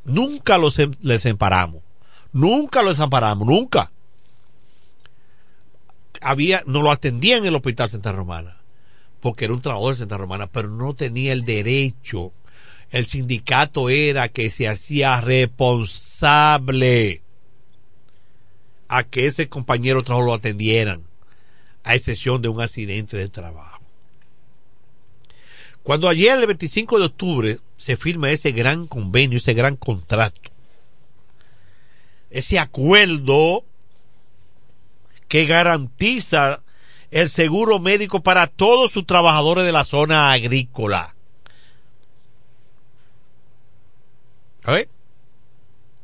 nunca 0.06 0.58
los 0.58 0.80
em, 0.80 0.94
les 1.02 1.26
amparamos, 1.26 1.84
nunca 2.32 2.82
los 2.82 3.02
amparamos, 3.02 3.46
nunca 3.46 3.92
había, 6.26 6.64
no 6.66 6.82
lo 6.82 6.90
atendía 6.90 7.38
en 7.38 7.46
el 7.46 7.54
hospital 7.54 7.92
Santa 7.92 8.12
Romana, 8.12 8.58
porque 9.22 9.46
era 9.46 9.54
un 9.54 9.62
trabajador 9.62 9.94
de 9.94 10.00
Santa 10.00 10.18
Romana, 10.18 10.48
pero 10.48 10.70
no 10.70 10.96
tenía 10.96 11.34
el 11.34 11.46
derecho. 11.46 12.34
El 12.90 13.06
sindicato 13.06 13.92
era 13.92 14.30
que 14.30 14.50
se 14.50 14.68
hacía 14.68 15.22
responsable 15.22 17.22
a 18.88 19.04
que 19.04 19.28
ese 19.28 19.50
compañero 19.50 20.04
trabajo 20.04 20.26
lo 20.26 20.34
atendieran, 20.34 21.04
a 21.84 21.94
excepción 21.94 22.42
de 22.42 22.50
un 22.50 22.60
accidente 22.60 23.18
de 23.18 23.30
trabajo. 23.30 23.84
Cuando 25.84 26.10
ayer, 26.10 26.40
el 26.40 26.48
25 26.48 26.98
de 26.98 27.06
octubre, 27.06 27.60
se 27.78 27.98
firma 27.98 28.32
ese 28.32 28.52
gran 28.52 28.88
convenio, 28.88 29.38
ese 29.38 29.54
gran 29.54 29.76
contrato, 29.76 30.50
ese 32.32 32.58
acuerdo 32.58 33.64
que 35.28 35.46
garantiza 35.46 36.62
el 37.12 37.30
seguro 37.30 37.80
médico 37.80 38.22
para 38.22 38.48
todos 38.48 38.92
sus 38.92 39.06
trabajadores 39.06 39.66
de 39.66 39.72
la 39.72 39.86
zona 39.86 40.32
agrícola. 40.32 41.16
¿Eh? 44.68 44.90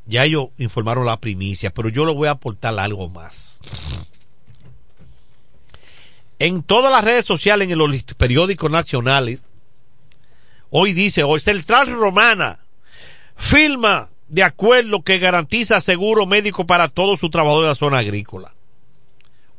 Ya 0.06 0.26
ellos 0.26 0.50
informaron 0.58 1.06
la 1.06 1.20
primicia, 1.20 1.74
pero 1.74 1.90
yo 1.90 2.06
le 2.06 2.14
voy 2.14 2.28
a 2.28 2.32
aportar 2.32 2.78
algo 2.80 3.10
más. 3.10 3.60
En 6.40 6.64
todas 6.64 6.92
las 6.92 7.04
redes 7.04 7.26
sociales, 7.26 7.70
en 7.70 7.78
los 7.78 8.04
periódicos 8.18 8.72
nacionales, 8.72 9.42
hoy 10.70 10.94
dice, 10.94 11.24
hoy 11.24 11.40
Central 11.40 11.88
Romana 11.88 12.60
firma 13.36 14.10
de 14.28 14.44
acuerdo 14.44 15.04
que 15.04 15.20
garantiza 15.20 15.82
seguro 15.82 16.26
médico 16.26 16.66
para 16.66 16.88
todos 16.88 17.20
sus 17.20 17.32
trabajadores 17.32 17.66
de 17.66 17.70
la 17.70 17.76
zona 17.76 17.98
agrícola. 17.98 18.54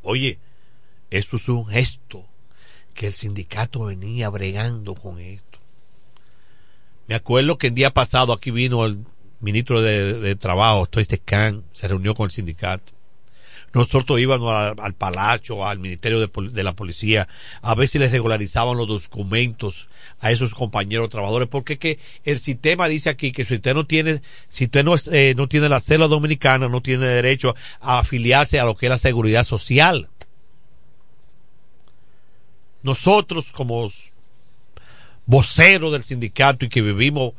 Oye, 0.03 0.39
eso 1.11 1.37
es 1.37 1.49
un 1.49 1.67
gesto 1.67 2.27
que 2.95 3.07
el 3.07 3.13
sindicato 3.13 3.85
venía 3.85 4.29
bregando 4.29 4.95
con 4.95 5.19
esto. 5.19 5.59
Me 7.07 7.15
acuerdo 7.15 7.59
que 7.59 7.69
el 7.69 7.75
día 7.75 7.91
pasado 7.91 8.33
aquí 8.33 8.51
vino 8.51 8.85
el 8.85 9.05
ministro 9.41 9.83
de, 9.83 10.35
Trabajo, 10.37 10.87
Toiste 10.87 11.19
Khan, 11.19 11.65
se 11.73 11.89
reunió 11.89 12.15
con 12.15 12.25
el 12.25 12.31
sindicato. 12.31 12.93
Nosotros 13.75 14.21
íbamos 14.21 14.53
al, 14.79 14.95
palacio, 14.95 15.67
al 15.67 15.79
ministerio 15.79 16.21
de, 16.21 16.63
la 16.63 16.75
policía, 16.75 17.27
a 17.63 17.75
ver 17.75 17.89
si 17.89 17.99
les 17.99 18.13
regularizaban 18.13 18.77
los 18.77 18.87
documentos 18.87 19.89
a 20.21 20.31
esos 20.31 20.55
compañeros 20.55 21.09
trabajadores, 21.09 21.49
porque 21.49 21.79
que 21.79 21.99
el 22.25 22.39
sistema 22.39 22.89
dice 22.89 23.09
aquí 23.09 23.33
que 23.33 23.47
si 23.47 23.55
usted 23.55 23.75
no 23.75 23.87
tiene, 23.87 24.21
si 24.51 24.65
usted 24.65 24.85
no, 24.85 24.95
eh, 25.11 25.35
no 25.37 25.49
tiene 25.49 25.71
la 25.71 25.81
célula 25.81 26.09
dominicana, 26.09 26.69
no 26.69 26.83
tiene 26.83 27.07
derecho 27.07 27.55
a 27.81 28.01
afiliarse 28.01 28.61
a 28.61 28.65
lo 28.65 28.75
que 28.75 28.87
es 28.87 28.91
la 28.91 28.99
seguridad 28.99 29.45
social. 29.45 30.09
Nosotros 32.83 33.53
como 33.53 33.89
voceros 35.25 35.93
del 35.93 36.03
sindicato 36.03 36.65
y 36.65 36.69
que 36.69 36.83
vivimos 36.83 37.35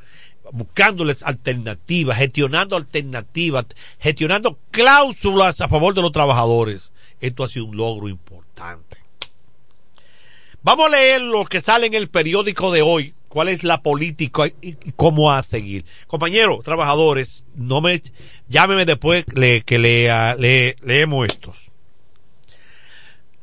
buscándoles 0.53 1.23
alternativas, 1.23 2.17
gestionando 2.17 2.75
alternativas, 2.75 3.65
gestionando 3.99 4.59
cláusulas 4.69 5.59
a 5.61 5.67
favor 5.67 5.95
de 5.95 6.03
los 6.03 6.11
trabajadores. 6.11 6.91
Esto 7.19 7.43
ha 7.43 7.47
sido 7.47 7.65
un 7.65 7.75
logro 7.75 8.07
importante. 8.07 8.97
Vamos 10.61 10.87
a 10.87 10.91
leer 10.91 11.21
lo 11.21 11.43
que 11.43 11.59
sale 11.59 11.87
en 11.87 11.95
el 11.95 12.07
periódico 12.07 12.71
de 12.71 12.83
hoy, 12.83 13.15
cuál 13.27 13.49
es 13.49 13.63
la 13.63 13.81
política 13.81 14.43
y, 14.61 14.75
cómo 14.95 15.31
a 15.31 15.41
seguir. 15.41 15.85
Compañeros, 16.05 16.63
trabajadores, 16.63 17.43
no 17.55 17.81
me 17.81 18.01
llámeme 18.47 18.85
después 18.85 19.25
que 19.25 19.79
le, 19.79 20.75
leemos 20.81 21.27
estos. 21.27 21.71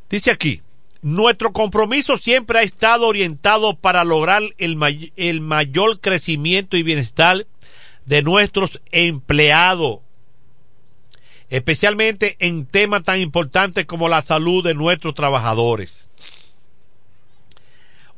Dice 0.09 0.31
aquí, 0.31 0.63
nuestro 1.03 1.53
compromiso 1.53 2.17
siempre 2.19 2.59
ha 2.59 2.63
estado 2.63 3.07
orientado 3.07 3.75
para 3.77 4.05
lograr 4.05 4.43
el, 4.59 5.41
mayor 5.41 6.01
crecimiento 6.01 6.77
y 6.77 6.83
bienestar 6.83 7.47
de 8.05 8.23
nuestros 8.23 8.81
empleados, 8.93 10.01
especialmente 11.49 12.37
en 12.39 12.67
temas 12.67 13.03
tan 13.03 13.21
importantes 13.21 13.87
como 13.87 14.09
la 14.09 14.23
salud 14.23 14.63
de 14.63 14.75
nuestros 14.75 15.15
trabajadores. 15.15 16.11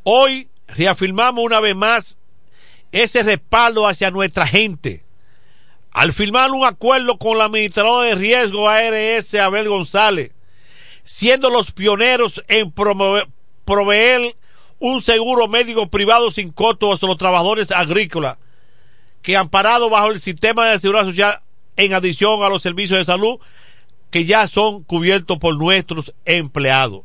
Hoy 0.02 0.48
reafirmamos 0.66 1.44
una 1.44 1.60
vez 1.60 1.76
más 1.76 2.16
ese 2.90 3.22
respaldo 3.22 3.86
hacia 3.86 4.10
nuestra 4.10 4.46
gente. 4.46 5.04
Al 5.92 6.12
firmar 6.12 6.50
un 6.50 6.64
acuerdo 6.64 7.18
con 7.18 7.38
la 7.38 7.44
administradora 7.44 8.08
de 8.08 8.14
riesgo 8.14 8.68
ARS 8.68 9.34
Abel 9.34 9.68
González, 9.68 10.32
siendo 11.04 11.50
los 11.50 11.72
pioneros 11.72 12.42
en 12.48 12.72
proveer, 12.72 14.36
un 14.78 15.00
seguro 15.00 15.46
médico 15.46 15.88
privado 15.88 16.32
sin 16.32 16.50
costo 16.50 16.92
a 16.92 17.06
los 17.06 17.16
trabajadores 17.16 17.70
agrícolas 17.70 18.38
que 19.22 19.36
han 19.36 19.48
parado 19.48 19.88
bajo 19.88 20.08
el 20.08 20.18
sistema 20.18 20.68
de 20.68 20.78
seguridad 20.80 21.04
social 21.04 21.40
en 21.76 21.94
adición 21.94 22.42
a 22.42 22.48
los 22.48 22.62
servicios 22.62 22.98
de 22.98 23.04
salud 23.04 23.38
que 24.10 24.24
ya 24.24 24.46
son 24.48 24.82
cubiertos 24.82 25.38
por 25.38 25.56
nuestros 25.56 26.12
empleados. 26.24 27.02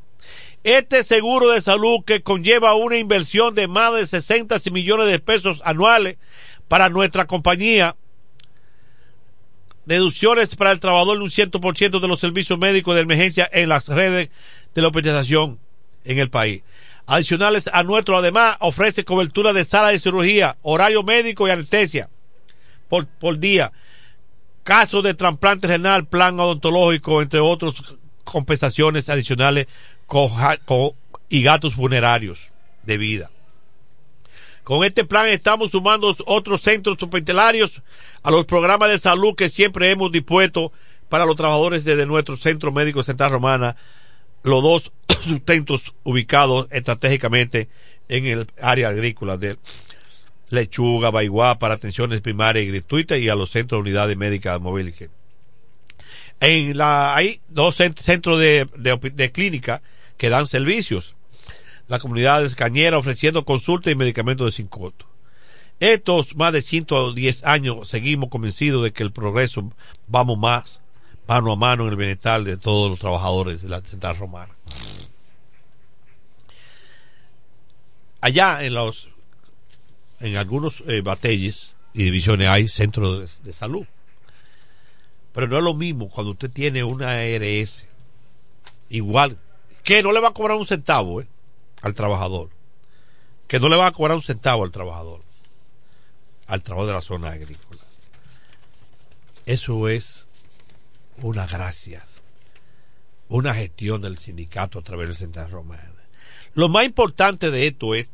Este 0.64 1.04
seguro 1.04 1.50
de 1.50 1.62
salud 1.62 2.04
que 2.06 2.22
conlleva 2.22 2.74
una 2.74 2.98
inversión 2.98 3.54
de 3.54 3.68
más 3.68 3.94
de 3.94 4.06
60 4.06 4.58
millones 4.72 5.08
de 5.08 5.20
pesos 5.20 5.62
anuales 5.64 6.18
para 6.68 6.90
nuestra 6.90 7.26
compañía, 7.26 7.96
deducciones 9.88 10.56
para 10.56 10.72
el 10.72 10.80
trabajador 10.80 11.18
de 11.18 11.24
un 11.24 11.30
100% 11.30 12.02
de 12.02 12.08
los 12.08 12.20
servicios 12.20 12.60
médicos 12.60 12.94
de 12.94 13.02
emergencia 13.02 13.50
en 13.52 13.70
las 13.70 13.88
redes 13.88 14.30
de 14.76 14.82
la 14.82 14.90
hospitalización 14.90 15.60
en 16.04 16.20
el 16.20 16.30
país. 16.30 16.62
Adicionales 17.06 17.70
a 17.72 17.84
nuestro, 17.84 18.18
además, 18.18 18.58
ofrece 18.60 19.06
cobertura 19.06 19.54
de 19.54 19.64
sala 19.64 19.90
de 19.90 20.00
cirugía, 20.00 20.58
horario 20.62 21.04
médico 21.04 21.48
y 21.48 21.52
anestesia 21.52 22.10
por, 22.90 23.08
por 23.08 23.40
día, 23.40 23.72
casos 24.64 25.04
de 25.04 25.14
trasplante 25.14 25.68
renal, 25.68 26.06
plan 26.06 26.38
odontológico, 26.38 27.22
entre 27.22 27.40
otros 27.40 27.98
compensaciones 28.26 29.08
adicionales 29.08 29.68
y 31.30 31.44
gastos 31.44 31.76
funerarios 31.76 32.52
de 32.84 32.98
vida. 32.98 33.30
Con 34.68 34.84
este 34.84 35.06
plan 35.06 35.30
estamos 35.30 35.72
sumando 35.72 36.14
otros 36.26 36.60
centros 36.60 37.02
hospitalarios 37.02 37.82
a 38.22 38.32
los 38.32 38.44
programas 38.44 38.90
de 38.90 39.00
salud 39.00 39.34
que 39.34 39.48
siempre 39.48 39.92
hemos 39.92 40.12
dispuesto 40.12 40.74
para 41.08 41.26
los 41.26 41.38
trabajadores 41.38 41.86
desde 41.86 42.06
nuestro 42.06 42.36
Centro 42.36 42.74
Médico 42.74 43.02
Central 43.02 43.32
Romana, 43.32 43.78
los 44.44 44.62
dos 44.62 44.92
sustentos 45.24 45.96
ubicados 46.04 46.68
estratégicamente 46.72 47.70
en 48.10 48.26
el 48.26 48.48
área 48.62 48.90
agrícola 48.90 49.38
de 49.38 49.58
Lechuga, 50.50 51.12
Baiguá, 51.12 51.60
para 51.60 51.76
atenciones 51.76 52.20
primarias 52.20 52.66
y 52.66 52.72
gratuitas 52.72 53.20
y 53.20 53.30
a 53.30 53.36
los 53.36 53.52
centros 53.52 53.80
de 53.80 53.90
unidades 53.90 54.18
médicas 54.18 54.60
móviles. 54.60 54.96
En 56.42 56.82
hay 56.82 57.40
dos 57.48 57.78
centros 57.78 58.38
de 58.38 59.32
clínica 59.34 59.82
que 60.18 60.30
dan 60.30 60.46
servicios 60.46 61.16
la 61.88 62.00
comunidad 62.00 62.44
de 62.44 62.56
Cañera 62.56 62.98
ofreciendo 62.98 63.46
consultas 63.46 63.92
y 63.92 63.96
medicamentos 63.96 64.46
de 64.46 64.52
sin 64.52 64.68
costo. 64.68 65.06
Estos 65.80 66.36
más 66.36 66.54
de 66.54 66.62
110 66.62 67.46
años 67.46 67.88
seguimos 67.88 68.30
convencidos 68.30 68.84
de 68.84 68.92
que 68.92 69.04
el 69.04 69.12
progreso 69.12 69.72
vamos 70.08 70.38
más 70.38 70.82
mano 71.28 71.52
a 71.52 71.56
mano 71.56 71.84
en 71.84 71.90
el 71.90 71.96
bienestar 71.96 72.44
de 72.44 72.58
todos 72.58 72.90
los 72.90 73.00
trabajadores 73.00 73.62
de 73.62 73.70
la 73.70 73.82
central 73.82 74.18
romana. 74.18 74.54
Allá 78.22 78.64
en 78.64 78.74
los 78.74 79.10
en 80.20 80.36
algunos 80.36 80.84
eh, 80.88 81.02
batalles 81.02 81.76
y 81.94 82.06
divisiones 82.06 82.48
hay 82.48 82.68
centros 82.68 83.20
de, 83.20 83.50
de, 83.50 83.54
salud. 83.54 83.86
Pero 85.32 85.48
no 85.48 85.58
es 85.58 85.64
lo 85.64 85.76
mismo 85.76 86.10
cuando 86.10 86.32
usted 86.32 86.50
tiene 86.50 86.84
una 86.84 87.12
ARS 87.12 87.86
igual 88.90 89.38
que 89.84 90.02
no 90.02 90.12
le 90.12 90.20
va 90.20 90.30
a 90.30 90.34
cobrar 90.34 90.58
un 90.58 90.66
centavo, 90.66 91.22
¿eh? 91.22 91.28
Al 91.88 91.96
trabajador, 91.96 92.50
que 93.48 93.60
no 93.60 93.70
le 93.70 93.76
va 93.76 93.88
a 93.88 93.92
cobrar 93.92 94.16
un 94.16 94.24
centavo 94.24 94.64
al 94.64 94.72
trabajador, 94.72 95.22
al 96.46 96.62
trabajador 96.64 96.88
de 96.88 96.94
la 96.94 97.02
zona 97.02 97.32
agrícola. 97.32 97.82
Eso 99.46 99.88
es 99.88 100.28
una 101.22 101.48
gracias, 101.48 102.22
una 103.30 103.54
gestión 103.54 104.02
del 104.02 104.18
sindicato 104.18 104.80
a 104.80 104.84
través 104.84 105.08
del 105.08 105.16
Central 105.16 105.52
Romana. 105.52 105.94
Lo 106.54 106.70
más 106.70 106.86
importante 106.86 107.52
de 107.52 107.68
esto 107.68 107.96
es 107.96 108.12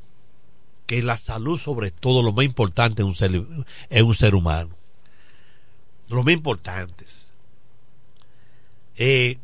que 0.85 1.01
la 1.01 1.17
salud, 1.17 1.59
sobre 1.59 1.91
todo, 1.91 2.21
lo 2.23 2.33
más 2.33 2.45
importante 2.45 3.01
es 3.01 3.07
un 3.07 3.15
ser, 3.15 3.31
es 3.89 4.01
un 4.01 4.15
ser 4.15 4.35
humano. 4.35 4.75
Lo 6.09 6.23
más 6.23 6.33
importante. 6.33 7.05
Eh, 8.97 9.39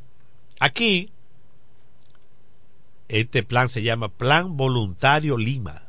aquí 0.60 1.12
este 3.10 3.42
plan 3.42 3.68
se 3.70 3.82
llama 3.82 4.10
Plan 4.10 4.56
Voluntario 4.56 5.38
Lima. 5.38 5.84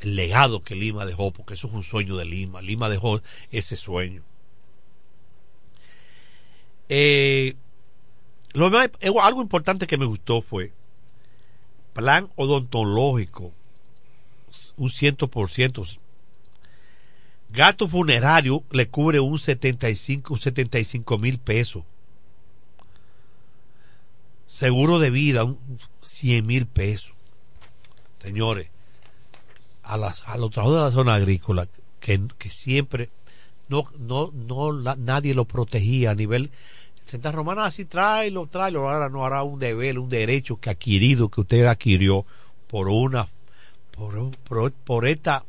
El 0.00 0.14
legado 0.14 0.62
que 0.62 0.76
Lima 0.76 1.06
dejó, 1.06 1.32
porque 1.32 1.54
eso 1.54 1.66
es 1.66 1.72
un 1.72 1.82
sueño 1.82 2.16
de 2.16 2.26
Lima. 2.26 2.60
Lima 2.60 2.88
dejó 2.88 3.20
ese 3.50 3.74
sueño. 3.74 4.22
Eh, 6.90 7.56
lo 8.52 8.70
más, 8.70 8.90
algo 9.22 9.42
importante 9.42 9.86
que 9.86 9.98
me 9.98 10.06
gustó 10.06 10.40
fue 10.42 10.72
plan 11.94 12.28
odontológico, 12.36 13.52
un 14.76 14.90
ciento 14.90 15.28
por 15.28 15.50
ciento. 15.50 15.84
Gasto 17.48 17.88
funerario 17.88 18.62
le 18.70 18.88
cubre 18.88 19.20
un 19.20 19.38
75, 19.38 20.34
un 20.34 20.40
75 20.40 21.18
mil 21.18 21.38
pesos 21.38 21.84
seguro 24.48 24.98
de 24.98 25.10
vida, 25.10 25.44
un 25.44 25.58
100 26.02 26.44
mil 26.44 26.66
pesos. 26.66 27.12
Señores, 28.20 28.68
a, 29.84 29.96
las, 29.96 30.26
a 30.26 30.36
los 30.36 30.50
trabajadores 30.50 30.80
de 30.80 30.98
la 30.98 31.02
zona 31.02 31.14
agrícola, 31.14 31.68
que, 32.00 32.20
que 32.38 32.50
siempre 32.50 33.10
no, 33.68 33.84
no, 33.98 34.32
no 34.32 34.72
nadie 34.72 35.34
lo 35.34 35.44
protegía 35.44 36.10
a 36.10 36.14
nivel. 36.16 36.50
Central 37.04 37.34
Romana 37.34 37.66
así 37.66 37.84
tráelo, 37.84 38.46
tráelo, 38.46 38.88
ahora 38.88 39.08
no 39.08 39.24
hará 39.24 39.42
un 39.42 39.58
deber, 39.58 39.98
un 39.98 40.08
derecho 40.08 40.58
que 40.58 40.70
adquirido, 40.70 41.28
que 41.28 41.42
usted 41.42 41.66
adquirió 41.66 42.26
por 42.66 42.88
una, 42.88 43.28
por, 43.92 44.36
por, 44.38 44.72
por 44.72 45.06
esta 45.06 45.44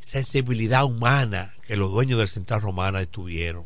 sensibilidad 0.00 0.84
humana 0.84 1.52
que 1.66 1.76
los 1.76 1.90
dueños 1.90 2.18
del 2.18 2.28
Central 2.28 2.62
Romana 2.62 3.00
estuvieron. 3.00 3.64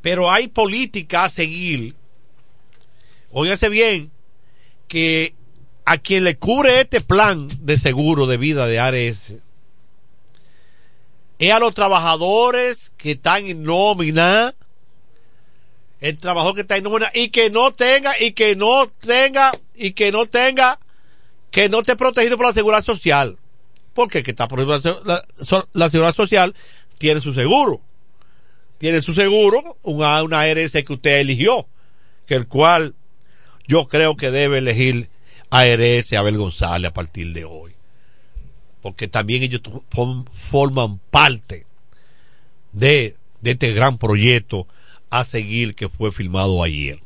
Pero 0.00 0.30
hay 0.30 0.48
política 0.48 1.24
a 1.24 1.30
seguir 1.30 1.96
óigase 3.30 3.68
bien, 3.68 4.10
que 4.86 5.34
a 5.84 5.98
quien 5.98 6.24
le 6.24 6.36
cubre 6.36 6.80
este 6.80 7.00
plan 7.00 7.48
de 7.60 7.76
seguro 7.76 8.26
de 8.26 8.36
vida 8.36 8.66
de 8.66 8.78
ARS 8.78 9.34
es 11.38 11.52
a 11.52 11.60
los 11.60 11.74
trabajadores 11.74 12.92
que 12.96 13.12
están 13.12 13.46
en 13.46 13.62
nómina, 13.62 14.54
el 16.00 16.18
trabajador 16.18 16.54
que 16.54 16.60
está 16.62 16.76
en 16.76 16.84
nómina 16.84 17.10
y 17.14 17.28
que 17.28 17.48
no 17.50 17.72
tenga, 17.72 18.12
y 18.20 18.32
que 18.32 18.56
no 18.56 18.88
tenga, 18.88 19.52
y 19.74 19.92
que 19.92 20.10
no 20.10 20.26
tenga, 20.26 20.78
que 21.50 21.68
no 21.68 21.80
esté 21.80 21.96
protegido 21.96 22.36
por 22.36 22.46
la 22.46 22.52
seguridad 22.52 22.82
social. 22.82 23.38
Porque 23.94 24.22
que 24.22 24.32
está 24.32 24.48
prohibido 24.48 24.78
la, 25.04 25.24
la, 25.72 25.88
seguridad 25.88 26.14
social 26.14 26.54
tiene 26.98 27.20
su 27.20 27.32
seguro. 27.32 27.80
Tiene 28.78 29.02
su 29.02 29.12
seguro, 29.12 29.76
una, 29.82 30.22
una 30.22 30.40
ARS 30.40 30.72
que 30.72 30.92
usted 30.92 31.18
eligió, 31.18 31.66
que 32.26 32.34
el 32.34 32.46
cual 32.46 32.94
yo 33.68 33.86
creo 33.86 34.16
que 34.16 34.30
debe 34.30 34.58
elegir 34.58 35.10
a 35.50 35.60
Abel 35.60 36.38
González 36.38 36.90
a 36.90 36.94
partir 36.94 37.32
de 37.34 37.44
hoy. 37.44 37.74
Porque 38.82 39.08
también 39.08 39.42
ellos 39.42 39.60
forman 40.50 40.98
parte 41.10 41.66
de, 42.72 43.14
de 43.42 43.50
este 43.50 43.72
gran 43.72 43.98
proyecto 43.98 44.66
a 45.10 45.22
seguir 45.24 45.74
que 45.74 45.88
fue 45.88 46.12
filmado 46.12 46.62
ayer. 46.62 47.00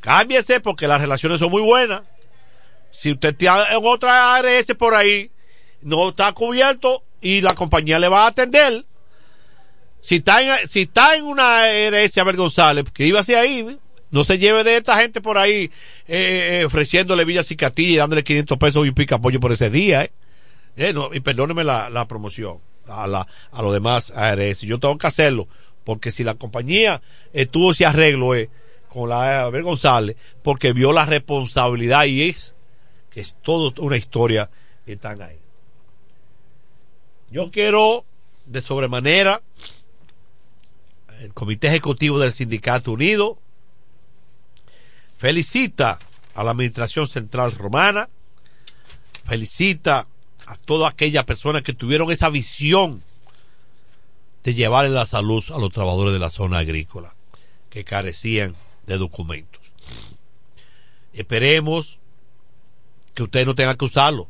Cámbiese 0.00 0.60
porque 0.60 0.88
las 0.88 1.00
relaciones 1.00 1.38
son 1.38 1.50
muy 1.50 1.62
buenas. 1.62 2.02
Si 2.90 3.12
usted 3.12 3.36
tiene 3.36 3.58
otra 3.82 4.36
ARS 4.36 4.66
por 4.78 4.94
ahí, 4.94 5.30
no 5.82 6.08
está 6.08 6.32
cubierto 6.32 7.04
y 7.20 7.42
la 7.42 7.54
compañía 7.54 7.98
le 7.98 8.08
va 8.08 8.24
a 8.24 8.28
atender. 8.28 8.86
Si 10.00 10.16
está 10.16 10.40
en, 10.40 10.68
si 10.68 10.82
está 10.82 11.16
en 11.16 11.24
una 11.24 11.64
ARS 11.64 12.16
Abel 12.16 12.36
González, 12.36 12.84
que 12.94 13.06
iba 13.06 13.20
hacia 13.20 13.40
ahí, 13.40 13.78
no 14.10 14.24
se 14.24 14.38
lleve 14.38 14.64
de 14.64 14.76
esta 14.76 14.96
gente 14.96 15.20
por 15.20 15.38
ahí 15.38 15.70
eh, 16.06 16.60
eh, 16.60 16.64
ofreciéndole 16.64 17.24
Villa 17.24 17.42
Cicatilla 17.42 17.92
y 17.92 17.96
dándole 17.96 18.24
500 18.24 18.58
pesos 18.58 18.86
y 18.86 18.88
un 18.88 18.94
pica 18.94 19.20
pollo 19.20 19.40
por 19.40 19.52
ese 19.52 19.70
día. 19.70 20.04
Eh. 20.04 20.12
eh 20.76 20.92
no, 20.92 21.12
y 21.12 21.20
perdóneme 21.20 21.64
la, 21.64 21.90
la 21.90 22.06
promoción 22.06 22.58
a, 22.86 23.06
la, 23.06 23.26
a 23.50 23.62
los 23.62 23.72
demás 23.72 24.12
ARS. 24.14 24.60
Yo 24.60 24.78
tengo 24.78 24.96
que 24.98 25.06
hacerlo 25.06 25.48
porque 25.84 26.10
si 26.10 26.24
la 26.24 26.34
compañía 26.34 27.02
tuvo 27.50 27.72
ese 27.72 27.86
arreglo 27.86 28.34
eh, 28.34 28.50
con 28.88 29.08
la 29.08 29.42
Abel 29.42 29.62
González 29.62 30.16
porque 30.42 30.72
vio 30.72 30.92
la 30.92 31.04
responsabilidad 31.04 32.04
y 32.06 32.22
es 32.22 32.54
que 33.10 33.20
es 33.20 33.36
toda 33.42 33.72
una 33.78 33.96
historia 33.96 34.50
que 34.84 34.94
están 34.94 35.22
ahí. 35.22 35.38
Yo 37.30 37.50
quiero 37.50 38.04
de 38.46 38.60
sobremanera 38.60 39.42
el 41.20 41.32
Comité 41.34 41.68
Ejecutivo 41.68 42.18
del 42.18 42.32
Sindicato 42.32 42.92
Unido 42.92 43.38
felicita 45.16 45.98
a 46.34 46.44
la 46.44 46.50
Administración 46.50 47.08
Central 47.08 47.52
Romana, 47.52 48.08
felicita 49.24 50.06
a 50.46 50.56
todas 50.56 50.92
aquellas 50.92 51.24
personas 51.24 51.62
que 51.62 51.72
tuvieron 51.72 52.10
esa 52.10 52.30
visión 52.30 53.02
de 54.44 54.54
llevarle 54.54 54.90
la 54.90 55.06
salud 55.06 55.44
a 55.52 55.58
los 55.58 55.72
trabajadores 55.72 56.12
de 56.12 56.20
la 56.20 56.30
zona 56.30 56.58
agrícola 56.58 57.14
que 57.68 57.84
carecían 57.84 58.54
de 58.86 58.96
documentos. 58.96 59.60
Esperemos 61.12 61.98
que 63.14 63.24
ustedes 63.24 63.46
no 63.46 63.54
tengan 63.54 63.76
que 63.76 63.86
usarlo, 63.86 64.28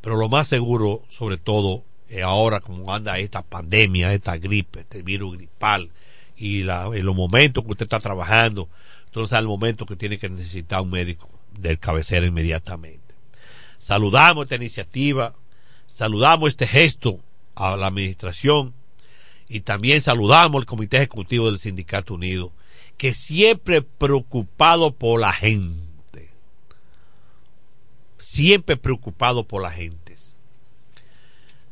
pero 0.00 0.16
lo 0.16 0.28
más 0.28 0.46
seguro, 0.46 1.02
sobre 1.08 1.38
todo, 1.38 1.82
es 2.08 2.22
ahora 2.22 2.60
como 2.60 2.94
anda 2.94 3.18
esta 3.18 3.42
pandemia, 3.42 4.12
esta 4.12 4.36
gripe, 4.36 4.80
este 4.80 5.02
virus 5.02 5.36
gripal, 5.36 5.90
y 6.36 6.62
la, 6.62 6.84
en 6.92 7.04
los 7.04 7.16
momentos 7.16 7.64
que 7.64 7.72
usted 7.72 7.86
está 7.86 7.98
trabajando, 7.98 8.68
Entonces 9.16 9.38
al 9.38 9.46
momento 9.46 9.86
que 9.86 9.96
tiene 9.96 10.18
que 10.18 10.28
necesitar 10.28 10.82
un 10.82 10.90
médico 10.90 11.30
del 11.58 11.78
cabecera 11.78 12.26
inmediatamente. 12.26 13.14
Saludamos 13.78 14.42
esta 14.42 14.56
iniciativa, 14.56 15.34
saludamos 15.86 16.50
este 16.50 16.66
gesto 16.66 17.20
a 17.54 17.78
la 17.78 17.86
administración 17.86 18.74
y 19.48 19.60
también 19.60 20.02
saludamos 20.02 20.60
al 20.60 20.66
Comité 20.66 20.98
Ejecutivo 20.98 21.46
del 21.46 21.58
Sindicato 21.58 22.12
Unido, 22.12 22.52
que 22.98 23.14
siempre 23.14 23.80
preocupado 23.80 24.94
por 24.94 25.18
la 25.18 25.32
gente, 25.32 26.28
siempre 28.18 28.76
preocupado 28.76 29.48
por 29.48 29.62
la 29.62 29.70
gente. 29.70 30.14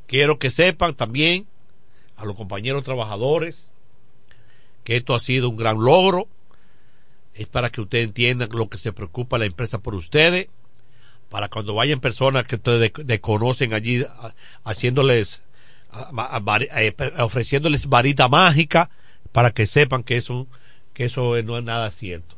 Quiero 0.06 0.38
que 0.38 0.50
sepan 0.50 0.94
también 0.94 1.46
a 2.16 2.24
los 2.24 2.36
compañeros 2.36 2.84
trabajadores 2.84 3.70
que 4.82 4.96
esto 4.96 5.14
ha 5.14 5.20
sido 5.20 5.50
un 5.50 5.58
gran 5.58 5.78
logro. 5.78 6.26
Es 7.34 7.48
para 7.48 7.70
que 7.70 7.80
ustedes 7.80 8.04
entiendan 8.04 8.48
lo 8.52 8.68
que 8.68 8.78
se 8.78 8.92
preocupa 8.92 9.38
la 9.38 9.46
empresa 9.46 9.78
por 9.78 9.94
ustedes. 9.94 10.48
Para 11.28 11.48
cuando 11.48 11.74
vayan 11.74 12.00
personas 12.00 12.44
que 12.44 12.56
ustedes 12.56 12.92
desconocen 13.04 13.74
allí 13.74 14.04
haciéndoles, 14.62 15.42
eh, 16.76 16.94
ofreciéndoles 17.18 17.88
varita 17.88 18.28
mágica 18.28 18.90
para 19.32 19.50
que 19.50 19.66
sepan 19.66 20.04
que 20.04 20.16
eso, 20.16 20.46
que 20.92 21.06
eso 21.06 21.40
no 21.42 21.58
es 21.58 21.64
nada 21.64 21.90
cierto. 21.90 22.36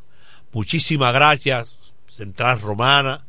Muchísimas 0.53 1.13
gracias, 1.13 1.95
Central 2.07 2.61
Romana. 2.61 3.27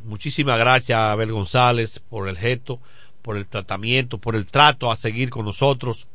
Muchísimas 0.00 0.58
gracias 0.58 0.98
Abel 0.98 1.32
González 1.32 1.98
por 1.98 2.28
el 2.28 2.38
gesto 2.38 2.80
por 3.24 3.38
el 3.38 3.46
tratamiento, 3.46 4.18
por 4.18 4.36
el 4.36 4.44
trato 4.44 4.92
a 4.92 4.98
seguir 4.98 5.30
con 5.30 5.46
nosotros, 5.46 6.06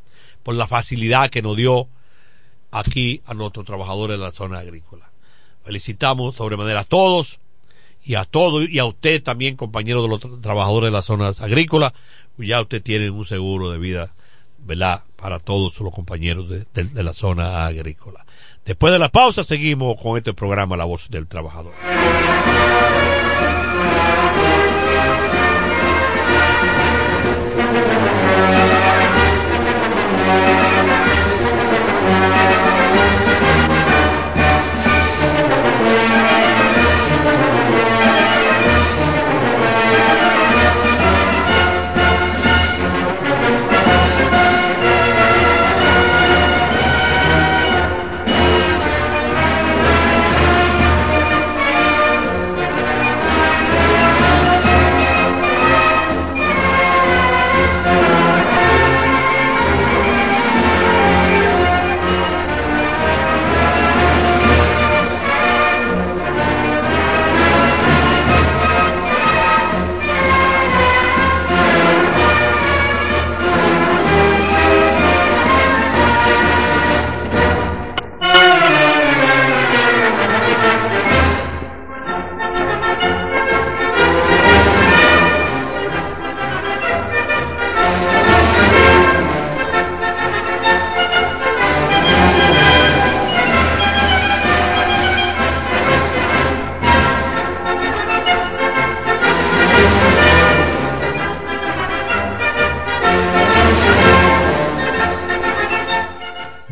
por 0.44 0.53
la 0.53 0.68
facilidad 0.68 1.32
que 1.32 1.41
nos 1.41 1.57
dio 1.57 1.88
aquí 2.72 3.22
a 3.26 3.34
nuestros 3.34 3.66
trabajadores 3.66 4.18
de 4.18 4.24
la 4.24 4.32
zona 4.32 4.60
agrícola. 4.60 5.12
Felicitamos 5.64 6.36
sobremanera 6.36 6.82
a 6.82 6.86
todos 6.86 7.40
y 8.04 8.16
a 8.16 8.26
todos 8.26 8.70
y 8.70 8.80
a 8.80 8.86
usted 8.86 9.22
también, 9.22 9.56
compañero 9.56 10.02
de 10.02 10.08
los 10.08 10.41
trabajadores 10.41 10.88
de 10.88 10.91
las 10.91 11.06
zonas 11.06 11.41
agrícolas, 11.41 11.94
ya 12.38 12.62
usted 12.62 12.82
tiene 12.82 13.10
un 13.10 13.26
seguro 13.26 13.70
de 13.70 13.78
vida, 13.78 14.14
¿verdad? 14.60 15.04
Para 15.16 15.40
todos 15.40 15.80
los 15.80 15.94
compañeros 15.94 16.50
de 16.50 17.04
la 17.04 17.14
zona 17.14 17.66
agrícola. 17.66 18.26
Después 18.66 18.94
de 18.94 19.00
la 19.00 19.10
pausa 19.10 19.44
seguimos 19.44 20.00
con 20.02 20.18
este 20.18 20.34
programa 20.34 20.78
La 20.78 20.86
Voz 20.86 21.10
del 21.10 21.28
Trabajador. 21.28 21.74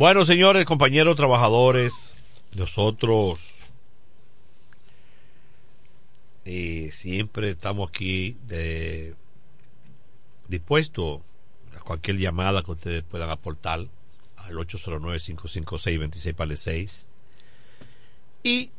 Bueno, 0.07 0.23
señores, 0.23 0.63
compañeros 0.63 1.17
trabajadores, 1.17 2.15
nosotros 2.55 3.55
eh, 6.45 6.91
siempre 6.93 7.49
estamos 7.49 7.89
aquí 7.89 8.37
de, 8.47 9.15
dispuestos 10.47 11.19
a 11.75 11.81
cualquier 11.81 12.19
llamada 12.19 12.63
que 12.63 12.71
ustedes 12.71 13.03
puedan 13.03 13.29
aportar 13.29 13.85
al 14.37 14.53
809-556-26 14.53 17.05
y 18.43 18.71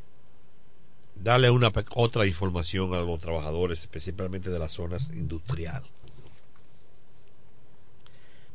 darle 1.14 1.50
una 1.50 1.70
otra 1.94 2.26
información 2.26 2.94
a 2.94 3.02
los 3.02 3.20
trabajadores, 3.20 3.80
especialmente 3.80 4.48
de 4.48 4.59
las 4.59 4.72
zonas 4.72 5.10
industriales. 5.10 5.90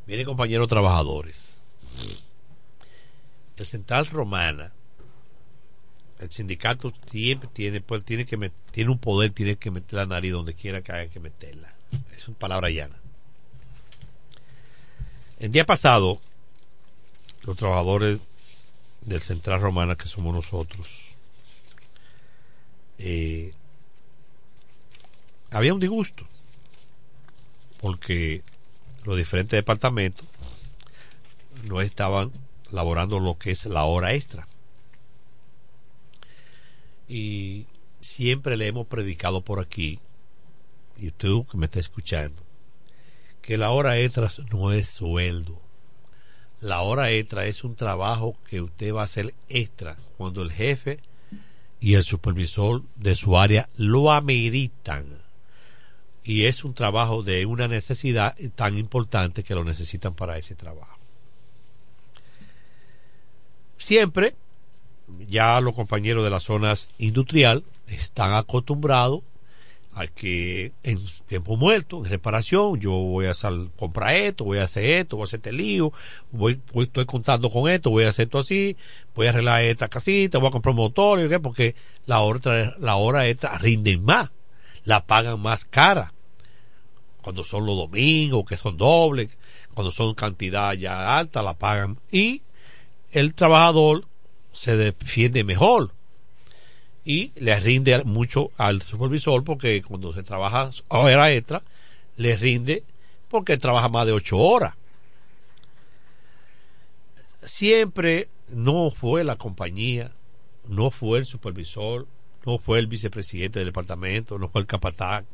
Miren, 0.07 0.25
compañeros 0.25 0.67
trabajadores 0.67 1.63
el 3.57 3.67
Central 3.67 4.07
Romana, 4.07 4.71
el 6.19 6.31
sindicato 6.31 6.93
siempre 7.07 7.49
tiene, 7.51 7.81
pues, 7.81 8.05
tiene 8.05 8.25
que 8.25 8.51
tiene 8.71 8.91
un 8.91 8.97
poder, 8.97 9.31
tiene 9.31 9.57
que 9.57 9.71
meter 9.71 9.93
la 9.93 10.05
nariz 10.05 10.31
donde 10.31 10.53
quiera 10.53 10.81
que 10.81 10.91
haya 10.91 11.11
que 11.11 11.19
meterla. 11.19 11.73
Es 12.15 12.27
una 12.27 12.37
palabra 12.37 12.69
llana. 12.69 12.95
El 15.39 15.51
día 15.51 15.65
pasado, 15.65 16.19
los 17.43 17.57
trabajadores 17.57 18.19
del 19.01 19.21
Central 19.21 19.59
Romana, 19.59 19.95
que 19.95 20.07
somos 20.07 20.33
nosotros, 20.33 21.15
eh, 22.97 23.53
había 25.51 25.73
un 25.73 25.79
disgusto, 25.79 26.25
porque 27.81 28.41
los 29.03 29.17
diferentes 29.17 29.51
departamentos 29.51 30.25
no 31.65 31.81
estaban 31.81 32.31
laborando 32.73 33.19
lo 33.19 33.37
que 33.37 33.51
es 33.51 33.65
la 33.67 33.85
hora 33.85 34.13
extra. 34.13 34.47
Y 37.07 37.67
siempre 38.01 38.57
le 38.57 38.67
hemos 38.67 38.87
predicado 38.87 39.41
por 39.41 39.59
aquí, 39.59 39.99
y 40.97 41.07
usted 41.07 41.29
que 41.49 41.57
me 41.57 41.65
está 41.65 41.79
escuchando, 41.79 42.41
que 43.41 43.57
la 43.57 43.69
hora 43.69 43.99
extra 43.99 44.27
no 44.51 44.71
es 44.71 44.87
sueldo. 44.87 45.61
La 46.61 46.81
hora 46.81 47.11
extra 47.11 47.45
es 47.45 47.63
un 47.63 47.75
trabajo 47.75 48.35
que 48.49 48.61
usted 48.61 48.93
va 48.93 49.01
a 49.01 49.05
hacer 49.05 49.35
extra 49.49 49.97
cuando 50.17 50.41
el 50.41 50.51
jefe 50.51 50.97
y 51.79 51.93
el 51.93 52.03
supervisor 52.03 52.83
de 52.95 53.15
su 53.15 53.37
área 53.37 53.69
lo 53.77 54.11
ameritan. 54.11 55.05
Y 56.23 56.45
es 56.45 56.63
un 56.63 56.73
trabajo 56.73 57.21
de 57.21 57.45
una 57.45 57.67
necesidad 57.67 58.35
tan 58.55 58.77
importante 58.77 59.43
que 59.43 59.55
lo 59.55 59.65
necesitan 59.65 60.15
para 60.15 60.37
ese 60.37 60.55
trabajo 60.55 60.92
siempre 63.77 64.35
ya 65.27 65.59
los 65.61 65.75
compañeros 65.75 66.23
de 66.23 66.29
las 66.29 66.43
zonas 66.43 66.89
industrial 66.97 67.63
están 67.87 68.33
acostumbrados 68.33 69.21
a 69.95 70.07
que 70.07 70.71
en 70.81 70.99
tiempo 71.27 71.55
muerto, 71.55 71.99
en 72.03 72.09
reparación, 72.09 72.79
yo 72.79 72.91
voy 72.91 73.27
a 73.27 73.33
comprar 73.77 74.15
esto, 74.15 74.43
voy 74.43 74.57
a 74.57 74.63
hacer 74.63 74.85
esto, 74.85 75.17
voy 75.17 75.23
a 75.23 75.25
hacer 75.25 75.39
este 75.39 75.51
lío, 75.51 75.93
voy, 76.31 76.59
estoy 76.75 77.05
contando 77.05 77.49
con 77.49 77.69
esto, 77.69 77.91
voy 77.91 78.05
a 78.05 78.09
hacer 78.09 78.25
esto 78.25 78.39
así, 78.39 78.75
voy 79.13 79.27
a 79.27 79.29
arreglar 79.29 79.61
esta 79.61 79.89
casita, 79.89 80.39
voy 80.39 80.47
a 80.47 80.51
comprar 80.51 80.71
un 80.71 80.77
motor, 80.77 81.41
porque 81.41 81.75
la 82.07 82.21
hora, 82.21 82.73
la 82.79 82.95
hora 82.95 83.27
esta 83.27 83.57
rinden 83.59 84.03
más, 84.03 84.31
la 84.83 85.05
pagan 85.05 85.39
más 85.39 85.65
cara. 85.65 86.13
Cuando 87.21 87.43
son 87.43 87.65
los 87.65 87.77
domingos, 87.77 88.45
que 88.45 88.57
son 88.57 88.75
dobles, 88.75 89.29
cuando 89.73 89.91
son 89.91 90.13
cantidad 90.13 90.73
ya 90.73 91.17
alta, 91.17 91.41
la 91.41 91.53
pagan. 91.53 91.99
Y 92.11 92.41
el 93.13 93.33
trabajador 93.33 94.05
se 94.51 94.77
defiende 94.77 95.43
mejor 95.43 95.91
y 97.05 97.31
le 97.35 97.59
rinde 97.59 98.03
mucho 98.03 98.51
al 98.57 98.81
supervisor 98.81 99.43
porque 99.43 99.81
cuando 99.81 100.13
se 100.13 100.23
trabaja 100.23 100.71
hora 100.89 101.31
extra 101.31 101.63
le 102.17 102.35
rinde 102.35 102.83
porque 103.27 103.57
trabaja 103.57 103.89
más 103.89 104.05
de 104.05 104.13
ocho 104.13 104.37
horas 104.37 104.75
siempre 107.41 108.29
no 108.49 108.91
fue 108.91 109.23
la 109.23 109.35
compañía 109.35 110.11
no 110.67 110.91
fue 110.91 111.19
el 111.19 111.25
supervisor, 111.25 112.07
no 112.45 112.57
fue 112.57 112.79
el 112.79 112.87
vicepresidente 112.87 113.59
del 113.59 113.69
departamento, 113.69 114.37
no 114.37 114.47
fue 114.47 114.61
el 114.61 114.67
capataz 114.67 115.25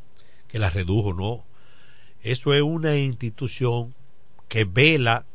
que 0.48 0.60
la 0.60 0.70
redujo, 0.70 1.14
no. 1.14 1.46
Eso 2.22 2.54
es 2.54 2.62
una 2.62 2.98
institución 2.98 3.94
que 4.48 4.66
vela 4.66 5.26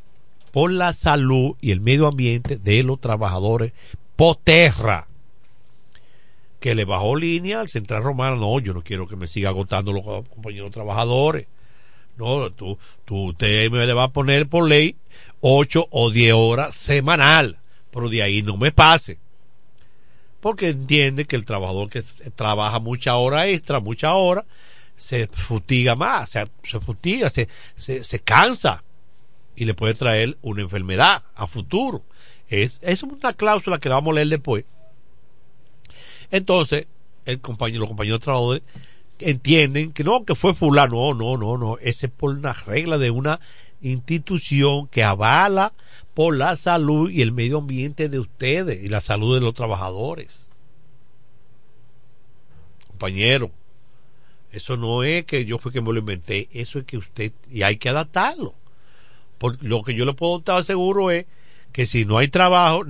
por 0.55 0.71
la 0.71 0.93
salud 0.93 1.57
y 1.61 1.73
el 1.73 1.81
medio 1.81 2.07
ambiente 2.07 2.59
de 2.59 2.85
los 2.85 3.01
trabajadores 3.01 3.73
poterra 4.15 5.09
que 6.61 6.77
le 6.77 6.85
bajó 6.85 7.17
línea 7.17 7.61
al 7.61 7.69
Central 7.69 8.05
Romano. 8.05 8.37
No, 8.37 8.61
yo 8.61 8.73
no 8.73 8.85
quiero 8.85 9.09
que 9.09 9.17
me 9.17 9.27
siga 9.27 9.49
agotando 9.49 9.93
los 9.93 10.05
compañeros 10.29 10.71
trabajadores. 10.71 11.49
No, 12.17 12.53
tú, 12.53 12.79
tú, 13.05 13.31
usted 13.31 13.69
me 13.69 13.85
le 13.85 13.95
va 13.95 14.05
a 14.05 14.13
poner 14.13 14.49
por 14.49 14.69
ley 14.69 14.97
8 15.41 15.89
o 15.91 16.11
10 16.13 16.35
horas 16.35 16.77
semanal, 16.77 17.59
pero 17.91 18.09
de 18.09 18.23
ahí 18.23 18.43
no 18.43 18.57
me 18.57 18.71
pase. 18.71 19.19
Porque 20.39 20.69
entiende 20.69 21.25
que 21.25 21.35
el 21.35 21.47
trabajador 21.47 21.91
que 21.91 22.05
trabaja 22.37 22.79
mucha 22.79 23.17
hora 23.17 23.49
extra, 23.49 23.81
mucha 23.81 24.15
hora, 24.15 24.47
se 24.95 25.27
futiga 25.27 25.97
más, 25.97 26.31
se, 26.31 26.47
se 26.63 27.29
se, 27.29 27.49
se, 27.75 28.05
se 28.05 28.19
cansa 28.21 28.85
y 29.57 29.65
le 29.65 29.75
puede 29.75 29.95
traer 29.95 30.37
una 30.43 30.63
enfermedad 30.63 31.25
a 31.35 31.47
futuro. 31.47 32.03
Es, 32.49 32.81
es 32.83 33.03
una 33.03 33.33
cláusula 33.33 33.79
que 33.79 33.89
la 33.89 33.97
vamos 33.97 34.13
a 34.13 34.15
leer 34.17 34.29
después. 34.29 34.65
Entonces, 36.31 36.87
el 37.25 37.41
compañero, 37.41 37.81
los 37.81 37.89
compañeros 37.89 38.21
trabajadores 38.21 38.63
entienden 39.19 39.93
que 39.93 40.05
no, 40.05 40.25
que 40.25 40.35
fue 40.35 40.55
fulano, 40.55 41.15
no, 41.15 41.15
no, 41.15 41.37
no, 41.37 41.59
no, 41.59 41.79
ese 41.79 42.07
es 42.07 42.13
por 42.13 42.35
una 42.35 42.53
regla 42.53 42.99
de 42.99 43.11
una 43.11 43.41
institución 43.81 44.89
que 44.89 45.05
avala 45.05 45.73
por 46.15 46.37
la 46.37 46.57
salud 46.57 47.11
y 47.11 47.23
el 47.23 47.33
medio 47.33 47.59
ambiente 47.59 48.09
de 48.09 48.19
ustedes 48.19 48.83
y 48.83 48.89
la 48.89 49.01
salud 49.01 49.35
de 49.35 49.41
los 49.41 49.55
trabajadores. 49.55 50.53
Compañero, 52.89 53.51
eso 54.53 54.77
no 54.77 55.03
es 55.03 55.25
que 55.25 55.45
yo 55.45 55.59
fui 55.59 55.73
que 55.73 55.81
me 55.81 55.93
lo 55.93 55.99
inventé, 55.99 56.49
eso 56.53 56.79
es 56.79 56.85
que 56.85 56.97
usted, 56.97 57.33
y 57.51 57.63
hay 57.63 57.77
que 57.77 57.89
adaptarlo. 57.89 58.55
Lo 59.61 59.83
que 59.83 59.95
yo 59.95 60.05
le 60.05 60.15
puedo 60.15 60.39
estar 60.39 60.65
seguro 60.65 61.11
es 61.11 61.27
que 61.75 61.87
si 61.87 62.05
no 62.05 62.19
hay 62.19 62.29
trabajo, 62.29 62.85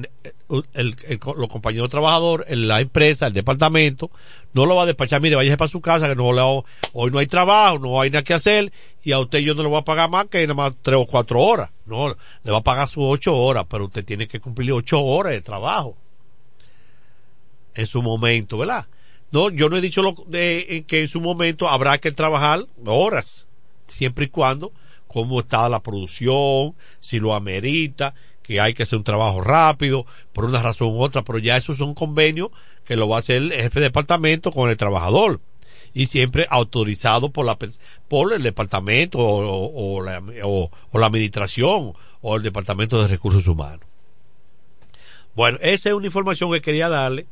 el, 0.74 0.96
el, 1.06 1.20
los 1.38 1.48
compañeros 1.48 1.88
trabajadores, 1.88 2.54
la 2.54 2.82
empresa, 2.82 3.26
el 3.26 3.32
departamento, 3.32 4.10
no 4.52 4.66
lo 4.66 4.76
va 4.76 4.82
a 4.82 4.86
despachar, 4.86 5.22
mire, 5.22 5.36
váyase 5.36 5.56
para 5.56 5.68
su 5.68 5.80
casa, 5.80 6.06
que 6.06 6.14
no 6.14 6.34
le, 6.34 6.42
hoy 6.92 7.10
no 7.10 7.18
hay 7.18 7.26
trabajo, 7.26 7.78
no 7.78 7.98
hay 7.98 8.10
nada 8.10 8.22
que 8.22 8.34
hacer, 8.34 8.70
y 9.02 9.12
a 9.12 9.20
usted 9.20 9.38
yo 9.38 9.54
no 9.54 9.62
le 9.62 9.70
voy 9.70 9.78
a 9.78 9.86
pagar 9.86 10.10
más 10.10 10.26
que 10.26 10.42
nada 10.42 10.52
más 10.52 10.74
tres 10.82 10.98
o 11.00 11.06
cuatro 11.06 11.40
horas. 11.40 11.70
No, 11.86 12.08
le 12.08 12.52
va 12.52 12.58
a 12.58 12.62
pagar 12.62 12.86
sus 12.86 13.04
ocho 13.06 13.34
horas, 13.34 13.64
pero 13.70 13.86
usted 13.86 14.04
tiene 14.04 14.28
que 14.28 14.38
cumplir 14.38 14.70
ocho 14.72 15.00
horas 15.02 15.32
de 15.32 15.40
trabajo. 15.40 15.96
En 17.74 17.86
su 17.86 18.02
momento, 18.02 18.58
¿verdad? 18.58 18.86
No, 19.30 19.48
yo 19.48 19.70
no 19.70 19.78
he 19.78 19.80
dicho 19.80 20.02
lo 20.02 20.14
de, 20.26 20.84
que 20.86 21.00
en 21.00 21.08
su 21.08 21.22
momento 21.22 21.68
habrá 21.68 21.96
que 21.96 22.12
trabajar 22.12 22.66
horas, 22.84 23.48
siempre 23.86 24.26
y 24.26 24.28
cuando, 24.28 24.72
cómo 25.14 25.38
está 25.38 25.68
la 25.68 25.80
producción, 25.80 26.74
si 26.98 27.20
lo 27.20 27.36
amerita, 27.36 28.14
que 28.42 28.60
hay 28.60 28.74
que 28.74 28.82
hacer 28.82 28.98
un 28.98 29.04
trabajo 29.04 29.40
rápido, 29.42 30.06
por 30.32 30.44
una 30.44 30.60
razón 30.60 30.88
u 30.88 31.00
otra, 31.00 31.22
pero 31.22 31.38
ya 31.38 31.56
esos 31.56 31.76
son 31.76 31.94
convenios 31.94 32.50
que 32.84 32.96
lo 32.96 33.08
va 33.08 33.16
a 33.16 33.18
hacer 33.20 33.36
el 33.36 33.52
jefe 33.52 33.78
de 33.78 33.86
departamento 33.86 34.50
con 34.50 34.70
el 34.70 34.76
trabajador 34.76 35.40
y 35.92 36.06
siempre 36.06 36.48
autorizado 36.50 37.30
por 37.30 37.46
la 37.46 37.56
por 38.08 38.32
el 38.32 38.42
departamento 38.42 39.20
o, 39.20 40.02
la, 40.02 40.20
o, 40.42 40.70
la, 40.98 41.06
administración 41.06 41.92
o 42.20 42.36
el 42.36 42.42
departamento 42.42 43.00
de 43.00 43.06
recursos 43.06 43.46
humanos. 43.46 43.86
Bueno, 45.36 45.58
esa 45.62 45.90
es 45.90 45.94
una 45.94 46.06
información 46.06 46.50
que 46.50 46.60
quería 46.60 46.88
darle 46.88 47.28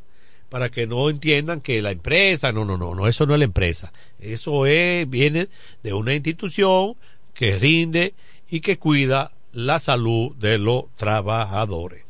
para 0.48 0.68
que 0.68 0.86
no 0.86 1.10
entiendan 1.10 1.60
que 1.60 1.82
la 1.82 1.90
empresa, 1.90 2.52
no, 2.52 2.64
no, 2.64 2.78
no, 2.78 2.94
no, 2.94 3.08
eso 3.08 3.26
no 3.26 3.32
es 3.32 3.38
la 3.38 3.46
empresa. 3.46 3.92
Eso 4.20 4.66
es, 4.66 5.08
viene 5.10 5.48
de 5.82 5.94
una 5.94 6.14
institución 6.14 6.94
que 7.34 7.58
rinde 7.58 8.14
y 8.48 8.60
que 8.60 8.78
cuida 8.78 9.32
la 9.52 9.78
salud 9.78 10.34
de 10.36 10.58
los 10.58 10.94
trabajadores. 10.96 12.04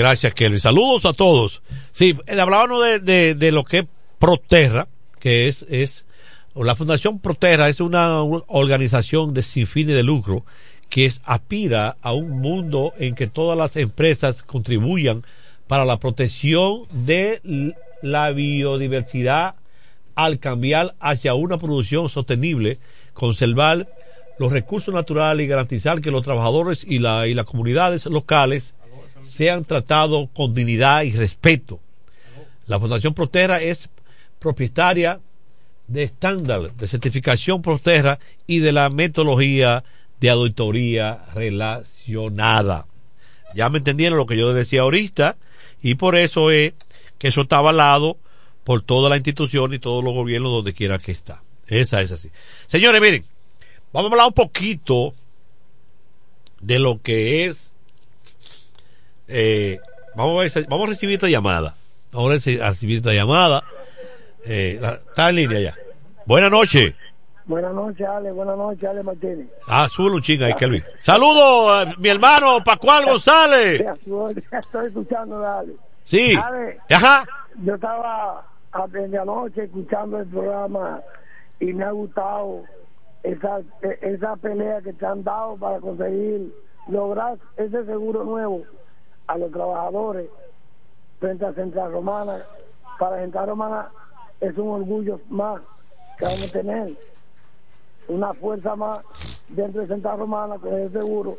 Gracias, 0.00 0.34
Kelvin. 0.34 0.60
Saludos 0.60 1.04
a 1.04 1.12
todos. 1.12 1.62
Sí, 1.92 2.16
hablábamos 2.26 2.84
de, 2.84 2.98
de, 3.00 3.34
de 3.34 3.52
lo 3.52 3.64
que 3.64 3.78
es 3.78 3.84
Proterra, 4.18 4.88
que 5.18 5.48
es, 5.48 5.64
es, 5.68 6.04
la 6.54 6.74
Fundación 6.74 7.18
Proterra 7.18 7.68
es 7.68 7.80
una 7.80 8.22
organización 8.22 9.34
de 9.34 9.42
sin 9.42 9.66
fines 9.66 9.94
de 9.94 10.02
lucro 10.02 10.44
que 10.88 11.04
es, 11.06 11.22
aspira 11.24 11.96
a 12.02 12.12
un 12.12 12.40
mundo 12.40 12.92
en 12.98 13.14
que 13.14 13.28
todas 13.28 13.56
las 13.56 13.76
empresas 13.76 14.42
contribuyan 14.42 15.22
para 15.68 15.84
la 15.84 15.98
protección 15.98 16.86
de 16.90 17.74
la 18.02 18.30
biodiversidad 18.32 19.54
al 20.16 20.40
cambiar 20.40 20.94
hacia 20.98 21.34
una 21.34 21.58
producción 21.58 22.08
sostenible, 22.08 22.78
conservar 23.14 23.88
los 24.38 24.50
recursos 24.50 24.92
naturales 24.92 25.44
y 25.44 25.48
garantizar 25.48 26.00
que 26.00 26.10
los 26.10 26.22
trabajadores 26.22 26.84
y, 26.88 26.98
la, 26.98 27.28
y 27.28 27.34
las 27.34 27.44
comunidades 27.44 28.06
locales 28.06 28.74
sean 29.22 29.64
tratados 29.64 30.28
con 30.34 30.54
dignidad 30.54 31.02
y 31.02 31.12
respeto. 31.12 31.80
La 32.66 32.78
Fundación 32.78 33.14
Proterra 33.14 33.60
es 33.60 33.88
propietaria 34.38 35.20
de 35.86 36.04
estándar 36.04 36.74
de 36.74 36.88
certificación 36.88 37.62
Proterra 37.62 38.18
y 38.46 38.60
de 38.60 38.72
la 38.72 38.90
metodología 38.90 39.82
de 40.20 40.30
auditoría 40.30 41.24
relacionada. 41.34 42.86
Ya 43.54 43.68
me 43.68 43.78
entendieron 43.78 44.18
lo 44.18 44.26
que 44.26 44.36
yo 44.36 44.52
decía 44.52 44.82
ahorita 44.82 45.36
y 45.82 45.96
por 45.96 46.16
eso 46.16 46.50
es 46.50 46.74
que 47.18 47.28
eso 47.28 47.42
está 47.42 47.58
avalado 47.58 48.18
por 48.64 48.82
toda 48.82 49.10
la 49.10 49.16
institución 49.16 49.74
y 49.74 49.78
todos 49.78 50.04
los 50.04 50.14
gobiernos 50.14 50.52
donde 50.52 50.74
quiera 50.74 50.98
que 50.98 51.12
está. 51.12 51.42
Esa 51.66 52.02
es 52.02 52.12
así. 52.12 52.30
Señores, 52.66 53.00
miren, 53.00 53.24
vamos 53.92 54.10
a 54.10 54.12
hablar 54.12 54.28
un 54.28 54.34
poquito 54.34 55.14
de 56.60 56.78
lo 56.78 57.00
que 57.02 57.46
es 57.46 57.69
eh, 59.30 59.80
vamos, 60.14 60.38
a 60.38 60.58
ver, 60.60 60.66
vamos 60.68 60.86
a 60.86 60.90
recibir 60.90 61.14
esta 61.14 61.28
llamada. 61.28 61.74
Vamos 62.12 62.30
a 62.46 62.68
recibir 62.70 62.96
esta 62.98 63.12
llamada 63.12 63.62
Eh, 64.44 64.78
la- 64.80 64.94
está 64.94 65.28
en 65.30 65.36
línea 65.36 65.60
ya. 65.60 65.74
Buenas 66.26 66.50
noches. 66.50 66.94
Buenas 67.44 67.74
noches, 67.74 68.06
Ale. 68.06 68.32
Buenas 68.32 68.56
noches, 68.56 68.84
Ale 68.88 69.02
Martínez. 69.02 69.48
Ah, 69.68 69.86
un 69.98 70.22
chinga 70.22 70.46
ahí, 70.46 70.54
Kelvin. 70.54 70.82
Saludos, 70.98 71.86
eh, 71.88 71.94
mi 71.98 72.08
hermano 72.08 72.58
Pascual 72.64 73.04
González. 73.04 73.80
Estoy 74.52 74.86
escuchando, 74.86 75.46
Ale. 75.46 75.74
Sí. 76.04 76.34
Ale, 76.42 76.78
Ajá. 76.90 77.26
yo 77.62 77.74
estaba 77.74 78.46
a- 78.72 78.86
desde 78.88 79.18
anoche 79.18 79.64
escuchando 79.64 80.18
el 80.20 80.26
programa 80.28 81.00
y 81.58 81.66
me 81.74 81.84
ha 81.84 81.90
gustado 81.90 82.62
esa, 83.22 83.60
esa 84.00 84.36
pelea 84.36 84.80
que 84.80 84.92
te 84.94 85.04
han 85.04 85.22
dado 85.22 85.56
para 85.56 85.78
conseguir 85.80 86.54
lograr 86.88 87.36
ese 87.58 87.84
seguro 87.84 88.24
nuevo 88.24 88.62
a 89.30 89.38
los 89.38 89.52
trabajadores 89.52 90.28
frente 91.20 91.46
a 91.46 91.52
Central 91.52 91.92
Romana. 91.92 92.44
Para 92.98 93.18
Central 93.18 93.46
Romana 93.46 93.88
es 94.40 94.58
un 94.58 94.68
orgullo 94.68 95.20
más 95.28 95.60
que 96.18 96.24
vamos 96.24 96.48
a 96.48 96.52
tener, 96.52 96.96
una 98.08 98.34
fuerza 98.34 98.74
más 98.74 99.00
dentro 99.48 99.82
de 99.82 99.86
Central 99.86 100.18
Romana 100.18 100.58
con 100.58 100.74
ese 100.74 100.98
seguro 100.98 101.38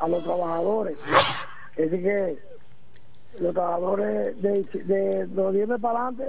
a 0.00 0.08
los 0.08 0.22
trabajadores. 0.22 0.98
Así 1.72 2.02
que 2.02 2.38
los 3.38 3.54
trabajadores 3.54 4.42
de, 4.42 4.62
de 4.84 5.26
los 5.28 5.54
10 5.54 5.68
meses 5.68 5.82
para 5.82 6.08
adelante 6.08 6.28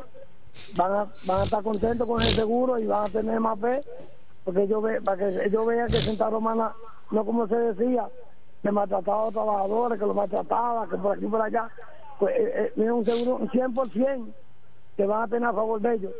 van 0.77 0.91
a, 0.93 1.07
van 1.25 1.39
a 1.41 1.43
estar 1.43 1.61
contentos 1.61 2.07
con 2.07 2.21
el 2.21 2.27
seguro 2.27 2.79
y 2.79 2.87
van 2.87 3.05
a 3.05 3.09
tener 3.09 3.39
más 3.41 3.59
fe 3.59 3.81
porque 4.45 4.63
ellos 4.63 4.81
ve, 4.81 5.01
para 5.01 5.17
que 5.17 5.45
ellos 5.45 5.65
vean 5.65 5.87
que 5.87 5.97
Santa 5.97 6.29
Romana 6.29 6.73
no 7.11 7.25
como 7.25 7.47
se 7.47 7.55
decía 7.55 8.07
que 8.61 8.71
maltrataba 8.71 9.21
a 9.21 9.25
los 9.25 9.33
trabajadores 9.33 9.99
que 9.99 10.05
los 10.05 10.15
maltrataba 10.15 10.89
que 10.89 10.97
por 10.97 11.15
aquí 11.17 11.25
por 11.25 11.41
allá 11.41 11.69
pues 12.19 12.35
eh, 12.37 12.73
eh, 12.77 12.91
un 12.91 13.03
seguro 13.05 13.35
un 13.37 13.49
100% 13.49 14.33
que 14.97 15.05
van 15.05 15.23
a 15.23 15.27
tener 15.27 15.49
a 15.49 15.53
favor 15.53 15.81
de 15.81 15.93
ellos 15.95 16.11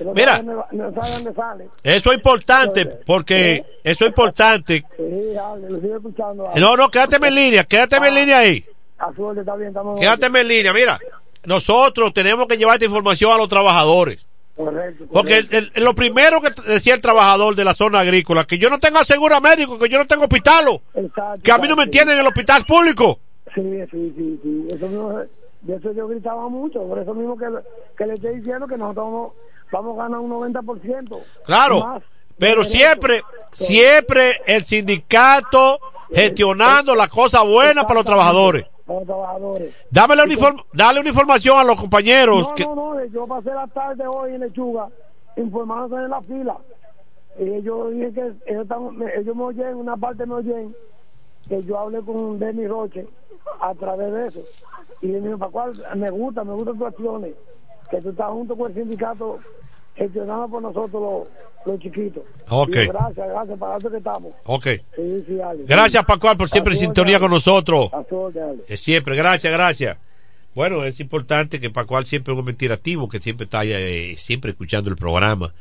no 0.00 0.12
Mira. 0.12 0.36
saben, 0.36 0.56
no 0.72 0.92
saben 0.92 1.24
dónde 1.24 1.34
sale 1.34 1.68
Eso 1.82 2.10
es 2.10 2.16
importante 2.18 2.86
porque 3.06 3.64
eso 3.82 4.04
es 4.04 4.08
importante. 4.08 4.84
sí, 4.96 5.32
dale, 5.34 5.70
lo 5.70 5.80
sigo 5.80 5.96
escuchando 5.96 6.50
No, 6.56 6.76
no, 6.76 6.88
quédate 6.88 7.16
en 7.24 7.34
línea, 7.34 7.64
quédate 7.64 7.96
en 7.96 8.14
línea 8.14 8.38
ahí. 8.38 8.64
a 8.98 9.12
su 9.14 9.22
orden, 9.24 9.40
está 9.40 9.56
bien 9.56 9.68
estamos 9.68 9.98
Quédate 9.98 10.26
en 10.26 10.48
línea, 10.48 10.72
mira. 10.72 10.98
Nosotros 11.44 12.12
tenemos 12.12 12.46
que 12.46 12.56
llevar 12.58 12.74
esta 12.74 12.86
información 12.86 13.32
a 13.32 13.38
los 13.38 13.48
trabajadores. 13.48 14.26
Correcto, 14.56 15.04
Porque 15.12 15.38
el- 15.38 15.70
el- 15.74 15.84
lo 15.84 15.94
primero 15.94 16.40
que 16.40 16.50
decía 16.66 16.94
el 16.94 17.02
trabajador 17.02 17.54
de 17.54 17.64
la 17.64 17.74
zona 17.74 18.00
agrícola, 18.00 18.44
que 18.44 18.58
yo 18.58 18.70
no 18.70 18.78
tengo 18.78 19.02
seguro 19.04 19.40
médico, 19.40 19.78
que 19.78 19.88
yo 19.88 19.98
no 19.98 20.06
tengo 20.06 20.22
hospital, 20.24 20.80
Exacto, 20.94 21.40
que 21.42 21.52
a 21.52 21.58
mí 21.58 21.68
no 21.68 21.76
me 21.76 21.84
entienden 21.84 22.14
en 22.14 22.20
el 22.20 22.26
hospital 22.26 22.64
público. 22.64 23.20
Sí, 23.54 23.62
sí, 23.90 24.12
sí, 24.16 24.40
sí. 24.42 24.66
Eso 24.74 24.86
mismo, 24.88 25.18
de 25.62 25.76
eso 25.76 25.92
yo 25.92 26.08
gritaba 26.08 26.48
mucho. 26.48 26.82
Por 26.82 26.98
eso 26.98 27.14
mismo 27.14 27.36
que, 27.38 27.46
que 27.96 28.06
le 28.06 28.14
estoy 28.14 28.36
diciendo 28.36 28.66
que 28.66 28.76
nosotros 28.76 29.04
vamos, 29.06 29.32
vamos 29.72 29.98
a 29.98 30.02
ganar 30.02 30.20
un 30.20 30.30
90%. 30.30 31.18
Claro, 31.44 31.84
más 31.86 32.02
pero 32.38 32.64
siempre, 32.64 33.22
siempre 33.50 34.40
el 34.46 34.62
sindicato 34.62 35.80
gestionando 36.12 36.94
la 36.94 37.08
cosa 37.08 37.42
buena 37.42 37.82
para 37.84 37.94
los 38.00 38.04
trabajadores. 38.04 38.66
Los 38.86 39.04
trabajadores. 39.04 39.74
Dámele 39.90 40.22
una 40.24 40.34
inform- 40.34 40.64
dale 40.72 41.00
una 41.00 41.08
información 41.08 41.58
a 41.58 41.64
los 41.64 41.78
compañeros. 41.80 42.48
No, 42.48 42.54
que, 42.54 42.64
no, 42.64 42.74
no. 42.94 43.04
Yo 43.06 43.26
pasé 43.26 43.50
la 43.52 43.66
tarde 43.66 44.04
hoy 44.06 44.34
en 44.34 44.40
Lechuga 44.40 44.88
informándose 45.36 46.04
en 46.04 46.10
la 46.10 46.22
fila. 46.22 46.56
Y 47.38 47.62
yo 47.62 47.90
dije 47.90 48.12
que 48.12 48.20
ellos, 48.46 48.62
están- 48.62 48.96
ellos 49.16 49.36
me 49.36 49.42
oyen, 49.42 49.74
una 49.74 49.96
parte 49.96 50.24
me 50.24 50.34
oyen, 50.34 50.74
que 51.48 51.62
yo 51.64 51.78
hablé 51.78 52.00
con 52.02 52.38
Denny 52.38 52.66
Roche 52.66 53.06
a 53.60 53.74
través 53.74 54.12
de 54.12 54.26
eso. 54.28 54.40
Y 55.02 55.08
me 55.08 55.20
dijo, 55.20 55.36
Pascual, 55.38 55.72
me 55.96 56.10
gusta, 56.10 56.44
me 56.44 56.52
gustan 56.54 56.78
tus 56.78 56.86
acciones, 56.86 57.34
que 57.90 58.00
tú 58.00 58.10
estás 58.10 58.30
junto 58.30 58.56
con 58.56 58.68
el 58.70 58.74
sindicato 58.74 59.38
gestionando 59.96 60.48
por 60.48 60.62
nosotros 60.62 60.92
los, 60.92 61.28
los 61.66 61.80
chiquitos. 61.80 62.22
Ok. 62.48 62.68
Y 62.68 62.86
gracias, 62.86 63.28
gracias, 63.28 63.58
para 63.58 63.76
eso 63.76 63.90
que 63.90 63.96
estamos. 63.96 64.32
Ok. 64.44 64.66
Sí, 64.94 65.24
sí, 65.26 65.40
Ale. 65.40 65.64
Gracias, 65.66 66.04
Pascual, 66.04 66.36
por 66.36 66.48
siempre 66.48 66.74
en 66.74 66.80
sintonía 66.80 67.18
con 67.18 67.30
nosotros. 67.30 67.90
Ale. 67.92 68.62
Eh, 68.68 68.76
Siempre, 68.76 69.16
gracias, 69.16 69.52
gracias. 69.52 69.98
Bueno, 70.54 70.84
es 70.84 71.00
importante 71.00 71.60
que 71.60 71.68
Pascual 71.68 72.06
siempre 72.06 72.32
es 72.32 72.38
un 72.38 72.46
mentirativo, 72.46 73.08
que 73.08 73.20
siempre 73.20 73.44
está 73.44 73.62
eh, 73.64 74.14
siempre 74.16 74.52
escuchando 74.52 74.88
el 74.88 74.96
programa 74.96 75.52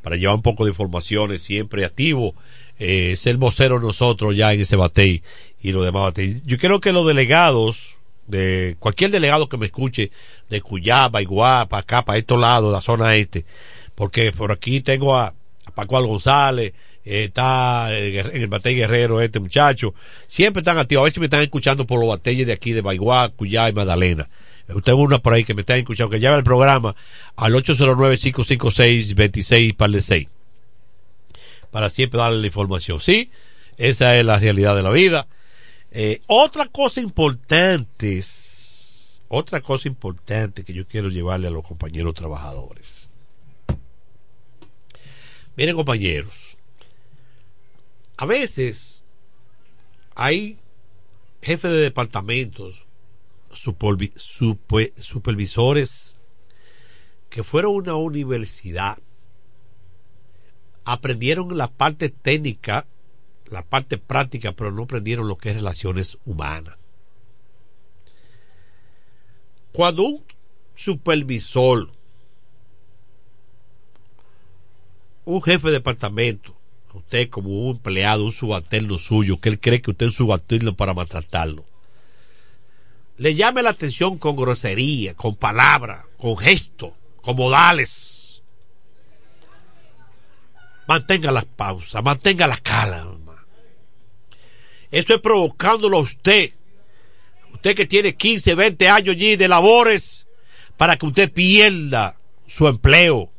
para 0.00 0.16
llevar 0.16 0.36
un 0.36 0.42
poco 0.42 0.64
de 0.64 0.70
informaciones, 0.70 1.42
siempre 1.42 1.84
activo. 1.84 2.34
Eh, 2.78 3.12
es 3.12 3.26
el 3.26 3.38
vocero 3.38 3.80
de 3.80 3.86
nosotros 3.86 4.36
ya 4.36 4.52
en 4.52 4.60
ese 4.60 4.76
batey 4.76 5.22
y 5.60 5.72
los 5.72 5.84
demás 5.84 6.02
batey. 6.04 6.42
Yo 6.44 6.58
creo 6.58 6.78
que 6.78 6.92
los 6.92 7.06
delegados, 7.06 7.96
de 8.26 8.76
cualquier 8.78 9.10
delegado 9.10 9.48
que 9.48 9.56
me 9.56 9.66
escuche, 9.66 10.10
de 10.50 10.60
Cuyaba, 10.60 11.22
Iguapa, 11.22 11.78
acá, 11.78 12.04
para 12.04 12.18
estos 12.18 12.38
lados, 12.38 12.70
la 12.70 12.80
zona 12.80 13.16
este, 13.16 13.46
porque 13.94 14.32
por 14.32 14.50
aquí 14.52 14.80
tengo 14.80 15.14
a, 15.16 15.34
a 15.64 15.70
Pascual 15.74 16.06
González, 16.06 16.72
eh, 17.04 17.24
está 17.24 17.96
en 17.96 18.42
el 18.42 18.48
batey 18.48 18.74
guerrero 18.76 19.20
este 19.20 19.40
muchacho, 19.40 19.94
siempre 20.26 20.60
están 20.60 20.78
activos, 20.78 21.02
a 21.02 21.04
veces 21.04 21.18
me 21.18 21.26
están 21.26 21.42
escuchando 21.42 21.86
por 21.86 22.00
los 22.00 22.08
batalles 22.08 22.46
de 22.46 22.52
aquí 22.54 22.72
de 22.72 22.80
Baiguá, 22.80 23.28
Cuyá 23.30 23.68
y 23.68 23.72
Magdalena. 23.72 24.28
Eh, 24.68 24.72
Tengo 24.82 25.02
una 25.02 25.18
por 25.18 25.34
ahí 25.34 25.44
que 25.44 25.54
me 25.54 25.60
están 25.60 25.78
escuchando, 25.78 26.10
que 26.10 26.20
llame 26.20 26.36
al 26.36 26.44
programa 26.44 26.96
al 27.36 27.52
809-556-26 27.54 29.76
par 29.76 29.90
de 29.90 30.02
6 30.02 30.28
para 31.70 31.90
siempre 31.90 32.18
darle 32.18 32.40
la 32.40 32.46
información. 32.46 33.00
Sí, 33.00 33.30
esa 33.76 34.16
es 34.16 34.24
la 34.24 34.38
realidad 34.38 34.76
de 34.76 34.82
la 34.84 34.90
vida. 34.90 35.26
Eh, 35.90 36.20
otra 36.28 36.66
cosa 36.66 37.00
importante, 37.00 38.22
otra 39.28 39.60
cosa 39.60 39.88
importante 39.88 40.62
que 40.62 40.72
yo 40.72 40.86
quiero 40.86 41.08
llevarle 41.08 41.48
a 41.48 41.50
los 41.50 41.66
compañeros 41.66 42.14
trabajadores. 42.14 43.03
Miren 45.56 45.76
compañeros, 45.76 46.56
a 48.16 48.26
veces 48.26 49.04
hay 50.14 50.58
jefes 51.42 51.70
de 51.70 51.78
departamentos, 51.78 52.84
supervi- 53.50 54.12
supe- 54.14 54.92
supervisores 54.96 56.16
que 57.30 57.44
fueron 57.44 57.72
a 57.72 57.76
una 57.76 57.94
universidad 57.94 58.98
aprendieron 60.84 61.56
la 61.56 61.68
parte 61.68 62.08
técnica, 62.10 62.86
la 63.46 63.64
parte 63.64 63.96
práctica, 63.98 64.52
pero 64.52 64.70
no 64.70 64.82
aprendieron 64.82 65.28
lo 65.28 65.38
que 65.38 65.50
es 65.50 65.56
relaciones 65.56 66.18
humanas. 66.24 66.76
Cuando 69.72 70.02
un 70.04 70.24
supervisor, 70.74 71.90
un 75.24 75.42
jefe 75.42 75.68
de 75.68 75.74
departamento, 75.74 76.56
usted 76.92 77.28
como 77.28 77.50
un 77.50 77.76
empleado, 77.76 78.24
un 78.24 78.32
subalterno 78.32 78.98
suyo, 78.98 79.38
que 79.38 79.48
él 79.48 79.60
cree 79.60 79.82
que 79.82 79.90
usted 79.90 80.06
es 80.06 80.12
un 80.12 80.16
subalterno 80.16 80.74
para 80.76 80.94
maltratarlo, 80.94 81.64
le 83.16 83.34
llame 83.34 83.62
la 83.62 83.70
atención 83.70 84.18
con 84.18 84.36
grosería, 84.36 85.14
con 85.14 85.36
palabras, 85.36 86.04
con 86.16 86.36
gestos, 86.36 86.92
con 87.20 87.36
modales, 87.36 88.42
mantenga 90.86 91.32
las 91.32 91.44
pausas, 91.44 92.02
mantenga 92.02 92.46
la 92.46 92.58
calma. 92.58 93.46
Eso 94.90 95.14
es 95.14 95.20
provocándolo 95.20 95.98
a 95.98 96.02
usted. 96.02 96.52
Usted 97.52 97.74
que 97.74 97.86
tiene 97.86 98.14
15, 98.14 98.54
20 98.54 98.88
años 98.88 99.14
allí 99.14 99.36
de 99.36 99.48
labores 99.48 100.26
para 100.76 100.96
que 100.96 101.06
usted 101.06 101.32
pierda 101.32 102.16
su 102.46 102.68
empleo. 102.68 103.33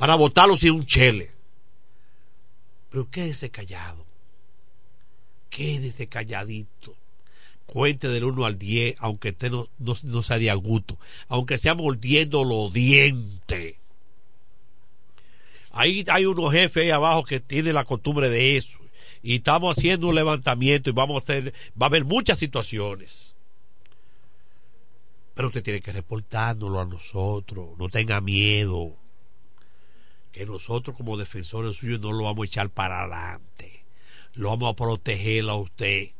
Para 0.00 0.14
votarlo 0.14 0.56
sin 0.56 0.70
un 0.70 0.86
chele. 0.86 1.30
Pero 2.88 3.10
quédese 3.10 3.50
callado. 3.50 4.06
Quédese 5.50 6.06
calladito. 6.06 6.96
Cuente 7.66 8.08
del 8.08 8.24
1 8.24 8.46
al 8.46 8.58
10, 8.58 8.96
aunque 8.98 9.28
usted 9.28 9.50
no, 9.50 9.68
no, 9.78 10.22
sea 10.22 10.38
de 10.38 10.48
aguto. 10.48 10.96
Aunque 11.28 11.58
sea 11.58 11.74
mordiendo 11.74 12.44
los 12.44 12.72
dientes. 12.72 13.74
Ahí 15.70 16.02
hay 16.08 16.24
unos 16.24 16.50
jefes 16.50 16.84
ahí 16.84 16.90
abajo 16.90 17.22
que 17.22 17.38
tienen 17.38 17.74
la 17.74 17.84
costumbre 17.84 18.30
de 18.30 18.56
eso. 18.56 18.78
Y 19.22 19.36
estamos 19.36 19.76
haciendo 19.76 20.08
un 20.08 20.14
levantamiento 20.14 20.88
y 20.88 20.94
vamos 20.94 21.16
a 21.16 21.24
hacer, 21.24 21.52
va 21.80 21.84
a 21.84 21.88
haber 21.88 22.06
muchas 22.06 22.38
situaciones. 22.38 23.34
Pero 25.34 25.48
usted 25.48 25.62
tiene 25.62 25.82
que 25.82 25.92
reportárnoslo 25.92 26.80
a 26.80 26.86
nosotros. 26.86 27.76
No 27.76 27.90
tenga 27.90 28.22
miedo. 28.22 28.96
Que 30.32 30.46
nosotros 30.46 30.96
como 30.96 31.16
defensores 31.16 31.76
suyos 31.76 32.00
no 32.00 32.12
lo 32.12 32.24
vamos 32.24 32.44
a 32.44 32.46
echar 32.46 32.70
para 32.70 33.00
adelante. 33.00 33.84
Lo 34.34 34.50
vamos 34.50 34.72
a 34.72 34.76
proteger 34.76 35.48
a 35.48 35.54
usted. 35.54 36.10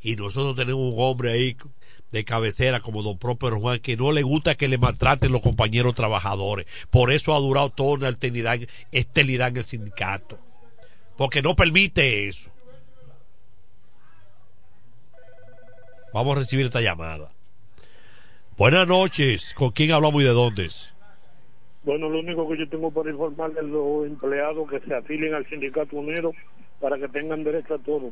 Y 0.00 0.16
nosotros 0.16 0.56
tenemos 0.56 0.92
un 0.92 0.94
hombre 0.98 1.32
ahí 1.32 1.56
de 2.10 2.24
cabecera 2.24 2.80
como 2.80 3.02
don 3.02 3.18
Próspero 3.18 3.60
Juan 3.60 3.80
que 3.80 3.96
no 3.96 4.12
le 4.12 4.22
gusta 4.22 4.54
que 4.54 4.68
le 4.68 4.78
maltraten 4.78 5.32
los 5.32 5.42
compañeros 5.42 5.94
trabajadores. 5.94 6.66
Por 6.90 7.12
eso 7.12 7.34
ha 7.34 7.40
durado 7.40 7.70
toda 7.70 7.94
una 7.94 8.08
eternidad, 8.08 8.58
esterilidad 8.92 9.48
en 9.48 9.58
el 9.58 9.64
sindicato. 9.64 10.38
Porque 11.16 11.42
no 11.42 11.54
permite 11.56 12.28
eso. 12.28 12.50
Vamos 16.12 16.36
a 16.36 16.40
recibir 16.40 16.66
esta 16.66 16.80
llamada. 16.80 17.32
Buenas 18.56 18.86
noches. 18.88 19.52
¿Con 19.54 19.70
quién 19.70 19.92
hablamos 19.92 20.22
y 20.22 20.24
de 20.24 20.30
dónde? 20.30 20.66
es? 20.66 20.95
Bueno, 21.86 22.08
lo 22.10 22.18
único 22.18 22.48
que 22.48 22.58
yo 22.58 22.68
tengo 22.68 22.90
para 22.90 23.10
informar 23.10 23.52
es 23.56 23.62
los 23.64 24.06
empleados 24.06 24.68
que 24.68 24.80
se 24.80 24.92
afilien 24.92 25.34
al 25.34 25.46
sindicato 25.48 25.96
unido 25.96 26.32
para 26.80 26.98
que 26.98 27.08
tengan 27.08 27.44
derecho 27.44 27.74
a 27.74 27.78
todo. 27.78 28.10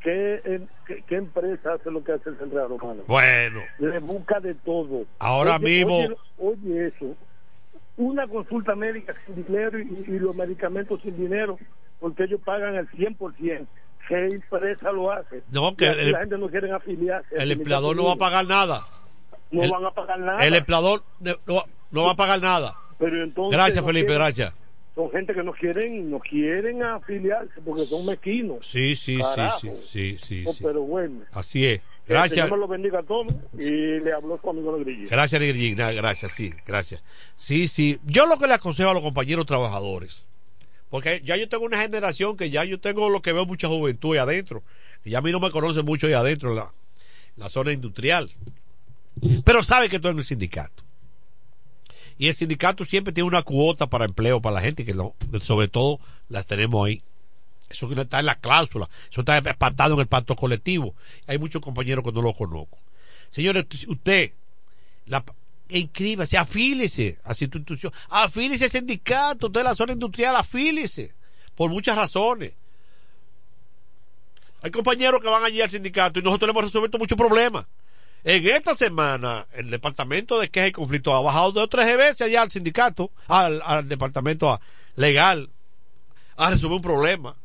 ¿Qué, 0.00 0.40
em- 0.44 0.68
qué, 0.86 1.02
qué 1.08 1.16
empresa 1.16 1.72
hace 1.74 1.90
lo 1.90 2.04
que 2.04 2.12
hace 2.12 2.30
el 2.30 2.38
Central 2.38 2.68
Romano? 2.68 3.02
Bueno. 3.08 3.60
Le 3.80 3.98
busca 3.98 4.38
de 4.38 4.54
todo. 4.54 5.04
Ahora 5.18 5.56
Oye, 5.56 5.64
mismo- 5.84 5.96
Oye, 5.96 6.16
oye 6.38 6.86
eso. 6.86 7.16
Una 7.96 8.28
consulta 8.28 8.76
médica 8.76 9.12
sin 9.26 9.44
dinero 9.44 9.76
y, 9.80 10.04
y 10.06 10.18
los 10.20 10.36
medicamentos 10.36 11.00
sin 11.02 11.16
dinero, 11.16 11.58
porque 11.98 12.24
ellos 12.24 12.40
pagan 12.44 12.76
el 12.76 12.88
100%. 12.90 13.66
¿Qué 14.08 14.26
empresa 14.26 14.92
lo 14.92 15.10
hace? 15.10 15.42
No, 15.50 15.74
que 15.74 15.88
el- 15.88 16.12
la 16.12 16.20
gente 16.20 16.38
no 16.38 16.48
quiere 16.48 16.70
afiliarse. 16.70 17.34
El 17.36 17.50
empleador 17.50 17.96
no 17.96 18.04
va 18.04 18.12
a 18.12 18.16
pagar 18.16 18.46
nada. 18.46 18.82
No 19.50 19.64
el- 19.64 19.70
van 19.72 19.84
a 19.84 19.90
pagar 19.90 20.20
nada. 20.20 20.46
El 20.46 20.54
empleador 20.54 21.02
no- 21.18 21.64
no 21.90 22.04
va 22.04 22.12
a 22.12 22.16
pagar 22.16 22.40
nada. 22.40 22.74
Pero 22.98 23.22
entonces 23.24 23.56
Gracias, 23.56 23.82
no 23.82 23.86
Felipe, 23.88 24.06
quieren- 24.06 24.18
gracias. 24.24 24.54
Son 24.94 25.10
gente 25.10 25.34
que 25.34 25.42
no 25.42 25.52
quieren, 25.52 26.10
no 26.10 26.18
quieren 26.20 26.82
afiliarse 26.82 27.60
porque 27.62 27.84
son 27.84 28.06
mezquinos. 28.06 28.66
Sí, 28.66 28.96
sí, 28.96 29.16
sí, 29.16 29.22
Carajo. 29.22 29.60
sí, 29.60 29.70
sí, 29.84 30.16
sí, 30.18 30.44
sí. 30.50 30.64
Pero 30.64 30.80
bueno. 30.82 31.20
Así 31.32 31.66
es. 31.66 31.80
Que 31.80 32.12
El 32.14 32.18
Gracias. 32.18 32.30
Señor 32.46 32.50
me 32.52 32.56
lo 32.58 32.66
bendiga 32.68 33.00
a 33.00 33.02
todos 33.02 33.26
y 33.58 33.70
le 34.00 34.12
habló 34.14 34.38
su 34.40 34.48
amigo 34.48 34.74
Negrillo. 34.78 35.08
Gracias, 35.10 35.38
Negrillín. 35.38 35.76
Gracias, 35.76 36.32
sí, 36.32 36.54
gracias. 36.66 37.02
Sí, 37.34 37.68
sí. 37.68 37.98
Yo 38.06 38.24
lo 38.24 38.38
que 38.38 38.46
le 38.46 38.54
aconsejo 38.54 38.88
a 38.88 38.94
los 38.94 39.02
compañeros 39.02 39.44
trabajadores, 39.44 40.28
porque 40.88 41.20
ya 41.22 41.36
yo 41.36 41.46
tengo 41.46 41.66
una 41.66 41.82
generación 41.82 42.36
que 42.38 42.48
ya 42.48 42.64
yo 42.64 42.80
tengo 42.80 43.10
lo 43.10 43.20
que 43.20 43.32
veo 43.34 43.44
mucha 43.44 43.68
juventud 43.68 44.12
ahí 44.14 44.18
adentro, 44.20 44.62
que 45.04 45.10
ya 45.10 45.18
a 45.18 45.20
mí 45.20 45.30
no 45.30 45.40
me 45.40 45.50
conoce 45.50 45.82
mucho 45.82 46.06
ahí 46.06 46.14
adentro 46.14 46.50
en 46.50 46.56
la, 46.56 46.72
en 47.36 47.42
la 47.42 47.48
zona 47.50 47.72
industrial, 47.72 48.30
pero 49.44 49.62
sabe 49.62 49.90
que 49.90 49.96
estoy 49.96 50.12
en 50.12 50.18
el 50.18 50.24
sindicato. 50.24 50.84
Y 52.18 52.28
el 52.28 52.34
sindicato 52.34 52.84
siempre 52.84 53.12
tiene 53.12 53.28
una 53.28 53.42
cuota 53.42 53.88
para 53.88 54.04
empleo 54.04 54.40
para 54.40 54.54
la 54.54 54.60
gente, 54.62 54.84
que 54.84 54.94
sobre 55.42 55.68
todo 55.68 56.00
las 56.28 56.46
tenemos 56.46 56.86
ahí. 56.86 57.02
Eso 57.68 57.90
está 57.92 58.20
en 58.20 58.26
la 58.26 58.38
cláusula, 58.38 58.88
eso 59.10 59.20
está 59.20 59.38
espantado 59.38 59.94
en 59.94 60.00
el 60.00 60.06
pacto 60.06 60.36
colectivo. 60.36 60.94
Hay 61.26 61.38
muchos 61.38 61.60
compañeros 61.60 62.04
que 62.04 62.12
no 62.12 62.22
lo 62.22 62.32
conozco. 62.32 62.78
Señores, 63.28 63.66
usted, 63.88 64.32
la, 65.06 65.24
inscríbase, 65.68 66.38
afílese 66.38 67.18
a 67.24 67.34
su 67.34 67.44
institución, 67.44 67.92
afílese 68.08 68.64
al 68.64 68.70
sindicato, 68.70 69.46
usted 69.46 69.60
de 69.60 69.64
la 69.64 69.74
zona 69.74 69.92
industrial, 69.92 70.36
afílese, 70.36 71.12
por 71.54 71.70
muchas 71.70 71.96
razones. 71.96 72.52
Hay 74.62 74.70
compañeros 74.70 75.20
que 75.20 75.28
van 75.28 75.44
allí 75.44 75.60
al 75.60 75.70
sindicato 75.70 76.18
y 76.18 76.22
nosotros 76.22 76.48
le 76.48 76.50
hemos 76.52 76.64
resuelto 76.64 76.98
muchos 76.98 77.18
problemas. 77.18 77.66
En 78.28 78.44
esta 78.48 78.74
semana, 78.74 79.46
el 79.52 79.70
departamento 79.70 80.40
de 80.40 80.48
quejas 80.50 80.70
y 80.70 80.72
conflictos 80.72 81.14
ha 81.14 81.20
bajado 81.20 81.52
dos 81.52 81.62
o 81.62 81.68
tres 81.68 81.96
veces 81.96 82.22
allá 82.22 82.42
al 82.42 82.50
sindicato, 82.50 83.12
al, 83.28 83.62
al 83.64 83.88
departamento 83.88 84.60
legal, 84.96 85.48
a 86.36 86.50
resolver 86.50 86.74
un 86.74 86.82
problema. 86.82 87.36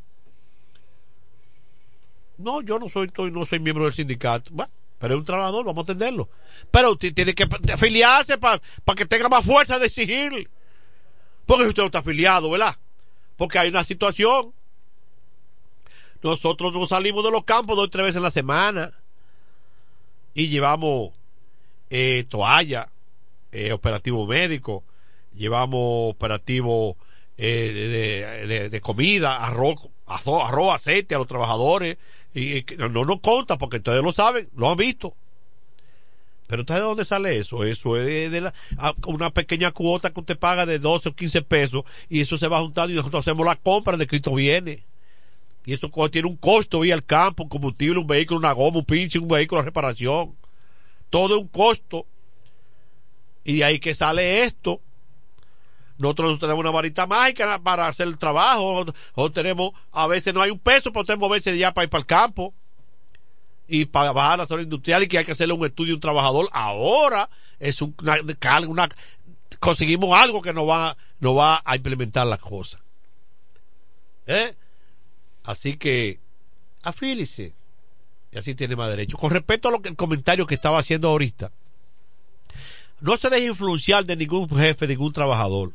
No, 2.40 2.64
yo 2.64 2.80
no 2.80 2.90
soy, 2.90 3.08
estoy- 3.10 3.30
no 3.30 3.45
soy 3.45 3.60
miembro 3.60 3.84
del 3.86 3.94
sindicato. 3.94 4.49
Bueno, 4.52 4.72
pero 4.98 5.14
es 5.14 5.20
un 5.20 5.26
trabajador, 5.26 5.66
vamos 5.66 5.88
a 5.88 5.91
atenderlo. 5.91 6.30
Pero 6.72 6.94
usted 6.94 7.14
tiene 7.14 7.36
que 7.36 7.48
afiliarse 7.72 8.40
para 8.40 8.60
que 8.98 9.06
tenga 9.06 9.30
más 9.30 9.45
fuerza 9.45 9.78
de 9.78 9.86
exigir. 9.86 10.49
Porque 11.45 11.66
usted 11.68 11.84
no 11.84 11.88
está 11.90 11.99
afiliado, 11.99 12.49
¿verdad? 12.49 12.76
Porque 13.38 13.60
hay 13.60 13.70
una 13.70 13.84
situación. 13.84 14.52
Nosotros 16.24 16.74
no 16.74 16.88
salimos 16.88 17.24
de 17.24 17.30
los 17.30 17.44
campos 17.44 17.76
dos 17.76 17.86
o 17.86 17.90
tres 17.91 18.06
veces 18.06 18.18
en 18.18 18.24
la 18.24 18.32
semana 18.32 18.91
y 20.34 20.48
llevamos 20.48 21.12
eh, 21.90 22.26
toalla, 22.30 22.88
eh, 23.52 23.72
operativo 23.74 24.26
médico, 24.28 24.84
llevamos 25.34 26.12
operativo 26.12 26.98
eh, 27.38 28.45
de, 28.48 28.70
de- 28.70 28.82
comida, 28.82 29.45
arroz, 29.45 29.90
arroz, 30.06 30.74
aceite 30.76 31.16
a 31.16 31.18
los 31.18 31.28
trabajadores, 31.28 31.98
y, 32.34 32.58
y 32.60 32.66
no 32.78 32.90
nos 33.03 33.20
conta 33.20 33.58
porque 33.58 33.78
ustedes 33.78 34.03
lo 34.03 34.12
saben, 34.12 34.49
lo 34.56 34.70
han 34.70 34.78
visto. 34.78 35.16
Pero 36.48 36.64
¿ustedes 36.64 36.82
de 36.82 36.86
dónde 36.86 37.06
sale 37.06 37.38
eso? 37.38 37.64
Eso 37.64 37.95
es 37.98 38.30
de, 38.32 38.41
la- 38.41 38.53
una 39.06 39.30
pequeña 39.32 39.72
cuota 39.72 40.12
que 40.12 40.20
usted 40.20 40.38
paga 40.38 40.66
de 40.66 40.80
12 40.80 41.10
o 41.10 41.16
15 41.16 41.41
pesos 41.44 41.84
y 42.10 42.22
eso 42.22 42.38
se 42.38 42.48
va 42.49 42.60
juntando 42.60 42.91
y 42.91 42.95
nosotros 42.98 43.22
hacemos 43.26 43.45
la 43.45 43.56
compra 43.56 43.95
de 43.98 44.08
Cristo 44.08 44.34
viene. 44.34 44.84
Y 45.65 45.73
eso 45.73 45.89
tiene 46.11 46.27
un 46.27 46.38
costo, 46.38 46.83
ir 46.83 46.93
al 46.93 47.05
campo, 47.05 47.43
un 47.43 47.49
combustible, 47.49 47.99
un 47.99 48.07
vehículo, 48.07 48.39
una 48.39 48.51
goma, 48.51 48.79
un 48.79 48.85
pinche, 48.85 49.19
un 49.19 49.27
vehículo 49.27 49.61
de 49.61 49.65
reparación. 49.65 50.35
Todo 51.09 51.35
es 51.35 51.41
un 51.41 51.47
costo. 51.47 52.07
Y 53.43 53.57
de 53.57 53.63
ahí 53.65 53.79
que 53.79 53.93
sale 53.93 54.43
esto. 54.43 54.81
Nosotros 55.97 56.31
no 56.31 56.39
tenemos 56.39 56.61
una 56.61 56.71
varita 56.71 57.05
mágica 57.05 57.59
para 57.59 57.88
hacer 57.88 58.07
el 58.07 58.17
trabajo. 58.17 58.85
O 59.13 59.31
tenemos, 59.31 59.71
a 59.91 60.07
veces 60.07 60.33
no 60.33 60.41
hay 60.41 60.49
un 60.49 60.57
peso 60.59 60.91
para 60.91 61.01
usted 61.01 61.17
moverse 61.17 61.51
allá 61.51 61.73
para 61.73 61.83
ir 61.83 61.89
para 61.89 61.99
el 62.01 62.07
campo. 62.07 62.53
Y 63.67 63.85
para 63.85 64.11
bajar 64.11 64.39
la 64.39 64.45
zona 64.47 64.63
industrial 64.63 65.03
y 65.03 65.07
que 65.07 65.19
hay 65.19 65.25
que 65.25 65.31
hacerle 65.33 65.53
un 65.53 65.65
estudio 65.65 65.93
a 65.93 65.95
un 65.95 66.01
trabajador. 66.01 66.49
Ahora 66.51 67.29
es 67.59 67.81
un- 67.81 67.95
una 68.01 68.59
una, 68.67 68.89
conseguimos 69.59 70.17
algo 70.17 70.41
que 70.41 70.53
nos 70.53 70.67
va, 70.67 70.97
nos 71.19 71.38
va 71.38 71.61
a 71.63 71.75
implementar 71.75 72.25
las 72.25 72.39
cosas. 72.39 72.81
¿Eh? 74.25 74.55
Así 75.43 75.77
que, 75.77 76.19
afílice. 76.84 77.53
Y 78.31 78.38
así 78.38 78.55
tiene 78.55 78.76
más 78.76 78.89
derecho. 78.89 79.18
Con 79.18 79.31
respecto 79.31 79.68
a 79.68 79.72
lo 79.72 79.81
que 79.81 79.89
el 79.89 79.95
comentario 79.95 80.47
que 80.47 80.55
estaba 80.55 80.80
haciendo 80.80 81.09
ahorita, 81.09 81.51
no 83.01 83.18
se 83.18 83.30
deje 83.30 83.47
influenciar 83.47 84.05
de 84.05 84.15
ningún 84.15 84.47
jefe, 84.49 84.88
de 84.88 84.93
ningún 84.93 85.11
trabajador. 85.11 85.73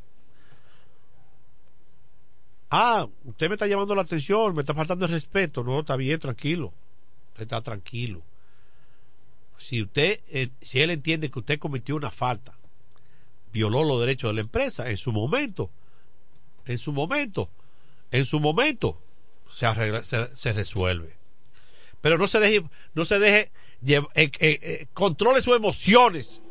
Ah, 2.70 3.06
usted 3.24 3.48
me 3.48 3.55
está 3.55 3.66
llamando 3.66 3.94
la 3.94 4.02
atención, 4.02 4.55
me 4.55 4.62
está 4.62 4.74
faltando 4.74 5.05
el 5.05 5.10
respeto. 5.10 5.62
No, 5.62 5.80
está 5.80 5.97
bien, 5.97 6.18
tranquilo. 6.18 6.72
Usted 7.28 7.43
está 7.43 7.60
tranquilo. 7.60 8.22
Si 9.59 9.82
usted, 9.82 10.20
eh, 10.28 10.51
si 10.60 10.80
él 10.80 10.90
entiende 10.90 11.30
que 11.30 11.38
usted 11.38 11.59
cometió 11.59 11.97
una 11.97 12.10
falta, 12.10 12.56
violó 13.52 13.84
los 13.84 14.01
derechos 14.01 14.30
de 14.30 14.34
la 14.34 14.40
empresa 14.43 14.90
en 14.90 14.97
su 14.97 15.12
momento, 15.12 15.70
en 16.66 16.78
su 16.78 16.93
momento, 16.93 17.48
en 18.10 18.24
su 18.24 18.40
momento, 18.40 19.01
se, 19.48 20.52
resuelve. 20.52 21.16
Pero 22.01 22.18
no 22.18 22.28
se 22.28 22.39
deje, 22.40 22.62
no 22.94 23.05
se 23.05 23.18
deje, 23.18 23.51
eh, 23.86 24.02
eh, 24.14 24.31
eh, 24.40 24.86
controle 24.93 25.43
sus 25.43 25.56
emociones. 25.56 26.43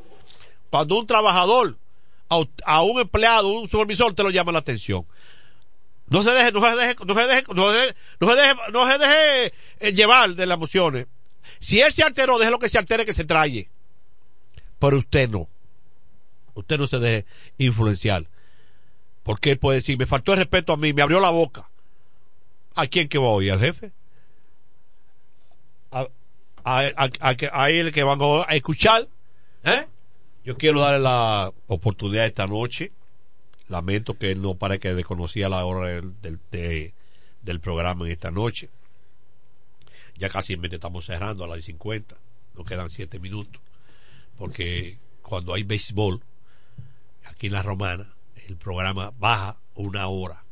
Cuando 0.69 0.97
un 0.97 1.07
trabajador, 1.07 1.77
a, 2.29 2.81
un 2.81 2.99
empleado, 2.99 3.47
un 3.47 3.69
supervisor 3.69 4.13
te 4.13 4.23
lo 4.23 4.31
llama 4.31 4.51
la 4.51 4.59
atención. 4.59 5.05
No 6.07 6.23
se 6.23 6.31
deje, 6.31 6.51
no 6.51 6.61
se 6.61 6.75
deje, 6.75 6.95
no 7.05 7.13
se 7.13 7.27
deje, 7.27 7.43
no 7.53 7.63
se 7.63 7.71
deje, 7.71 7.93
no 8.19 8.91
se 8.91 8.97
deje, 8.97 9.53
deje, 9.79 9.93
llevar 9.93 10.35
de 10.35 10.45
las 10.45 10.57
emociones. 10.57 11.07
Si 11.59 11.79
él 11.79 11.91
se 11.91 12.03
alteró, 12.03 12.37
déjelo 12.37 12.59
que 12.59 12.69
se 12.69 12.77
altere, 12.77 13.05
que 13.05 13.13
se 13.13 13.25
traye. 13.25 13.69
Pero 14.79 14.97
usted 14.97 15.29
no. 15.29 15.47
Usted 16.53 16.77
no 16.77 16.87
se 16.87 16.99
deje 16.99 17.25
influenciar. 17.57 18.27
Porque 19.23 19.51
él 19.51 19.59
puede 19.59 19.79
decir, 19.79 19.97
me 19.97 20.05
faltó 20.05 20.33
el 20.33 20.39
respeto 20.39 20.73
a 20.73 20.77
mí, 20.77 20.93
me 20.93 21.01
abrió 21.01 21.19
la 21.19 21.31
boca. 21.31 21.69
¿A 22.75 22.87
quién 22.87 23.07
que 23.07 23.17
va 23.17 23.27
oír? 23.29 23.51
¿Al 23.51 23.59
jefe? 23.59 23.91
A, 25.91 26.07
a, 26.63 27.09
a, 27.53 27.69
él 27.69 27.91
que 27.91 28.03
van 28.03 28.19
a 28.21 28.53
escuchar. 28.55 29.07
¿Eh? 29.63 29.85
Yo 30.43 30.57
quiero 30.57 30.81
darle 30.81 30.99
la 30.99 31.51
oportunidad 31.67 32.25
esta 32.25 32.47
noche. 32.47 32.91
Lamento 33.67 34.17
que 34.17 34.31
él 34.31 34.41
no 34.41 34.55
parece 34.55 34.79
que 34.79 34.93
desconocía 34.93 35.49
la 35.49 35.65
hora 35.65 35.87
del, 35.89 36.21
del, 36.21 36.39
de- 36.51 36.93
del 37.41 37.59
programa 37.59 38.05
en 38.05 38.11
esta 38.11 38.31
noche. 38.31 38.69
Ya 40.17 40.29
casi 40.29 40.57
estamos 40.71 41.05
cerrando 41.05 41.43
a 41.43 41.47
las 41.47 41.63
50. 41.63 42.15
Nos 42.55 42.65
quedan 42.65 42.89
7 42.89 43.19
minutos. 43.19 43.61
Porque 44.37 44.97
cuando 45.21 45.53
hay 45.53 45.63
béisbol, 45.63 46.21
aquí 47.25 47.47
en 47.47 47.53
la 47.53 47.63
Romana, 47.63 48.13
el 48.47 48.57
programa 48.57 49.11
baja 49.17 49.57
una 49.75 50.07
hora. 50.07 50.43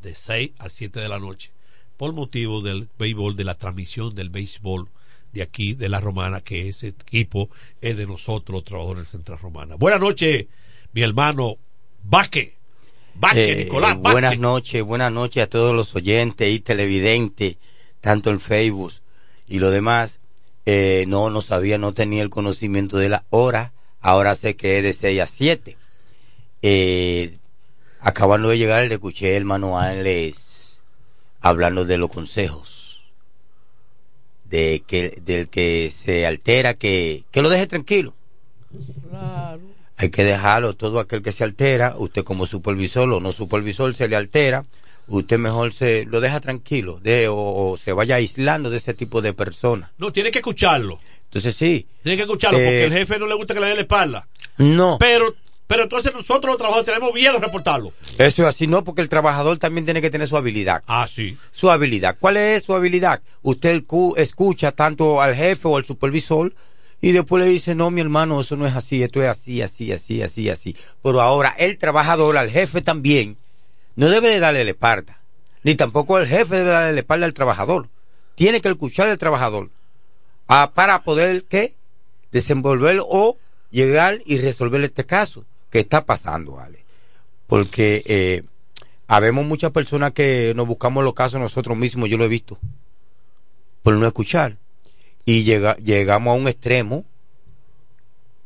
De 0.00 0.14
6 0.14 0.52
a 0.58 0.68
7 0.68 1.00
de 1.00 1.08
la 1.08 1.18
noche. 1.18 1.50
Por 1.96 2.12
motivo 2.12 2.60
del 2.60 2.88
béisbol, 2.98 3.36
de 3.36 3.44
la 3.44 3.54
transmisión 3.54 4.14
del 4.14 4.30
béisbol 4.30 4.88
de 5.32 5.42
aquí, 5.42 5.74
de 5.74 5.88
la 5.88 6.00
Romana, 6.00 6.40
que 6.40 6.68
ese 6.68 6.88
equipo 6.88 7.50
es 7.80 7.96
de 7.96 8.06
nosotros, 8.06 8.54
los 8.54 8.64
trabajadores 8.64 8.98
del 9.04 9.06
Central 9.10 9.38
Romana. 9.40 9.74
Buenas 9.76 10.00
noches, 10.00 10.46
mi 10.92 11.02
hermano 11.02 11.56
Vázquez. 12.02 12.52
Vázquez, 13.16 13.48
Eh, 13.58 13.64
Nicolás 13.64 13.96
buenas 13.98 14.22
Vázquez. 14.22 14.40
noches, 14.40 14.82
buenas 14.82 15.12
noches 15.12 15.42
a 15.44 15.46
todos 15.48 15.74
los 15.74 15.94
oyentes 15.94 16.52
y 16.52 16.60
televidentes, 16.60 17.56
tanto 18.00 18.30
en 18.30 18.40
Facebook 18.40 18.92
y 19.48 19.58
lo 19.58 19.70
demás. 19.70 20.18
Eh, 20.66 21.04
no, 21.08 21.30
no 21.30 21.42
sabía, 21.42 21.78
no 21.78 21.92
tenía 21.92 22.22
el 22.22 22.30
conocimiento 22.30 22.96
de 22.96 23.08
la 23.08 23.24
hora. 23.30 23.72
Ahora 24.00 24.34
sé 24.34 24.56
que 24.56 24.78
es 24.78 24.82
de 24.82 24.92
6 24.92 25.20
a 25.20 25.26
7. 25.26 25.76
Eh, 26.62 27.38
acabando 28.00 28.48
de 28.48 28.58
llegar, 28.58 28.86
le 28.88 28.94
escuché 28.94 29.36
el 29.36 29.50
Ángeles 29.50 30.34
hablando 31.44 31.84
de 31.84 31.98
los 31.98 32.08
consejos. 32.08 33.02
De 34.44 34.82
que, 34.86 35.20
del 35.22 35.48
que 35.48 35.92
se 35.94 36.26
altera, 36.26 36.74
que, 36.74 37.24
que 37.30 37.42
lo 37.42 37.50
deje 37.50 37.66
tranquilo. 37.66 38.14
Hay 39.96 40.10
que 40.10 40.24
dejarlo, 40.24 40.74
todo 40.74 40.98
aquel 40.98 41.22
que 41.22 41.32
se 41.32 41.44
altera, 41.44 41.96
usted 41.98 42.24
como 42.24 42.46
supervisor 42.46 43.12
o 43.12 43.20
no 43.20 43.32
supervisor 43.32 43.94
se 43.94 44.08
le 44.08 44.16
altera, 44.16 44.62
usted 45.06 45.38
mejor 45.38 45.74
se 45.74 46.06
lo 46.06 46.20
deja 46.20 46.40
tranquilo 46.40 46.98
de, 47.00 47.28
o, 47.28 47.36
o 47.36 47.76
se 47.76 47.92
vaya 47.92 48.16
aislando 48.16 48.70
de 48.70 48.78
ese 48.78 48.94
tipo 48.94 49.20
de 49.20 49.34
personas. 49.34 49.90
No, 49.98 50.12
tiene 50.12 50.30
que 50.30 50.38
escucharlo. 50.38 50.98
Entonces 51.24 51.54
sí. 51.54 51.86
Tiene 52.02 52.16
que 52.16 52.22
escucharlo 52.22 52.58
Eh, 52.58 52.64
porque 52.64 52.84
el 52.84 52.92
jefe 52.92 53.18
no 53.18 53.26
le 53.26 53.34
gusta 53.34 53.54
que 53.54 53.60
le 53.60 53.66
dé 53.66 53.74
la 53.74 53.80
espalda. 53.82 54.28
No. 54.56 54.96
Pero, 54.98 55.34
pero 55.74 55.82
entonces 55.84 56.14
nosotros 56.14 56.52
los 56.52 56.56
trabajadores 56.56 56.86
tenemos 56.86 57.12
miedo 57.12 57.32
de 57.34 57.40
reportarlo. 57.40 57.92
Eso 58.16 58.42
es 58.42 58.48
así, 58.48 58.68
no, 58.68 58.84
porque 58.84 59.02
el 59.02 59.08
trabajador 59.08 59.58
también 59.58 59.84
tiene 59.84 60.00
que 60.00 60.08
tener 60.10 60.28
su 60.28 60.36
habilidad. 60.36 60.84
Ah, 60.86 61.08
sí. 61.12 61.36
Su 61.50 61.68
habilidad. 61.68 62.16
¿Cuál 62.20 62.36
es 62.36 62.62
su 62.62 62.74
habilidad? 62.76 63.20
Usted 63.42 63.82
cu- 63.84 64.14
escucha 64.16 64.70
tanto 64.70 65.20
al 65.20 65.34
jefe 65.34 65.66
o 65.66 65.76
al 65.76 65.84
supervisor 65.84 66.54
y 67.00 67.10
después 67.10 67.42
le 67.44 67.50
dice, 67.50 67.74
no, 67.74 67.90
mi 67.90 68.00
hermano, 68.00 68.40
eso 68.40 68.54
no 68.56 68.66
es 68.68 68.76
así, 68.76 69.02
esto 69.02 69.20
es 69.20 69.28
así, 69.28 69.60
así, 69.62 69.90
así, 69.90 70.22
así, 70.22 70.48
así. 70.48 70.76
Pero 71.02 71.20
ahora 71.20 71.52
el 71.58 71.76
trabajador, 71.76 72.36
al 72.36 72.50
jefe 72.50 72.80
también, 72.80 73.36
no 73.96 74.08
debe 74.08 74.28
de 74.28 74.38
darle 74.38 74.62
la 74.64 74.70
espalda. 74.70 75.18
Ni 75.64 75.74
tampoco 75.74 76.18
el 76.20 76.28
jefe 76.28 76.54
debe 76.58 76.70
darle 76.70 76.92
la 76.92 77.00
espalda 77.00 77.26
al 77.26 77.34
trabajador. 77.34 77.88
Tiene 78.36 78.60
que 78.60 78.68
escuchar 78.68 79.08
al 79.08 79.18
trabajador 79.18 79.70
ah, 80.46 80.70
para 80.72 81.02
poder, 81.02 81.44
¿qué? 81.48 81.74
Desenvolver 82.30 83.00
o 83.02 83.38
llegar 83.70 84.20
y 84.24 84.38
resolver 84.38 84.80
este 84.82 85.04
caso 85.04 85.44
que 85.74 85.80
está 85.80 86.06
pasando, 86.06 86.60
Ale. 86.60 86.84
Porque 87.48 88.04
eh, 88.06 88.44
habemos 89.08 89.44
muchas 89.44 89.72
personas 89.72 90.12
que 90.12 90.52
nos 90.54 90.68
buscamos 90.68 91.02
los 91.02 91.14
casos 91.14 91.40
nosotros 91.40 91.76
mismos, 91.76 92.08
yo 92.08 92.16
lo 92.16 92.24
he 92.24 92.28
visto, 92.28 92.60
por 93.82 93.96
no 93.96 94.06
escuchar. 94.06 94.56
Y 95.24 95.42
llega, 95.42 95.74
llegamos 95.78 96.30
a 96.30 96.38
un 96.38 96.46
extremo 96.46 97.04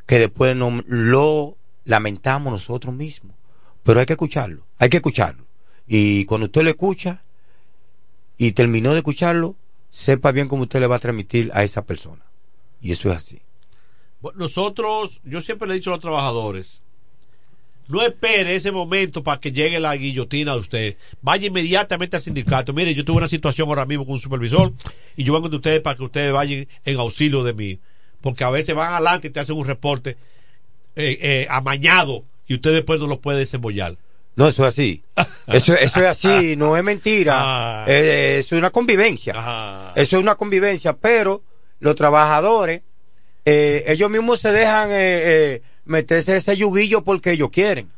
que 0.07 0.19
después 0.19 0.57
no, 0.57 0.83
lo 0.87 1.59
lamentamos 1.85 2.51
nosotros 2.51 2.95
mismos. 2.95 3.37
Pero 3.83 4.01
hay 4.01 4.07
que 4.07 4.15
escucharlo, 4.15 4.65
hay 4.79 4.89
que 4.89 4.97
escucharlo. 4.97 5.45
Y 5.87 6.25
cuando 6.25 6.47
usted 6.47 6.63
lo 6.63 6.71
escucha 6.71 7.25
y 8.39 8.53
terminó 8.53 8.93
de 8.93 9.01
escucharlo, 9.01 9.55
sepa 9.91 10.33
bien 10.33 10.49
cómo 10.49 10.63
usted 10.63 10.81
le 10.81 10.87
va 10.87 10.97
a 10.97 11.01
transmitir 11.01 11.51
a 11.53 11.63
esa 11.63 11.85
persona. 11.85 12.25
Y 12.81 12.93
eso 12.93 13.11
es 13.11 13.19
así. 13.19 13.43
Nosotros, 14.35 15.21
yo 15.25 15.43
siempre 15.43 15.69
le 15.69 15.75
he 15.75 15.77
dicho 15.77 15.91
a 15.91 15.97
los 15.97 16.01
trabajadores, 16.01 16.83
no 17.89 18.03
espere 18.03 18.55
ese 18.55 18.71
momento 18.71 19.23
para 19.23 19.41
que 19.41 19.51
llegue 19.51 19.81
la 19.81 19.97
guillotina 19.97 20.53
de 20.53 20.59
usted. 20.59 20.97
Vaya 21.23 21.47
inmediatamente 21.47 22.17
al 22.17 22.23
sindicato. 22.23 22.75
Mire, 22.75 22.95
yo 22.95 23.05
tuve 23.05 23.17
una 23.17 23.29
situación 23.29 23.67
ahora 23.69 23.87
mismo 23.87 24.05
con 24.05 24.15
un 24.15 24.21
supervisor 24.21 24.73
y 25.17 25.25
yo 25.25 25.33
vengo 25.33 25.49
de 25.49 25.57
ustedes 25.57 25.81
para 25.81 25.97
que 25.97 26.05
ustedes 26.05 26.33
vayan 26.33 26.69
en 26.85 26.97
auxilio 26.99 27.43
de 27.45 27.55
mí. 27.55 27.81
Porque 28.21 28.45
a 28.45 28.51
veces 28.51 28.75
van 28.75 28.93
adelante 28.93 29.29
y 29.29 29.31
te 29.31 29.41
hacen 29.41 29.57
un 29.57 29.67
reporte 29.67 30.19
eh, 30.97 31.19
eh, 31.21 31.47
amañado 31.49 32.25
y 32.47 32.55
usted 32.55 32.73
después 32.73 33.01
no 33.01 33.07
lo 33.07 33.21
puede 33.21 33.39
desembollar. 33.39 33.97
No, 34.37 34.49
eso 34.49 34.67
es 34.67 34.75
así. 34.75 35.03
Eso, 35.49 35.75
eso 35.75 36.01
es 36.01 36.07
así, 36.07 36.57
no 36.57 36.77
es 36.77 36.85
mentira. 36.85 37.35
Ah. 37.39 37.85
Eh, 37.89 38.37
eso 38.39 38.55
es 38.55 38.59
una 38.59 38.69
convivencia. 38.69 39.33
Eso 39.97 40.17
es 40.19 40.23
una 40.23 40.35
convivencia, 40.35 40.93
pero 40.93 41.43
los 41.81 41.97
trabajadores, 41.97 42.83
ellos 43.47 44.11
mismos 44.11 44.41
se 44.41 44.53
dejan 44.53 44.91
meterse 45.89 46.37
ese 46.37 46.57
yuguillo 46.57 47.03
porque 47.03 47.33
ellos 47.33 47.49
quieren. 47.53 47.91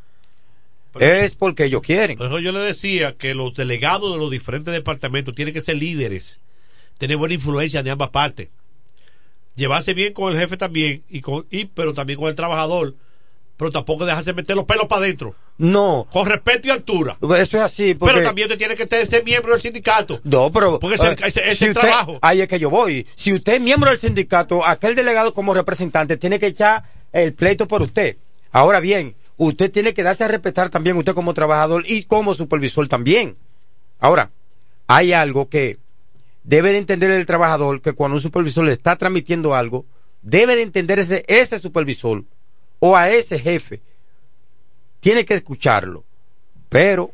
es 0.99 1.35
porque 1.37 1.65
ellos 1.65 1.83
quieren. 1.83 2.17
Por 2.17 2.27
eso 2.29 2.39
yo 2.41 2.53
le 2.53 2.61
decía 2.61 3.15
que 3.17 3.35
los 3.35 3.55
delegados 3.55 4.12
de 4.12 4.19
los 4.19 4.31
diferentes 4.31 4.73
departamentos 4.73 5.35
tienen 5.35 5.53
que 5.55 5.61
ser 5.61 5.77
líderes, 5.77 6.41
tener 6.99 7.17
buena 7.17 7.35
influencia 7.35 7.83
de 7.83 7.91
ambas 7.91 8.11
partes, 8.11 8.49
llevarse 9.57 9.95
bien 9.95 10.12
con 10.12 10.33
el 10.33 10.39
jefe 10.39 10.57
también, 10.57 11.03
y 11.09 11.21
con, 11.21 11.47
y, 11.51 11.67
pero 11.67 11.95
también 11.95 12.19
con 12.19 12.29
el 12.29 12.35
trabajador, 12.35 12.95
pero 13.57 13.71
tampoco 13.71 14.07
dejarse 14.07 14.33
meter 14.33 14.57
los 14.57 14.65
pelos 14.65 14.87
para 14.87 15.03
adentro, 15.03 15.35
No, 15.59 16.09
con 16.11 16.27
respeto 16.27 16.69
y 16.69 16.71
altura. 16.71 17.19
eso 17.21 17.57
es 17.59 17.62
así. 17.62 17.95
Porque... 17.95 18.15
Pero 18.15 18.27
también 18.27 18.47
usted 18.51 18.57
tiene 18.59 18.75
que 18.75 18.87
ser 19.07 19.23
miembro 19.23 19.53
del 19.53 19.61
sindicato. 19.61 20.19
No, 20.25 20.51
pero. 20.51 20.79
Porque 20.81 20.97
ese- 20.97 21.09
eh, 21.11 21.17
ese- 21.27 21.41
ese 21.41 21.43
si 21.45 21.51
es 21.51 21.62
el 21.62 21.69
usted- 21.69 21.81
trabajo. 21.83 22.19
Ahí 22.23 22.41
es 22.41 22.49
que 22.49 22.59
yo 22.59 22.71
voy. 22.71 23.07
Si 23.17 23.35
usted 23.35 23.55
es 23.57 23.61
miembro 23.61 23.91
del 23.91 24.01
sindicato, 24.01 24.65
aquel 24.67 24.95
delegado 24.95 25.35
como 25.35 25.53
representante 25.53 26.17
tiene 26.17 26.39
que 26.39 26.47
echar 26.47 26.85
el 27.12 27.35
pleito 27.35 27.66
por 27.66 27.82
usted. 27.82 28.16
Ahora 28.53 28.81
bien, 28.81 29.15
usted 29.37 29.70
tiene 29.70 29.95
que 29.95 30.03
darse 30.03 30.24
a 30.24 30.28
respetar 30.28 30.70
también, 30.70 30.97
usted 30.97 31.15
como 31.15 31.35
trabajador 31.35 31.85
y 31.87 32.05
como 32.05 32.35
supervisor 32.35 32.89
también. 32.89 33.37
Ahora, 33.99 34.31
hay 34.87 35.12
algo 35.12 35.49
que 35.49 35.78
debe 36.45 36.73
de 36.73 36.78
entender 36.78 37.11
el 37.11 37.27
trabajador 37.27 37.81
que 37.81 37.93
cuando 37.93 38.16
un 38.16 38.23
supervisor 38.23 38.65
le 38.65 38.73
está 38.73 38.97
transmitiendo 38.97 39.55
algo, 39.55 39.85
debe 40.23 40.57
de 40.57 40.62
entender 40.62 40.99
ese, 40.99 41.59
supervisor 41.59 42.24
o 42.78 42.97
a 42.97 43.11
ese 43.11 43.39
jefe. 43.39 43.81
Tiene 45.01 45.24
que 45.24 45.35
escucharlo. 45.35 46.05
Pero 46.69 47.12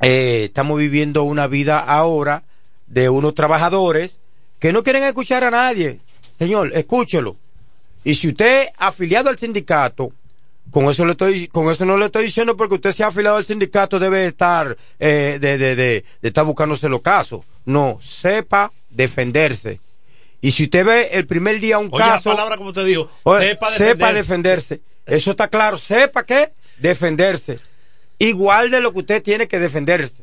eh, 0.00 0.44
estamos 0.44 0.78
viviendo 0.78 1.22
una 1.24 1.46
vida 1.46 1.78
ahora 1.78 2.44
de 2.86 3.08
unos 3.08 3.34
trabajadores 3.34 4.18
que 4.58 4.72
no 4.72 4.82
quieren 4.82 5.04
escuchar 5.04 5.44
a 5.44 5.50
nadie. 5.50 6.00
Señor, 6.38 6.72
escúchelo. 6.74 7.36
Y 8.04 8.14
si 8.14 8.28
usted 8.28 8.62
es 8.62 8.68
afiliado 8.78 9.28
al 9.28 9.38
sindicato, 9.38 10.12
con 10.70 10.84
eso 10.90 11.04
le 11.04 11.12
estoy, 11.12 11.48
con 11.48 11.70
eso 11.70 11.84
no 11.84 11.96
le 11.96 12.06
estoy 12.06 12.24
diciendo 12.24 12.56
porque 12.56 12.74
usted 12.76 12.92
sea 12.92 13.08
afiliado 13.08 13.36
al 13.36 13.44
sindicato 13.46 13.98
debe 13.98 14.26
estar 14.26 14.76
eh, 14.98 15.38
de, 15.40 15.58
de, 15.58 15.74
de, 15.76 16.04
de 16.22 16.28
estar 16.28 16.44
buscándose 16.44 16.88
los 16.88 17.00
casos. 17.02 17.44
No, 17.64 17.98
sepa 18.02 18.72
defenderse. 18.90 19.80
Y 20.40 20.52
si 20.52 20.64
usted 20.64 20.84
ve 20.84 21.08
el 21.12 21.26
primer 21.26 21.58
día 21.60 21.78
un 21.78 21.88
Oye, 21.90 21.98
la 22.04 22.12
caso, 22.12 22.30
palabra 22.30 22.56
como 22.56 22.72
te 22.72 22.84
digo, 22.84 23.10
Oye, 23.24 23.48
sepa 23.48 23.70
sepa 23.70 24.12
defenderse. 24.12 24.76
defenderse. 24.76 24.80
Eso 25.06 25.30
está 25.32 25.48
claro. 25.48 25.78
Sepa 25.78 26.22
qué? 26.24 26.52
Defenderse. 26.78 27.58
Igual 28.18 28.70
de 28.70 28.80
lo 28.80 28.92
que 28.92 28.98
usted 29.00 29.22
tiene 29.22 29.48
que 29.48 29.58
defenderse. 29.58 30.22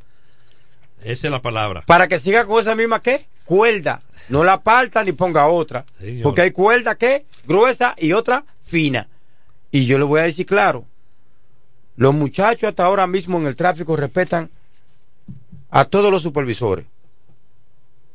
Esa 1.04 1.28
es 1.28 1.32
la 1.32 1.42
palabra. 1.42 1.84
Para 1.86 2.08
que 2.08 2.20
siga 2.20 2.46
con 2.46 2.60
esa 2.62 2.76
misma 2.76 3.02
qué? 3.02 3.26
Cuerda. 3.46 4.02
No 4.30 4.44
la 4.44 4.62
parta 4.62 5.04
ni 5.04 5.12
ponga 5.12 5.48
otra. 5.48 5.86
Señor. 6.00 6.24
Porque 6.24 6.42
hay 6.42 6.52
cuerda 6.52 6.96
que 6.96 7.26
gruesa 7.46 7.96
y 7.98 8.14
otra 8.14 8.44
fina. 8.66 9.08
Y 9.72 9.86
yo 9.86 9.98
le 9.98 10.06
voy 10.06 10.22
a 10.22 10.24
decir 10.24 10.46
claro. 10.46 10.86
Los 11.98 12.14
muchachos 12.14 12.70
hasta 12.70 12.84
ahora 12.84 13.08
mismo 13.08 13.38
en 13.38 13.48
el 13.48 13.56
tráfico 13.56 13.96
respetan 13.96 14.50
a 15.70 15.86
todos 15.86 16.12
los 16.12 16.22
supervisores. 16.22 16.86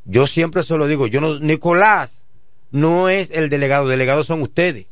Yo 0.05 0.27
siempre 0.27 0.63
se 0.63 0.77
lo 0.77 0.87
digo, 0.87 1.07
yo 1.07 1.21
no, 1.21 1.39
Nicolás 1.39 2.23
no 2.71 3.09
es 3.09 3.31
el 3.31 3.49
delegado, 3.49 3.87
delegados 3.87 4.27
son 4.27 4.41
ustedes. 4.41 4.87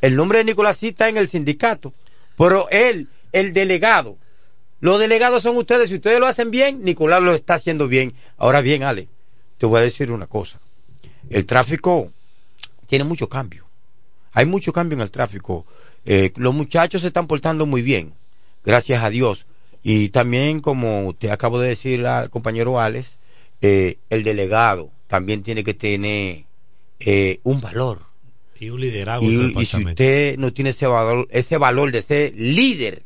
El 0.00 0.16
nombre 0.16 0.38
de 0.38 0.44
Nicolás 0.44 0.76
sí 0.76 0.88
está 0.88 1.08
en 1.08 1.16
el 1.16 1.28
sindicato, 1.28 1.92
pero 2.36 2.68
él, 2.70 3.08
el 3.32 3.52
delegado, 3.52 4.18
los 4.80 5.00
delegados 5.00 5.42
son 5.42 5.56
ustedes, 5.56 5.88
si 5.88 5.96
ustedes 5.96 6.20
lo 6.20 6.26
hacen 6.26 6.50
bien, 6.50 6.84
Nicolás 6.84 7.22
lo 7.22 7.34
está 7.34 7.54
haciendo 7.54 7.88
bien. 7.88 8.14
Ahora 8.36 8.60
bien, 8.60 8.82
Ale, 8.82 9.08
te 9.58 9.66
voy 9.66 9.80
a 9.80 9.82
decir 9.82 10.12
una 10.12 10.26
cosa. 10.26 10.60
El 11.30 11.46
tráfico 11.46 12.12
tiene 12.86 13.04
mucho 13.04 13.28
cambio. 13.28 13.66
Hay 14.32 14.46
mucho 14.46 14.72
cambio 14.72 14.96
en 14.96 15.02
el 15.02 15.10
tráfico. 15.10 15.64
Eh, 16.04 16.32
los 16.36 16.54
muchachos 16.54 17.00
se 17.00 17.08
están 17.08 17.26
portando 17.26 17.66
muy 17.66 17.82
bien, 17.82 18.12
gracias 18.64 19.02
a 19.02 19.10
Dios. 19.10 19.46
Y 19.82 20.10
también, 20.10 20.60
como 20.60 21.14
te 21.18 21.30
acabo 21.30 21.58
de 21.58 21.68
decir 21.68 22.06
al 22.06 22.30
compañero 22.30 22.80
Alex, 22.80 23.18
eh, 23.60 23.98
el 24.10 24.24
delegado 24.24 24.90
también 25.06 25.42
tiene 25.42 25.64
que 25.64 25.74
tener 25.74 26.44
eh, 27.00 27.40
un 27.44 27.60
valor. 27.60 28.02
Y 28.58 28.70
un 28.70 28.80
liderazgo. 28.80 29.26
Y, 29.26 29.54
y 29.58 29.66
si 29.66 29.84
usted 29.84 30.38
no 30.38 30.52
tiene 30.52 30.70
ese 30.70 30.86
valor, 30.86 31.28
ese 31.30 31.56
valor 31.56 31.92
de 31.92 32.02
ser 32.02 32.34
líder, 32.36 33.02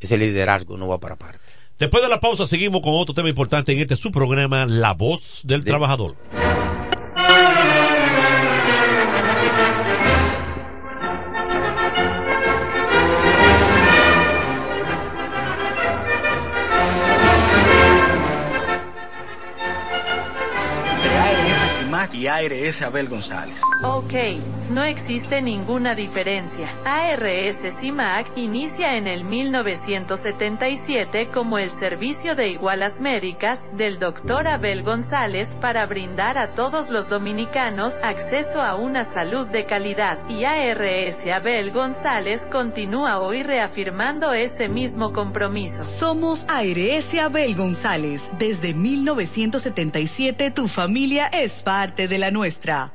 ese 0.00 0.16
liderazgo 0.16 0.76
no 0.76 0.88
va 0.88 0.98
para 0.98 1.16
parte. 1.16 1.39
Después 1.80 2.02
de 2.02 2.10
la 2.10 2.20
pausa 2.20 2.46
seguimos 2.46 2.82
con 2.82 2.92
otro 2.94 3.14
tema 3.14 3.30
importante 3.30 3.72
en 3.72 3.78
este 3.78 3.96
su 3.96 4.12
programa 4.12 4.66
La 4.66 4.92
Voz 4.92 5.40
del 5.44 5.64
Trabajador. 5.64 6.14
Y 22.20 22.26
ARS 22.26 22.82
Abel 22.82 23.08
González. 23.08 23.62
Ok, 23.82 24.12
no 24.68 24.84
existe 24.84 25.40
ninguna 25.40 25.94
diferencia. 25.94 26.70
ARS 26.84 27.62
CIMAC 27.80 28.36
inicia 28.36 28.98
en 28.98 29.06
el 29.06 29.24
1977 29.24 31.30
como 31.32 31.56
el 31.56 31.70
servicio 31.70 32.34
de 32.34 32.50
igualas 32.50 33.00
médicas 33.00 33.70
del 33.74 33.98
Dr. 33.98 34.48
Abel 34.48 34.82
González 34.82 35.56
para 35.62 35.86
brindar 35.86 36.36
a 36.36 36.52
todos 36.52 36.90
los 36.90 37.08
dominicanos 37.08 37.94
acceso 38.02 38.60
a 38.60 38.76
una 38.76 39.04
salud 39.04 39.46
de 39.46 39.64
calidad. 39.64 40.18
Y 40.28 40.44
ARS 40.44 41.24
Abel 41.34 41.72
González 41.72 42.46
continúa 42.52 43.18
hoy 43.20 43.42
reafirmando 43.42 44.34
ese 44.34 44.68
mismo 44.68 45.14
compromiso. 45.14 45.84
Somos 45.84 46.44
ARS 46.48 47.14
Abel 47.14 47.54
González. 47.54 48.30
Desde 48.38 48.74
1977 48.74 50.50
tu 50.50 50.68
familia 50.68 51.28
es 51.28 51.62
parte 51.62 52.09
de 52.10 52.18
la 52.18 52.30
nuestra. 52.30 52.92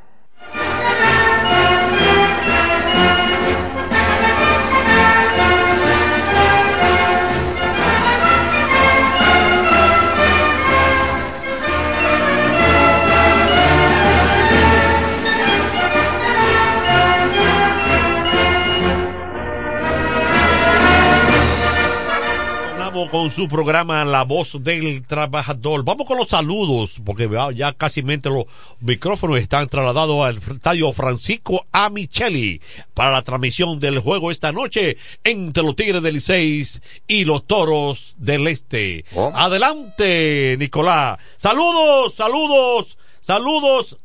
Con 23.12 23.30
su 23.30 23.48
programa 23.50 24.06
La 24.06 24.24
Voz 24.24 24.56
del 24.64 25.06
Trabajador. 25.06 25.84
Vamos 25.84 26.08
con 26.08 26.18
los 26.18 26.30
saludos, 26.30 26.96
porque 27.06 27.30
ya- 27.54 27.74
casi 27.74 28.02
los 28.30 28.46
micrófonos 28.80 29.38
están 29.40 29.68
trasladados 29.68 30.26
al 30.26 30.38
estadio 30.38 30.94
Francisco 30.94 31.66
A. 31.74 31.90
Micheli 31.90 32.62
para 32.94 33.12
la 33.12 33.22
transmisión 33.22 33.82
del 33.82 34.00
juego 34.00 34.32
esta 34.32 34.54
noche 34.54 34.96
entre 35.26 35.64
los 35.64 35.76
Tigres 35.76 36.02
del 36.02 36.16
Liceis 36.16 36.82
y 37.06 37.26
los 37.26 37.46
Toros 37.46 38.16
del 38.18 38.48
Este. 38.48 39.04
Adelante, 39.36 40.56
Nicolás. 40.58 41.20
Saludos, 41.36 42.16
saludos, 42.16 42.98
saludos 43.20 43.98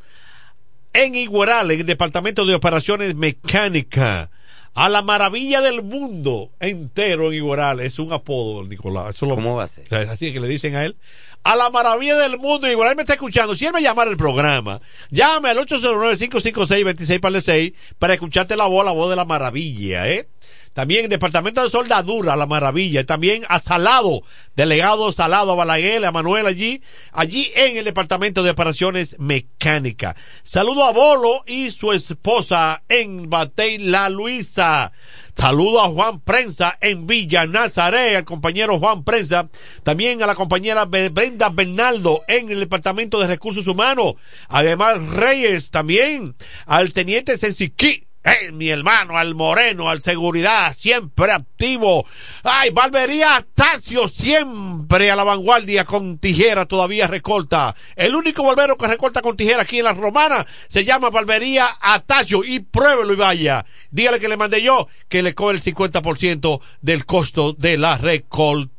en 0.92 1.14
Iguaral, 1.14 1.70
en 1.70 1.80
el 1.80 1.86
Departamento 1.86 2.44
de 2.44 2.54
Operaciones 2.56 3.14
Mecánica. 3.14 4.30
A 4.74 4.88
la 4.88 5.02
maravilla 5.02 5.60
del 5.62 5.82
mundo 5.82 6.50
entero 6.60 7.28
en 7.28 7.34
Iguaral. 7.34 7.80
Es 7.80 7.98
un 7.98 8.12
apodo, 8.12 8.64
Nicolás. 8.64 9.16
Eso 9.16 9.26
lo- 9.26 9.34
¿Cómo 9.34 9.56
va 9.56 9.64
a 9.64 9.66
ser? 9.66 9.84
Es 9.92 10.08
Así 10.08 10.32
que 10.32 10.40
le 10.40 10.46
dicen 10.48 10.76
a 10.76 10.84
él. 10.84 10.96
A 11.42 11.56
la 11.56 11.70
maravilla 11.70 12.16
del 12.16 12.38
mundo 12.38 12.66
en 12.66 12.72
Iguaral. 12.74 12.94
Me 12.96 13.02
está 13.02 13.14
escuchando. 13.14 13.54
Si 13.56 13.66
él 13.66 13.72
me 13.72 13.82
llamara 13.82 14.10
el 14.10 14.16
programa, 14.16 14.80
llame 15.10 15.50
al 15.50 15.58
809-556-26 15.58 17.20
para 17.20 17.40
6 17.40 17.72
para 17.98 18.14
escucharte 18.14 18.56
la 18.56 18.66
voz, 18.66 18.84
la 18.84 18.92
voz 18.92 19.10
de 19.10 19.16
la 19.16 19.24
maravilla, 19.24 20.08
¿eh? 20.08 20.28
También 20.72 21.04
el 21.04 21.10
Departamento 21.10 21.62
de 21.62 21.70
Soldadura, 21.70 22.36
la 22.36 22.46
maravilla. 22.46 23.04
También 23.04 23.42
a 23.48 23.60
Salado, 23.60 24.22
delegado 24.54 25.10
Salado, 25.12 25.52
a 25.52 25.56
Balaguer, 25.56 26.04
a 26.04 26.12
Manuel 26.12 26.46
allí, 26.46 26.80
allí 27.12 27.50
en 27.56 27.76
el 27.76 27.84
Departamento 27.84 28.42
de 28.42 28.50
Operaciones 28.50 29.16
Mecánicas. 29.18 30.14
Saludo 30.42 30.84
a 30.84 30.92
Bolo 30.92 31.42
y 31.46 31.70
su 31.70 31.92
esposa 31.92 32.82
en 32.88 33.28
Batey 33.28 33.78
La 33.78 34.08
Luisa. 34.08 34.92
Saludo 35.36 35.80
a 35.80 35.88
Juan 35.88 36.20
Prensa 36.20 36.76
en 36.82 37.06
Villa 37.06 37.46
Nazaret, 37.46 38.16
al 38.16 38.24
compañero 38.24 38.78
Juan 38.78 39.04
Prensa. 39.04 39.48
También 39.82 40.22
a 40.22 40.26
la 40.26 40.34
compañera 40.34 40.84
Brenda 40.84 41.48
Bernaldo 41.48 42.22
en 42.28 42.50
el 42.50 42.60
Departamento 42.60 43.18
de 43.18 43.26
Recursos 43.26 43.66
Humanos. 43.66 44.14
Además, 44.48 45.02
Reyes 45.02 45.70
también. 45.70 46.36
Al 46.66 46.92
teniente 46.92 47.38
Sensiquí. 47.38 48.09
Eh, 48.22 48.52
mi 48.52 48.68
hermano, 48.68 49.16
al 49.16 49.34
Moreno, 49.34 49.88
al 49.88 50.02
Seguridad, 50.02 50.76
siempre 50.78 51.32
activo. 51.32 52.06
Ay, 52.42 52.68
Valvería 52.68 53.46
Tacio, 53.54 54.08
siempre 54.08 55.10
a 55.10 55.16
la 55.16 55.24
vanguardia 55.24 55.86
con 55.86 56.18
tijera, 56.18 56.66
todavía 56.66 57.06
recorta. 57.06 57.74
El 57.96 58.14
único 58.14 58.44
barbero 58.44 58.76
que 58.76 58.88
recorta 58.88 59.22
con 59.22 59.38
tijera 59.38 59.62
aquí 59.62 59.78
en 59.78 59.86
la 59.86 59.94
Romana 59.94 60.46
se 60.68 60.84
llama 60.84 61.08
Valvería 61.08 61.66
Atacio 61.80 62.44
y 62.44 62.60
pruébelo 62.60 63.14
y 63.14 63.16
vaya. 63.16 63.64
Dígale 63.90 64.20
que 64.20 64.28
le 64.28 64.36
mandé 64.36 64.60
yo 64.60 64.88
que 65.08 65.22
le 65.22 65.34
cobre 65.34 65.56
el 65.56 65.62
50% 65.62 66.60
del 66.82 67.06
costo 67.06 67.54
de 67.54 67.78
la 67.78 67.96
recolta. 67.96 68.70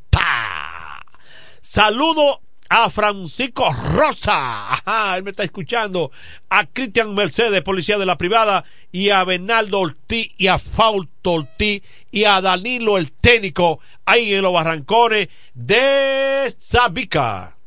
Saludo 1.60 2.42
a 2.74 2.88
Francisco 2.88 3.70
Rosa. 3.92 4.72
Ajá, 4.72 5.18
él 5.18 5.24
me 5.24 5.30
está 5.30 5.44
escuchando. 5.44 6.10
A 6.48 6.64
Cristian 6.64 7.14
Mercedes, 7.14 7.60
policía 7.60 7.98
de 7.98 8.06
la 8.06 8.16
privada. 8.16 8.64
Y 8.90 9.10
a 9.10 9.22
Bernardo 9.24 9.78
Ortiz 9.78 10.32
y 10.38 10.46
a 10.46 10.58
Fausto 10.58 11.32
Ortiz 11.32 11.82
y 12.10 12.24
a 12.24 12.40
Danilo 12.40 12.96
el 12.96 13.12
técnico 13.12 13.80
ahí 14.06 14.32
en 14.32 14.40
los 14.40 14.54
barrancones 14.54 15.28
de 15.52 16.54
Zabica. 16.58 17.58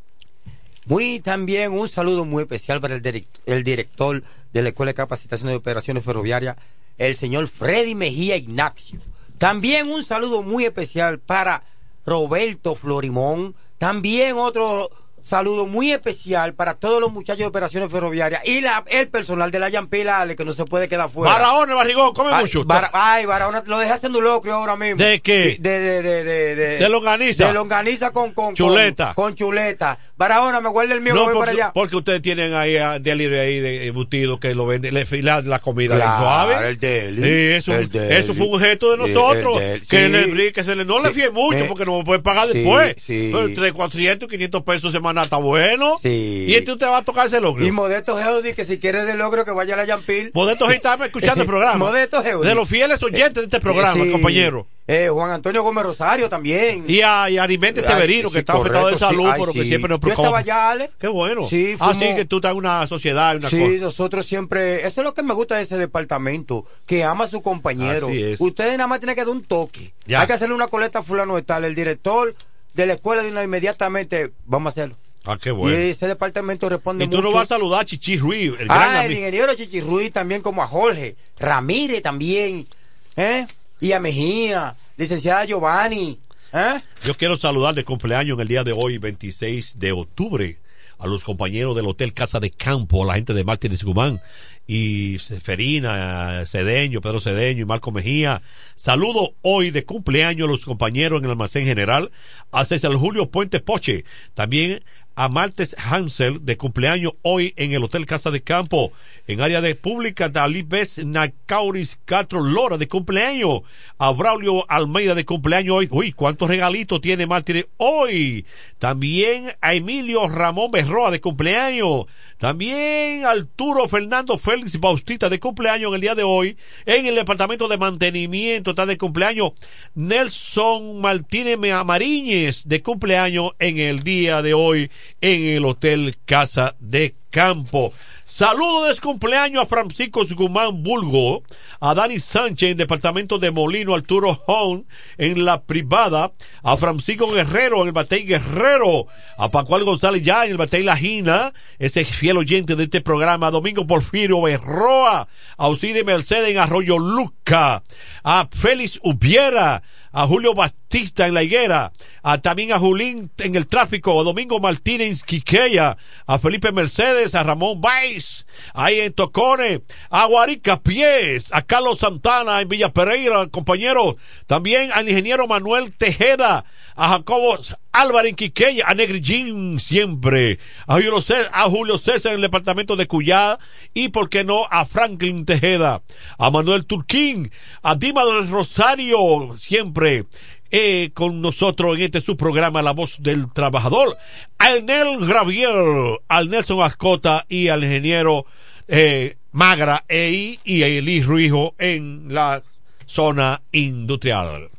Muy 0.85 1.19
también 1.19 1.73
un 1.73 1.87
saludo 1.87 2.25
muy 2.25 2.41
especial 2.41 2.81
para 2.81 2.95
el, 2.95 3.27
el 3.45 3.63
director 3.63 4.23
de 4.53 4.61
la 4.63 4.69
Escuela 4.69 4.89
de 4.89 4.95
Capacitación 4.95 5.49
de 5.49 5.55
Operaciones 5.55 6.03
Ferroviarias, 6.03 6.57
el 6.97 7.15
señor 7.15 7.47
Freddy 7.47 7.93
Mejía 7.93 8.37
Ignacio. 8.37 8.99
También 9.37 9.87
un 9.87 10.03
saludo 10.03 10.41
muy 10.41 10.65
especial 10.65 11.19
para 11.19 11.63
Roberto 12.07 12.73
Florimón. 12.73 13.55
También 13.85 14.35
otro 14.39 14.89
saludo 15.25 15.65
muy 15.65 15.91
especial 15.91 16.53
para 16.53 16.75
todos 16.75 17.01
los 17.01 17.11
muchachos 17.11 17.39
de 17.39 17.45
Operaciones 17.47 17.91
Ferroviarias 17.91 18.41
y 18.45 18.61
la- 18.61 18.83
el 18.87 19.07
personal 19.07 19.49
de 19.49 19.57
la 19.59 19.69
Yampila 19.69 20.19
Ale, 20.21 20.35
que 20.35 20.45
no 20.45 20.51
se 20.51 20.65
puede 20.65 20.87
quedar 20.87 21.09
fuera. 21.09 21.33
Barahona, 21.33 21.73
Barrigón, 21.73 22.13
come 22.13 22.29
Ay, 22.31 22.43
mucho. 22.43 22.63
Ay, 22.93 23.25
Barahona, 23.25 23.63
lo 23.65 23.79
dejé 23.79 23.91
haciendo 23.93 24.21
locrio 24.21 24.53
ahora 24.53 24.75
mismo. 24.75 24.97
¿De 25.03 25.19
qué? 25.21 25.57
De, 25.59 25.79
de, 25.79 26.01
de, 26.03 26.23
de, 26.23 26.55
de, 26.55 26.77
De 26.77 26.89
longaniza. 26.89 27.47
De 27.47 27.53
longaniza 27.53 28.11
con, 28.11 28.33
con 28.33 28.53
Chuleta. 28.53 29.13
Con, 29.15 29.25
con 29.25 29.35
chuleta. 29.35 29.97
Barahona, 30.15 30.61
me 30.61 30.69
guarda 30.69 30.93
el 30.93 31.01
mío, 31.01 31.15
No, 31.15 31.23
voy 31.25 31.33
porque, 31.33 31.39
para 31.39 31.51
allá. 31.51 31.71
porque 31.73 31.95
ustedes 31.95 32.21
tienen 32.21 32.53
ahí 32.53 32.77
a 32.77 32.99
delivery 32.99 33.39
ahí 33.39 33.59
de 33.59 33.87
embutido 33.87 34.39
que 34.39 34.53
lo 34.53 34.67
venden, 34.67 34.93
le 34.93 35.05
la, 35.23 35.41
la 35.41 35.57
comida 35.59 35.95
Claro, 35.95 36.19
suave. 36.21 36.67
el 36.69 36.79
deli, 36.79 37.21
Sí, 37.23 37.29
eso, 37.55 37.73
el 37.73 37.89
deli. 37.89 38.13
eso 38.13 38.33
fue 38.35 38.45
un 38.47 38.59
gesto 38.59 38.91
de 38.91 38.97
nosotros. 38.97 39.59
el 39.61 39.87
que 39.87 40.05
sí. 40.07 40.31
le 40.33 40.51
que 40.51 40.63
se 40.63 40.75
le, 40.75 40.85
no 40.85 41.01
le 41.01 41.11
fíe 41.11 41.31
mucho 41.31 41.59
me- 41.59 41.65
porque 41.65 41.85
no 41.85 41.97
me 41.97 42.03
puede 42.03 42.19
pagar 42.21 42.47
Sí, 42.51 42.59
después. 42.59 42.95
sí. 43.05 43.29
Pero 43.33 43.45
entre 43.45 43.73
400 43.73 44.27
y 44.27 44.29
500 44.31 44.61
pesos 44.63 44.91
semana 44.93 45.14
está 45.23 45.37
bueno. 45.37 45.97
Sí. 46.01 46.45
Y 46.47 46.53
este 46.55 46.71
usted 46.73 46.87
va 46.87 46.97
a 46.97 47.03
tocar 47.03 47.27
ese 47.27 47.41
logro. 47.41 47.65
Y 47.65 47.71
Modesto 47.71 48.15
Geudi, 48.17 48.53
que 48.53 48.65
si 48.65 48.79
quiere 48.79 49.03
de 49.05 49.15
logro, 49.15 49.45
que 49.45 49.51
vaya 49.51 49.73
a 49.73 49.77
la 49.77 49.85
Yampil. 49.85 50.31
Modesto 50.33 50.65
Geudi 50.65 50.77
estaba 50.77 51.05
escuchando 51.05 51.41
el 51.41 51.47
programa. 51.47 51.77
Modesto 51.85 52.21
Geudi. 52.23 52.47
De 52.47 52.55
los 52.55 52.67
fieles 52.69 53.01
oyentes 53.03 53.35
de 53.35 53.43
este 53.43 53.59
programa, 53.59 53.93
Sí. 54.03 54.11
compañero. 54.11 54.67
Eh, 54.87 55.09
Juan 55.09 55.31
Antonio 55.31 55.63
Gómez 55.63 55.83
Rosario 55.83 56.29
también. 56.29 56.85
Y 56.87 57.01
a, 57.01 57.27
y 57.27 57.39
a 57.39 57.43
Arimente 57.43 57.81
Ay, 57.81 57.87
Severino, 57.87 58.29
que 58.29 58.37
está 58.37 58.53
afectado 58.53 58.85
de 58.85 58.91
correcto, 58.93 59.09
sí. 59.09 59.15
salud, 59.15 59.29
Ay, 59.31 59.39
pero 59.41 59.53
que 59.53 59.61
sí. 59.63 59.67
siempre 59.69 59.89
nos 59.89 59.97
Yo 59.97 60.01
preocupa. 60.01 60.21
estaba 60.27 60.37
allá, 60.37 60.69
Ale. 60.69 60.91
Qué 60.99 61.07
bueno. 61.07 61.49
Sí, 61.49 61.75
Así 61.79 61.97
fuimos- 61.99 62.15
que 62.17 62.25
tú 62.25 62.35
estás 62.35 62.51
en 62.51 62.57
una 62.57 62.85
sociedad, 62.85 63.35
una 63.35 63.49
Sí, 63.49 63.57
cosa. 63.59 63.71
nosotros 63.81 64.25
siempre, 64.27 64.85
eso 64.85 65.01
es 65.01 65.03
lo 65.03 65.15
que 65.15 65.23
me 65.23 65.33
gusta 65.33 65.55
de 65.55 65.63
ese 65.63 65.79
departamento, 65.79 66.65
que 66.85 67.03
ama 67.03 67.23
a 67.23 67.27
su 67.27 67.41
compañero. 67.41 68.05
Así 68.09 68.21
es. 68.23 68.39
Ustedes 68.39 68.73
nada 68.77 68.85
más 68.85 68.99
tienen 68.99 69.15
que 69.15 69.21
dar 69.25 69.29
un 69.31 69.41
toque. 69.43 69.91
Ya. 70.05 70.21
Hay 70.21 70.27
que 70.27 70.33
hacerle 70.33 70.53
una 70.53 70.67
coleta 70.67 70.99
a 70.99 71.03
fulano 71.03 71.35
de 71.35 71.41
tal. 71.41 71.65
El 71.65 71.73
director 71.73 72.35
de 72.75 72.85
la 72.85 72.93
escuela 72.93 73.23
de 73.23 73.31
una 73.31 73.43
inmediatamente, 73.43 74.33
vamos 74.45 74.67
a 74.67 74.69
hacerlo. 74.69 74.97
Ah, 75.25 75.37
qué 75.41 75.51
bueno. 75.51 75.77
Y 75.77 75.89
ese 75.89 76.07
departamento 76.07 76.69
responde 76.69 77.05
Y 77.05 77.07
tú 77.07 77.17
mucho. 77.17 77.29
no 77.29 77.33
vas 77.33 77.43
a 77.51 77.55
saludar 77.55 77.81
a 77.81 77.85
Chichi 77.85 78.17
Ruiz, 78.17 78.53
el 78.59 78.67
gran 78.67 78.95
Ah, 78.95 79.05
el 79.05 79.11
ingeniero 79.13 79.53
Chichirruy 79.55 80.09
también 80.11 80.41
como 80.41 80.61
a 80.61 80.67
Jorge, 80.67 81.15
Ramírez 81.39 82.01
también, 82.03 82.67
¿eh? 83.15 83.47
Y 83.81 83.91
a 83.91 83.99
Mejía, 83.99 84.75
licenciada 84.97 85.45
Giovanni, 85.45 86.19
¿eh? 86.53 86.79
Yo 87.03 87.15
quiero 87.15 87.37
saludar 87.37 87.73
de 87.75 87.83
cumpleaños 87.83 88.35
en 88.37 88.41
el 88.41 88.47
día 88.47 88.63
de 88.63 88.71
hoy, 88.71 88.97
26 88.97 89.79
de 89.79 89.91
octubre, 89.91 90.59
a 90.97 91.07
los 91.07 91.23
compañeros 91.23 91.75
del 91.75 91.87
Hotel 91.87 92.13
Casa 92.13 92.39
de 92.39 92.51
Campo, 92.51 93.03
a 93.03 93.07
la 93.07 93.15
gente 93.15 93.33
de 93.33 93.43
Martínez 93.43 93.83
Guzmán 93.83 94.21
y 94.67 95.19
Seferina, 95.19 96.43
Cedeño, 96.45 97.01
Pedro 97.01 97.19
Cedeño 97.19 97.61
y 97.63 97.65
Marco 97.65 97.91
Mejía. 97.91 98.41
Saludo 98.75 99.33
hoy 99.41 99.71
de 99.71 99.83
cumpleaños 99.83 100.47
a 100.47 100.51
los 100.51 100.65
compañeros 100.65 101.19
en 101.19 101.25
el 101.25 101.31
almacén 101.31 101.65
general, 101.65 102.11
a 102.51 102.63
César 102.65 102.93
Julio 102.93 103.29
Puente 103.29 103.59
Poche, 103.59 104.05
también 104.33 104.83
a 105.15 105.29
Martes 105.29 105.75
Hansel 105.79 106.43
de 106.43 106.57
cumpleaños 106.57 107.13
hoy 107.21 107.53
en 107.55 107.71
el 107.71 107.83
Hotel 107.83 108.05
Casa 108.05 108.31
de 108.31 108.43
Campo, 108.43 108.91
en 109.27 109.39
área 109.39 109.61
de 109.61 109.73
pública, 109.75 110.27
Dalibes 110.27 111.03
Nacauris 111.05 111.99
Castro 112.03 112.41
Lora 112.41 112.77
de 112.77 112.89
cumpleaños, 112.89 113.61
a 113.97 114.11
Braulio 114.11 114.69
Almeida 114.69 115.15
de 115.15 115.25
cumpleaños 115.25 115.77
hoy. 115.77 115.87
Uy, 115.89 116.11
cuántos 116.11 116.49
regalitos 116.49 116.99
tiene 116.99 117.27
Mártires 117.27 117.67
hoy. 117.77 118.45
También 118.77 119.51
a 119.61 119.73
Emilio 119.73 120.27
Ramón 120.27 120.71
Berroa 120.71 121.11
de 121.11 121.21
cumpleaños. 121.21 122.05
También 122.37 123.25
Arturo 123.25 123.87
Fernando 123.87 124.37
Félix 124.37 124.77
Bautista 124.79 125.29
de 125.29 125.39
cumpleaños 125.39 125.89
en 125.89 125.95
el 125.95 126.01
día 126.01 126.15
de 126.15 126.23
hoy. 126.23 126.57
En 126.85 127.05
el 127.05 127.15
departamento 127.15 127.69
de 127.69 127.77
mantenimiento 127.77 128.71
está 128.71 128.85
de 128.85 128.97
cumpleaños 128.97 129.53
Nelson 129.93 130.99
Martínez 130.99 131.57
Amariñez 131.71 132.63
de 132.65 132.81
cumpleaños 132.81 133.53
en 133.59 133.77
el 133.79 134.01
día 134.01 134.41
de 134.41 134.53
hoy 134.53 134.91
en 135.21 135.43
el 135.43 135.65
Hotel 135.65 136.15
Casa 136.25 136.75
de 136.79 137.15
Campo. 137.29 137.93
Saludo 138.23 138.85
de 138.85 138.99
cumpleaños 138.99 139.63
a 139.63 139.65
Francisco 139.67 140.25
Guzmán 140.35 140.81
Bulgo, 140.81 141.43
a 141.79 141.93
Dani 141.93 142.19
Sánchez 142.19 142.71
en 142.71 142.77
departamento 142.77 143.37
de 143.37 143.51
Molino, 143.51 143.93
Arturo 143.93 144.41
Hone 144.47 144.85
en 145.17 145.45
la 145.45 145.61
privada, 145.63 146.31
a 146.63 146.77
Francisco 146.77 147.31
Guerrero 147.31 147.81
en 147.81 147.87
el 147.87 147.93
Batey 147.93 148.23
Guerrero, 148.23 149.05
a 149.37 149.51
Pacual 149.51 149.83
González 149.83 150.23
ya 150.23 150.45
en 150.45 150.51
el 150.51 150.57
Batey 150.57 150.81
La 150.81 150.97
Gina, 150.97 151.53
ese 151.77 152.03
fiel 152.03 152.37
oyente 152.37 152.75
de 152.75 152.85
este 152.85 153.01
programa, 153.01 153.47
a 153.47 153.51
Domingo 153.51 153.85
Porfirio 153.85 154.41
Berroa, 154.41 155.21
a 155.21 155.27
Auxilio 155.57 156.03
Mercedes 156.03 156.49
en 156.49 156.57
Arroyo 156.57 156.97
Luca, 156.97 157.83
a 158.23 158.47
Félix 158.49 158.99
Ubiera, 159.03 159.83
a 160.15 160.25
Julio 160.27 160.53
Batista 160.53 161.27
en 161.27 161.33
La 161.33 161.43
Higuera, 161.43 161.91
a, 162.23 162.37
también 162.37 162.71
a 162.71 162.79
Julín 162.79 163.29
en 163.37 163.55
el 163.55 163.67
tráfico, 163.67 164.17
a 164.17 164.23
Domingo 164.23 164.61
Martínez 164.61 165.23
Quiqueya, 165.23 165.97
a 166.25 166.39
Felipe 166.39 166.71
Mercedes, 166.71 167.35
a 167.35 167.43
Ramón 167.43 167.81
Baez, 167.81 168.45
ahí 168.73 169.01
en 169.01 169.11
Tocone, 169.11 169.81
a 170.09 170.25
Guarica 170.25 170.79
Pies, 170.79 171.49
a 171.51 171.63
Carlos 171.63 171.99
Santana 171.99 172.61
en 172.61 172.69
Villa 172.69 172.93
Pereira, 172.93 173.45
compañeros, 173.47 174.15
también 174.47 174.89
al 174.93 175.09
ingeniero 175.09 175.47
Manuel 175.47 175.93
Tejeda, 175.93 176.63
a 176.95 177.09
Jacobo 177.09 177.59
Álvarez 177.91 178.35
Quiqueya, 178.35 178.85
a 178.87 178.93
Negrillín 178.93 179.79
siempre, 179.79 180.59
a 180.87 180.95
Julio, 180.95 181.21
César, 181.21 181.51
a 181.53 182.29
en 182.29 182.35
el 182.35 182.41
departamento 182.41 182.95
de 182.95 183.07
Cuyá. 183.07 183.57
Y, 183.93 184.09
por 184.09 184.29
qué 184.29 184.43
no, 184.43 184.65
a 184.69 184.85
Franklin 184.85 185.45
Tejeda, 185.45 186.01
a 186.37 186.51
Manuel 186.51 186.85
Turquín, 186.85 187.51
a 187.83 187.95
Dima 187.95 188.25
del 188.25 188.49
Rosario 188.49 189.55
siempre, 189.57 190.25
eh, 190.71 191.11
con 191.13 191.41
nosotros 191.41 191.95
en 191.95 192.03
este 192.03 192.21
su 192.21 192.35
programa 192.37 192.81
La 192.81 192.91
Voz 192.91 193.17
del 193.19 193.51
Trabajador, 193.53 194.17
al 194.57 194.85
Nel 194.85 195.25
Gravier, 195.25 196.19
al 196.27 196.49
Nelson 196.49 196.81
Ascota 196.81 197.45
y 197.47 197.67
al 197.67 197.83
ingeniero 197.83 198.45
eh, 198.87 199.35
Magra 199.51 200.03
e, 200.09 200.57
y 200.63 200.81
Elis 200.83 201.25
Ruijo 201.25 201.75
en 201.77 202.33
la 202.33 202.63
zona 203.05 203.61
industrial. 203.71 204.69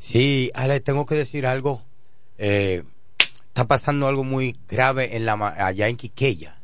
Sí, 0.00 0.50
Ale, 0.54 0.80
tengo 0.80 1.06
que 1.06 1.14
decir 1.14 1.46
algo. 1.46 1.82
Eh, 2.38 2.82
está 3.48 3.66
pasando 3.66 4.08
algo 4.08 4.24
muy 4.24 4.56
grave 4.68 5.16
en 5.16 5.26
la 5.26 5.34
allá 5.66 5.88
en 5.88 5.96
Quiqueya. 5.96 6.56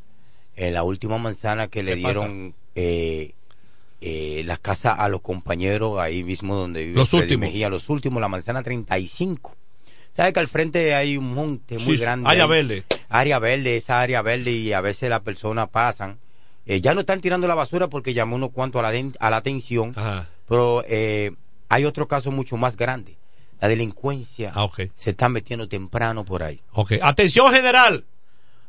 En 0.55 0.73
la 0.73 0.83
última 0.83 1.17
manzana 1.19 1.67
que 1.67 1.83
le 1.83 1.95
dieron 1.95 2.55
eh, 2.73 3.33
eh, 4.01 4.41
la 4.45 4.57
casa 4.57 4.91
a 4.93 5.07
los 5.07 5.21
compañeros 5.21 5.99
ahí 5.99 6.23
mismo 6.23 6.55
donde 6.55 6.83
vive 6.85 6.97
Los 6.97 7.09
Freddy 7.09 7.23
últimos. 7.23 7.47
Mejía, 7.47 7.69
los 7.69 7.89
últimos, 7.89 8.19
la 8.21 8.27
manzana 8.27 8.63
35. 8.63 9.55
¿Sabe 10.11 10.33
que 10.33 10.39
al 10.39 10.47
frente 10.47 10.95
hay 10.95 11.15
un 11.15 11.31
monte 11.31 11.77
muy 11.77 11.95
Sí, 11.95 12.01
grande? 12.01 12.27
área 12.27 12.45
ahí? 12.45 12.49
verde. 12.49 12.83
Área 13.07 13.37
verde, 13.37 13.77
esa 13.77 14.01
área 14.01 14.23
verde 14.23 14.51
y 14.51 14.73
a 14.73 14.81
veces 14.81 15.11
las 15.11 15.21
personas 15.21 15.69
pasan. 15.69 16.17
Eh, 16.65 16.81
ya 16.81 16.95
no 16.95 17.01
están 17.01 17.21
tirando 17.21 17.47
la 17.47 17.53
basura 17.53 17.87
porque 17.87 18.15
llamó 18.15 18.35
unos 18.35 18.49
cuantos 18.49 18.83
a 18.83 18.91
la, 18.91 19.11
a 19.19 19.29
la 19.29 19.37
atención. 19.37 19.93
Pero 20.49 20.83
eh, 20.87 21.31
hay 21.69 21.85
otro 21.85 22.07
caso 22.07 22.31
mucho 22.31 22.57
más 22.57 22.75
grande. 22.77 23.15
La 23.59 23.67
delincuencia 23.67 24.51
Ah, 24.55 24.67
se 24.95 25.09
está 25.09 25.29
metiendo 25.29 25.67
temprano 25.67 26.23
por 26.25 26.43
ahí. 26.43 26.61
Ok, 26.73 26.93
atención 27.01 27.51
general. 27.51 28.05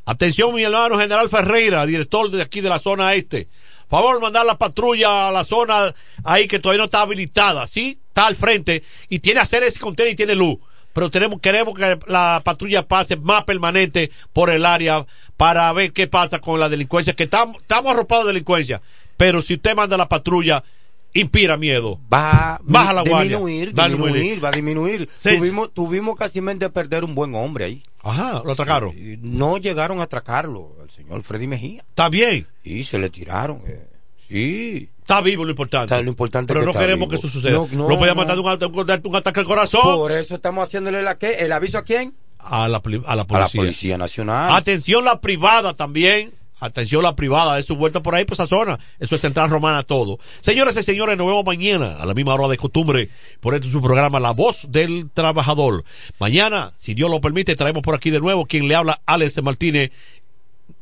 Atención, 0.06 0.55
mi 0.55 0.62
hermano 0.62 0.98
general 0.98 1.28
Ferreira, 1.28 1.85
director 1.85 2.31
de 2.31 2.40
aquí 2.40 2.62
de 2.62 2.70
la 2.70 2.78
zona 2.78 3.12
este. 3.12 3.48
Favor, 3.90 4.20
mandar 4.20 4.47
la 4.47 4.56
patrulla 4.56 5.28
a 5.28 5.32
la 5.32 5.44
zona 5.44 5.94
ahí 6.24 6.48
que 6.48 6.59
todavía 6.59 6.78
no 6.78 6.85
está 6.86 7.02
habilitada, 7.02 7.66
¿sí? 7.66 8.01
Está 8.09 8.27
al 8.27 8.36
frente 8.36 8.82
y 9.10 9.19
tiene 9.19 9.43
ese 9.43 9.78
contenedor 9.78 10.12
y 10.12 10.16
tiene 10.16 10.35
luz. 10.35 10.59
Pero 10.94 11.10
tenemos, 11.10 11.40
queremos 11.40 11.74
que 11.74 11.98
la 12.06 12.40
patrulla 12.43 12.89
pase 12.89 13.16
más 13.16 13.44
permanente 13.44 14.10
por 14.32 14.48
el 14.51 14.65
área 14.65 15.06
para 15.36 15.70
ver 15.73 15.93
qué 15.93 16.06
pasa 16.06 16.39
con 16.39 16.59
la 16.59 16.69
delincuencia, 16.69 17.12
que 17.15 17.24
estamos, 17.24 17.60
estamos 17.60 17.93
arropados 17.93 18.24
de 18.24 18.32
delincuencia. 18.32 18.81
Pero 19.16 19.43
si 19.43 19.55
usted 19.55 19.77
manda 19.77 19.97
la 19.97 20.09
patrulla, 20.09 20.65
inspira 21.14 21.56
miedo. 21.56 22.01
Va 22.12 22.60
Baja 22.62 22.93
la 22.93 23.02
guardia. 23.02 23.30
disminuir, 23.39 23.78
Va 23.78 23.85
a 23.85 23.89
disminuir, 23.89 24.44
va 24.44 24.48
a 24.48 24.52
disminuir. 24.52 25.09
Sí. 25.16 25.36
Tuvimos, 25.36 25.72
tuvimos 25.74 26.16
casi 26.16 26.40
mente 26.40 26.68
perder 26.70 27.05
un 27.05 27.14
buen 27.14 27.35
hombre 27.35 27.64
ahí. 27.64 27.82
Ajá, 28.02 28.43
lo 28.44 28.52
atracaron. 28.52 28.94
No 29.22 29.59
llegaron 29.59 30.01
a 30.01 30.05
atracarlo, 30.05 30.76
el 30.82 30.90
señor 30.90 31.22
Freddy 31.22 31.47
Mejía. 31.47 31.85
Está 31.89 32.09
bien. 32.09 32.47
Y 32.64 32.85
se 32.85 32.98
le 32.98 33.10
tiraron. 33.10 33.62
eh. 33.66 33.86
Sí. 34.28 34.90
Está 35.01 35.20
vivo 35.22 35.44
lo 35.44 35.51
importante. 35.51 35.94
Está 35.94 36.02
lo 36.02 36.10
importante 36.10 36.48
Pero 36.48 36.60
que 36.60 36.64
no 36.66 36.70
está 36.72 36.80
queremos 36.80 37.09
vivo. 37.09 37.10
que 37.10 37.16
eso 37.16 37.28
suceda. 37.28 37.52
No, 37.52 37.68
No, 37.72 37.89
no, 37.89 37.98
podía 37.98 38.12
no. 38.12 38.16
mandar 38.16 38.39
un, 38.39 38.47
ata- 38.48 38.66
un- 38.66 39.01
un 39.10 39.16
ataque 39.16 39.40
al 39.40 39.47
corazón 39.47 39.80
Por 39.82 40.12
eso 40.12 40.35
estamos 40.35 40.68
haciéndole 40.68 41.01
el 41.01 41.52
aviso 41.52 41.78
a 41.78 41.82
quién? 41.82 42.14
a 42.39 42.68
la, 42.68 42.76
a 42.78 42.89
la 42.90 43.02
A 43.06 43.16
la 43.16 43.24
policía. 43.26 43.60
Policía 43.60 43.98
Nacional. 43.98 44.52
Atención 44.55 45.05
la 45.05 45.20
privada 45.20 45.74
también. 45.74 46.32
Atención 46.60 47.02
la 47.02 47.14
privada 47.14 47.56
de 47.56 47.62
su 47.62 47.76
vuelta 47.76 48.02
por 48.02 48.14
ahí, 48.14 48.24
por 48.24 48.35
esa 48.35 48.47
zona. 48.47 48.78
Eso 48.98 49.14
es 49.14 49.20
Central 49.20 49.51
Romana 49.51 49.82
todo. 49.82 50.18
Señoras 50.40 50.76
y 50.76 50.82
señores, 50.82 51.16
nos 51.16 51.26
vemos 51.26 51.44
mañana 51.44 51.97
a 52.01 52.06
la 52.06 52.14
misma 52.14 52.35
hora 52.35 52.48
de 52.48 52.56
costumbre 52.56 53.10
por 53.40 53.55
este 53.55 53.68
su 53.68 53.80
programa 53.80 54.20
La 54.20 54.32
Voz 54.32 54.66
del 54.68 55.10
Trabajador. 55.12 55.85
Mañana, 56.18 56.72
si 56.76 56.94
Dios 56.94 57.10
lo 57.10 57.20
permite, 57.20 57.56
traemos 57.56 57.82
por 57.82 57.94
aquí 57.94 58.10
de 58.10 58.20
nuevo 58.20 58.47
quien 58.47 58.68
le 58.68 58.74
habla, 58.74 59.01
Alex 59.06 59.43
Martínez 59.43 59.90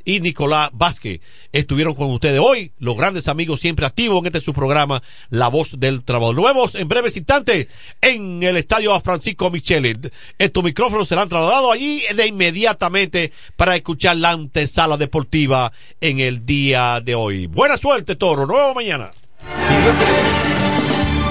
y 0.04 0.20
Nicolás 0.20 0.70
Vázquez. 0.72 1.20
Estuvieron 1.52 1.94
con 1.94 2.10
ustedes 2.10 2.40
hoy, 2.40 2.72
los 2.78 2.96
grandes 2.96 3.28
amigos 3.28 3.60
siempre 3.60 3.86
activos 3.86 4.20
en 4.20 4.26
este 4.26 4.40
su 4.40 4.54
programa, 4.54 5.02
La 5.30 5.48
Voz 5.48 5.78
del 5.78 6.04
Trabajo. 6.04 6.32
Nos 6.32 6.44
vemos 6.44 6.74
en 6.74 6.88
breves 6.88 7.16
instantes 7.16 7.68
en 8.00 8.42
el 8.42 8.56
estadio 8.56 8.98
Francisco 9.00 9.50
Michele. 9.50 9.94
Estos 10.38 10.64
micrófonos 10.64 11.08
serán 11.08 11.28
trasladados 11.28 11.72
allí 11.72 12.02
de 12.14 12.26
inmediatamente 12.26 13.32
para 13.56 13.76
escuchar 13.76 14.16
la 14.16 14.30
antesala 14.30 14.96
deportiva 14.96 15.72
en 16.00 16.20
el 16.20 16.46
día 16.46 17.00
de 17.00 17.14
hoy. 17.14 17.46
Buena 17.46 17.76
suerte, 17.76 18.16
Toro. 18.16 18.46
Vemos 18.46 18.74
mañana. 18.74 19.10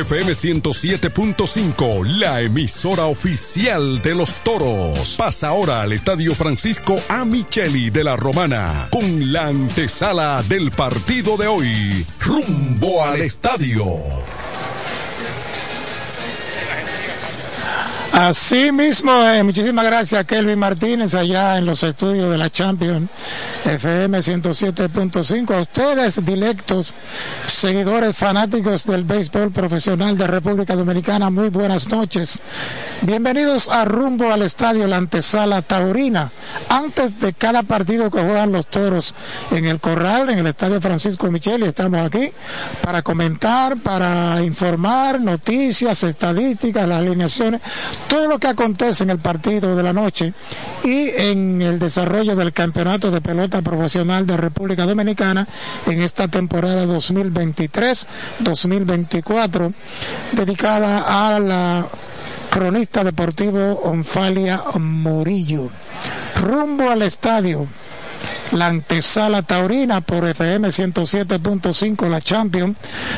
FM 0.00 0.32
107.5, 0.32 2.06
la 2.18 2.40
emisora 2.40 3.04
oficial 3.04 4.00
de 4.00 4.14
los 4.14 4.32
toros. 4.42 5.16
Pasa 5.18 5.48
ahora 5.48 5.82
al 5.82 5.92
Estadio 5.92 6.34
Francisco 6.34 6.98
A. 7.10 7.24
Micheli 7.26 7.90
de 7.90 8.04
la 8.04 8.16
Romana 8.16 8.88
con 8.90 9.30
la 9.30 9.48
antesala 9.48 10.42
del 10.48 10.70
partido 10.70 11.36
de 11.36 11.48
hoy. 11.48 12.06
Rumbo 12.18 13.04
al 13.04 13.20
estadio. 13.20 13.84
Así 18.12 18.72
mismo, 18.72 19.12
eh, 19.28 19.42
muchísimas 19.44 19.84
gracias 19.84 20.26
Kelvin 20.26 20.58
Martínez 20.58 21.14
allá 21.14 21.58
en 21.58 21.64
los 21.64 21.82
estudios 21.84 22.28
de 22.28 22.38
la 22.38 22.50
Champions 22.50 23.08
FM 23.64 24.18
107.5. 24.18 25.54
A 25.54 25.60
ustedes, 25.60 26.24
directos, 26.24 26.92
seguidores 27.46 28.16
fanáticos 28.16 28.84
del 28.84 29.04
béisbol 29.04 29.52
profesional 29.52 30.18
de 30.18 30.26
República 30.26 30.74
Dominicana, 30.74 31.30
muy 31.30 31.50
buenas 31.50 31.88
noches. 31.88 32.40
Bienvenidos 33.02 33.68
a 33.68 33.84
Rumbo 33.84 34.32
al 34.32 34.42
Estadio 34.42 34.88
La 34.88 34.96
Antesala 34.96 35.62
Taurina. 35.62 36.30
Antes 36.68 37.20
de 37.20 37.32
cada 37.32 37.62
partido 37.62 38.10
que 38.10 38.20
juegan 38.20 38.50
los 38.50 38.66
toros 38.66 39.14
en 39.52 39.66
el 39.66 39.78
Corral, 39.78 40.30
en 40.30 40.40
el 40.40 40.48
Estadio 40.48 40.80
Francisco 40.80 41.30
Micheli, 41.30 41.66
estamos 41.66 42.04
aquí 42.04 42.32
para 42.82 43.02
comentar, 43.02 43.76
para 43.76 44.42
informar, 44.42 45.20
noticias, 45.20 46.02
estadísticas, 46.02 46.88
las 46.88 46.98
alineaciones 46.98 47.60
todo 48.08 48.28
lo 48.28 48.38
que 48.38 48.46
acontece 48.48 49.04
en 49.04 49.10
el 49.10 49.18
partido 49.18 49.76
de 49.76 49.82
la 49.82 49.92
noche 49.92 50.32
y 50.84 51.10
en 51.10 51.60
el 51.62 51.78
desarrollo 51.78 52.34
del 52.36 52.52
campeonato 52.52 53.10
de 53.10 53.20
pelota 53.20 53.60
profesional 53.62 54.26
de 54.26 54.36
República 54.36 54.86
Dominicana 54.86 55.46
en 55.86 56.02
esta 56.02 56.28
temporada 56.28 56.86
2023-2024 56.86 59.72
dedicada 60.32 61.34
a 61.34 61.40
la 61.40 61.88
cronista 62.50 63.02
deportivo 63.04 63.80
Onfalia 63.84 64.62
Murillo. 64.78 65.70
Rumbo 66.40 66.90
al 66.90 67.02
estadio 67.02 67.68
la 68.52 68.66
antesala 68.66 69.42
taurina 69.42 70.00
por 70.00 70.26
FM 70.26 70.68
107.5 70.68 72.08
La 72.08 72.20
Champion, 72.20 72.76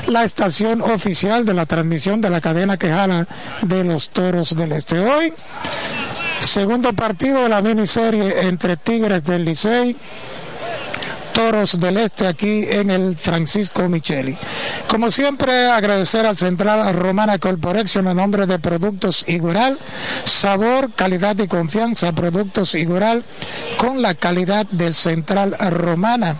la 0.08 0.24
estación 0.24 0.80
oficial 0.82 1.44
de 1.44 1.54
la 1.54 1.66
transmisión 1.66 2.20
de 2.20 2.30
la 2.30 2.40
cadena 2.40 2.76
quejana 2.76 3.26
de 3.62 3.84
los 3.84 4.10
Toros 4.10 4.54
del 4.56 4.72
Este. 4.72 4.98
Hoy, 4.98 5.32
segundo 6.40 6.92
partido 6.92 7.42
de 7.42 7.48
la 7.48 7.62
miniserie 7.62 8.42
entre 8.48 8.76
Tigres 8.76 9.24
del 9.24 9.44
Licey, 9.44 9.96
Toros 11.32 11.80
del 11.80 11.96
Este 11.96 12.26
aquí 12.26 12.64
en 12.68 12.90
el 12.90 13.16
Francisco 13.16 13.88
Micheli. 13.88 14.36
Como 14.86 15.10
siempre, 15.10 15.70
agradecer 15.70 16.26
al 16.26 16.36
Central 16.36 16.94
Romana 16.94 17.38
Corporation 17.38 18.06
en 18.08 18.16
nombre 18.16 18.46
de 18.46 18.58
Productos 18.58 19.24
Igural, 19.28 19.78
sabor, 20.24 20.92
calidad 20.94 21.38
y 21.38 21.48
confianza, 21.48 22.12
Productos 22.12 22.74
Igural 22.74 23.24
con 23.78 24.02
la 24.02 24.14
calidad 24.14 24.66
del 24.66 24.94
Central 24.94 25.56
Romana. 25.70 26.36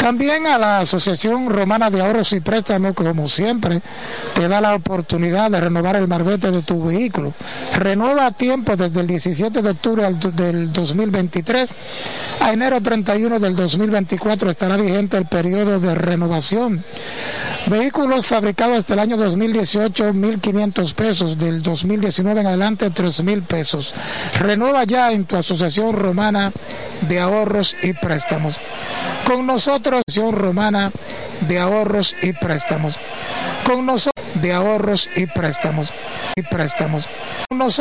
También 0.00 0.46
a 0.46 0.56
la 0.56 0.80
Asociación 0.80 1.50
Romana 1.50 1.90
de 1.90 2.00
Ahorros 2.00 2.32
y 2.32 2.40
Préstamos, 2.40 2.94
como 2.94 3.28
siempre, 3.28 3.82
te 4.34 4.48
da 4.48 4.58
la 4.58 4.74
oportunidad 4.74 5.50
de 5.50 5.60
renovar 5.60 5.94
el 5.96 6.08
marbete 6.08 6.50
de 6.50 6.62
tu 6.62 6.82
vehículo. 6.84 7.34
Renueva 7.76 8.24
a 8.24 8.30
tiempo 8.30 8.76
desde 8.76 9.00
el 9.00 9.06
17 9.06 9.60
de 9.60 9.70
octubre 9.70 10.10
del 10.32 10.72
2023 10.72 11.76
a 12.40 12.50
enero 12.50 12.80
31 12.80 13.38
del 13.38 13.54
2024 14.10 14.50
estará 14.50 14.76
vigente 14.76 15.16
el 15.16 15.26
periodo 15.26 15.78
de 15.78 15.94
renovación. 15.94 16.82
Vehículos 17.66 18.26
fabricados 18.26 18.78
hasta 18.78 18.94
el 18.94 19.00
año 19.00 19.16
2018, 19.16 20.12
1.500 20.12 20.94
pesos. 20.94 21.38
Del 21.38 21.62
2019 21.62 22.40
en 22.40 22.46
adelante, 22.48 22.90
3.000 22.90 23.42
pesos. 23.42 23.94
Renueva 24.38 24.82
ya 24.84 25.12
en 25.12 25.26
tu 25.26 25.36
Asociación 25.36 25.94
Romana 25.94 26.50
de 27.02 27.20
Ahorros 27.20 27.76
y 27.82 27.92
Préstamos. 27.92 28.58
Con 29.24 29.46
nosotros, 29.46 30.02
Asociación 30.08 30.34
Romana 30.34 30.90
de 31.46 31.60
Ahorros 31.60 32.16
y 32.22 32.32
Préstamos. 32.32 32.98
Con 33.64 33.86
nosotros, 33.86 34.26
de 34.42 34.52
Ahorros 34.52 35.08
y 35.14 35.26
Préstamos. 35.26 35.92
Y 36.34 36.42
Préstamos. 36.42 37.08
Con 37.48 37.58
nosotros, 37.58 37.78